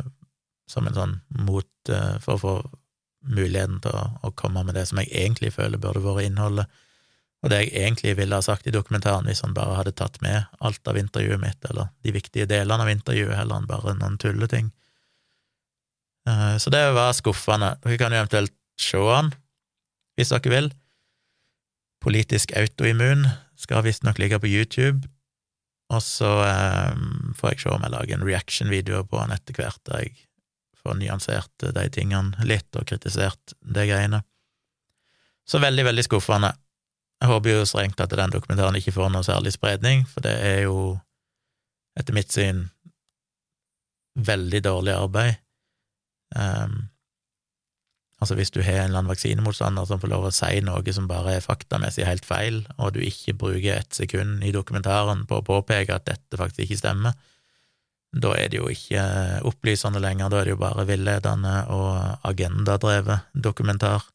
som 0.71 0.87
en 0.87 0.97
sånn 0.97 1.17
mot 1.47 1.91
eh, 1.91 2.17
for 2.23 2.37
å 2.37 2.43
få 2.43 2.55
muligheten 3.31 3.79
til 3.85 3.95
å, 3.95 4.05
å, 4.27 4.33
komme 4.35 4.65
med 4.67 4.79
det 4.79 4.87
som 4.91 4.99
jeg 5.03 5.11
egentlig 5.13 5.53
føler 5.55 5.83
burde 5.83 6.03
vært 6.03 6.27
innholdet, 6.27 6.71
og 7.41 7.49
det 7.53 7.63
jeg 7.63 7.73
egentlig 7.73 8.17
ville 8.19 8.37
ha 8.37 8.45
sagt 8.45 8.67
i 8.69 8.75
dokumentaren 8.75 9.29
hvis 9.29 9.41
han 9.45 9.55
bare 9.57 9.79
hadde 9.79 9.95
tatt 9.97 10.19
med 10.25 10.45
alt 10.61 10.89
av 10.91 10.99
intervjuet 11.01 11.41
mitt, 11.41 11.61
eller 11.71 11.89
de 12.05 12.13
viktige 12.13 12.49
delene 12.51 12.85
av 12.85 12.93
intervjuet, 12.93 13.37
heller 13.39 13.63
enn 13.63 13.71
bare 13.71 13.97
noen 13.97 14.19
tulleting. 14.21 14.69
Uh, 16.29 16.57
så 16.61 16.73
det 16.73 16.83
var 16.97 17.17
skuffende. 17.17 17.75
Dere 17.81 18.01
kan 18.01 18.13
jo 18.13 18.21
eventuelt 18.21 18.55
se 18.81 19.01
han, 19.01 19.33
hvis 20.21 20.35
dere 20.35 20.53
vil. 20.53 20.71
Politisk 22.05 22.53
autoimmun 22.57 23.25
skal 23.61 23.85
visstnok 23.89 24.21
ligge 24.21 24.41
på 24.41 24.49
YouTube, 24.49 25.09
og 25.91 26.05
så 26.05 26.29
um, 26.93 27.33
får 27.37 27.55
jeg 27.55 27.65
se 27.65 27.73
om 27.73 27.85
jeg 27.85 27.97
lager 27.97 28.19
en 28.19 28.27
reaction-video 28.29 29.05
på 29.09 29.21
han 29.21 29.33
etter 29.35 29.57
hvert, 29.57 29.81
der 29.89 30.05
jeg 30.05 30.15
får 30.81 31.01
nyansert 31.01 31.71
de 31.77 31.89
tingene 31.93 32.49
litt 32.49 32.77
og 32.77 32.87
kritisert 32.89 33.57
de 33.61 33.89
greiene. 33.89 34.23
Så 35.49 35.59
veldig, 35.61 35.89
veldig 35.89 36.05
skuffende. 36.07 36.53
Jeg 37.21 37.29
håper 37.29 37.53
jo 37.53 37.65
strengt 37.69 38.01
at 38.01 38.13
den 38.17 38.33
dokumentaren 38.33 38.77
ikke 38.79 38.95
får 38.97 39.11
noe 39.13 39.27
særlig 39.27 39.53
spredning, 39.53 40.07
for 40.09 40.25
det 40.25 40.33
er 40.41 40.63
jo, 40.65 40.97
etter 42.01 42.17
mitt 42.17 42.33
syn, 42.33 42.65
veldig 44.17 44.63
dårlig 44.65 44.95
arbeid. 44.97 45.37
Um, 46.37 46.89
altså, 48.23 48.39
hvis 48.39 48.53
du 48.55 48.63
har 48.63 48.81
en 48.81 48.91
eller 48.91 49.03
annen 49.03 49.13
vaksinemotstander 49.13 49.89
som 49.89 50.01
får 50.01 50.13
lov 50.13 50.29
å 50.29 50.33
si 50.35 50.63
noe 50.65 50.95
som 50.97 51.09
bare 51.11 51.37
er 51.37 51.45
faktamessig 51.45 52.07
helt 52.09 52.25
feil, 52.25 52.63
og 52.79 52.95
du 52.97 53.03
ikke 53.05 53.37
bruker 53.37 53.83
ett 53.83 54.01
sekund 54.01 54.45
i 54.47 54.55
dokumentaren 54.57 55.27
på 55.29 55.41
å 55.41 55.47
påpeke 55.47 55.97
at 55.97 56.09
dette 56.09 56.41
faktisk 56.41 56.71
ikke 56.71 56.81
stemmer, 56.81 57.19
da 58.11 58.33
er 58.35 58.49
det 58.51 58.59
jo 58.59 58.71
ikke 58.73 59.03
opplysende 59.47 60.01
lenger, 60.03 60.33
da 60.33 60.41
er 60.41 60.49
det 60.49 60.57
jo 60.57 60.63
bare 60.65 60.87
villedende 60.89 61.53
og 61.71 62.27
agendadrevet 62.27 63.29
dokumentar. 63.35 64.09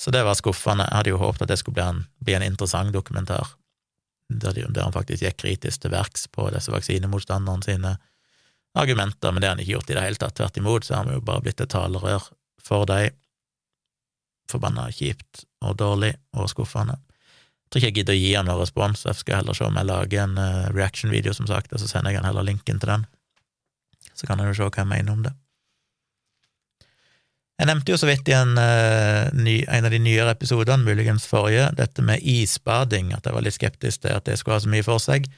Så 0.00 0.12
det 0.12 0.22
var 0.24 0.36
skuffende. 0.36 0.84
Jeg 0.90 0.96
hadde 1.00 1.12
jo 1.14 1.20
håpet 1.20 1.46
at 1.46 1.52
det 1.52 1.60
skulle 1.60 1.78
bli 1.78 1.86
en, 1.86 2.02
bli 2.24 2.36
en 2.36 2.44
interessant 2.44 2.92
dokumentar, 2.92 3.54
der, 4.28 4.52
de, 4.52 4.66
der, 4.68 4.82
han 4.82 4.94
faktisk 4.94 5.22
gikk 5.22 5.38
kritisk 5.40 5.84
til 5.84 5.94
verks 5.94 6.26
på 6.34 6.48
disse 6.54 6.72
vaksinemotstanderne 6.74 7.64
sine 7.64 7.94
argumenter, 8.76 9.32
men 9.32 9.40
det 9.40 9.48
har 9.48 9.54
han 9.54 9.62
ikke 9.62 9.76
gjort 9.76 9.90
i 9.90 9.96
det 9.96 10.04
hele 10.04 10.20
tatt. 10.20 10.36
Tvert 10.36 10.58
imot 10.60 10.84
så 10.84 10.98
har 10.98 11.08
vi 11.08 11.16
jo 11.16 11.24
bare 11.24 11.44
blitt 11.46 11.62
et 11.62 11.72
talerør 11.72 12.28
for 12.62 12.88
dem. 12.90 13.14
Forbanna 14.50 14.90
kjipt 14.94 15.46
og 15.64 15.78
dårlig 15.80 16.12
og 16.36 16.50
skuffende. 16.52 16.98
Jeg 17.66 17.70
tror 17.70 17.80
ikke 17.80 17.88
jeg 17.88 17.96
gidder 17.96 18.14
å 18.14 18.20
gi 18.20 18.34
han 18.36 18.46
noen 18.46 18.60
respons, 18.62 19.06
jeg 19.08 19.18
skal 19.18 19.40
heller 19.40 19.56
se 19.58 19.64
om 19.66 19.78
jeg 19.80 19.88
lager 19.88 20.22
en 20.22 20.36
uh, 20.38 20.68
reaction-video, 20.70 21.32
som 21.34 21.48
sagt, 21.50 21.72
og 21.74 21.82
så 21.82 21.88
sender 21.90 22.12
jeg 22.12 22.20
han 22.20 22.28
heller 22.28 22.46
linken 22.46 22.78
til 22.78 22.92
den. 22.92 23.06
Så 24.14 24.28
kan 24.28 24.38
han 24.38 24.52
jo 24.52 24.54
se 24.54 24.68
hva 24.68 24.84
jeg 24.84 24.90
mener 24.92 25.16
om 25.16 25.24
det. 25.24 25.32
Jeg 27.56 27.70
nevnte 27.70 27.94
jo 27.94 27.96
så 27.96 28.08
vidt 28.10 28.28
i 28.28 28.34
en, 28.36 28.52
uh, 28.60 29.32
ny, 29.32 29.62
en 29.72 29.88
av 29.88 29.92
de 29.92 30.00
nyere 30.02 30.34
episodene, 30.34 30.84
muligens 30.84 31.24
forrige, 31.28 31.70
dette 31.78 32.04
med 32.04 32.20
isbading, 32.20 33.14
at 33.16 33.24
jeg 33.24 33.32
var 33.32 33.44
litt 33.46 33.56
skeptisk 33.56 34.02
til 34.04 34.12
at 34.12 34.26
det 34.28 34.36
skulle 34.36 34.58
ha 34.58 34.64
så 34.66 34.72
mye 34.72 34.84
for 34.84 35.00
seg. 35.00 35.28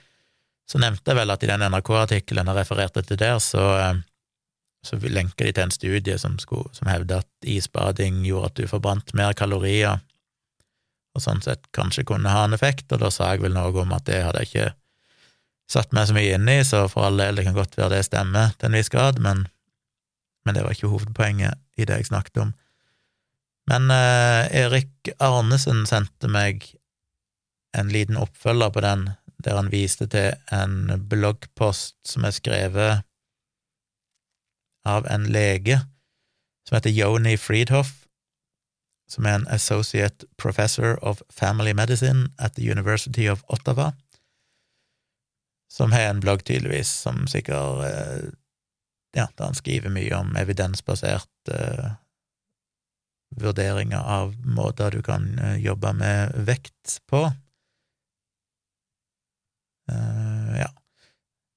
Så 0.68 0.80
nevnte 0.82 1.12
jeg 1.12 1.20
vel 1.20 1.30
at 1.30 1.46
i 1.46 1.50
den 1.50 1.62
NRK-artikkelen 1.70 2.50
jeg 2.50 2.58
refererte 2.58 3.04
til 3.06 3.20
der, 3.22 3.38
så, 3.42 3.68
uh, 3.78 4.00
så 4.82 4.98
lenker 5.04 5.46
de 5.46 5.54
til 5.54 5.68
en 5.68 5.74
studie 5.74 6.18
som, 6.18 6.34
som 6.42 6.90
hevder 6.90 7.22
at 7.22 7.48
isbading 7.54 8.24
gjorde 8.26 8.50
at 8.50 8.58
du 8.58 8.70
forbrant 8.70 9.14
mer 9.18 9.38
kalorier 9.38 10.02
og 11.14 11.22
sånn 11.22 11.40
sett 11.42 11.70
kanskje 11.74 12.06
kunne 12.06 12.34
ha 12.34 12.44
en 12.46 12.54
effekt, 12.58 12.90
og 12.92 13.02
da 13.02 13.12
sa 13.14 13.30
jeg 13.32 13.44
vel 13.46 13.54
noe 13.54 13.70
om 13.82 13.94
at 13.94 14.06
det 14.10 14.24
hadde 14.26 14.42
jeg 14.42 14.50
ikke 14.50 14.68
satt 15.70 15.94
meg 15.94 16.08
så 16.08 16.16
mye 16.16 16.34
inn 16.34 16.50
i, 16.50 16.58
så 16.66 16.84
for 16.90 17.06
all 17.06 17.18
del, 17.20 17.38
det 17.38 17.46
kan 17.46 17.56
godt 17.56 17.78
være 17.78 17.96
det 17.96 18.04
stemmer 18.08 18.54
til 18.58 18.70
en 18.70 18.78
viss 18.78 18.90
grad, 18.92 19.22
men, 19.22 19.46
men 20.46 20.56
det 20.56 20.66
var 20.66 20.74
ikke 20.74 20.90
hovedpoenget 20.90 21.58
i 21.78 21.86
det 21.88 22.00
jeg 22.00 22.10
snakket 22.10 22.42
om. 22.42 22.52
Men 23.68 23.90
eh, 23.92 24.48
Erik 24.64 25.10
Arnesen 25.20 25.84
sendte 25.86 26.30
meg 26.32 26.64
en 27.76 27.92
liten 27.92 28.16
oppfølger 28.16 28.72
på 28.72 28.82
den, 28.84 29.10
der 29.44 29.58
han 29.58 29.70
viste 29.72 30.08
til 30.10 30.34
en 30.52 30.90
bloggpost 31.10 31.98
som 32.08 32.24
er 32.26 32.34
skrevet 32.34 33.04
av 34.88 35.06
en 35.12 35.28
lege 35.28 35.82
som 36.68 36.76
heter 36.76 36.92
Yoni 36.92 37.36
Friedhoff, 37.40 38.04
som 39.08 39.26
er 39.26 39.38
en 39.38 39.48
associate 39.48 40.26
professor 40.36 40.98
of 41.02 41.22
family 41.30 41.72
medicine 41.72 42.28
at 42.38 42.56
the 42.56 42.70
University 42.70 43.28
of 43.28 43.44
Ottawa, 43.48 43.92
som 45.72 45.92
har 45.92 46.10
en 46.10 46.20
blogg, 46.20 46.44
tydeligvis, 46.44 46.88
som 46.88 47.26
sikkert 47.26 47.84
eh, 47.88 48.28
Ja, 49.16 49.26
der 49.38 49.44
han 49.44 49.56
skriver 49.56 49.92
mye 49.92 50.12
om 50.16 50.36
evidensbaserte 50.36 51.56
uh, 51.56 51.94
vurderinger 53.40 54.00
av 54.00 54.34
måter 54.44 54.92
du 54.92 55.02
kan 55.02 55.30
uh, 55.40 55.56
jobbe 55.56 55.92
med 55.96 56.36
vekt 56.48 56.98
på. 57.08 57.24
Uh, 59.88 60.52
ja. 60.60 60.68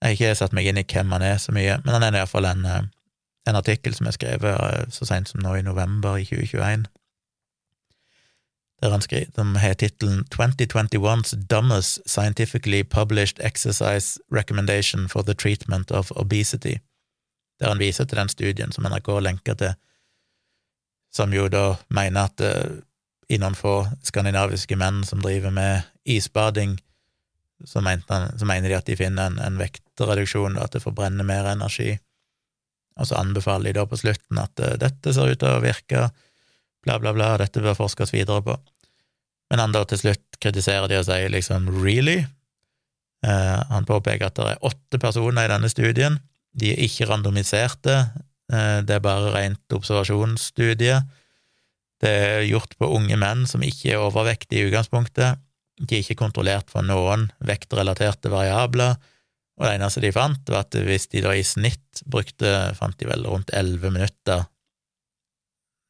Jeg 0.02 0.08
har 0.08 0.16
ikke 0.16 0.40
satt 0.40 0.56
meg 0.58 0.72
inn 0.72 0.80
i 0.80 0.88
hvem 0.88 1.12
han 1.14 1.28
er 1.28 1.38
så 1.38 1.54
mye, 1.54 1.78
men 1.84 1.94
han 1.94 2.08
er 2.08 2.22
iallfall 2.22 2.48
en, 2.50 2.66
en 2.66 3.60
artikkel 3.60 3.94
som 3.94 4.08
er 4.10 4.16
skrevet 4.16 4.96
så 4.96 5.06
seint 5.06 5.30
som 5.30 5.44
nå 5.44 5.60
i 5.60 5.68
november 5.68 6.18
i 6.18 6.26
2021 6.26 6.88
der 8.82 8.90
han 8.90 9.02
skriver, 9.02 9.26
som 9.36 9.56
har 9.56 9.74
tittelen 9.74 10.26
2021's 10.34 11.36
dumbest 11.50 12.00
scientifically 12.06 12.84
published 12.84 13.38
exercise 13.40 14.20
recommendation 14.32 15.10
for 15.10 15.22
the 15.22 15.34
treatment 15.34 15.92
of 15.92 16.12
obesity, 16.16 16.76
der 17.62 17.70
han 17.70 17.82
viser 17.82 18.08
til 18.10 18.18
den 18.18 18.32
studien 18.32 18.74
som 18.74 18.88
NRK 18.90 19.12
lenker 19.22 19.58
til, 19.60 19.76
som 21.14 21.34
jo 21.36 21.48
da 21.52 21.76
mener 21.94 22.30
at 22.32 22.42
uh, 22.42 22.80
i 23.32 23.38
få 23.56 23.76
skandinaviske 24.04 24.76
menn 24.76 25.04
som 25.08 25.22
driver 25.22 25.54
med 25.56 25.86
isbading, 26.04 26.80
så, 27.64 27.80
han, 27.80 28.02
så 28.10 28.46
mener 28.46 28.70
de 28.70 28.76
at 28.76 28.90
de 28.90 28.98
finner 28.98 29.30
en, 29.30 29.38
en 29.40 29.60
vektreduksjon, 29.62 30.58
at 30.58 30.74
det 30.74 30.84
forbrenner 30.84 31.24
mer 31.24 31.46
energi, 31.54 31.94
og 33.00 33.08
så 33.08 33.22
anbefaler 33.22 33.72
de 33.72 33.80
da 33.80 33.86
på 33.88 34.02
slutten 34.02 34.42
at 34.42 34.60
uh, 34.60 34.76
dette 34.82 35.14
ser 35.14 35.32
ut 35.32 35.40
til 35.40 35.54
å 35.54 35.64
virke 35.64 36.10
bla, 36.84 37.00
bla, 37.00 37.14
bla, 37.14 37.38
dette 37.38 37.62
bør 37.62 37.78
forskes 37.78 38.14
videre 38.14 38.42
på. 38.44 38.58
Men 39.52 39.60
han 39.60 39.74
da 39.76 39.84
til 39.86 40.00
slutt 40.00 40.40
kritiserer 40.42 40.88
de 40.90 41.00
og 41.02 41.08
sier 41.08 41.32
liksom 41.32 41.70
really? 41.84 42.24
Eh, 43.28 43.58
han 43.70 43.86
påpeker 43.86 44.30
at 44.30 44.38
det 44.40 44.46
er 44.54 44.66
åtte 44.66 45.00
personer 45.02 45.46
i 45.46 45.52
denne 45.52 45.70
studien. 45.70 46.18
De 46.58 46.74
er 46.74 46.84
ikke 46.86 47.08
randomiserte, 47.10 47.96
eh, 48.52 48.80
det 48.86 48.98
er 48.98 49.06
bare 49.06 49.34
rent 49.36 49.76
observasjonsstudie. 49.76 51.00
Det 52.02 52.12
er 52.12 52.50
gjort 52.50 52.76
på 52.82 52.90
unge 52.98 53.18
menn 53.22 53.46
som 53.48 53.64
ikke 53.64 53.94
er 53.94 54.04
overvektige 54.04 54.66
i 54.66 54.70
utgangspunktet. 54.72 55.42
De 55.82 55.98
er 55.98 56.04
ikke 56.04 56.20
kontrollert 56.20 56.70
for 56.70 56.86
noen 56.86 57.30
vektrelaterte 57.46 58.32
variabler, 58.34 58.98
og 59.60 59.68
det 59.68 59.76
eneste 59.78 60.02
de 60.02 60.14
fant, 60.16 60.42
var 60.50 60.66
at 60.66 60.76
hvis 60.88 61.08
de 61.12 61.22
da 61.22 61.36
i 61.38 61.44
snitt 61.46 62.02
brukte, 62.10 62.50
fant 62.78 62.98
de 62.98 63.08
vel 63.10 63.28
rundt 63.30 63.54
elleve 63.54 63.92
minutter 63.94 64.48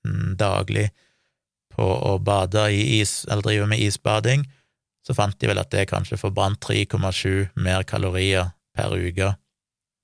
Mm, 0.08 0.34
daglig 0.38 0.90
på 1.72 1.86
å 1.86 2.18
bade 2.22 2.66
i 2.74 3.00
is, 3.00 3.22
eller 3.30 3.46
drive 3.46 3.68
med 3.70 3.84
isbading, 3.86 4.44
så 5.06 5.16
fant 5.18 5.38
de 5.40 5.50
vel 5.50 5.62
at 5.62 5.72
det 5.74 5.88
kanskje 5.90 6.20
forbrant 6.20 6.60
3,7 6.66 7.52
mer 7.62 7.86
kalorier 7.90 8.52
per 8.76 8.94
uke 8.98 9.32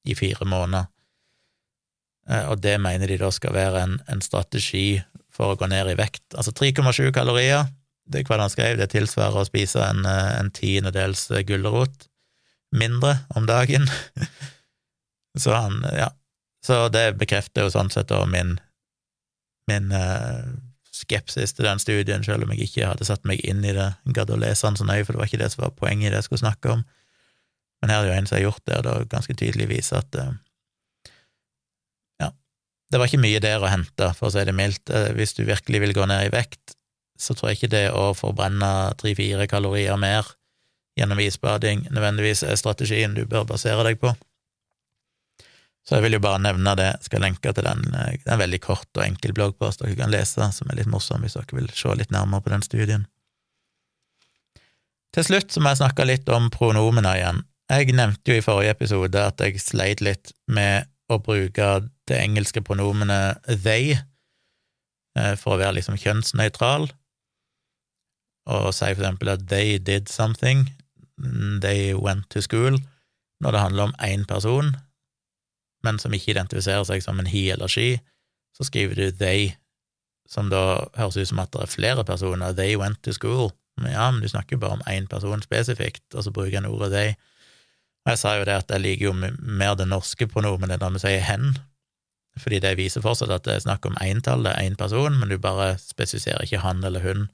i 0.08 0.16
fire 0.18 0.47
måneder. 0.47 0.88
Eh, 2.30 2.45
og 2.51 2.62
det 2.64 2.78
mener 2.84 3.10
de 3.10 3.20
da 3.22 3.32
skal 3.34 3.55
være 3.55 3.84
en, 3.84 3.97
en 4.12 4.24
strategi 4.24 4.99
for 5.34 5.53
å 5.53 5.60
gå 5.60 5.70
ned 5.70 5.93
i 5.93 5.97
vekt. 5.99 6.26
Altså 6.36 6.53
3,7 6.55 7.12
kalorier, 7.16 7.70
det 8.08 8.22
er 8.22 8.30
hva 8.30 8.39
han 8.41 8.51
skrev, 8.51 8.78
det 8.80 8.89
tilsvarer 8.93 9.41
å 9.41 9.47
spise 9.47 9.84
en, 9.84 10.05
eh, 10.08 10.36
en 10.39 10.51
tiendedels 10.53 11.28
gulrot. 11.47 12.08
mindre 12.72 13.14
om 13.32 13.45
dagen. 13.47 13.86
så 15.41 15.53
han, 15.55 15.86
ja. 15.95 16.10
Så 16.66 16.89
det 16.91 17.14
bekrefter 17.16 17.64
jo 17.64 17.72
sånn 17.72 17.88
sett 17.93 18.10
da 18.12 18.26
min, 18.28 18.58
min 19.72 19.93
skepsis 20.91 21.53
til 21.55 21.64
den 21.64 21.80
studien, 21.80 22.26
selv 22.26 22.43
om 22.43 22.51
jeg 22.51 22.68
ikke 22.68 22.89
hadde 22.89 23.08
satt 23.08 23.24
meg 23.24 23.39
inn 23.47 23.64
i 23.64 23.72
det, 23.78 23.88
gadd 24.18 24.34
å 24.34 24.39
lese 24.41 24.68
den 24.68 24.76
så 24.80 24.88
nøye, 24.88 25.05
for 25.05 25.16
det 25.16 25.22
var 25.22 25.32
ikke 25.32 25.41
det 25.45 25.49
som 25.53 25.64
var 25.64 25.78
poenget 25.80 26.10
i 26.10 26.12
det 26.12 26.20
jeg 26.20 26.28
skulle 26.28 26.43
snakke 26.43 26.74
om. 26.76 26.84
Men 27.82 27.93
her 27.93 28.01
er 28.01 28.07
det 28.07 28.13
jo 28.13 28.17
en 28.17 28.30
som 28.30 28.38
har 28.38 28.45
gjort 28.47 28.63
det, 28.65 28.78
og 28.80 28.86
da 28.88 28.95
ganske 29.11 29.36
tydelig 29.38 29.67
viser 29.69 30.01
at 30.01 30.17
uh, 30.17 30.32
ja, 32.23 32.32
det 32.91 33.01
var 33.01 33.09
ikke 33.09 33.21
mye 33.21 33.43
der 33.43 33.61
å 33.61 33.69
hente, 33.69 34.09
for 34.17 34.30
å 34.30 34.34
si 34.34 34.45
det 34.47 34.55
mildt. 34.57 34.89
Uh, 34.89 35.11
hvis 35.17 35.38
du 35.38 35.43
virkelig 35.45 35.84
vil 35.86 35.95
gå 35.97 36.07
ned 36.09 36.28
i 36.28 36.34
vekt, 36.34 36.78
så 37.17 37.34
tror 37.34 37.51
jeg 37.51 37.59
ikke 37.59 37.73
det 37.73 37.86
å 37.97 38.11
forbrenne 38.17 38.71
tre-fire 39.01 39.47
kalorier 39.49 39.97
mer 39.99 40.36
gjennom 40.97 41.19
isbading 41.21 41.86
nødvendigvis 41.91 42.43
er 42.45 42.57
strategien 42.57 43.13
du 43.13 43.25
bør 43.30 43.45
basere 43.49 43.86
deg 43.86 43.99
på. 44.01 44.13
Så 45.88 45.95
jeg 45.95 46.03
vil 46.03 46.17
jo 46.17 46.23
bare 46.23 46.41
nevne 46.43 46.73
det, 46.75 46.89
skal 47.05 47.23
lenke 47.23 47.53
til 47.55 47.63
den, 47.63 47.86
det 47.93 48.28
er 48.28 48.39
veldig 48.41 48.59
kort 48.59 48.89
og 48.97 49.05
enkel 49.05 49.32
bloggpost 49.38 49.84
dere 49.84 49.95
kan 49.95 50.11
lese, 50.11 50.49
som 50.51 50.71
er 50.71 50.82
litt 50.82 50.89
morsom 50.91 51.23
hvis 51.23 51.38
dere 51.38 51.61
vil 51.61 51.69
se 51.71 51.93
litt 51.95 52.11
nærmere 52.11 52.43
på 52.43 52.51
den 52.51 52.65
studien. 52.65 53.05
Til 55.15 55.23
slutt 55.23 55.53
så 55.53 55.63
må 55.63 55.71
jeg 55.71 55.80
snakke 55.80 56.05
litt 56.09 56.28
om 56.34 56.49
pronomena 56.53 57.15
igjen. 57.15 57.45
Jeg 57.68 57.91
nevnte 57.91 58.32
jo 58.32 58.39
i 58.39 58.43
forrige 58.43 58.72
episode 58.72 59.20
at 59.20 59.41
jeg 59.43 59.59
sleit 59.59 59.99
litt 59.99 60.32
med 60.47 60.88
å 61.11 61.18
bruke 61.20 61.65
det 62.07 62.15
engelske 62.20 62.63
pronomenet 62.63 63.43
they 63.63 63.97
eh, 65.18 65.36
for 65.36 65.55
å 65.55 65.59
være 65.59 65.76
liksom 65.80 65.99
kjønnsnøytral, 65.99 66.88
og 68.47 68.72
si 68.72 68.88
for 68.93 69.03
eksempel 69.03 69.34
at 69.34 69.43
they 69.51 69.76
did 69.84 70.07
something, 70.07 70.70
they 71.63 71.91
went 71.91 72.30
to 72.32 72.39
school, 72.43 72.80
når 73.43 73.51
det 73.51 73.63
handler 73.65 73.89
om 73.89 73.95
én 73.99 74.24
person, 74.28 74.72
men 75.84 75.99
som 75.99 76.15
ikke 76.15 76.38
identifiserer 76.38 76.88
seg 76.88 77.03
som 77.03 77.20
en 77.20 77.28
he 77.28 77.49
eller 77.51 77.68
she, 77.72 77.97
så 78.55 78.63
skriver 78.68 78.95
du 78.95 79.07
they, 79.11 79.51
som 80.28 80.47
da 80.51 80.88
høres 80.95 81.20
ut 81.20 81.28
som 81.34 81.43
at 81.43 81.51
det 81.51 81.65
er 81.65 81.76
flere 81.76 82.07
personer, 82.07 82.55
they 82.55 82.80
went 82.80 83.03
to 83.03 83.11
school, 83.11 83.51
men 83.78 83.91
ja, 83.91 84.07
men 84.07 84.24
du 84.24 84.32
snakker 84.32 84.55
jo 84.55 84.63
bare 84.63 84.80
om 84.80 84.88
én 84.88 85.07
person 85.11 85.43
spesifikt, 85.43 86.07
og 86.15 86.24
så 86.24 86.32
bruker 86.32 86.61
en 86.61 86.72
ordet 86.72 86.95
they. 86.95 87.18
Jeg 88.08 88.20
sa 88.22 88.38
jo 88.38 88.45
det 88.47 88.55
at 88.55 88.70
jeg 88.72 88.84
liker 88.84 89.10
jo 89.10 89.16
mer 89.18 89.76
det 89.76 89.88
norske 89.89 90.30
pronomenet 90.32 90.80
når 90.80 90.95
vi 90.95 91.03
sier 91.03 91.26
hen, 91.28 91.58
fordi 92.39 92.62
det 92.64 92.78
viser 92.80 93.03
fortsatt 93.03 93.34
at 93.34 93.47
det 93.47 93.55
er 93.58 93.66
snakk 93.66 93.88
om 93.89 93.97
entall, 94.03 94.45
det 94.45 94.53
er 94.53 94.70
én 94.70 94.78
person, 94.80 95.18
men 95.20 95.32
du 95.32 95.38
bare 95.41 95.74
spesifiserer 95.82 96.45
ikke 96.45 96.62
han 96.64 96.84
eller 96.86 97.03
hun, 97.03 97.26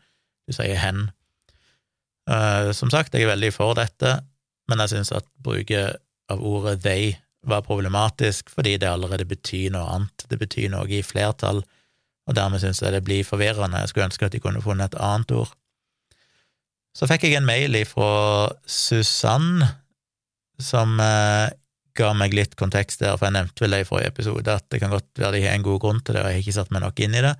du 0.48 0.56
sier 0.56 0.80
hen. 0.80 1.10
Uh, 2.30 2.72
som 2.74 2.90
sagt, 2.90 3.14
jeg 3.14 3.28
er 3.28 3.34
veldig 3.36 3.52
for 3.54 3.76
dette, 3.78 4.16
men 4.72 4.82
jeg 4.82 4.96
syns 4.96 5.12
at 5.14 5.28
bruket 5.44 6.00
av 6.32 6.42
ordet 6.42 6.80
they 6.86 7.12
var 7.44 7.66
problematisk 7.68 8.50
fordi 8.54 8.78
det 8.80 8.88
allerede 8.88 9.28
betyr 9.28 9.74
noe 9.76 9.84
annet. 9.92 10.26
Det 10.32 10.40
betyr 10.40 10.72
noe 10.72 10.88
i 10.88 11.04
flertall, 11.04 11.62
og 12.24 12.38
dermed 12.38 12.64
syns 12.64 12.80
jeg 12.82 12.96
det 12.96 13.04
blir 13.04 13.28
forvirrende. 13.28 13.82
Jeg 13.84 13.92
skulle 13.92 14.08
ønske 14.08 14.26
at 14.26 14.36
de 14.36 14.42
kunne 14.44 14.64
funnet 14.64 14.94
et 14.94 15.02
annet 15.04 15.36
ord. 15.36 15.52
Så 16.96 17.10
fikk 17.10 17.26
jeg 17.26 17.40
en 17.40 17.48
mail 17.50 17.76
fra 17.90 18.54
Susann, 18.70 19.66
som 20.62 21.00
eh, 21.02 21.50
ga 21.98 22.12
meg 22.18 22.34
litt 22.36 22.56
kontekst 22.60 23.04
der, 23.04 23.18
for 23.18 23.30
jeg 23.30 23.38
nevnte 23.38 23.66
vel 23.66 23.76
det 23.76 23.84
i 23.84 23.88
forrige 23.88 24.14
episode, 24.14 24.58
at 24.58 24.66
det 24.74 24.82
kan 24.82 24.94
godt 24.94 25.10
være 25.20 25.38
de 25.38 25.44
har 25.46 25.58
en 25.58 25.66
god 25.66 25.82
grunn 25.84 26.02
til 26.02 26.18
det, 26.18 26.24
og 26.24 26.30
jeg 26.30 26.40
har 26.40 26.46
ikke 26.46 26.56
satt 26.58 26.74
meg 26.74 26.84
nok 26.86 27.04
inn 27.06 27.18
i 27.18 27.26
det. 27.26 27.34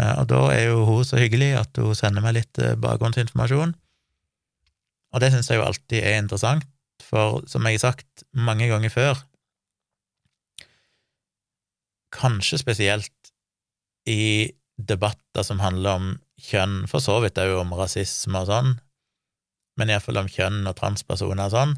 Eh, 0.00 0.14
og 0.20 0.28
da 0.32 0.42
er 0.54 0.66
jo 0.70 0.84
hun 0.88 1.06
så 1.08 1.20
hyggelig 1.20 1.52
at 1.60 1.80
hun 1.80 1.96
sender 1.96 2.24
meg 2.24 2.36
litt 2.38 2.60
eh, 2.62 2.76
bakgrunnsinformasjon. 2.80 3.74
Og 5.12 5.20
det 5.20 5.32
syns 5.32 5.50
jeg 5.50 5.60
jo 5.60 5.66
alltid 5.66 6.00
er 6.00 6.20
interessant, 6.20 6.68
for 7.02 7.42
som 7.50 7.66
jeg 7.68 7.76
har 7.76 7.86
sagt 7.90 8.24
mange 8.32 8.68
ganger 8.70 8.92
før, 8.92 9.20
kanskje 12.12 12.60
spesielt 12.60 13.32
i 14.08 14.52
debatter 14.76 15.44
som 15.46 15.60
handler 15.62 15.98
om 15.98 16.08
kjønn, 16.42 16.82
for 16.90 17.04
så 17.04 17.18
vidt 17.24 17.40
òg 17.40 17.54
om 17.60 17.72
rasisme 17.76 18.42
og 18.42 18.48
sånn, 18.48 18.72
men 19.78 19.92
iallfall 19.92 20.20
om 20.22 20.30
kjønn 20.30 20.66
og 20.68 20.76
transpersoner 20.78 21.48
og 21.48 21.54
sånn, 21.54 21.76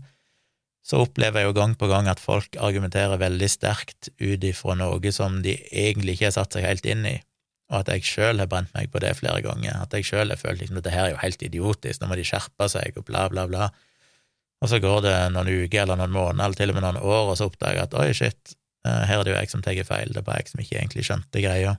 så 0.84 1.00
opplever 1.00 1.40
jeg 1.40 1.48
jo 1.48 1.56
gang 1.56 1.76
på 1.80 1.88
gang 1.88 2.10
at 2.10 2.20
folk 2.20 2.58
argumenterer 2.60 3.20
veldig 3.20 3.48
sterkt 3.48 4.10
ut 4.20 4.42
ifra 4.44 4.74
noe 4.76 5.12
som 5.16 5.40
de 5.44 5.54
egentlig 5.72 6.18
ikke 6.18 6.28
har 6.28 6.36
satt 6.36 6.56
seg 6.56 6.66
helt 6.66 6.88
inn 6.88 7.06
i 7.08 7.16
og 7.72 7.80
at 7.80 7.90
jeg 7.94 8.06
sjøl 8.06 8.42
har 8.42 8.48
brent 8.50 8.72
meg 8.76 8.90
på 8.92 9.00
det 9.02 9.14
flere 9.18 9.40
ganger, 9.44 9.78
at 9.80 9.94
jeg 9.96 10.06
sjøl 10.06 10.32
har 10.32 10.40
følt 10.40 10.60
liksom 10.60 10.78
at 10.80 10.86
det 10.86 10.92
her 10.94 11.08
er 11.08 11.14
jo 11.14 11.22
helt 11.22 11.42
idiotisk, 11.42 12.00
nå 12.00 12.10
må 12.10 12.18
de 12.18 12.26
skjerpe 12.28 12.68
seg, 12.70 12.98
og 13.00 13.06
bla, 13.08 13.24
bla, 13.32 13.46
bla. 13.48 13.70
Og 14.62 14.70
så 14.70 14.80
går 14.82 15.00
det 15.04 15.14
noen 15.34 15.50
uker 15.50 15.82
eller 15.82 15.98
noen 16.00 16.12
måneder, 16.14 16.44
eller 16.44 16.60
til 16.60 16.72
og 16.72 16.78
med 16.78 16.84
noen 16.86 17.00
år, 17.00 17.32
og 17.32 17.38
så 17.40 17.48
oppdager 17.48 17.80
jeg 17.80 17.88
at 17.88 17.96
oi, 18.00 18.08
shit, 18.16 18.54
eh, 18.86 19.00
her 19.08 19.20
er 19.20 19.26
det 19.26 19.32
jo 19.32 19.38
jeg 19.40 19.52
som 19.52 19.64
tar 19.64 19.80
feil, 19.88 20.12
det 20.12 20.20
er 20.20 20.28
bare 20.28 20.42
jeg 20.42 20.52
som 20.52 20.62
ikke 20.62 20.78
egentlig 20.78 21.06
skjønte 21.08 21.44
greia. 21.44 21.76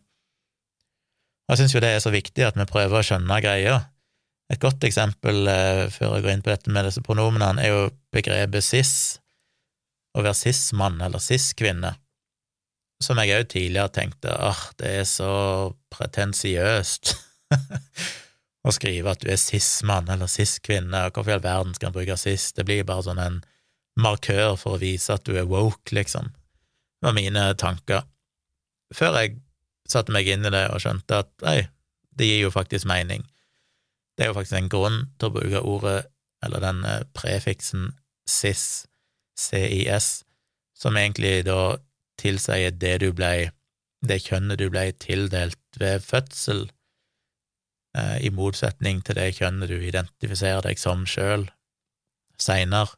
Og 1.46 1.54
jeg 1.54 1.62
syns 1.62 1.78
jo 1.78 1.84
det 1.86 1.94
er 1.94 2.02
så 2.02 2.14
viktig 2.14 2.48
at 2.48 2.58
vi 2.58 2.66
prøver 2.70 3.00
å 3.00 3.06
skjønne 3.06 3.42
greia. 3.46 3.80
Et 4.54 4.62
godt 4.62 4.84
eksempel, 4.86 5.48
eh, 5.50 5.86
før 5.90 6.18
jeg 6.18 6.26
går 6.26 6.34
inn 6.36 6.46
på 6.46 6.54
dette 6.54 6.72
med 6.72 6.86
disse 6.86 7.02
pronomenene, 7.06 7.64
er 7.64 7.74
jo 7.74 7.86
begrepet 8.14 8.64
cis, 8.64 8.96
å 10.16 10.24
være 10.24 10.38
cis-mann 10.38 11.02
eller 11.04 11.20
cis-kvinne 11.20 11.96
som 13.04 13.20
jeg 13.20 13.36
òg 13.36 13.50
tidligere 13.52 13.92
tenkte 13.94 14.32
åh, 14.32 14.62
det 14.80 14.92
er 15.02 15.08
så 15.10 15.32
pretensiøst 15.94 17.16
å 18.68 18.74
skrive 18.74 19.12
at 19.12 19.24
du 19.24 19.30
er 19.32 19.42
cis-mann 19.42 20.10
eller 20.12 20.32
cis-kvinne, 20.32 21.06
hvorfor 21.12 21.34
i 21.34 21.36
all 21.36 21.44
verden 21.44 21.76
skal 21.76 21.92
en 21.92 21.98
bruke 21.98 22.18
cis, 22.20 22.52
det 22.56 22.66
blir 22.68 22.88
bare 22.88 23.06
sånn 23.06 23.22
en 23.22 23.42
markør 24.02 24.56
for 24.60 24.76
å 24.76 24.82
vise 24.82 25.14
at 25.14 25.28
du 25.28 25.36
er 25.38 25.48
woke, 25.48 25.94
liksom. 25.96 26.32
Det 27.00 27.08
var 27.08 27.16
mine 27.16 27.44
tanker. 27.60 28.04
Før 28.96 29.16
jeg 29.22 29.38
satte 29.88 30.12
meg 30.12 30.28
inn 30.32 30.48
i 30.48 30.52
det 30.52 30.66
og 30.74 30.82
skjønte 30.84 31.22
at 31.24 31.32
nei, 31.46 31.60
det 32.16 32.28
gir 32.28 32.48
jo 32.48 32.52
faktisk 32.52 32.88
mening. 32.90 33.24
Det 34.16 34.26
er 34.26 34.32
jo 34.32 34.38
faktisk 34.38 34.58
en 34.60 34.72
grunn 34.72 35.00
til 35.20 35.30
å 35.30 35.36
bruke 35.36 35.62
ordet, 35.68 35.98
eller 36.46 36.64
den 36.64 36.84
eh, 36.88 37.04
prefiksen 37.18 37.90
cis, 38.30 38.86
CIS, 39.38 40.24
som 40.76 40.98
egentlig 40.98 41.44
da 41.48 41.78
tilsier 42.20 42.72
det 42.72 42.98
du 43.04 43.12
blei 43.16 43.50
det 44.06 44.22
kjønnet 44.26 44.60
du 44.60 44.68
blei 44.70 44.92
tildelt 45.02 45.80
ved 45.80 46.04
fødsel, 46.06 46.68
eh, 47.98 48.18
i 48.28 48.32
motsetning 48.34 49.02
til 49.06 49.18
det 49.20 49.32
kjønnet 49.40 49.72
du 49.72 49.80
identifiserer 49.80 50.66
deg 50.68 50.80
som 50.82 51.06
sjøl 51.10 51.48
seinere. 52.42 52.94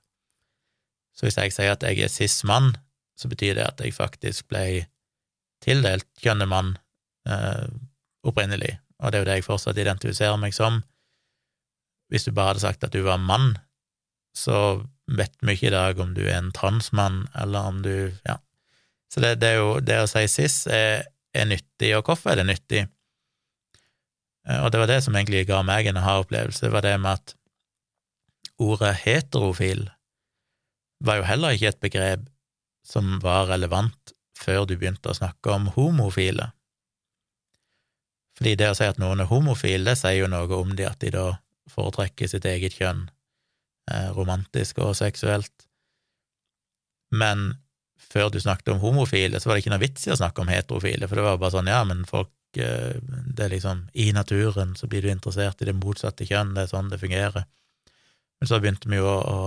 Så 1.18 1.26
hvis 1.26 1.40
jeg 1.40 1.54
sier 1.56 1.74
at 1.74 1.86
jeg 1.86 2.04
er 2.04 2.14
cis-mann, 2.14 2.76
så 3.18 3.30
betyr 3.32 3.56
det 3.58 3.66
at 3.66 3.82
jeg 3.82 3.96
faktisk 3.96 4.50
blei 4.52 4.86
tildelt 5.66 6.06
kjønnet 6.22 6.50
mann 6.52 6.76
eh, 7.30 7.66
opprinnelig, 8.28 8.78
og 9.00 9.12
det 9.12 9.18
er 9.18 9.24
jo 9.24 9.30
det 9.30 9.40
jeg 9.40 9.48
fortsatt 9.48 9.82
identifiserer 9.82 10.38
meg 10.42 10.54
som. 10.54 10.84
Hvis 12.12 12.28
du 12.28 12.32
bare 12.32 12.54
hadde 12.54 12.64
sagt 12.64 12.86
at 12.88 12.94
du 12.96 13.02
var 13.06 13.20
mann, 13.20 13.56
så 14.38 14.84
vet 15.08 15.34
vi 15.42 15.56
ikke 15.56 15.72
i 15.72 15.76
dag 15.76 16.00
om 16.00 16.14
du 16.16 16.24
er 16.26 16.38
en 16.38 16.54
transmann, 16.56 17.26
eller 17.36 17.72
om 17.72 17.82
du 17.84 18.14
Ja, 18.28 18.38
så 19.14 19.24
det, 19.24 19.38
det, 19.42 19.54
jo, 19.56 19.80
det 19.80 20.02
å 20.04 20.08
si 20.10 20.26
cis 20.28 20.66
er, 20.68 21.08
er, 21.34 21.48
nyttig, 21.48 21.94
og 21.96 22.10
hvorfor 22.10 22.34
er 22.34 22.42
det 22.42 22.48
nyttig? 22.50 22.82
Eh, 24.48 24.60
og 24.60 24.72
det 24.72 24.82
var 24.82 24.92
det 24.92 25.00
som 25.06 25.16
egentlig 25.16 25.46
ga 25.48 25.62
meg 25.66 25.88
en 25.88 26.00
aha-opplevelse, 26.02 26.72
var 26.74 26.84
det 26.84 26.98
med 27.00 27.16
at 27.16 27.36
ordet 28.60 28.96
heterofil 29.06 29.88
var 31.06 31.20
jo 31.20 31.28
heller 31.30 31.56
ikke 31.56 31.72
et 31.72 31.82
begrep 31.84 32.28
som 32.88 33.18
var 33.24 33.48
relevant 33.52 34.14
før 34.38 34.66
du 34.66 34.76
begynte 34.78 35.12
å 35.12 35.18
snakke 35.18 35.54
om 35.54 35.70
homofile. 35.76 36.52
Fordi 38.38 38.54
det 38.60 38.70
å 38.70 38.78
si 38.78 38.86
at 38.86 39.00
noen 39.02 39.22
er 39.24 39.30
homofile, 39.32 39.86
det 39.86 39.98
sier 39.98 40.24
jo 40.24 40.30
noe 40.32 40.60
om 40.60 40.76
de 40.78 40.86
at 40.86 41.00
de 41.02 41.12
da 41.14 41.28
foretrekker 41.72 42.30
sitt 42.32 42.46
eget 42.50 42.78
kjønn, 42.78 43.08
eh, 43.92 44.10
romantisk 44.16 44.80
og 44.84 44.96
seksuelt. 45.00 45.68
Men 47.12 47.54
før 47.98 48.32
du 48.32 48.40
snakket 48.40 48.74
om 48.74 48.82
homofile, 48.82 49.40
så 49.40 49.50
var 49.50 49.58
det 49.58 49.66
ikke 49.66 49.76
noe 49.76 49.84
vits 49.84 50.08
i 50.08 50.14
å 50.14 50.20
snakke 50.20 50.44
om 50.44 50.52
heterofile, 50.52 51.08
for 51.08 51.20
det 51.20 51.28
var 51.28 51.40
bare 51.42 51.56
sånn, 51.58 51.72
ja, 51.72 51.84
men 51.88 52.06
folk 52.08 52.34
eh, 52.58 52.98
Det 53.04 53.46
er 53.46 53.54
liksom 53.54 53.88
I 53.94 54.12
naturen 54.16 54.76
så 54.76 54.88
blir 54.90 55.04
du 55.04 55.12
interessert 55.12 55.62
i 55.62 55.68
det 55.70 55.76
motsatte 55.78 56.26
kjønn, 56.26 56.56
det 56.56 56.66
er 56.66 56.74
sånn 56.74 56.90
det 56.90 57.02
fungerer. 57.02 57.46
Men 58.40 58.50
så 58.50 58.60
begynte 58.62 58.90
vi 58.90 59.00
jo 59.00 59.08
å 59.08 59.40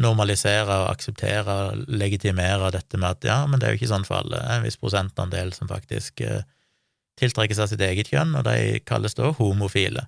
normalisere 0.00 0.78
og 0.82 0.90
akseptere 0.94 1.56
og 1.66 1.84
legitimere 1.92 2.70
dette 2.72 2.98
med 2.98 3.18
at 3.18 3.26
ja, 3.28 3.38
men 3.46 3.60
det 3.60 3.68
er 3.68 3.74
jo 3.74 3.80
ikke 3.80 3.92
sånn 3.92 4.06
for 4.08 4.22
alle. 4.22 4.40
En 4.54 4.64
viss 4.64 4.78
prosentandel 4.80 5.52
som 5.56 5.68
faktisk 5.70 6.22
eh, 6.24 6.46
tiltrekker 7.20 7.56
seg 7.56 7.72
sitt 7.72 7.84
eget 7.84 8.08
kjønn, 8.12 8.32
og 8.38 8.46
de 8.48 8.80
kalles 8.88 9.16
da 9.18 9.32
homofile. 9.36 10.06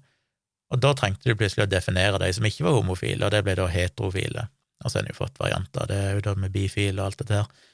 Og 0.72 0.80
da 0.80 0.94
trengte 0.96 1.28
du 1.28 1.36
plutselig 1.36 1.66
å 1.66 1.70
definere 1.70 2.20
de 2.22 2.30
som 2.32 2.46
ikke 2.48 2.64
var 2.64 2.78
homofile, 2.78 3.26
og 3.26 3.32
det 3.34 3.42
ble 3.44 3.56
da 3.58 3.68
heterofile. 3.68 4.46
Og 4.82 4.90
så 4.90 4.98
har 4.98 5.04
en 5.04 5.12
jo 5.12 5.18
fått 5.18 5.40
varianter, 5.40 5.88
det 5.90 5.98
er 6.00 6.14
jo 6.16 6.24
da 6.24 6.34
med 6.38 6.54
bifile 6.54 6.98
og 6.98 7.10
alt 7.10 7.20
dette 7.22 7.42
her. 7.42 7.68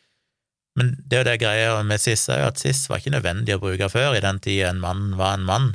Men 0.79 0.93
det 1.11 1.21
jo 1.21 1.27
det 1.27 1.39
greia 1.43 1.79
med 1.87 2.03
cis 2.03 2.29
er 2.31 2.43
jo 2.43 2.51
at 2.53 2.61
cis 2.61 2.85
var 2.91 3.01
ikke 3.01 3.15
nødvendig 3.15 3.57
å 3.57 3.63
bruke 3.63 3.89
før, 3.91 4.15
i 4.15 4.23
den 4.23 4.41
tida 4.43 4.71
en 4.71 4.83
mann 4.83 5.15
var 5.19 5.39
en 5.39 5.47
mann. 5.47 5.71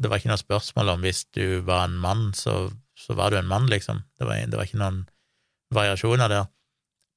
Det 0.00 0.08
var 0.08 0.20
ikke 0.20 0.30
noe 0.32 0.40
spørsmål 0.40 0.94
om 0.94 1.02
hvis 1.04 1.26
du 1.36 1.60
var 1.66 1.88
en 1.88 1.98
mann, 2.00 2.30
så, 2.36 2.70
så 2.96 3.16
var 3.18 3.32
du 3.32 3.40
en 3.40 3.50
mann, 3.50 3.68
liksom. 3.72 4.04
Det 4.16 4.28
var, 4.28 4.40
det 4.48 4.56
var 4.56 4.68
ikke 4.68 4.80
noen 4.80 5.02
variasjoner 5.74 6.32
der, 6.32 6.48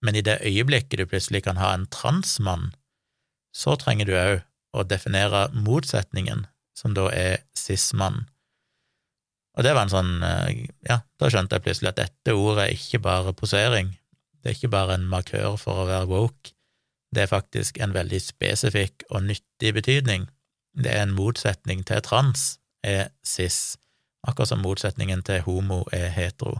men 0.03 0.17
i 0.19 0.25
det 0.25 0.41
øyeblikket 0.43 0.99
du 0.99 1.07
plutselig 1.07 1.45
kan 1.45 1.59
ha 1.61 1.71
en 1.73 1.87
transmann, 1.91 2.73
så 3.55 3.77
trenger 3.79 4.09
du 4.09 4.17
òg 4.17 4.41
å 4.73 4.83
definere 4.87 5.47
motsetningen, 5.55 6.47
som 6.75 6.95
da 6.97 7.07
er 7.13 7.43
cis-mann. 7.57 8.25
Og 9.53 9.65
det 9.65 9.73
var 9.75 9.85
en 9.85 9.93
sånn 9.93 10.13
eh, 10.25 10.65
Ja, 10.87 11.01
da 11.19 11.29
skjønte 11.29 11.59
jeg 11.59 11.67
plutselig 11.67 11.93
at 11.93 12.01
dette 12.01 12.35
ordet 12.37 12.67
er 12.67 12.75
ikke 12.77 13.03
bare 13.03 13.35
posering, 13.37 13.93
det 14.41 14.51
er 14.51 14.57
ikke 14.57 14.73
bare 14.73 14.97
en 14.97 15.07
markør 15.07 15.55
for 15.61 15.83
å 15.83 15.87
være 15.87 16.09
woke, 16.09 16.53
det 17.13 17.23
er 17.23 17.31
faktisk 17.31 17.77
en 17.83 17.93
veldig 17.93 18.19
spesifikk 18.21 19.05
og 19.11 19.27
nyttig 19.27 19.73
betydning. 19.77 20.25
Det 20.73 20.89
er 20.89 21.03
en 21.05 21.13
motsetning 21.13 21.83
til 21.85 22.01
trans, 22.01 22.57
er 22.83 23.11
cis, 23.21 23.77
akkurat 24.25 24.49
som 24.49 24.63
motsetningen 24.65 25.21
til 25.27 25.43
homo 25.45 25.83
er 25.93 26.09
hetero. 26.15 26.57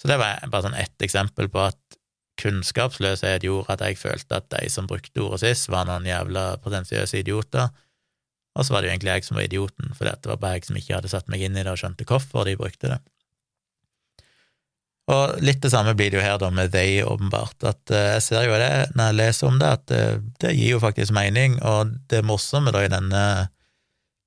Så 0.00 0.08
det 0.08 0.18
var 0.20 0.44
bare 0.48 0.68
sånn 0.68 0.76
ett 0.80 1.04
eksempel 1.04 1.48
på 1.52 1.62
at 1.70 1.98
kunnskapsløshet 2.40 3.44
gjorde 3.44 3.74
at 3.74 3.84
jeg 3.84 3.98
følte 4.00 4.38
at 4.38 4.48
de 4.52 4.68
som 4.72 4.88
brukte 4.88 5.24
ordet 5.24 5.42
cis, 5.42 5.66
var 5.72 5.88
noen 5.88 6.08
jævla 6.08 6.54
potensiøse 6.64 7.20
idioter, 7.20 7.68
og 8.58 8.66
så 8.66 8.74
var 8.74 8.82
det 8.82 8.90
jo 8.90 8.94
egentlig 8.96 9.14
jeg 9.14 9.26
som 9.28 9.38
var 9.38 9.46
idioten, 9.46 9.94
for 9.94 10.08
det 10.08 10.30
var 10.30 10.40
bare 10.42 10.58
jeg 10.58 10.68
som 10.68 10.78
ikke 10.80 10.96
hadde 10.96 11.12
satt 11.12 11.30
meg 11.30 11.44
inn 11.46 11.56
i 11.56 11.62
det 11.62 11.70
og 11.70 11.78
skjønte 11.80 12.06
hvorfor 12.08 12.48
de 12.48 12.58
brukte 12.58 12.90
det. 12.90 12.98
Og 15.10 15.40
litt 15.42 15.62
det 15.62 15.72
samme 15.72 15.94
blir 15.98 16.10
det 16.12 16.20
jo 16.20 16.24
her 16.24 16.36
da 16.38 16.50
med 16.54 16.70
they, 16.74 17.00
åpenbart, 17.02 17.56
at 17.66 17.94
uh, 17.94 18.02
jeg 18.16 18.26
ser 18.26 18.46
jo 18.46 18.58
det 18.60 18.72
når 18.94 19.08
jeg 19.08 19.18
leser 19.18 19.48
om 19.48 19.56
det, 19.58 19.70
at 19.78 19.94
uh, 19.94 20.20
det 20.42 20.52
gir 20.54 20.76
jo 20.76 20.82
faktisk 20.82 21.14
mening, 21.16 21.56
og 21.66 21.96
det 22.12 22.22
morsomme 22.26 22.74
da 22.74 22.84
i 22.84 22.92
denne 22.92 23.24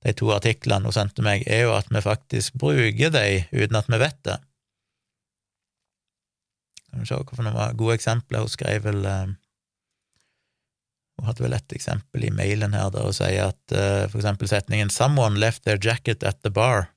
de 0.03 0.11
to 0.19 0.28
artiklene 0.36 0.89
hun 0.89 0.95
sendte 0.95 1.24
meg, 1.24 1.45
er 1.47 1.63
jo 1.63 1.76
at 1.78 1.88
vi 1.88 2.01
faktisk 2.03 2.57
bruker 2.59 3.13
de 3.13 3.28
uten 3.53 3.80
at 3.80 3.88
vi 3.88 4.01
vet 4.01 4.19
det. 4.28 4.36
Skal 6.84 6.99
vi 6.99 7.07
se 7.07 7.45
noen 7.47 7.78
gode 7.80 7.95
eksempler. 7.95 8.43
Hun 8.43 8.51
skrev 8.51 8.84
vel 8.84 9.07
uh, 9.07 9.32
Hun 11.20 11.28
hadde 11.30 11.43
vel 11.45 11.53
et 11.53 11.76
eksempel 11.76 12.26
i 12.26 12.34
mailen 12.34 12.74
her 12.74 12.89
der 12.93 13.05
hun 13.05 13.16
sier 13.16 13.51
at 13.51 13.76
for 14.09 14.18
eksempel 14.18 14.49
setningen 14.49 14.89
'Someone 14.89 15.39
left 15.39 15.64
their 15.64 15.78
jacket 15.78 16.24
at 16.24 16.41
the 16.41 16.49
bar'. 16.49 16.89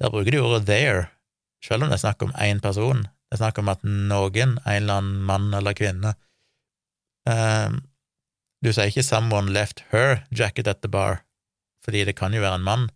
Der 0.00 0.10
bruker 0.10 0.30
de 0.30 0.38
ordet 0.38 0.68
'there' 0.68 1.08
selv 1.64 1.84
om 1.84 1.90
det 1.90 1.98
er 1.98 2.04
snakk 2.04 2.22
om 2.22 2.34
én 2.36 2.60
person. 2.62 3.02
Det 3.02 3.38
er 3.38 3.44
snakk 3.44 3.58
om 3.62 3.70
at 3.72 3.84
noen, 3.86 4.58
en 4.58 4.74
eller 4.76 5.00
annen 5.00 5.22
mann 5.24 5.54
eller 5.56 5.72
kvinne 5.72 6.14
um, 7.24 7.78
Du 8.62 8.70
sier 8.70 8.90
ikke 8.90 9.02
'someone 9.02 9.50
left 9.50 9.84
her 9.90 10.26
jacket 10.30 10.68
at 10.68 10.82
the 10.82 10.90
bar', 10.90 11.24
fordi 11.84 12.04
det 12.04 12.16
kan 12.16 12.34
jo 12.34 12.40
være 12.40 12.60
en 12.60 12.66
mann. 12.66 12.90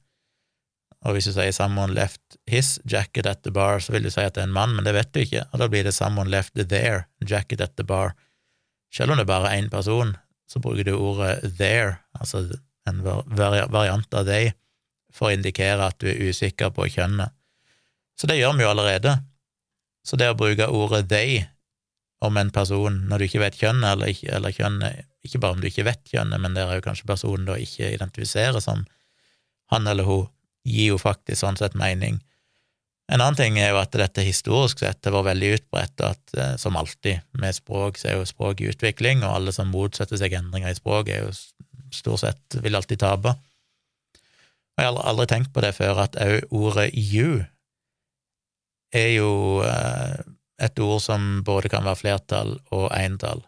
Og 1.03 1.17
hvis 1.17 1.27
du 1.27 1.33
sier 1.33 1.51
'someone 1.51 1.95
left 1.95 2.37
his 2.47 2.79
jacket 2.85 3.27
at 3.27 3.43
the 3.43 3.51
bar', 3.51 3.81
så 3.81 3.93
vil 3.93 4.05
du 4.05 4.11
si 4.11 4.21
at 4.21 4.35
det 4.35 4.43
er 4.43 4.47
en 4.47 4.53
mann, 4.53 4.77
men 4.77 4.85
det 4.85 4.95
vet 4.95 5.13
du 5.13 5.21
ikke, 5.21 5.47
og 5.53 5.59
da 5.59 5.69
blir 5.69 5.83
det 5.83 5.95
'someone 5.95 6.31
left 6.31 6.55
their 6.55 7.07
jacket 7.29 7.61
at 7.61 7.77
the 7.77 7.85
bar'. 7.85 8.15
Selv 8.95 9.13
om 9.13 9.21
det 9.21 9.29
bare 9.29 9.51
er 9.51 9.63
én 9.63 9.71
person, 9.71 10.15
så 10.49 10.61
bruker 10.63 10.85
du 10.85 10.95
ordet 10.95 11.43
'there', 11.59 11.99
altså 12.15 12.47
en 12.87 13.03
variant 13.03 14.15
av 14.15 14.27
'they', 14.27 14.53
for 15.13 15.29
å 15.29 15.35
indikere 15.35 15.87
at 15.87 15.99
du 15.99 16.09
er 16.11 16.29
usikker 16.29 16.71
på 16.71 16.89
kjønnet. 16.93 17.33
Så 18.17 18.27
det 18.27 18.39
gjør 18.39 18.57
vi 18.57 18.65
jo 18.65 18.71
allerede. 18.71 19.19
Så 20.07 20.17
det 20.17 20.31
å 20.31 20.39
bruke 20.39 20.69
ordet 20.69 21.09
they 21.09 21.45
om 22.25 22.37
en 22.37 22.51
person 22.51 22.95
når 23.09 23.19
du 23.19 23.25
ikke 23.25 23.43
vet 23.43 23.59
kjønnet, 23.59 23.91
eller, 23.93 24.13
ikke, 24.13 24.31
eller 24.33 24.55
kjønnet 24.55 25.05
Ikke 25.27 25.41
bare 25.43 25.57
om 25.57 25.61
du 25.61 25.67
ikke 25.67 25.85
vet 25.85 26.05
kjønnet, 26.07 26.39
men 26.39 26.55
der 26.55 26.69
er 26.71 26.79
jo 26.79 26.85
kanskje 26.85 27.09
personen 27.09 27.49
da 27.49 27.57
ikke 27.59 27.89
identifiserer 27.97 28.63
som 28.63 28.85
han 29.75 29.89
eller 29.91 30.07
hun, 30.07 30.29
gir 30.63 30.93
jo 30.93 30.99
faktisk 31.03 31.41
sånn 31.41 31.59
sett 31.59 31.75
mening. 31.75 32.21
En 33.07 33.21
annen 33.21 33.39
ting 33.39 33.59
er 33.63 33.71
jo 33.71 33.79
at 33.79 33.95
dette 33.95 34.25
historisk 34.27 34.81
sett 34.83 35.07
har 35.07 35.15
vært 35.15 35.29
veldig 35.29 35.51
utbredt, 35.61 36.03
at 36.03 36.33
eh, 36.35 36.55
som 36.59 36.79
alltid 36.79 37.23
med 37.39 37.55
språk, 37.55 38.01
så 38.01 38.11
er 38.11 38.17
jo 38.19 38.27
språk 38.27 38.63
i 38.63 38.71
utvikling, 38.73 39.23
og 39.23 39.37
alle 39.37 39.55
som 39.55 39.71
motsetter 39.71 40.19
seg 40.19 40.35
endringer 40.35 40.75
i 40.75 40.79
språk, 40.79 41.13
er 41.13 41.29
jo 41.29 41.35
stort 41.95 42.25
sett 42.25 42.57
vil 42.65 42.75
alltid 42.75 42.99
tape. 43.05 43.37
Og 44.77 44.83
jeg 44.83 44.91
har 44.91 45.05
aldri 45.09 45.27
tenkt 45.31 45.53
på 45.55 45.63
det 45.63 45.77
før, 45.77 46.03
at 46.03 46.19
òg 46.21 46.51
ordet 46.51 46.91
you 46.93 47.45
er 48.95 49.13
jo 49.15 49.31
eh, 49.63 50.19
et 50.67 50.83
ord 50.83 51.03
som 51.05 51.45
både 51.47 51.71
kan 51.71 51.87
være 51.87 52.01
flertall 52.01 52.57
og 52.75 52.89
eintall 52.97 53.45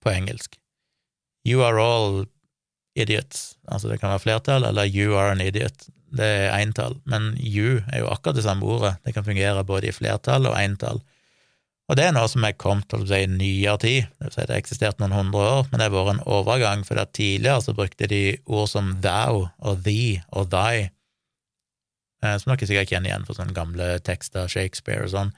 på 0.00 0.12
engelsk. 0.12 0.58
You 1.46 1.64
are 1.64 1.80
all 1.80 2.26
idiots. 2.98 3.56
Altså 3.64 3.88
det 3.88 4.00
kan 4.00 4.12
være 4.12 4.24
flertall, 4.26 4.64
eller 4.68 4.88
you 4.88 5.16
are 5.16 5.32
an 5.32 5.40
idiot. 5.40 5.88
Det 6.16 6.26
er 6.26 6.56
entall. 6.58 6.98
Men 7.08 7.32
you 7.38 7.80
er 7.92 8.02
jo 8.02 8.10
akkurat 8.10 8.38
det 8.38 8.44
samme 8.46 8.66
ordet. 8.66 8.96
Det 9.04 9.14
kan 9.14 9.26
fungere 9.26 9.64
både 9.66 9.90
i 9.90 9.94
flertall 9.94 10.48
og 10.50 10.58
entall. 10.58 11.02
Og 11.90 11.98
det 11.98 12.04
er 12.06 12.14
noe 12.14 12.30
som 12.30 12.44
er 12.46 12.54
kommet 12.54 12.86
til 12.90 13.02
å 13.02 13.08
si 13.10 13.24
nyere 13.26 13.78
tid, 13.82 14.10
det 14.20 14.28
vil 14.28 14.34
si 14.36 14.44
det 14.44 14.54
har 14.54 14.60
eksistert 14.62 15.00
noen 15.02 15.16
hundre 15.16 15.40
år, 15.42 15.64
men 15.70 15.80
det 15.80 15.88
har 15.88 15.94
vært 15.96 16.12
en 16.12 16.22
overgang, 16.38 16.84
for 16.86 17.02
tidligere 17.18 17.64
så 17.64 17.74
brukte 17.74 18.06
de 18.06 18.20
ord 18.46 18.70
som 18.70 18.92
thou 19.02 19.48
og 19.58 19.82
thee 19.82 20.20
og 20.30 20.52
thy 20.54 20.86
Eh, 22.20 22.36
som 22.36 22.52
dere 22.52 22.68
sikkert 22.68 22.92
kjenner 22.92 23.10
igjen 23.10 23.24
fra 23.24 23.36
sånne 23.36 23.56
gamle 23.56 23.88
tekster, 24.04 24.48
Shakespeare 24.50 25.06
og 25.06 25.12
sånn. 25.14 25.32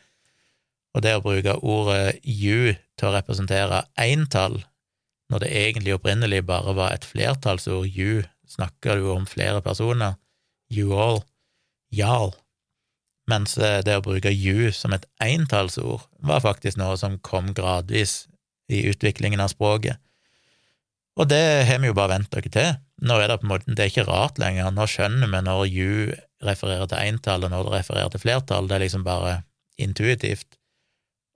Og 0.92 1.04
det 1.04 1.14
å 1.16 1.22
bruke 1.24 1.56
ordet 1.62 2.18
you 2.22 2.74
til 2.98 3.08
å 3.08 3.14
representere 3.14 3.84
entall, 4.00 4.60
når 5.32 5.44
det 5.44 5.52
egentlig 5.62 5.94
opprinnelig 5.96 6.42
bare 6.48 6.74
var 6.76 6.92
et 6.92 7.06
flertallsord, 7.08 7.86
you, 7.88 8.26
snakker 8.50 9.00
du 9.00 9.08
om 9.14 9.24
flere 9.28 9.62
personer, 9.64 10.18
you 10.72 10.96
all, 10.96 11.22
jarl, 11.92 12.32
mens 13.30 13.56
eh, 13.58 13.80
det 13.86 13.98
å 13.98 14.04
bruke 14.04 14.32
you 14.32 14.72
som 14.74 14.94
et 14.96 15.04
entallsord 15.22 16.06
var 16.24 16.42
faktisk 16.44 16.80
noe 16.80 16.96
som 17.00 17.20
kom 17.22 17.52
gradvis 17.56 18.24
i 18.72 18.86
utviklingen 18.90 19.42
av 19.42 19.52
språket. 19.52 20.00
Og 21.20 21.28
det 21.28 21.68
har 21.68 21.80
vi 21.82 21.90
jo 21.90 21.96
bare 21.96 22.14
vent 22.14 22.30
dere 22.32 22.52
til. 22.52 22.70
Nå 23.04 23.18
er 23.20 23.28
det 23.28 23.40
på 23.42 23.46
en 23.46 23.52
måte, 23.52 23.74
det 23.74 23.84
er 23.84 23.92
ikke 23.92 24.08
rart 24.08 24.40
lenger, 24.40 24.70
nå 24.72 24.86
skjønner 24.88 25.28
vi 25.28 25.42
når 25.44 25.64
you 25.68 25.94
refererer 26.42 26.88
til 26.88 27.12
entall, 27.12 27.44
og 27.44 27.52
når 27.52 27.68
det 27.68 27.74
refererer 27.76 28.14
til 28.14 28.22
flertall, 28.22 28.68
det 28.70 28.78
er 28.78 28.84
liksom 28.86 29.04
bare 29.06 29.34
intuitivt. 29.82 30.56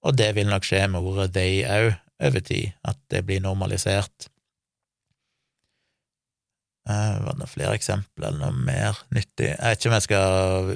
Og 0.07 0.16
det 0.16 0.30
vil 0.37 0.49
nok 0.49 0.64
skje 0.66 0.87
med 0.93 1.05
ordet 1.05 1.32
they 1.34 1.64
òg 1.66 1.93
over 2.24 2.41
tid, 2.41 2.72
at 2.87 2.97
det 3.12 3.26
blir 3.28 3.43
normalisert. 3.45 4.30
Uh, 6.87 7.18
var 7.24 7.39
det 7.41 7.51
flere 7.51 7.74
eksempler 7.74 8.28
eller 8.28 8.45
noe 8.45 8.66
mer 8.66 8.99
nyttig? 9.14 9.51
Jeg 9.51 9.59
vet 9.59 9.80
ikke 9.80 9.91
om 9.91 9.97
jeg 9.97 10.07
skal 10.07 10.74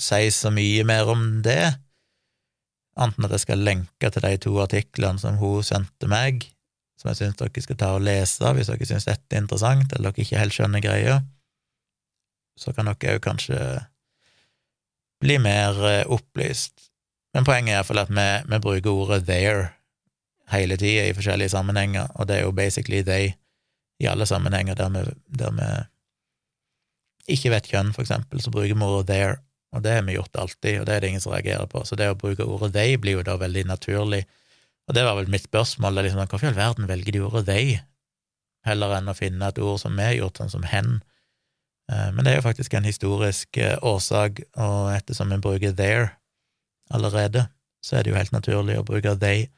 si 0.00 0.22
så 0.34 0.52
mye 0.52 0.84
mer 0.88 1.08
om 1.12 1.24
det, 1.44 1.62
annet 3.00 3.26
at 3.28 3.36
jeg 3.38 3.44
skal 3.46 3.64
lenke 3.64 4.10
til 4.12 4.24
de 4.26 4.32
to 4.44 4.54
artiklene 4.60 5.20
som 5.22 5.38
hun 5.40 5.64
sendte 5.64 6.08
meg, 6.10 6.44
som 7.00 7.12
jeg 7.12 7.20
syns 7.20 7.40
dere 7.40 7.64
skal 7.64 7.78
ta 7.80 7.94
og 7.96 8.04
lese 8.04 8.52
hvis 8.56 8.68
dere 8.68 8.88
syns 8.88 9.08
dette 9.08 9.36
er 9.36 9.44
interessant, 9.44 9.92
eller 9.96 10.12
dere 10.12 10.26
ikke 10.26 10.40
helt 10.42 10.56
skjønner 10.56 10.84
greia 10.84 11.20
så 12.60 12.74
kan 12.76 12.90
dere 12.90 13.16
òg 13.16 13.24
kanskje 13.24 13.58
bli 15.20 15.36
mer 15.42 15.76
eh, 15.88 16.06
opplyst. 16.08 16.88
Men 17.34 17.46
poenget 17.46 17.72
er 17.74 17.78
iallfall 17.80 18.02
at 18.02 18.12
vi, 18.12 18.28
vi, 18.50 18.60
bruker 18.60 18.90
ordet 18.90 19.24
there 19.28 19.68
hele 20.50 20.76
tida 20.80 21.06
i 21.06 21.14
forskjellige 21.14 21.54
sammenhenger, 21.54 22.10
og 22.18 22.28
det 22.28 22.40
er 22.40 22.48
jo 22.48 22.56
basically 22.56 23.02
they 23.06 23.34
i 24.00 24.08
alle 24.08 24.26
sammenhenger 24.28 24.78
der 24.78 24.90
vi, 24.94 25.04
der 25.38 25.54
vi 25.56 25.68
ikke 27.36 27.52
vet 27.52 27.68
kjønn, 27.70 27.92
for 27.94 28.04
eksempel, 28.04 28.40
så 28.42 28.52
bruker 28.52 28.74
vi 28.74 28.86
ordet 28.86 29.06
there, 29.10 29.36
og 29.76 29.84
det 29.84 29.94
har 29.94 30.06
vi 30.06 30.16
gjort 30.16 30.40
alltid, 30.40 30.80
og 30.80 30.88
det 30.88 30.94
er 30.94 31.02
det 31.02 31.12
ingen 31.12 31.22
som 31.22 31.34
reagerer 31.34 31.68
på, 31.70 31.84
så 31.86 31.98
det 31.98 32.08
å 32.10 32.18
bruke 32.18 32.46
ordet 32.48 32.72
they 32.74 32.96
blir 32.98 33.20
jo 33.20 33.26
da 33.26 33.36
veldig 33.38 33.68
naturlig, 33.68 34.24
og 34.88 34.96
det 34.96 35.04
var 35.06 35.20
vel 35.20 35.30
mitt 35.30 35.46
spørsmål, 35.46 35.94
det 35.94 36.02
er 36.02 36.08
liksom, 36.08 36.24
hvorfor 36.32 36.48
i 36.48 36.50
all 36.50 36.58
verden 36.58 36.90
velger 36.90 37.14
de 37.14 37.22
ordet 37.28 37.44
they, 37.46 37.76
heller 38.66 38.96
enn 38.96 39.12
å 39.12 39.16
finne 39.16 39.46
et 39.46 39.62
ord 39.62 39.78
som 39.84 39.94
vi 39.94 40.08
har 40.08 40.16
gjort, 40.16 40.40
sånn 40.40 40.56
som 40.56 40.66
hen, 40.66 40.98
Eh, 41.90 42.10
men 42.14 42.24
det 42.24 42.32
er 42.32 42.40
jo 42.40 42.46
faktisk 42.46 42.74
en 42.74 42.86
historisk 42.86 43.58
eh, 43.58 43.78
årsak, 43.82 44.42
og 44.60 44.92
ettersom 44.94 45.32
vi 45.32 45.40
bruker 45.42 45.74
there 45.76 46.10
allerede, 46.90 47.48
så 47.82 47.96
er 47.96 48.04
det 48.04 48.12
jo 48.12 48.18
helt 48.18 48.34
naturlig 48.34 48.78
å 48.78 48.86
bruke 48.86 49.16
they. 49.18 49.48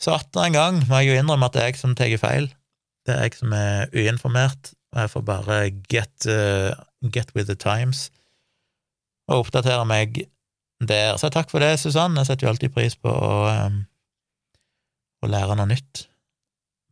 Så 0.00 0.16
atter 0.16 0.48
en 0.48 0.56
gang 0.56 0.80
må 0.88 1.02
jeg 1.02 1.12
jo 1.12 1.20
innrømme 1.20 1.46
at 1.46 1.56
det 1.56 1.62
er 1.62 1.70
jeg 1.70 1.82
som 1.82 1.94
tar 1.98 2.14
feil. 2.18 2.50
Det 3.06 3.14
er 3.14 3.26
jeg 3.26 3.34
som 3.38 3.54
er 3.56 3.90
uinformert, 3.94 4.74
og 4.92 5.00
jeg 5.00 5.10
får 5.10 5.24
bare 5.26 5.56
get, 5.90 6.26
uh, 6.30 6.74
get 7.10 7.32
with 7.34 7.48
the 7.50 7.58
times 7.58 8.10
og 9.30 9.46
oppdatere 9.46 9.84
meg 9.88 10.24
der. 10.82 11.16
Så 11.20 11.30
takk 11.32 11.50
for 11.50 11.62
det, 11.62 11.78
Susann. 11.80 12.16
Jeg 12.18 12.28
setter 12.28 12.46
jo 12.46 12.52
alltid 12.52 12.74
pris 12.74 12.96
på 12.98 13.10
å, 13.10 13.34
um, 13.48 13.82
å 15.22 15.30
lære 15.30 15.56
noe 15.58 15.70
nytt. 15.70 16.06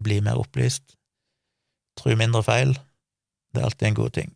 Bli 0.03 0.21
mer 0.25 0.41
opplyst. 0.41 0.97
Tro 2.01 2.15
mindre 2.17 2.43
feil. 2.47 2.77
Det 3.51 3.61
er 3.61 3.69
alltid 3.69 3.91
en 3.91 3.99
god 3.99 4.15
ting. 4.17 4.33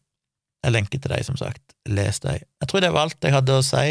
Jeg 0.65 0.75
lenker 0.75 1.01
til 1.01 1.13
deg, 1.13 1.25
som 1.27 1.39
sagt. 1.41 1.77
Les 1.89 2.21
deg. 2.25 2.45
Jeg 2.61 2.71
tror 2.71 2.85
det 2.85 2.93
var 2.93 3.07
alt 3.07 3.25
jeg 3.25 3.35
hadde 3.35 3.59
å 3.59 3.65
si 3.65 3.87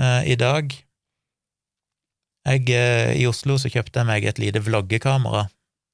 uh, 0.00 0.22
i 0.24 0.38
dag. 0.40 0.72
Jeg, 2.48 2.64
uh, 2.72 3.12
I 3.18 3.28
Oslo 3.28 3.58
så 3.60 3.70
kjøpte 3.70 4.00
jeg 4.00 4.08
meg 4.08 4.26
et 4.26 4.40
lite 4.42 4.62
vloggekamera 4.64 5.46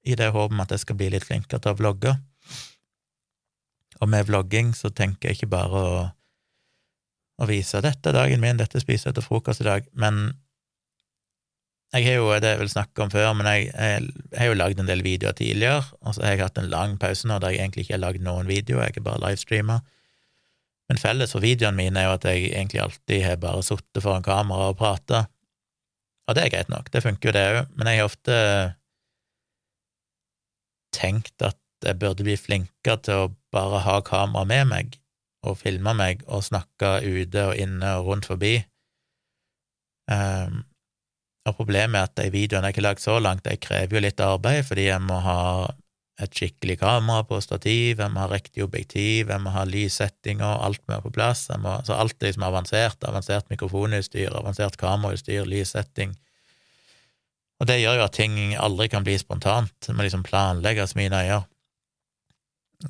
i 0.04 0.16
det 0.18 0.30
håpet 0.34 0.54
om 0.54 0.62
at 0.64 0.74
jeg 0.74 0.84
skal 0.84 0.98
bli 1.00 1.10
litt 1.14 1.26
flinkere 1.26 1.62
til 1.62 1.72
å 1.72 1.78
vlogge. 1.78 2.12
Og 4.02 4.10
med 4.10 4.28
vlogging 4.28 4.74
så 4.76 4.90
tenker 4.92 5.30
jeg 5.30 5.38
ikke 5.38 5.54
bare 5.54 5.80
å 5.80 6.04
å 7.42 7.46
vise 7.50 7.80
'dette 7.82 8.10
er 8.10 8.14
dagen 8.14 8.42
min, 8.42 8.58
dette 8.60 8.80
spiser 8.80 9.10
jeg 9.10 9.18
til 9.18 9.26
frokost 9.26 9.64
i 9.64 9.66
dag', 9.66 9.88
men 9.92 10.36
jeg 11.94 12.06
har 12.08 12.16
jo, 12.18 12.30
det 12.42 12.50
jeg 12.50 12.58
vil 12.58 12.70
snakke 12.70 13.04
om 13.04 13.10
før, 13.10 13.32
men 13.38 13.46
jeg, 13.46 13.66
jeg, 13.70 14.06
jeg 14.32 14.38
har 14.40 14.48
jo 14.50 14.58
lagd 14.58 14.80
en 14.82 14.88
del 14.90 15.02
videoer 15.06 15.36
tidligere, 15.38 15.84
og 16.02 16.14
så 16.14 16.24
har 16.24 16.34
jeg 16.34 16.42
hatt 16.42 16.58
en 16.58 16.70
lang 16.70 16.96
pause 16.98 17.28
nå 17.30 17.38
der 17.38 17.54
jeg 17.54 17.62
egentlig 17.62 17.84
ikke 17.84 17.94
har 17.94 18.02
lagd 18.02 18.24
noen 18.24 18.50
videoer, 18.50 18.88
jeg 18.88 18.98
er 18.98 19.06
bare 19.06 19.22
livestreamer. 19.22 19.84
Men 20.90 20.98
felles 20.98 21.32
for 21.32 21.44
videoene 21.44 21.78
mine 21.78 22.00
er 22.00 22.08
jo 22.08 22.16
at 22.16 22.26
jeg 22.28 22.48
egentlig 22.50 22.82
alltid 22.82 23.22
har 23.22 23.38
bare 23.42 23.62
sittet 23.62 24.02
foran 24.02 24.26
kamera 24.26 24.72
og 24.72 24.80
prata, 24.80 25.26
og 26.26 26.34
det 26.34 26.46
er 26.46 26.54
greit 26.56 26.72
nok, 26.72 26.90
det 26.90 27.04
funker 27.04 27.30
jo 27.30 27.36
det 27.36 27.44
òg, 27.52 27.60
men 27.78 27.90
jeg 27.90 28.00
har 28.00 28.10
ofte 28.10 28.40
tenkt 30.94 31.42
at 31.44 31.58
jeg 31.84 31.98
burde 32.00 32.24
bli 32.24 32.36
flinkere 32.40 33.00
til 33.04 33.24
å 33.26 33.32
bare 33.52 33.82
ha 33.84 33.98
kamera 34.06 34.46
med 34.48 34.70
meg 34.70 35.00
og 35.44 35.58
filme 35.60 35.92
meg 35.96 36.22
og 36.24 36.46
snakke 36.46 36.96
ute 37.04 37.50
og 37.50 37.58
inne 37.60 37.96
og 37.98 38.08
rundt 38.08 38.28
forbi. 38.30 38.54
Um, 40.08 40.62
og 41.44 41.58
problemet 41.58 41.98
er 41.98 42.08
at 42.08 42.16
de 42.16 42.30
videoene 42.32 42.70
jeg 42.70 42.78
har 42.80 42.86
lagd 42.86 43.02
så 43.04 43.18
langt, 43.20 43.44
de 43.44 43.60
krever 43.60 43.98
jo 43.98 44.04
litt 44.04 44.20
arbeid, 44.24 44.62
fordi 44.64 44.88
jeg 44.88 45.04
må 45.04 45.18
ha 45.24 45.40
et 46.22 46.36
skikkelig 46.38 46.78
kamera 46.80 47.24
på 47.26 47.40
stativ, 47.42 47.98
jeg 47.98 48.12
må 48.14 48.22
ha 48.22 48.28
riktig 48.30 48.64
objektiv, 48.64 49.32
jeg 49.32 49.42
må 49.42 49.52
ha 49.52 49.64
lyssettinger, 49.68 50.60
alt 50.64 50.80
må 50.86 50.94
være 50.94 51.06
på 51.08 51.14
plass, 51.16 51.48
må, 51.60 51.74
så 51.84 51.98
alt 51.98 52.16
er 52.20 52.30
liksom 52.30 52.46
avansert, 52.46 53.04
avansert 53.04 53.50
mikrofonutstyr, 53.52 54.30
avansert 54.38 54.78
kamerautstyr, 54.80 55.44
lyssetting, 55.50 56.14
og 57.64 57.68
det 57.70 57.78
gjør 57.80 57.96
jo 57.96 58.04
at 58.04 58.12
ting 58.12 58.34
aldri 58.60 58.90
kan 58.92 59.04
bli 59.06 59.14
spontant, 59.16 59.72
det 59.86 59.94
må 59.96 60.04
liksom 60.04 60.20
planlegges 60.26 60.92
mye 60.98 61.08
nøyere. 61.08 61.46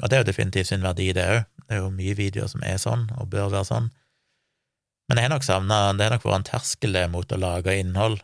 Og 0.01 0.09
det 0.11 0.17
er 0.17 0.25
jo 0.25 0.27
definitivt 0.33 0.67
sin 0.73 0.83
verdi, 0.83 1.13
det 1.15 1.27
òg. 1.31 1.45
Det 1.65 1.77
er 1.77 1.79
jo 1.85 1.93
mye 1.95 2.17
videoer 2.19 2.51
som 2.51 2.65
er 2.67 2.81
sånn, 2.83 3.05
og 3.15 3.31
bør 3.31 3.53
være 3.53 3.69
sånn. 3.69 3.87
Men 5.07 5.21
jeg 5.21 5.29
har 5.29 5.33
nok 5.35 5.47
savna 5.47 5.79
Det 5.95 6.09
har 6.09 6.17
nok 6.17 6.27
vært 6.27 6.41
en 6.41 6.49
terskel 6.49 6.99
mot 7.13 7.33
å 7.37 7.39
lage 7.39 7.79
innhold. 7.79 8.19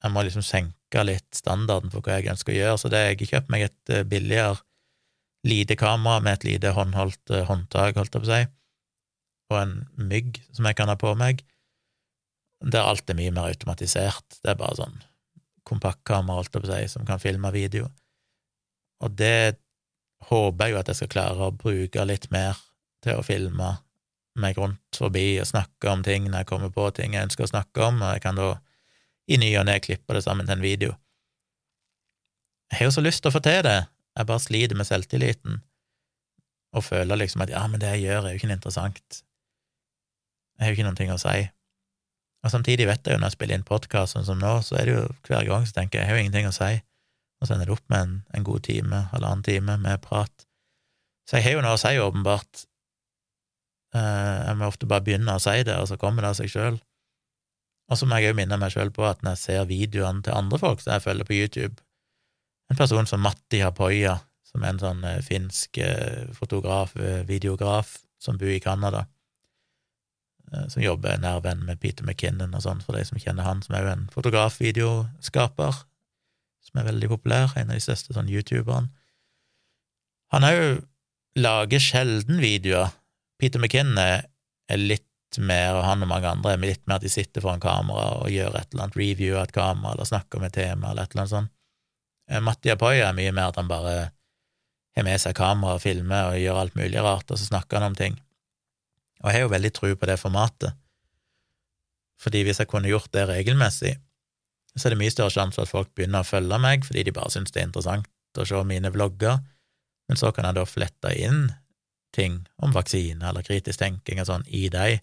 Jeg 0.00 0.14
må 0.14 0.24
liksom 0.24 0.46
senke 0.46 1.04
litt 1.04 1.28
standarden 1.36 1.92
for 1.92 2.00
hva 2.00 2.16
jeg 2.16 2.32
ønsker 2.32 2.54
å 2.54 2.58
gjøre, 2.62 2.80
så 2.80 2.88
det 2.88 3.04
jeg 3.04 3.30
kjøpt 3.34 3.52
meg 3.52 3.68
et 3.68 3.92
eh, 3.92 4.08
billigere 4.08 4.56
lite 5.44 5.76
kamera 5.76 6.24
med 6.24 6.38
et 6.38 6.48
lite 6.48 6.72
håndholdt 6.72 7.34
eh, 7.34 7.44
håndtak, 7.44 8.00
holdt 8.00 8.16
jeg 8.16 8.24
på 8.24 8.30
å 8.30 8.32
si, 8.32 8.44
og 9.52 9.60
en 9.60 9.80
mygg 10.00 10.40
som 10.56 10.64
jeg 10.64 10.80
kan 10.80 10.88
ha 10.88 10.96
på 10.96 11.12
meg, 11.20 11.44
der 12.64 12.88
alt 12.88 13.10
er 13.10 13.18
mye 13.18 13.34
mer 13.36 13.52
automatisert. 13.52 14.40
Det 14.40 14.54
er 14.54 14.56
bare 14.56 14.80
sånn 14.80 15.02
kompaktkamera, 15.68 16.42
alt 16.42 16.56
å 16.58 16.64
si, 16.68 16.80
som 16.92 17.06
kan 17.08 17.22
filme 17.22 17.50
video. 17.54 17.88
Og 19.04 19.14
det 19.18 19.56
håper 20.28 20.66
jeg 20.66 20.74
jo 20.74 20.80
at 20.80 20.90
jeg 20.90 21.00
skal 21.00 21.12
klare 21.12 21.48
å 21.48 21.56
bruke 21.56 22.04
litt 22.08 22.30
mer 22.32 22.60
til 23.04 23.20
å 23.20 23.26
filme 23.26 23.74
meg 24.40 24.58
rundt 24.58 24.98
forbi 24.98 25.36
og 25.38 25.46
snakke 25.46 25.90
om 25.92 26.02
ting 26.02 26.26
når 26.26 26.42
jeg 26.42 26.50
kommer 26.50 26.72
på 26.74 26.88
ting 26.96 27.14
jeg 27.14 27.28
ønsker 27.28 27.46
å 27.46 27.52
snakke 27.52 27.84
om, 27.86 28.00
og 28.02 28.16
jeg 28.16 28.24
kan 28.24 28.38
da 28.38 28.54
i 29.30 29.38
ny 29.40 29.50
og 29.60 29.68
ne 29.68 29.76
klippe 29.80 30.16
det 30.16 30.24
sammen 30.24 30.48
til 30.48 30.56
en 30.56 30.64
video. 30.64 30.96
Jeg 32.72 32.80
har 32.80 32.88
jo 32.88 32.96
så 32.96 33.04
lyst 33.04 33.22
til 33.22 33.30
å 33.30 33.36
få 33.36 33.42
til 33.44 33.62
det, 33.66 33.78
jeg 34.14 34.28
bare 34.30 34.42
sliter 34.42 34.78
med 34.78 34.88
selvtilliten 34.88 35.62
og 36.74 36.82
føler 36.82 37.20
liksom 37.20 37.44
at 37.44 37.52
ja, 37.54 37.62
men 37.70 37.80
det 37.82 37.92
jeg 37.94 38.08
gjør, 38.08 38.24
er 38.24 38.34
jo 38.34 38.40
ikke 38.40 38.50
interessant. 38.50 39.20
Jeg 40.54 40.64
har 40.64 40.72
jo 40.72 40.76
ikke 40.78 40.86
noen 40.88 40.98
ting 40.98 41.12
å 41.14 41.20
si. 41.22 41.36
Og 42.44 42.52
samtidig 42.52 42.86
vet 42.88 43.06
jeg 43.06 43.16
jo 43.16 43.20
når 43.22 43.30
jeg 43.30 43.38
spiller 43.38 43.56
inn 43.58 43.64
podkast 43.64 44.16
sånn 44.16 44.26
som 44.26 44.40
nå, 44.40 44.58
så 44.66 44.76
er 44.76 44.88
det 44.88 44.96
jo 44.98 45.04
hver 45.24 45.46
gang 45.48 45.64
så 45.64 45.78
tenker 45.78 45.98
jeg 45.98 46.04
jeg 46.04 46.10
har 46.10 46.18
jo 46.18 46.24
ingenting 46.26 46.48
å 46.50 46.56
si, 46.56 46.72
og 47.40 47.48
så 47.48 47.54
ender 47.54 47.70
det 47.70 47.76
opp 47.76 47.86
med 47.92 48.02
en, 48.04 48.18
en 48.36 48.44
god 48.44 48.66
time, 48.66 49.00
halvannen 49.14 49.44
time 49.46 49.76
med 49.80 50.02
prat. 50.04 50.44
Så 51.24 51.38
jeg 51.38 51.46
har 51.46 51.56
jo 51.56 51.62
noe 51.64 51.78
å 51.78 51.80
si, 51.80 51.94
åpenbart. 52.00 52.66
Eh, 53.96 54.36
jeg 54.50 54.58
må 54.60 54.68
ofte 54.68 54.88
bare 54.90 55.06
begynne 55.06 55.38
å 55.38 55.42
si 55.42 55.56
det, 55.64 55.78
og 55.80 55.88
så 55.88 55.98
kommer 56.00 56.24
det 56.24 56.34
av 56.34 56.38
seg 56.40 56.52
sjøl. 56.52 56.76
Og 57.88 58.00
så 58.00 58.08
må 58.08 58.20
jeg 58.20 58.32
òg 58.32 58.38
minne 58.38 58.60
meg 58.60 58.72
sjøl 58.72 58.92
på 58.92 59.06
at 59.08 59.24
når 59.24 59.36
jeg 59.36 59.42
ser 59.44 59.70
videoene 59.70 60.24
til 60.24 60.36
andre 60.36 60.60
folk 60.60 60.84
som 60.84 60.94
jeg 60.94 61.04
følger 61.04 61.28
på 61.28 61.38
YouTube, 61.38 61.80
en 62.72 62.80
person 62.80 63.08
som 63.08 63.24
Matti 63.24 63.60
Hapoya, 63.64 64.18
som 64.48 64.64
er 64.64 64.74
en 64.74 64.84
sånn 64.84 65.04
eh, 65.08 65.20
finsk 65.24 65.80
eh, 65.80 66.28
fotograf, 66.36 66.92
videograf, 67.28 67.96
som 68.20 68.36
bor 68.40 68.52
i 68.52 68.60
Canada, 68.64 69.06
som 70.72 70.82
jobber 70.82 71.18
nær 71.22 71.42
venn 71.44 71.64
med 71.66 71.80
Peter 71.82 72.06
McKinnon 72.06 72.54
og 72.56 72.64
sånn, 72.64 72.82
for 72.84 72.96
de 72.96 73.04
som 73.08 73.20
kjenner 73.20 73.46
han, 73.46 73.62
som 73.64 73.76
er 73.76 73.86
jo 73.86 73.94
en 73.94 74.04
fotograf-videoskaper, 74.14 75.80
som 76.64 76.80
er 76.80 76.88
veldig 76.88 77.10
populær, 77.12 77.54
en 77.56 77.70
av 77.70 77.78
de 77.78 77.84
største 77.84 78.16
sånn 78.16 78.30
youtuberne. 78.32 78.90
Han 80.34 80.46
òg 80.48 80.84
lager 81.38 81.82
sjelden 81.82 82.40
videoer. 82.42 82.94
Peter 83.40 83.60
McKinnon 83.60 83.98
er 84.00 84.80
litt 84.80 85.06
mer, 85.42 85.74
og 85.78 85.84
han 85.86 86.04
og 86.04 86.10
mange 86.10 86.30
andre 86.30 86.54
er 86.54 86.62
litt 86.62 86.84
mer 86.86 87.00
at 87.00 87.06
de 87.06 87.10
sitter 87.10 87.42
foran 87.42 87.62
kamera 87.62 88.20
og 88.20 88.30
gjør 88.30 88.54
et 88.54 88.70
eller 88.70 88.86
annet 88.86 88.98
review 88.98 89.38
av 89.38 89.48
et 89.48 89.56
kamera, 89.56 89.94
eller 89.94 90.08
snakker 90.08 90.38
om 90.38 90.46
et 90.46 90.54
tema, 90.54 90.90
eller 90.90 91.06
et 91.06 91.14
eller 91.14 91.24
annet 91.24 91.34
sånt. 91.34 91.54
Eh, 92.30 92.40
Matti 92.40 92.72
Apoya 92.72 93.08
er 93.10 93.16
mye 93.16 93.32
mer 93.34 93.50
at 93.50 93.58
han 93.60 93.70
bare 93.70 93.96
har 94.94 95.06
med 95.06 95.20
seg 95.20 95.36
kamera 95.36 95.76
og 95.76 95.82
filmer 95.82 96.30
og 96.30 96.40
gjør 96.40 96.60
alt 96.62 96.78
mulig 96.78 97.02
rart, 97.02 97.30
og 97.30 97.40
så 97.40 97.50
snakker 97.50 97.80
han 97.80 97.92
om 97.92 97.98
ting. 97.98 98.18
Og 99.24 99.30
jeg 99.30 99.38
har 99.38 99.46
jo 99.46 99.54
veldig 99.54 99.72
tro 99.72 99.90
på 99.96 100.08
det 100.08 100.18
formatet, 100.20 100.76
fordi 102.20 102.44
hvis 102.44 102.60
jeg 102.60 102.68
kunne 102.70 102.90
gjort 102.90 103.10
det 103.16 103.24
regelmessig, 103.28 103.94
så 104.76 104.88
er 104.88 104.94
det 104.94 105.00
mye 105.00 105.12
større 105.12 105.32
sjanse 105.32 105.56
for 105.56 105.64
at 105.64 105.72
folk 105.72 105.90
begynner 105.96 106.24
å 106.24 106.28
følge 106.28 106.58
meg 106.60 106.84
fordi 106.86 107.04
de 107.06 107.14
bare 107.14 107.32
syns 107.32 107.54
det 107.54 107.62
er 107.62 107.68
interessant 107.68 108.40
å 108.40 108.46
se 108.48 108.60
mine 108.66 108.90
vlogger, 108.92 109.40
men 110.08 110.20
så 110.20 110.32
kan 110.34 110.48
jeg 110.48 110.58
da 110.58 110.64
flette 110.68 111.12
inn 111.16 111.46
ting 112.14 112.42
om 112.62 112.74
vaksine 112.74 113.24
eller 113.28 113.46
kritisk 113.46 113.80
tenking 113.80 114.20
og 114.22 114.28
sånn 114.28 114.46
i 114.46 114.66
deg, 114.72 115.00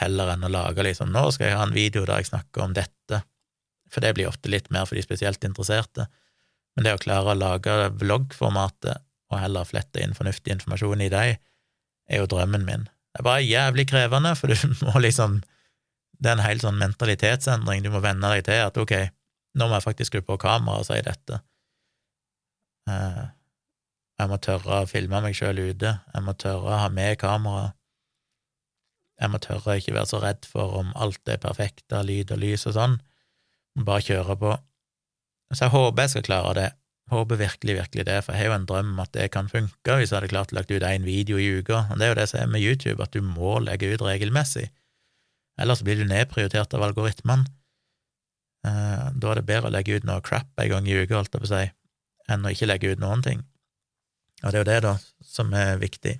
heller 0.00 0.32
enn 0.32 0.46
å 0.46 0.50
lage 0.50 0.86
liksom 0.86 1.12
'nå 1.12 1.28
skal 1.34 1.50
jeg 1.50 1.58
ha 1.58 1.66
en 1.66 1.76
video 1.76 2.04
der 2.06 2.22
jeg 2.22 2.32
snakker 2.32 2.64
om 2.64 2.74
dette', 2.74 3.22
for 3.90 4.00
det 4.00 4.14
blir 4.14 4.30
ofte 4.30 4.50
litt 4.50 4.70
mer 4.70 4.86
for 4.86 4.98
de 4.98 5.02
spesielt 5.02 5.44
interesserte, 5.44 6.08
men 6.74 6.86
det 6.86 6.94
å 6.96 7.02
klare 7.02 7.34
å 7.34 7.38
lage 7.38 7.90
vloggformatet 8.00 9.04
og 9.30 9.38
heller 9.38 9.68
flette 9.68 10.02
inn 10.02 10.14
fornuftig 10.14 10.56
informasjon 10.56 11.04
i 11.04 11.12
deg, 11.12 11.38
er 12.10 12.18
jo 12.18 12.26
drømmen 12.30 12.66
min, 12.66 12.88
det 13.14 13.20
er 13.20 13.26
bare 13.28 13.46
jævlig 13.46 13.86
krevende, 13.86 14.32
for 14.34 14.50
du 14.50 14.56
må 14.88 14.98
liksom 14.98 15.42
Det 16.18 16.30
er 16.30 16.38
en 16.38 16.46
helt 16.46 16.62
sånn 16.62 16.78
mentalitetsendring. 16.78 17.82
Du 17.82 17.90
må 17.90 18.00
venne 18.00 18.28
deg 18.32 18.44
til 18.46 18.60
at 18.62 18.76
ok, 18.78 18.92
nå 19.58 19.66
må 19.66 19.76
jeg 19.76 19.84
faktisk 19.84 20.12
skru 20.12 20.22
på 20.24 20.36
kameraet 20.40 20.84
og 20.84 20.86
si 20.86 20.98
dette. 21.04 21.38
Eh, 22.88 23.24
jeg 24.22 24.30
må 24.30 24.38
tørre 24.38 24.78
å 24.80 24.88
filme 24.88 25.20
meg 25.20 25.34
sjøl 25.36 25.58
ute. 25.58 25.90
Jeg 26.14 26.24
må 26.24 26.36
tørre 26.38 26.70
å 26.70 26.78
ha 26.84 26.88
med 26.88 27.18
kamera. 27.20 27.72
Jeg 29.20 29.30
må 29.30 29.42
tørre 29.42 29.74
å 29.74 29.76
ikke 29.82 29.96
være 29.98 30.10
så 30.10 30.22
redd 30.22 30.46
for 30.48 30.78
om 30.80 30.94
alt 30.94 31.28
er 31.28 31.42
perfekt 31.42 31.92
av 31.92 32.06
lyd 32.08 32.32
og 32.34 32.40
lys 32.40 32.66
og 32.70 32.78
sånn. 32.78 32.96
Bare 33.84 34.06
kjøre 34.06 34.38
på. 34.38 34.54
Så 35.52 35.66
jeg 35.66 35.74
håper 35.74 36.06
jeg 36.06 36.14
skal 36.14 36.26
klare 36.30 36.56
det. 36.58 36.70
Håper 37.12 37.36
virkelig, 37.36 37.74
virkelig 37.76 38.06
det, 38.08 38.16
for 38.24 38.32
jeg 38.32 38.40
har 38.40 38.48
jo 38.48 38.56
en 38.56 38.66
drøm 38.68 38.94
om 38.94 39.00
at 39.02 39.12
det 39.12 39.26
kan 39.34 39.48
funke 39.52 39.96
hvis 39.98 40.08
jeg 40.08 40.16
hadde 40.16 40.30
klart 40.32 40.54
å 40.54 40.56
lagt 40.56 40.72
ut 40.72 40.86
én 40.88 41.04
video 41.04 41.36
i 41.36 41.50
uka. 41.60 41.82
Og 41.92 42.00
det 42.00 42.06
er 42.06 42.14
jo 42.14 42.20
det 42.20 42.28
som 42.30 42.40
er 42.40 42.52
med 42.54 42.64
YouTube, 42.64 43.02
at 43.04 43.12
du 43.12 43.20
må 43.20 43.58
legge 43.60 43.90
ut 43.92 44.04
regelmessig. 44.04 44.70
Ellers 45.60 45.84
blir 45.84 46.00
du 46.00 46.08
nedprioritert 46.08 46.72
av 46.74 46.86
algoritmene. 46.88 47.44
Eh, 48.64 49.08
da 49.20 49.30
er 49.30 49.40
det 49.40 49.48
bedre 49.50 49.68
å 49.68 49.74
legge 49.74 49.98
ut 49.98 50.06
noe 50.08 50.24
crap 50.24 50.48
en 50.56 50.70
gang 50.72 50.88
i 50.88 50.96
uka, 50.96 51.18
holdt 51.18 51.36
jeg 51.36 51.44
på 51.44 51.50
å 51.50 51.52
si, 51.52 51.64
enn 52.32 52.46
å 52.46 52.54
ikke 52.54 52.70
legge 52.70 52.94
ut 52.94 53.02
noen 53.02 53.22
ting. 53.22 53.44
Og 54.42 54.48
det 54.48 54.56
er 54.56 54.62
jo 54.62 54.70
det, 54.70 54.80
da, 54.88 54.94
som 55.28 55.52
er 55.52 55.76
viktig. 55.82 56.16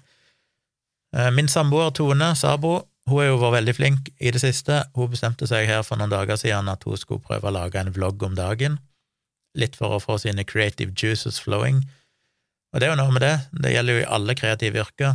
Eh, 1.16 1.30
min 1.32 1.48
samboer 1.48 1.94
Tone 1.96 2.34
Sabo 2.36 2.82
hun 3.08 3.20
har 3.20 3.26
jo 3.28 3.40
vært 3.40 3.58
veldig 3.58 3.74
flink 3.76 4.06
i 4.16 4.30
det 4.32 4.40
siste. 4.40 4.78
Hun 4.96 5.10
bestemte 5.12 5.48
seg 5.48 5.66
her 5.68 5.82
for 5.84 6.00
noen 6.00 6.12
dager 6.12 6.38
siden 6.40 6.70
at 6.72 6.84
hun 6.88 6.96
skulle 6.96 7.24
prøve 7.24 7.50
å 7.50 7.52
lage 7.52 7.80
en 7.80 7.92
vlogg 7.92 8.22
om 8.24 8.36
dagen 8.36 8.78
litt 9.58 9.76
for 9.78 9.94
å 9.94 10.02
få 10.02 10.18
sine 10.22 10.44
creative 10.44 10.94
juices 10.98 11.40
flowing. 11.42 11.82
Og 12.74 12.80
det 12.80 12.88
er 12.88 12.94
jo 12.94 13.00
noe 13.02 13.14
med 13.14 13.22
det, 13.22 13.34
det 13.62 13.74
gjelder 13.74 13.98
jo 13.98 14.02
i 14.02 14.12
alle 14.16 14.34
kreative 14.38 14.82
yrker. 14.82 15.14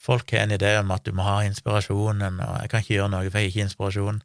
Folk 0.00 0.32
har 0.32 0.44
en 0.44 0.54
idé 0.56 0.74
om 0.80 0.92
at 0.92 1.04
du 1.04 1.12
må 1.16 1.24
ha 1.24 1.42
inspirasjonen, 1.44 2.40
og 2.40 2.54
jeg 2.62 2.70
kan 2.72 2.84
ikke 2.84 2.96
gjøre 2.96 3.12
noe 3.12 3.28
for 3.28 3.40
jeg 3.40 3.50
har 3.50 3.52
ikke 3.52 3.66
inspirasjon. 3.68 4.22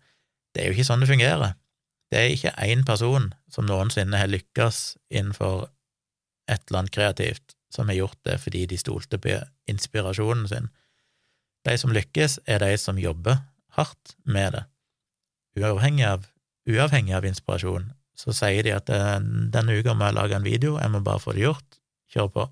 Det 0.56 0.64
er 0.64 0.69
jo 0.69 0.77
ikke 0.77 0.88
sånn 0.88 1.03
det 1.03 1.11
fungerer. 1.11 1.53
Det 2.10 2.19
er 2.19 2.34
ikke 2.34 2.56
én 2.65 2.81
person 2.88 3.30
som 3.52 3.68
noensinne 3.69 4.18
har 4.18 4.31
lykkes 4.31 4.98
innenfor 5.14 5.69
et 6.49 6.64
eller 6.68 6.81
annet 6.81 6.95
kreativt, 6.95 7.56
som 7.69 7.91
har 7.91 7.99
gjort 7.99 8.19
det 8.26 8.40
fordi 8.41 8.65
de 8.72 8.80
stolte 8.81 9.19
på 9.22 9.38
inspirasjonen 9.69 10.48
sin. 10.49 10.72
De 11.68 11.76
som 11.77 11.94
lykkes, 11.94 12.40
er 12.48 12.64
de 12.64 12.73
som 12.81 12.98
jobber 12.98 13.44
hardt 13.77 14.15
med 14.26 14.56
det, 14.56 14.64
uavhengig 15.60 16.07
av, 16.07 16.26
uavhengig 16.68 17.14
av 17.14 17.27
inspirasjon, 17.27 17.91
så 18.20 18.36
sier 18.36 18.66
de 18.68 18.76
at 18.76 18.90
eh, 18.91 19.18
denne 19.54 19.80
uka 19.80 19.96
må 19.96 20.10
jeg 20.10 20.18
lage 20.18 20.36
en 20.36 20.48
video, 20.48 20.78
jeg 20.80 20.91
må 20.91 21.04
bare 21.06 21.24
få 21.24 21.36
det 21.36 21.46
gjort, 21.48 21.80
kjør 22.12 22.32
på. 22.36 22.48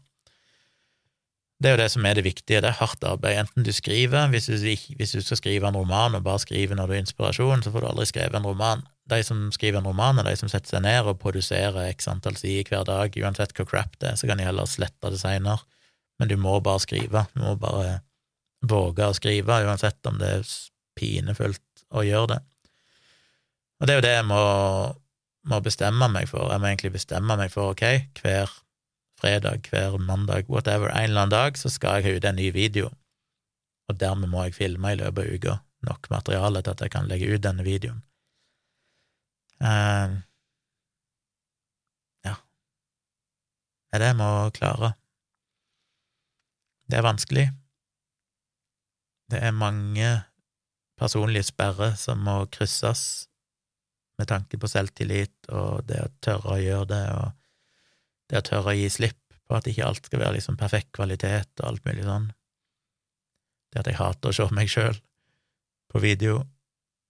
Det 1.57 1.69
er 1.69 1.73
jo 1.73 1.81
det 1.81 1.89
som 1.89 2.05
er 2.05 2.19
det 2.19 2.23
viktige, 2.27 2.59
det 2.61 2.69
er 2.69 2.77
hardt 2.77 3.01
arbeid. 3.07 3.39
Enten 3.41 3.65
du 3.65 3.71
skriver, 3.73 4.27
hvis 4.29 4.45
du, 4.45 4.67
hvis 4.99 5.15
du 5.15 5.23
skal 5.25 5.39
skrive 5.39 5.67
en 5.67 5.77
roman 5.79 6.13
og 6.13 6.25
bare 6.27 6.43
skrive 6.43 6.77
når 6.77 6.85
du 6.85 6.93
har 6.93 7.01
inspirasjon, 7.01 7.63
så 7.65 7.73
får 7.73 7.81
du 7.81 7.87
aldri 7.89 8.05
skrevet 8.11 8.37
en 8.37 8.45
roman. 8.45 8.83
De 9.09 9.17
som 9.25 9.47
skriver 9.55 9.81
en 9.81 9.89
roman, 9.89 10.21
er 10.21 10.29
de 10.29 10.35
som 10.37 10.51
setter 10.51 10.75
seg 10.75 10.83
ned 10.85 11.09
og 11.09 11.17
produserer 11.23 11.89
x 11.89 12.07
antall 12.11 12.37
sider 12.37 12.69
hver 12.69 12.85
dag, 12.85 13.17
uansett 13.23 13.55
hvor 13.57 13.65
crap 13.71 13.97
det 13.97 14.11
er, 14.11 14.19
så 14.21 14.29
kan 14.29 14.37
de 14.37 14.45
heller 14.45 14.69
slette 14.69 15.11
det 15.13 15.21
seinere. 15.23 15.65
Men 16.21 16.29
du 16.29 16.37
må 16.41 16.59
bare 16.61 16.83
skrive, 16.83 17.25
du 17.33 17.41
må 17.41 17.55
bare 17.61 18.03
våge 18.61 19.09
å 19.09 19.17
skrive, 19.17 19.57
uansett 19.65 20.09
om 20.09 20.21
det 20.21 20.29
er 20.39 20.53
pinefullt 20.97 21.87
å 21.97 22.05
gjøre 22.05 22.35
det. 22.35 22.39
Og 23.77 23.87
det 23.87 23.93
er 23.93 23.99
jo 23.99 24.05
det 24.05 24.13
jeg 24.13 24.29
må, 24.29 24.41
må 25.47 25.59
bestemme 25.63 26.09
meg 26.11 26.29
for. 26.29 26.51
Jeg 26.51 26.61
må 26.61 26.69
egentlig 26.69 26.93
bestemme 26.97 27.37
meg 27.39 27.51
for, 27.53 27.73
ok, 27.73 27.83
hver 28.21 28.51
fredag, 29.17 29.69
hver 29.71 29.97
mandag, 29.97 30.49
whatever, 30.51 30.91
en 30.91 31.09
eller 31.09 31.25
annen 31.25 31.33
dag, 31.33 31.57
så 31.57 31.71
skal 31.73 31.97
jeg 31.97 32.05
ha 32.05 32.17
ut 32.17 32.27
en 32.29 32.37
ny 32.37 32.51
video, 32.53 32.91
og 33.89 33.99
dermed 33.99 34.29
må 34.29 34.43
jeg 34.45 34.57
filme 34.57 34.93
i 34.93 34.99
løpet 34.99 35.23
av 35.23 35.33
uka 35.33 35.55
nok 35.87 36.09
materiale 36.09 36.61
til 36.61 36.73
at 36.73 36.83
jeg 36.83 36.93
kan 36.93 37.09
legge 37.09 37.29
ut 37.33 37.43
denne 37.43 37.65
videoen. 37.65 38.01
Uh, 39.57 40.21
ja, 42.25 42.35
det 43.89 43.97
er 43.97 44.03
det 44.03 44.11
jeg 44.11 44.19
må 44.19 44.31
klare. 44.57 44.91
Det 46.87 46.99
er 46.99 47.07
vanskelig. 47.07 47.47
Det 49.31 49.41
er 49.43 49.51
mange 49.51 50.11
personlige 50.97 51.49
sperrer 51.49 51.97
som 51.99 52.21
må 52.23 52.39
krysses 52.53 53.27
med 54.17 54.29
tanke 54.29 54.57
på 54.59 54.69
selvtillit 54.71 55.49
og 55.53 55.85
det 55.89 56.01
å 56.03 56.11
tørre 56.23 56.55
å 56.55 56.61
gjøre 56.61 56.89
det, 56.91 57.03
og 57.13 58.29
det 58.31 58.41
å 58.41 58.45
tørre 58.49 58.73
å 58.73 58.77
gi 58.77 58.89
slipp 58.91 59.21
på 59.47 59.57
at 59.57 59.67
ikke 59.69 59.85
alt 59.87 60.09
skal 60.09 60.23
være 60.23 60.37
liksom 60.39 60.57
perfekt 60.59 60.91
kvalitet 60.97 61.61
og 61.61 61.69
alt 61.69 61.85
mulig 61.87 62.05
sånn. 62.07 62.31
Det 63.71 63.83
at 63.83 63.91
jeg 63.91 63.99
hater 63.99 64.31
å 64.31 64.35
se 64.35 64.47
meg 64.55 64.71
sjøl 64.71 64.97
på 65.91 66.01
video, 66.03 66.41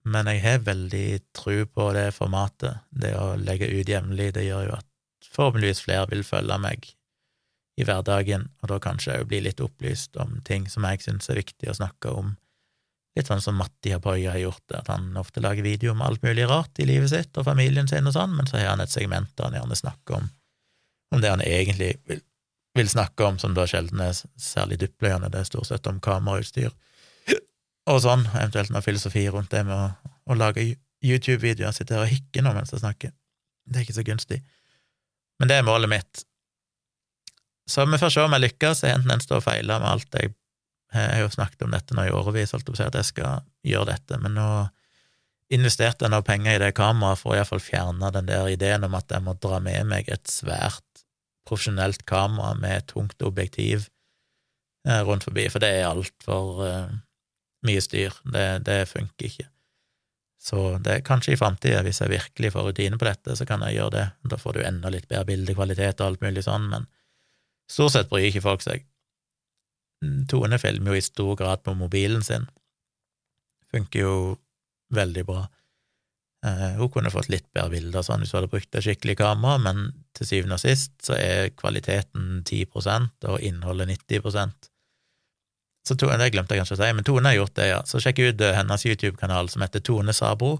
men 0.08 0.28
jeg 0.30 0.42
har 0.44 0.62
veldig 0.66 1.08
tro 1.36 1.56
på 1.66 1.88
det 1.96 2.10
formatet. 2.16 2.84
Det 2.90 3.14
å 3.18 3.34
legge 3.40 3.68
ut 3.68 3.88
jevnlig, 3.88 4.30
det 4.36 4.46
gjør 4.46 4.68
jo 4.68 4.76
at 4.78 4.86
forhåpentligvis 5.34 5.82
flere 5.84 6.08
vil 6.12 6.24
følge 6.26 6.58
meg 6.62 6.92
i 7.78 7.86
hverdagen, 7.86 8.48
og 8.62 8.72
da 8.72 8.78
kanskje 8.82 9.16
jeg 9.16 9.28
bli 9.30 9.42
litt 9.44 9.62
opplyst 9.62 10.16
om 10.18 10.38
ting 10.46 10.66
som 10.70 10.86
jeg 10.88 11.02
syns 11.04 11.30
er 11.30 11.38
viktig 11.42 11.70
å 11.70 11.76
snakke 11.78 12.14
om. 12.14 12.36
Litt 13.16 13.30
sånn 13.30 13.42
som 13.42 13.56
Matti 13.58 13.92
Apoya 13.96 14.34
har 14.34 14.42
gjort 14.42 14.74
at 14.78 14.90
han 14.92 15.10
ofte 15.18 15.42
lager 15.42 15.64
video 15.64 15.94
om 15.94 16.02
alt 16.04 16.22
mulig 16.22 16.44
rart 16.50 16.78
i 16.78 16.86
livet 16.86 17.10
sitt 17.10 17.38
og 17.40 17.46
familien 17.48 17.88
sin 17.90 18.06
og 18.06 18.14
sånn, 18.14 18.34
men 18.36 18.46
så 18.46 18.60
har 18.60 18.74
han 18.74 18.84
et 18.84 18.92
segment 18.92 19.30
der 19.36 19.48
han 19.48 19.58
gjerne 19.58 19.78
snakker 19.80 20.20
om, 20.20 20.28
om 21.14 21.24
det 21.24 21.32
han 21.32 21.42
egentlig 21.42 21.94
vil, 22.06 22.20
vil 22.78 22.90
snakke 22.92 23.26
om, 23.26 23.40
som 23.42 23.56
da 23.56 23.66
sjelden 23.66 24.04
er 24.04 24.14
særlig 24.38 24.78
dyptpløyende, 24.84 25.32
det 25.32 25.42
er 25.42 25.50
stort 25.50 25.70
sett 25.70 25.88
om 25.90 26.02
kamerautstyr 26.04 26.70
og 27.88 28.02
sånn, 28.04 28.26
eventuelt 28.34 28.72
noe 28.72 28.84
filosofi 28.84 29.24
rundt 29.32 29.52
det 29.54 29.64
med 29.66 29.74
å, 29.74 30.12
å 30.28 30.36
lage 30.36 30.64
YouTube-videoer, 31.04 31.72
sitte 31.72 31.96
her 31.96 32.04
og 32.04 32.12
hikke 32.12 32.42
nå 32.44 32.52
mens 32.56 32.74
jeg 32.74 32.82
snakker. 32.82 33.14
Det 33.68 33.80
er 33.80 33.86
ikke 33.86 33.98
så 33.98 34.04
gunstig. 34.06 34.40
Men 35.38 35.50
det 35.50 35.58
er 35.58 35.66
målet 35.66 35.90
mitt. 35.92 36.24
Så 37.68 37.84
vi 37.88 38.00
får 38.00 38.12
se 38.12 38.24
om 38.24 38.34
jeg 38.34 38.44
lykkes, 38.46 38.84
enten 38.88 39.12
en 39.14 39.22
står 39.22 39.42
feila 39.44 39.78
med 39.82 39.90
alt 39.92 40.18
jeg 40.18 40.32
Jeg 40.94 41.14
har 41.14 41.20
jo 41.20 41.32
snakket 41.32 41.64
om 41.66 41.74
dette 41.74 41.96
nå 41.96 42.06
i 42.08 42.12
årevis, 42.14 42.54
holdt 42.54 42.66
på 42.68 42.72
å 42.72 42.78
si 42.78 42.86
at 42.86 42.96
jeg 42.96 43.10
skal 43.10 43.42
gjøre 43.66 43.90
dette, 43.92 44.18
men 44.22 44.36
nå 44.38 44.48
investerte 45.52 46.04
jeg 46.04 46.12
nå 46.12 46.20
penger 46.24 46.56
i 46.56 46.62
det 46.62 46.74
kameraet 46.76 47.20
for 47.20 47.32
å 47.32 47.38
iallfall 47.38 47.62
fjerne 47.62 48.10
den 48.12 48.28
der 48.28 48.48
ideen 48.52 48.84
om 48.84 48.96
at 48.96 49.12
jeg 49.12 49.24
må 49.24 49.34
dra 49.40 49.60
med 49.64 49.88
meg 49.88 50.08
et 50.12 50.28
svært 50.28 51.04
profesjonelt 51.48 52.04
kamera 52.08 52.54
med 52.60 52.88
tungt 52.90 53.22
objektiv 53.24 53.86
eh, 54.88 55.00
rundt 55.08 55.24
forbi, 55.24 55.46
for 55.52 55.64
det 55.64 55.70
er 55.78 55.88
altfor 55.88 56.60
uh, 56.60 56.90
mye 57.64 57.84
styr. 57.84 58.16
Det, 58.28 58.48
det 58.68 58.82
funker 58.90 59.30
ikke. 59.30 59.48
Så 60.38 60.76
det 60.84 60.92
er 60.92 61.06
kanskje 61.06 61.34
i 61.34 61.40
framtida, 61.40 61.80
hvis 61.82 62.02
jeg 62.02 62.12
virkelig 62.12 62.52
får 62.54 62.68
rutine 62.68 63.00
på 63.00 63.08
dette, 63.08 63.34
så 63.36 63.46
kan 63.48 63.64
jeg 63.66 63.78
gjøre 63.78 63.94
det. 63.96 64.04
Da 64.30 64.38
får 64.38 64.58
du 64.58 64.62
enda 64.68 64.92
litt 64.92 65.08
bedre 65.08 65.26
bildekvalitet 65.32 66.00
og 66.00 66.12
alt 66.12 66.22
mulig 66.24 66.44
sånn, 66.46 66.68
men 66.70 66.86
stort 67.68 67.96
sett 67.96 68.12
bryr 68.12 68.28
ikke 68.28 68.44
folk 68.44 68.62
seg. 68.64 68.86
Tone 70.30 70.58
filmer 70.62 70.94
jo 70.94 70.98
i 71.00 71.04
stor 71.04 71.36
grad 71.38 71.64
på 71.66 71.74
mobilen 71.74 72.22
sin. 72.24 72.46
Funker 73.72 74.04
jo 74.04 74.14
veldig 74.94 75.24
bra. 75.26 75.42
Eh, 76.46 76.78
hun 76.78 76.90
kunne 76.94 77.10
fått 77.10 77.30
litt 77.32 77.48
bedre 77.50 77.74
bilder 77.74 78.04
sånn 78.06 78.22
hvis 78.22 78.32
hun 78.32 78.40
hadde 78.40 78.52
brukt 78.52 78.74
et 78.78 78.86
skikkelig 78.86 79.18
kamera, 79.18 79.58
men 79.58 79.88
til 80.14 80.28
syvende 80.28 80.58
og 80.58 80.62
sist 80.62 80.94
så 81.02 81.16
er 81.18 81.50
kvaliteten 81.58 82.44
10% 82.46 83.26
og 83.26 83.42
innholdet 83.42 83.90
90% 84.06 84.70
så 85.88 85.96
Tone, 85.96 86.18
Det 86.20 86.32
glemte 86.34 86.54
jeg 86.54 86.62
kanskje 86.62 86.76
å 86.76 86.80
si, 86.82 86.90
men 86.92 87.06
Tone 87.06 87.30
har 87.30 87.38
gjort 87.38 87.56
det, 87.56 87.66
ja. 87.70 87.80
Så 87.88 88.00
sjekk 88.02 88.20
ut 88.20 88.44
uh, 88.44 88.52
hennes 88.56 88.84
YouTube-kanal 88.84 89.48
som 89.52 89.64
heter 89.64 89.80
Tone 89.84 90.14
Sabro, 90.16 90.58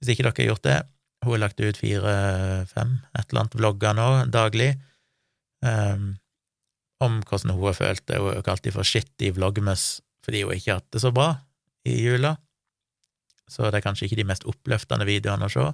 hvis 0.00 0.12
ikke 0.12 0.26
dere 0.26 0.34
har 0.40 0.50
gjort 0.50 0.66
det. 0.66 0.78
Hun 1.24 1.32
har 1.32 1.42
lagt 1.44 1.62
ut 1.62 1.78
fire-fem 1.80 2.96
et 3.16 3.24
eller 3.30 3.42
annet 3.42 3.56
vlogger 3.56 3.94
nå 3.96 4.08
daglig 4.34 4.68
um, 5.64 6.10
om 7.04 7.20
hvordan 7.22 7.54
hun 7.54 7.68
har 7.68 7.76
følt 7.76 8.06
det. 8.08 8.20
Hun 8.20 8.32
kalte 8.32 8.48
kalt 8.48 8.66
dem 8.66 8.76
for 8.76 8.88
shitty 8.88 9.32
vlogmas 9.36 9.86
fordi 10.26 10.42
hun 10.42 10.56
ikke 10.56 10.72
har 10.72 10.80
hatt 10.80 10.94
det 10.96 11.02
så 11.04 11.12
bra 11.14 11.28
i 11.86 12.00
jula. 12.02 12.32
Så 13.46 13.68
det 13.70 13.78
er 13.78 13.84
kanskje 13.84 14.08
ikke 14.08 14.18
de 14.18 14.26
mest 14.26 14.46
oppløftende 14.48 15.06
videoene 15.06 15.46
å 15.46 15.52
se, 15.52 15.66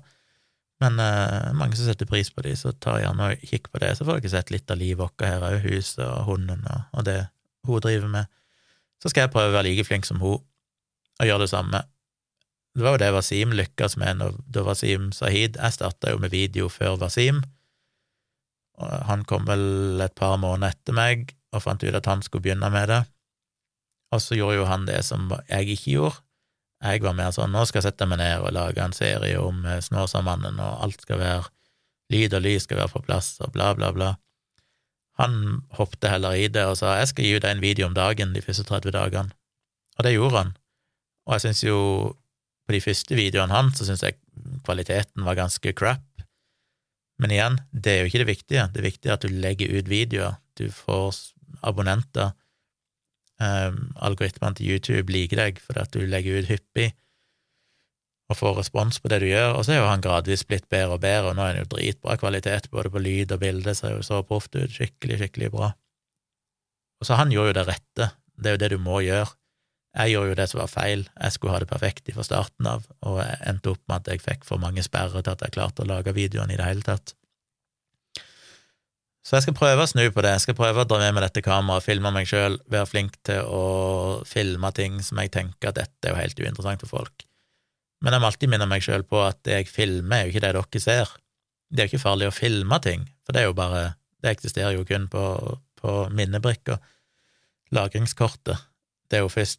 men 0.83 0.99
uh, 1.01 1.55
mange 1.57 1.79
som 1.79 1.87
setter 1.87 2.09
pris 2.11 2.29
på 2.35 2.43
dem, 2.45 2.57
så 2.59 2.75
ta 2.77 2.99
gjerne 3.01 3.31
og 3.33 3.47
kikk 3.49 3.71
på 3.73 3.81
det. 3.81 3.95
Så 3.97 4.05
får 4.05 4.21
dere 4.21 4.33
sett 4.35 4.53
litt 4.53 4.69
av 4.69 4.77
livet 4.77 5.01
vårt 5.01 5.25
her 5.25 5.47
òg, 5.47 5.63
huset 5.65 6.03
og 6.05 6.27
hunden 6.29 6.67
og, 6.69 7.01
det 7.07 7.23
hun 7.65 7.81
driver 7.81 8.11
med 8.11 8.29
så 9.03 9.11
skal 9.11 9.27
jeg 9.27 9.33
prøve 9.35 9.51
å 9.51 9.57
være 9.57 9.67
like 9.67 9.87
flink 9.87 10.07
som 10.07 10.21
hun 10.23 10.39
og 10.39 11.27
gjøre 11.27 11.45
det 11.45 11.51
samme. 11.51 11.81
Det 12.73 12.85
var 12.87 12.95
jo 12.95 13.03
det 13.03 13.11
Wasim 13.15 13.53
lykkes 13.55 13.99
med 14.01 14.23
da 14.23 14.63
Wasim 14.65 15.11
Sahid 15.13 15.59
Jeg 15.61 15.75
starta 15.75 16.15
jo 16.15 16.21
med 16.23 16.33
video 16.33 16.71
før 16.73 16.97
Wasim, 17.03 17.43
han 19.09 19.25
kom 19.29 19.47
vel 19.49 20.01
et 20.03 20.15
par 20.19 20.39
måneder 20.41 20.75
etter 20.75 20.97
meg 20.97 21.33
og 21.53 21.65
fant 21.65 21.83
ut 21.85 21.97
at 21.97 22.09
han 22.09 22.23
skulle 22.25 22.45
begynne 22.47 22.71
med 22.73 22.89
det, 22.89 23.03
og 24.13 24.21
så 24.21 24.37
gjorde 24.37 24.61
jo 24.61 24.69
han 24.69 24.87
det 24.89 25.01
som 25.07 25.31
jeg 25.49 25.75
ikke 25.77 25.97
gjorde. 25.97 26.21
Jeg 26.83 27.03
var 27.05 27.15
mer 27.15 27.31
sånn 27.31 27.53
nå 27.55 27.63
skal 27.69 27.79
jeg 27.79 27.93
sette 27.93 28.09
meg 28.11 28.19
ned 28.19 28.43
og 28.43 28.55
lage 28.57 28.83
en 28.83 28.95
serie 28.97 29.39
om 29.39 29.63
eh, 29.69 29.79
Snåsamannen, 29.85 30.59
og 30.59 30.81
alt 30.83 31.05
skal 31.05 31.21
være 31.21 31.45
lyd 32.13 32.35
og 32.35 32.43
lys 32.45 32.67
skal 32.67 32.81
være 32.81 32.93
på 32.97 33.05
plass, 33.07 33.37
og 33.45 33.53
bla, 33.55 33.71
bla, 33.79 33.93
bla. 33.95 34.09
Han 35.21 35.63
hoppet 35.77 36.09
heller 36.11 36.35
i 36.41 36.49
det 36.51 36.65
og 36.67 36.79
sa 36.81 36.97
jeg 36.99 37.13
skal 37.13 37.29
gi 37.29 37.39
deg 37.39 37.55
en 37.55 37.63
video 37.63 37.87
om 37.87 37.95
dagen 37.95 38.35
de 38.35 38.43
første 38.43 38.67
30 38.67 38.97
dagene, 38.97 39.31
og 39.99 40.09
det 40.09 40.17
gjorde 40.17 40.41
han. 40.41 40.53
Og 41.29 41.37
jeg 41.37 41.47
syns 41.47 41.63
jo 41.65 41.79
på 42.67 42.75
de 42.75 42.83
første 42.83 43.19
videoene 43.19 43.55
hans 43.55 43.79
så 43.79 43.87
syns 43.87 44.03
jeg 44.07 44.19
kvaliteten 44.67 45.27
var 45.27 45.39
ganske 45.39 45.75
crap. 45.79 46.03
Men 47.21 47.35
igjen, 47.35 47.59
det 47.73 47.93
er 47.93 48.01
jo 48.01 48.11
ikke 48.11 48.23
det 48.23 48.31
viktige. 48.31 48.69
Det 48.75 48.85
viktige 48.85 49.13
er 49.13 49.19
at 49.19 49.27
du 49.27 49.35
legger 49.43 49.75
ut 49.77 49.91
videoer, 49.91 50.39
du 50.59 50.67
får 50.73 51.19
abonnenter. 51.63 52.33
Um, 53.43 53.91
algoritmene 53.99 54.55
til 54.55 54.75
YouTube 54.75 55.11
liker 55.11 55.41
deg 55.41 55.57
fordi 55.59 55.81
at 55.83 55.95
du 55.97 56.05
legger 56.07 56.39
ut 56.39 56.51
hyppig 56.53 56.93
og 58.31 58.39
får 58.39 58.59
respons 58.61 59.01
på 59.03 59.11
det 59.13 59.19
du 59.23 59.27
gjør, 59.29 59.57
og 59.59 59.65
så 59.65 59.75
er 59.75 59.81
jo 59.81 59.89
han 59.91 60.05
gradvis 60.05 60.45
blitt 60.49 60.69
bedre 60.73 60.97
og 60.97 61.03
bedre, 61.03 61.33
og 61.33 61.37
nå 61.37 61.45
er 61.45 61.57
han 61.57 61.65
jo 61.65 61.71
dritbra 61.75 62.17
kvalitet 62.21 62.71
både 62.73 62.93
på 62.93 63.03
lyd 63.03 63.35
og 63.35 63.43
bilde, 63.43 63.75
ser 63.77 63.97
jo 63.97 64.07
så 64.07 64.23
proft 64.25 64.57
ut, 64.57 64.73
skikkelig, 64.73 65.19
skikkelig 65.21 65.51
bra. 65.53 65.73
Og 67.03 67.09
så 67.09 67.19
han 67.19 67.35
gjorde 67.35 67.53
jo 67.53 67.59
det 67.59 67.67
rette, 67.69 68.09
det 68.39 68.49
er 68.49 68.57
jo 68.57 68.63
det 68.63 68.71
du 68.73 68.79
må 68.81 69.03
gjøre. 69.05 69.29
Jeg 69.93 70.15
gjorde 70.15 70.33
jo 70.33 70.37
det 70.39 70.47
som 70.49 70.61
var 70.63 70.71
feil, 70.73 71.03
jeg 71.21 71.35
skulle 71.35 71.53
ha 71.53 71.61
det 71.61 71.69
perfekt 71.69 72.07
fra 72.17 72.25
starten 72.25 72.69
av, 72.69 72.87
og 73.05 73.19
jeg 73.21 73.41
endte 73.51 73.75
opp 73.75 73.83
med 73.91 74.01
at 74.01 74.15
jeg 74.15 74.23
fikk 74.25 74.47
for 74.49 74.61
mange 74.63 74.85
sperrer 74.85 75.21
til 75.21 75.35
at 75.35 75.45
jeg 75.45 75.53
klarte 75.53 75.85
å 75.85 75.89
lage 75.89 76.15
videoen 76.17 76.53
i 76.53 76.57
det 76.57 76.65
hele 76.65 76.87
tatt. 76.87 77.13
Så 79.23 79.37
jeg 79.37 79.45
skal 79.45 79.55
prøve 79.55 79.85
å 79.85 79.91
snu 79.91 80.03
på 80.11 80.25
det, 80.25 80.33
jeg 80.35 80.45
skal 80.47 80.57
prøve 80.59 80.83
å 80.83 80.89
dra 80.89 80.99
med 80.99 81.15
meg 81.15 81.27
dette 81.29 81.45
kameraet, 81.45 81.85
filme 81.85 82.11
meg 82.15 82.27
sjøl, 82.27 82.57
være 82.73 82.89
flink 82.91 83.21
til 83.29 83.45
å 83.47 83.67
filme 84.27 84.73
ting 84.75 84.97
som 85.05 85.21
jeg 85.23 85.31
tenker 85.37 85.71
at 85.71 85.79
dette 85.79 86.09
er 86.09 86.17
jo 86.17 86.23
helt 86.23 86.41
uinteressant 86.41 86.83
for 86.83 86.97
folk. 86.97 87.27
Men 88.03 88.17
jeg 88.17 88.23
må 88.23 88.31
alltid 88.33 88.51
minne 88.51 88.67
meg 88.67 88.83
sjøl 88.83 89.05
på 89.07 89.21
at 89.23 89.39
det 89.47 89.61
jeg 89.61 89.71
filmer, 89.71 90.17
er 90.17 90.27
jo 90.27 90.33
ikke 90.33 90.43
det 90.43 90.55
dere 90.57 90.83
ser. 90.83 91.13
Det 91.71 91.85
er 91.85 91.87
jo 91.87 91.93
ikke 91.93 92.07
farlig 92.09 92.33
å 92.33 92.35
filme 92.35 92.79
ting, 92.83 93.05
for 93.23 93.37
det 93.37 93.45
er 93.45 93.51
jo 93.51 93.59
bare 93.59 93.91
Det 94.23 94.31
eksisterer 94.31 94.77
jo 94.77 94.85
kun 94.87 95.09
på, 95.11 95.21
på 95.83 95.93
minnebrikka, 96.15 96.77
Lagringskortet. 97.75 98.61
Det 99.11 99.19
er 99.19 99.25
jo 99.25 99.33
først 99.33 99.59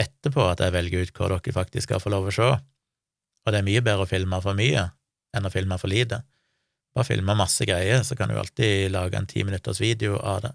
etterpå 0.00 0.44
at 0.50 0.62
jeg 0.62 0.74
velger 0.74 1.06
ut 1.06 1.16
hva 1.16 1.30
dere 1.32 1.56
faktisk 1.56 1.88
skal 1.88 2.02
få 2.02 2.12
lov 2.12 2.28
å 2.28 2.34
se. 2.34 2.50
Og 3.46 3.52
det 3.52 3.60
er 3.60 3.66
mye 3.66 3.84
bedre 3.84 4.06
å 4.06 4.10
filme 4.10 4.40
for 4.44 4.58
mye 4.58 4.88
enn 5.36 5.48
å 5.48 5.52
filme 5.52 5.78
for 5.80 5.92
lite. 5.92 6.22
Bare 6.96 7.08
filme 7.08 7.36
masse 7.36 7.66
greier, 7.68 8.02
så 8.04 8.16
kan 8.16 8.30
du 8.32 8.38
alltid 8.40 8.90
lage 8.94 9.18
en 9.18 9.28
ti 9.28 9.44
minutters 9.44 9.80
video 9.82 10.16
av 10.16 10.46
det. 10.46 10.52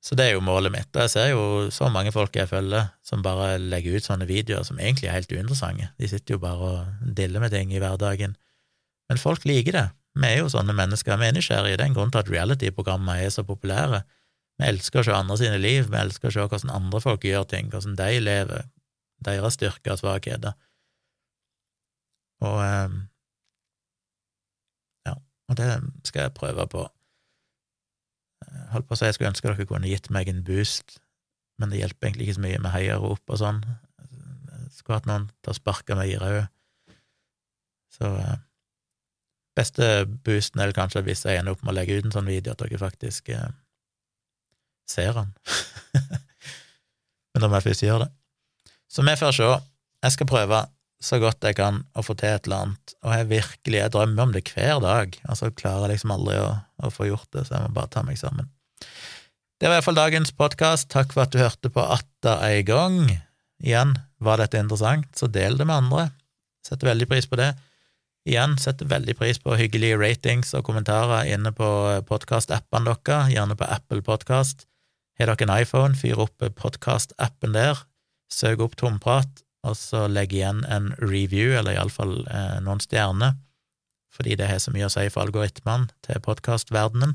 Så 0.00 0.16
det 0.16 0.30
er 0.30 0.38
jo 0.38 0.44
målet 0.44 0.72
mitt. 0.72 0.88
Jeg 0.96 1.12
ser 1.12 1.26
jo 1.34 1.68
så 1.74 1.90
mange 1.92 2.12
folk 2.14 2.36
jeg 2.36 2.48
følger, 2.48 2.88
som 3.04 3.20
bare 3.24 3.58
legger 3.60 3.98
ut 3.98 4.06
sånne 4.06 4.28
videoer 4.28 4.64
som 4.64 4.80
egentlig 4.80 5.10
er 5.10 5.18
helt 5.18 5.32
uinteressante. 5.32 5.90
De 6.00 6.08
sitter 6.08 6.38
jo 6.38 6.40
bare 6.40 6.70
og 6.70 7.10
diller 7.18 7.42
med 7.42 7.52
ting 7.52 7.74
i 7.74 7.82
hverdagen. 7.82 8.32
Men 9.12 9.20
folk 9.20 9.44
liker 9.44 9.76
det. 9.76 9.88
Vi 10.16 10.26
er 10.26 10.40
jo 10.40 10.48
sånne 10.50 10.72
mennesker. 10.76 11.20
Vi 11.20 11.28
er 11.28 11.36
nysgjerrige. 11.36 11.76
Det 11.76 11.84
er 11.84 11.90
en 11.92 11.98
grunn 11.98 12.14
til 12.14 12.22
at 12.22 12.32
reality-programmer 12.32 13.20
er 13.20 13.34
så 13.34 13.44
populære. 13.46 14.00
Vi 14.60 14.68
elsker 14.68 15.00
å 15.00 15.06
se 15.06 15.14
andre 15.16 15.38
sine 15.40 15.56
liv, 15.60 15.86
vi 15.88 15.96
elsker 15.96 16.28
å 16.28 16.34
se 16.34 16.44
hvordan 16.44 16.74
andre 16.74 17.00
folk 17.00 17.24
gjør 17.24 17.46
ting, 17.48 17.70
hvordan 17.72 17.96
de 17.96 18.08
lever, 18.20 18.66
deres 19.24 19.56
styrker 19.56 19.94
og 19.94 20.02
svakheter. 20.02 20.56
Og 22.44 22.58
eh, 22.60 22.96
ja, 25.08 25.14
og 25.48 25.56
det 25.56 25.70
skal 26.08 26.26
jeg 26.26 26.36
prøve 26.36 26.66
på 26.72 26.84
holdt 28.74 28.88
på 28.88 28.96
å 28.96 28.98
si 28.98 29.08
jeg 29.08 29.16
skulle 29.16 29.32
ønske 29.32 29.48
dere 29.48 29.68
kunne 29.68 29.90
gitt 29.90 30.10
meg 30.12 30.28
en 30.30 30.44
boost, 30.44 30.98
men 31.60 31.72
det 31.72 31.80
hjelper 31.80 32.08
egentlig 32.08 32.28
ikke 32.28 32.38
så 32.38 32.44
mye 32.44 32.60
med 32.62 32.74
heiarop 32.74 33.32
og 33.32 33.40
sånn. 33.40 33.64
Skulle 34.72 35.00
hatt 35.00 35.08
noen 35.08 35.28
til 35.40 35.52
å 35.52 35.56
sparke 35.56 35.96
meg 35.98 36.14
i 36.14 36.20
røde. 36.20 36.46
Så 37.96 38.12
eh, 38.20 38.36
beste 39.58 39.90
boosten 40.24 40.62
er 40.62 40.76
kanskje 40.76 41.04
hvis 41.08 41.24
jeg 41.26 41.40
ender 41.40 41.56
opp 41.56 41.64
med 41.64 41.74
å 41.74 41.78
legge 41.80 41.98
ut 41.98 42.08
en 42.08 42.14
sånn 42.14 42.30
video, 42.30 42.54
at 42.54 42.62
dere 42.62 42.80
faktisk 42.80 43.32
eh, 43.34 43.50
ser 44.90 45.14
han. 45.16 45.32
Men 47.32 47.44
da 47.44 47.48
må 47.48 47.60
jeg 47.60 47.70
først 47.70 47.86
gjøre 47.86 48.04
det. 48.04 48.12
Så 48.90 49.06
vi 49.06 49.16
får 49.16 49.36
se. 49.38 49.50
Jeg 50.00 50.16
skal 50.16 50.30
prøve 50.30 50.64
så 51.00 51.16
godt 51.20 51.44
jeg 51.46 51.56
kan 51.56 51.80
å 51.96 52.02
få 52.04 52.14
til 52.18 52.28
et 52.28 52.46
eller 52.48 52.66
annet, 52.66 52.94
og 53.00 53.14
jeg 53.14 53.28
virkelig 53.30 53.78
jeg 53.78 53.92
drømmer 53.94 54.26
om 54.26 54.34
det 54.34 54.42
hver 54.52 54.82
dag, 54.84 55.14
altså 55.24 55.48
klarer 55.56 55.86
jeg 55.86 55.96
liksom 55.96 56.12
aldri 56.12 56.36
å, 56.42 56.50
å 56.84 56.90
få 56.92 57.08
gjort 57.08 57.30
det, 57.32 57.46
så 57.46 57.56
jeg 57.56 57.64
må 57.64 57.76
bare 57.78 57.92
ta 57.94 58.02
meg 58.04 58.20
sammen. 58.20 58.50
Det 59.60 59.68
var 59.68 59.76
i 59.76 59.78
hvert 59.78 59.88
fall 59.88 59.98
dagens 59.98 60.32
podkast. 60.36 60.88
Takk 60.92 61.12
for 61.12 61.26
at 61.26 61.32
du 61.32 61.40
hørte 61.40 61.72
på 61.72 61.82
atter 61.84 62.44
ei 62.46 62.62
gang. 62.64 63.10
Igjen, 63.60 63.92
var 64.20 64.40
dette 64.40 64.60
interessant, 64.60 65.08
så 65.16 65.28
del 65.28 65.58
det 65.60 65.66
med 65.68 65.82
andre. 65.84 66.06
Setter 66.64 66.92
veldig 66.92 67.08
pris 67.10 67.28
på 67.28 67.36
det. 67.40 67.50
Igjen, 68.28 68.56
setter 68.60 68.88
veldig 68.88 69.16
pris 69.16 69.40
på 69.40 69.56
hyggelige 69.60 69.98
ratings 70.00 70.54
og 70.56 70.64
kommentarer 70.68 71.28
inne 71.28 71.52
på 71.56 71.68
podkastappene 72.08 72.88
deres, 72.88 73.32
gjerne 73.32 73.56
på 73.56 73.68
Apple 73.68 74.04
Podkast. 74.04 74.64
Har 75.20 75.28
dere 75.28 75.44
en 75.44 75.50
iPhone, 75.52 75.92
fyr 76.00 76.16
opp 76.22 76.40
podkast-appen 76.56 77.52
der, 77.52 77.82
søk 78.32 78.62
opp 78.64 78.76
Tomprat, 78.80 79.42
og 79.68 79.74
så 79.76 80.06
legg 80.08 80.32
igjen 80.32 80.62
en 80.64 80.94
review, 80.96 81.50
eller 81.58 81.74
iallfall 81.76 82.22
eh, 82.24 82.54
noen 82.64 82.80
stjerner, 82.80 83.34
fordi 84.08 84.38
det 84.40 84.46
har 84.48 84.62
så 84.64 84.72
mye 84.72 84.86
å 84.88 84.92
si 84.94 85.02
for 85.12 85.26
algoritmene 85.26 85.90
til 86.06 86.22
podkastverdenen. 86.24 87.12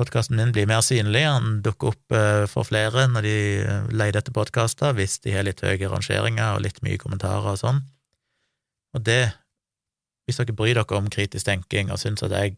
Podkasten 0.00 0.40
min 0.40 0.54
blir 0.56 0.64
mer 0.70 0.80
synlig, 0.80 1.26
han 1.28 1.58
dukker 1.66 1.92
opp 1.92 2.14
eh, 2.16 2.46
for 2.48 2.64
flere 2.64 3.04
når 3.10 3.26
de 3.28 3.34
eh, 3.60 3.90
leter 3.92 4.22
etter 4.22 4.36
podkaster, 4.38 4.96
hvis 4.96 5.18
de 5.26 5.34
har 5.34 5.44
litt 5.44 5.60
høye 5.60 5.90
rangeringer 5.92 6.56
og 6.56 6.64
litt 6.64 6.80
mye 6.86 6.96
kommentarer 7.02 7.50
og 7.52 7.60
sånn. 7.60 7.82
Og 8.96 9.04
det, 9.04 9.26
hvis 10.24 10.40
dere 10.40 10.56
bryr 10.56 10.80
dere 10.80 10.96
om 10.96 11.12
kritisk 11.12 11.50
tenking 11.50 11.92
og 11.92 12.00
syns 12.00 12.24
at 12.24 12.32
jeg 12.32 12.56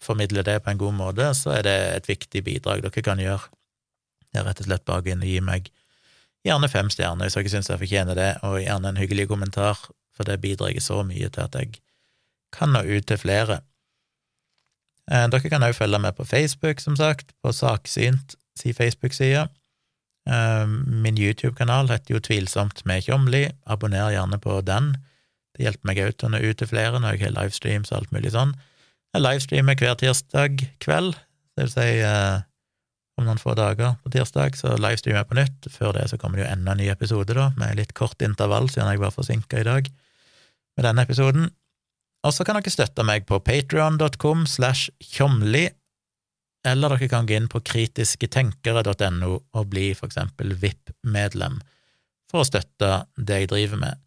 formidler 0.00 0.48
det 0.48 0.56
på 0.64 0.72
en 0.72 0.80
god 0.80 0.96
måte, 0.96 1.28
så 1.36 1.52
er 1.58 1.68
det 1.68 1.76
et 1.98 2.10
viktig 2.14 2.42
bidrag 2.48 2.80
dere 2.88 3.04
kan 3.04 3.20
gjøre. 3.20 3.52
Er 4.34 4.46
rett 4.48 4.60
og 4.60 4.68
slett 4.68 4.86
bare 4.88 5.02
å 5.02 5.24
gi 5.24 5.40
meg 5.44 5.70
gjerne 6.44 6.68
fem 6.68 6.90
stjerner 6.92 7.28
hvis 7.28 7.38
dere 7.38 7.52
syns 7.52 7.70
jeg 7.70 7.80
fortjener 7.80 8.18
det, 8.18 8.30
og 8.44 8.60
gjerne 8.62 8.90
en 8.90 9.00
hyggelig 9.00 9.28
kommentar, 9.30 9.78
for 10.14 10.28
det 10.28 10.40
bidrar 10.42 10.76
så 10.82 11.02
mye 11.06 11.30
til 11.32 11.46
at 11.46 11.56
jeg 11.58 11.78
kan 12.54 12.74
nå 12.74 12.84
ut 12.86 13.06
til 13.08 13.18
flere. 13.18 13.62
Eh, 15.10 15.26
dere 15.32 15.50
kan 15.50 15.64
også 15.64 15.84
følge 15.84 16.00
med 16.00 16.16
på 16.16 16.26
Facebook, 16.28 16.80
som 16.80 16.96
sagt, 16.96 17.32
på 17.42 17.52
Saksynt 17.52 18.36
si 18.58 18.72
Facebook-side. 18.72 19.48
Eh, 20.30 20.66
min 21.04 21.18
YouTube-kanal 21.18 21.90
heter 21.90 22.14
jo 22.14 22.22
Tvilsomt 22.22 22.84
med 22.86 23.04
Tjomli, 23.04 23.48
abonner 23.66 24.12
gjerne 24.14 24.38
på 24.40 24.60
den. 24.64 24.94
Det 25.54 25.66
hjelper 25.66 25.90
meg 25.90 26.00
òg 26.02 26.16
til 26.16 26.28
å 26.28 26.34
nå 26.34 26.40
ut 26.42 26.58
til 26.58 26.70
flere 26.70 27.00
når 27.00 27.16
jeg 27.16 27.26
har 27.26 27.36
livestreams 27.36 27.92
og 27.92 28.00
alt 28.00 28.14
mulig 28.14 28.32
sånn. 28.34 28.54
Jeg 29.14 29.22
livestreamer 29.22 29.78
hver 29.78 29.98
tirsdag 30.00 30.64
kveld, 30.82 31.14
det 31.54 31.66
vil 31.66 31.74
si 31.74 31.90
eh, 32.02 32.42
om 33.18 33.26
noen 33.28 33.38
få 33.38 33.54
dager 33.58 33.94
på 34.02 34.10
tirsdag, 34.10 34.56
så 34.58 34.74
livestreamer 34.74 35.22
jeg 35.22 35.30
på 35.30 35.38
nytt. 35.38 35.68
Før 35.70 35.94
det 35.96 36.08
så 36.10 36.18
kommer 36.18 36.40
det 36.40 36.46
jo 36.46 36.52
enda 36.52 36.74
en 36.74 36.80
ny 36.82 36.88
episode, 36.90 37.36
da, 37.36 37.50
med 37.58 37.78
litt 37.78 37.94
kort 37.96 38.22
intervall, 38.24 38.66
siden 38.70 38.90
jeg 38.90 39.02
var 39.02 39.14
forsinka 39.14 39.60
i 39.60 39.68
dag 39.68 39.90
med 40.74 40.88
denne 40.88 41.04
episoden. 41.06 41.48
Og 42.24 42.34
så 42.34 42.46
kan 42.46 42.58
dere 42.58 42.72
støtte 42.72 43.04
meg 43.06 43.26
på 43.28 43.38
patrion.com 43.44 44.46
slash 44.50 44.90
tjomli, 45.02 45.68
eller 46.66 46.94
dere 46.94 47.10
kan 47.12 47.28
gå 47.28 47.36
inn 47.36 47.50
på 47.52 47.60
kritisketenkere.no 47.60 49.32
og 49.36 49.70
bli 49.70 49.90
for 49.94 50.08
eksempel 50.08 50.56
VIP-medlem 50.58 51.60
for 52.32 52.42
å 52.42 52.48
støtte 52.48 53.04
det 53.14 53.42
jeg 53.42 53.52
driver 53.52 53.82
med. 53.82 54.00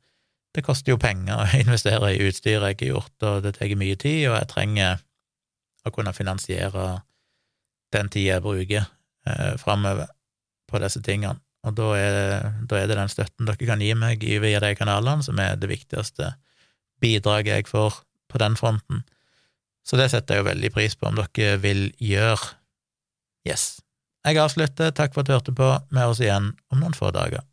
Det 0.57 0.65
koster 0.65 0.95
jo 0.95 0.99
penger 0.99 1.37
å 1.37 1.49
investere 1.63 2.15
i 2.15 2.23
utstyr 2.27 2.57
jeg 2.57 2.81
har 2.81 2.89
gjort, 2.91 3.15
og 3.29 3.45
det 3.45 3.55
tar 3.59 3.77
mye 3.79 3.95
tid, 3.95 4.25
og 4.31 4.39
jeg 4.39 4.51
trenger 4.51 5.03
å 5.85 5.93
kunne 5.95 6.15
finansiere 6.17 6.89
den 7.95 8.09
tida 8.11 8.33
jeg 8.33 8.43
bruker 8.43 8.89
eh, 9.27 9.53
framover 9.61 10.09
på 10.67 10.81
disse 10.83 11.01
tingene. 11.03 11.39
Og 11.67 11.75
da 11.75 11.87
er, 11.99 12.17
da 12.69 12.79
er, 12.79 12.87
det 12.87 12.97
den 12.99 13.11
støtten 13.11 13.47
dere 13.47 13.67
kan 13.67 13.81
gi 13.83 13.91
meg 13.97 14.23
via 14.23 14.61
de 14.63 14.73
kanalene, 14.77 15.25
som 15.25 15.39
er 15.41 15.57
det 15.59 15.69
viktigste 15.71 16.33
bidraget 17.03 17.53
jeg 17.53 17.69
får 17.69 18.01
på 18.31 18.39
den 18.41 18.55
fronten. 18.59 19.03
Så 19.87 19.99
det 19.99 20.09
setter 20.11 20.37
jeg 20.37 20.43
jo 20.43 20.49
veldig 20.49 20.71
pris 20.75 20.95
på 20.95 21.09
om 21.09 21.19
dere 21.19 21.59
vil 21.63 21.89
gjøre. 22.03 22.53
Yes. 23.47 23.77
Jeg 24.27 24.39
avslutter. 24.43 24.91
Takk 24.91 25.13
for 25.15 25.23
at 25.23 25.29
du 25.29 25.35
hørte 25.35 25.55
på. 25.55 25.69
Vi 25.91 26.01
høres 26.01 26.19
igjen 26.23 26.51
om 26.73 26.81
noen 26.81 26.95
få 26.97 27.13
dager. 27.15 27.45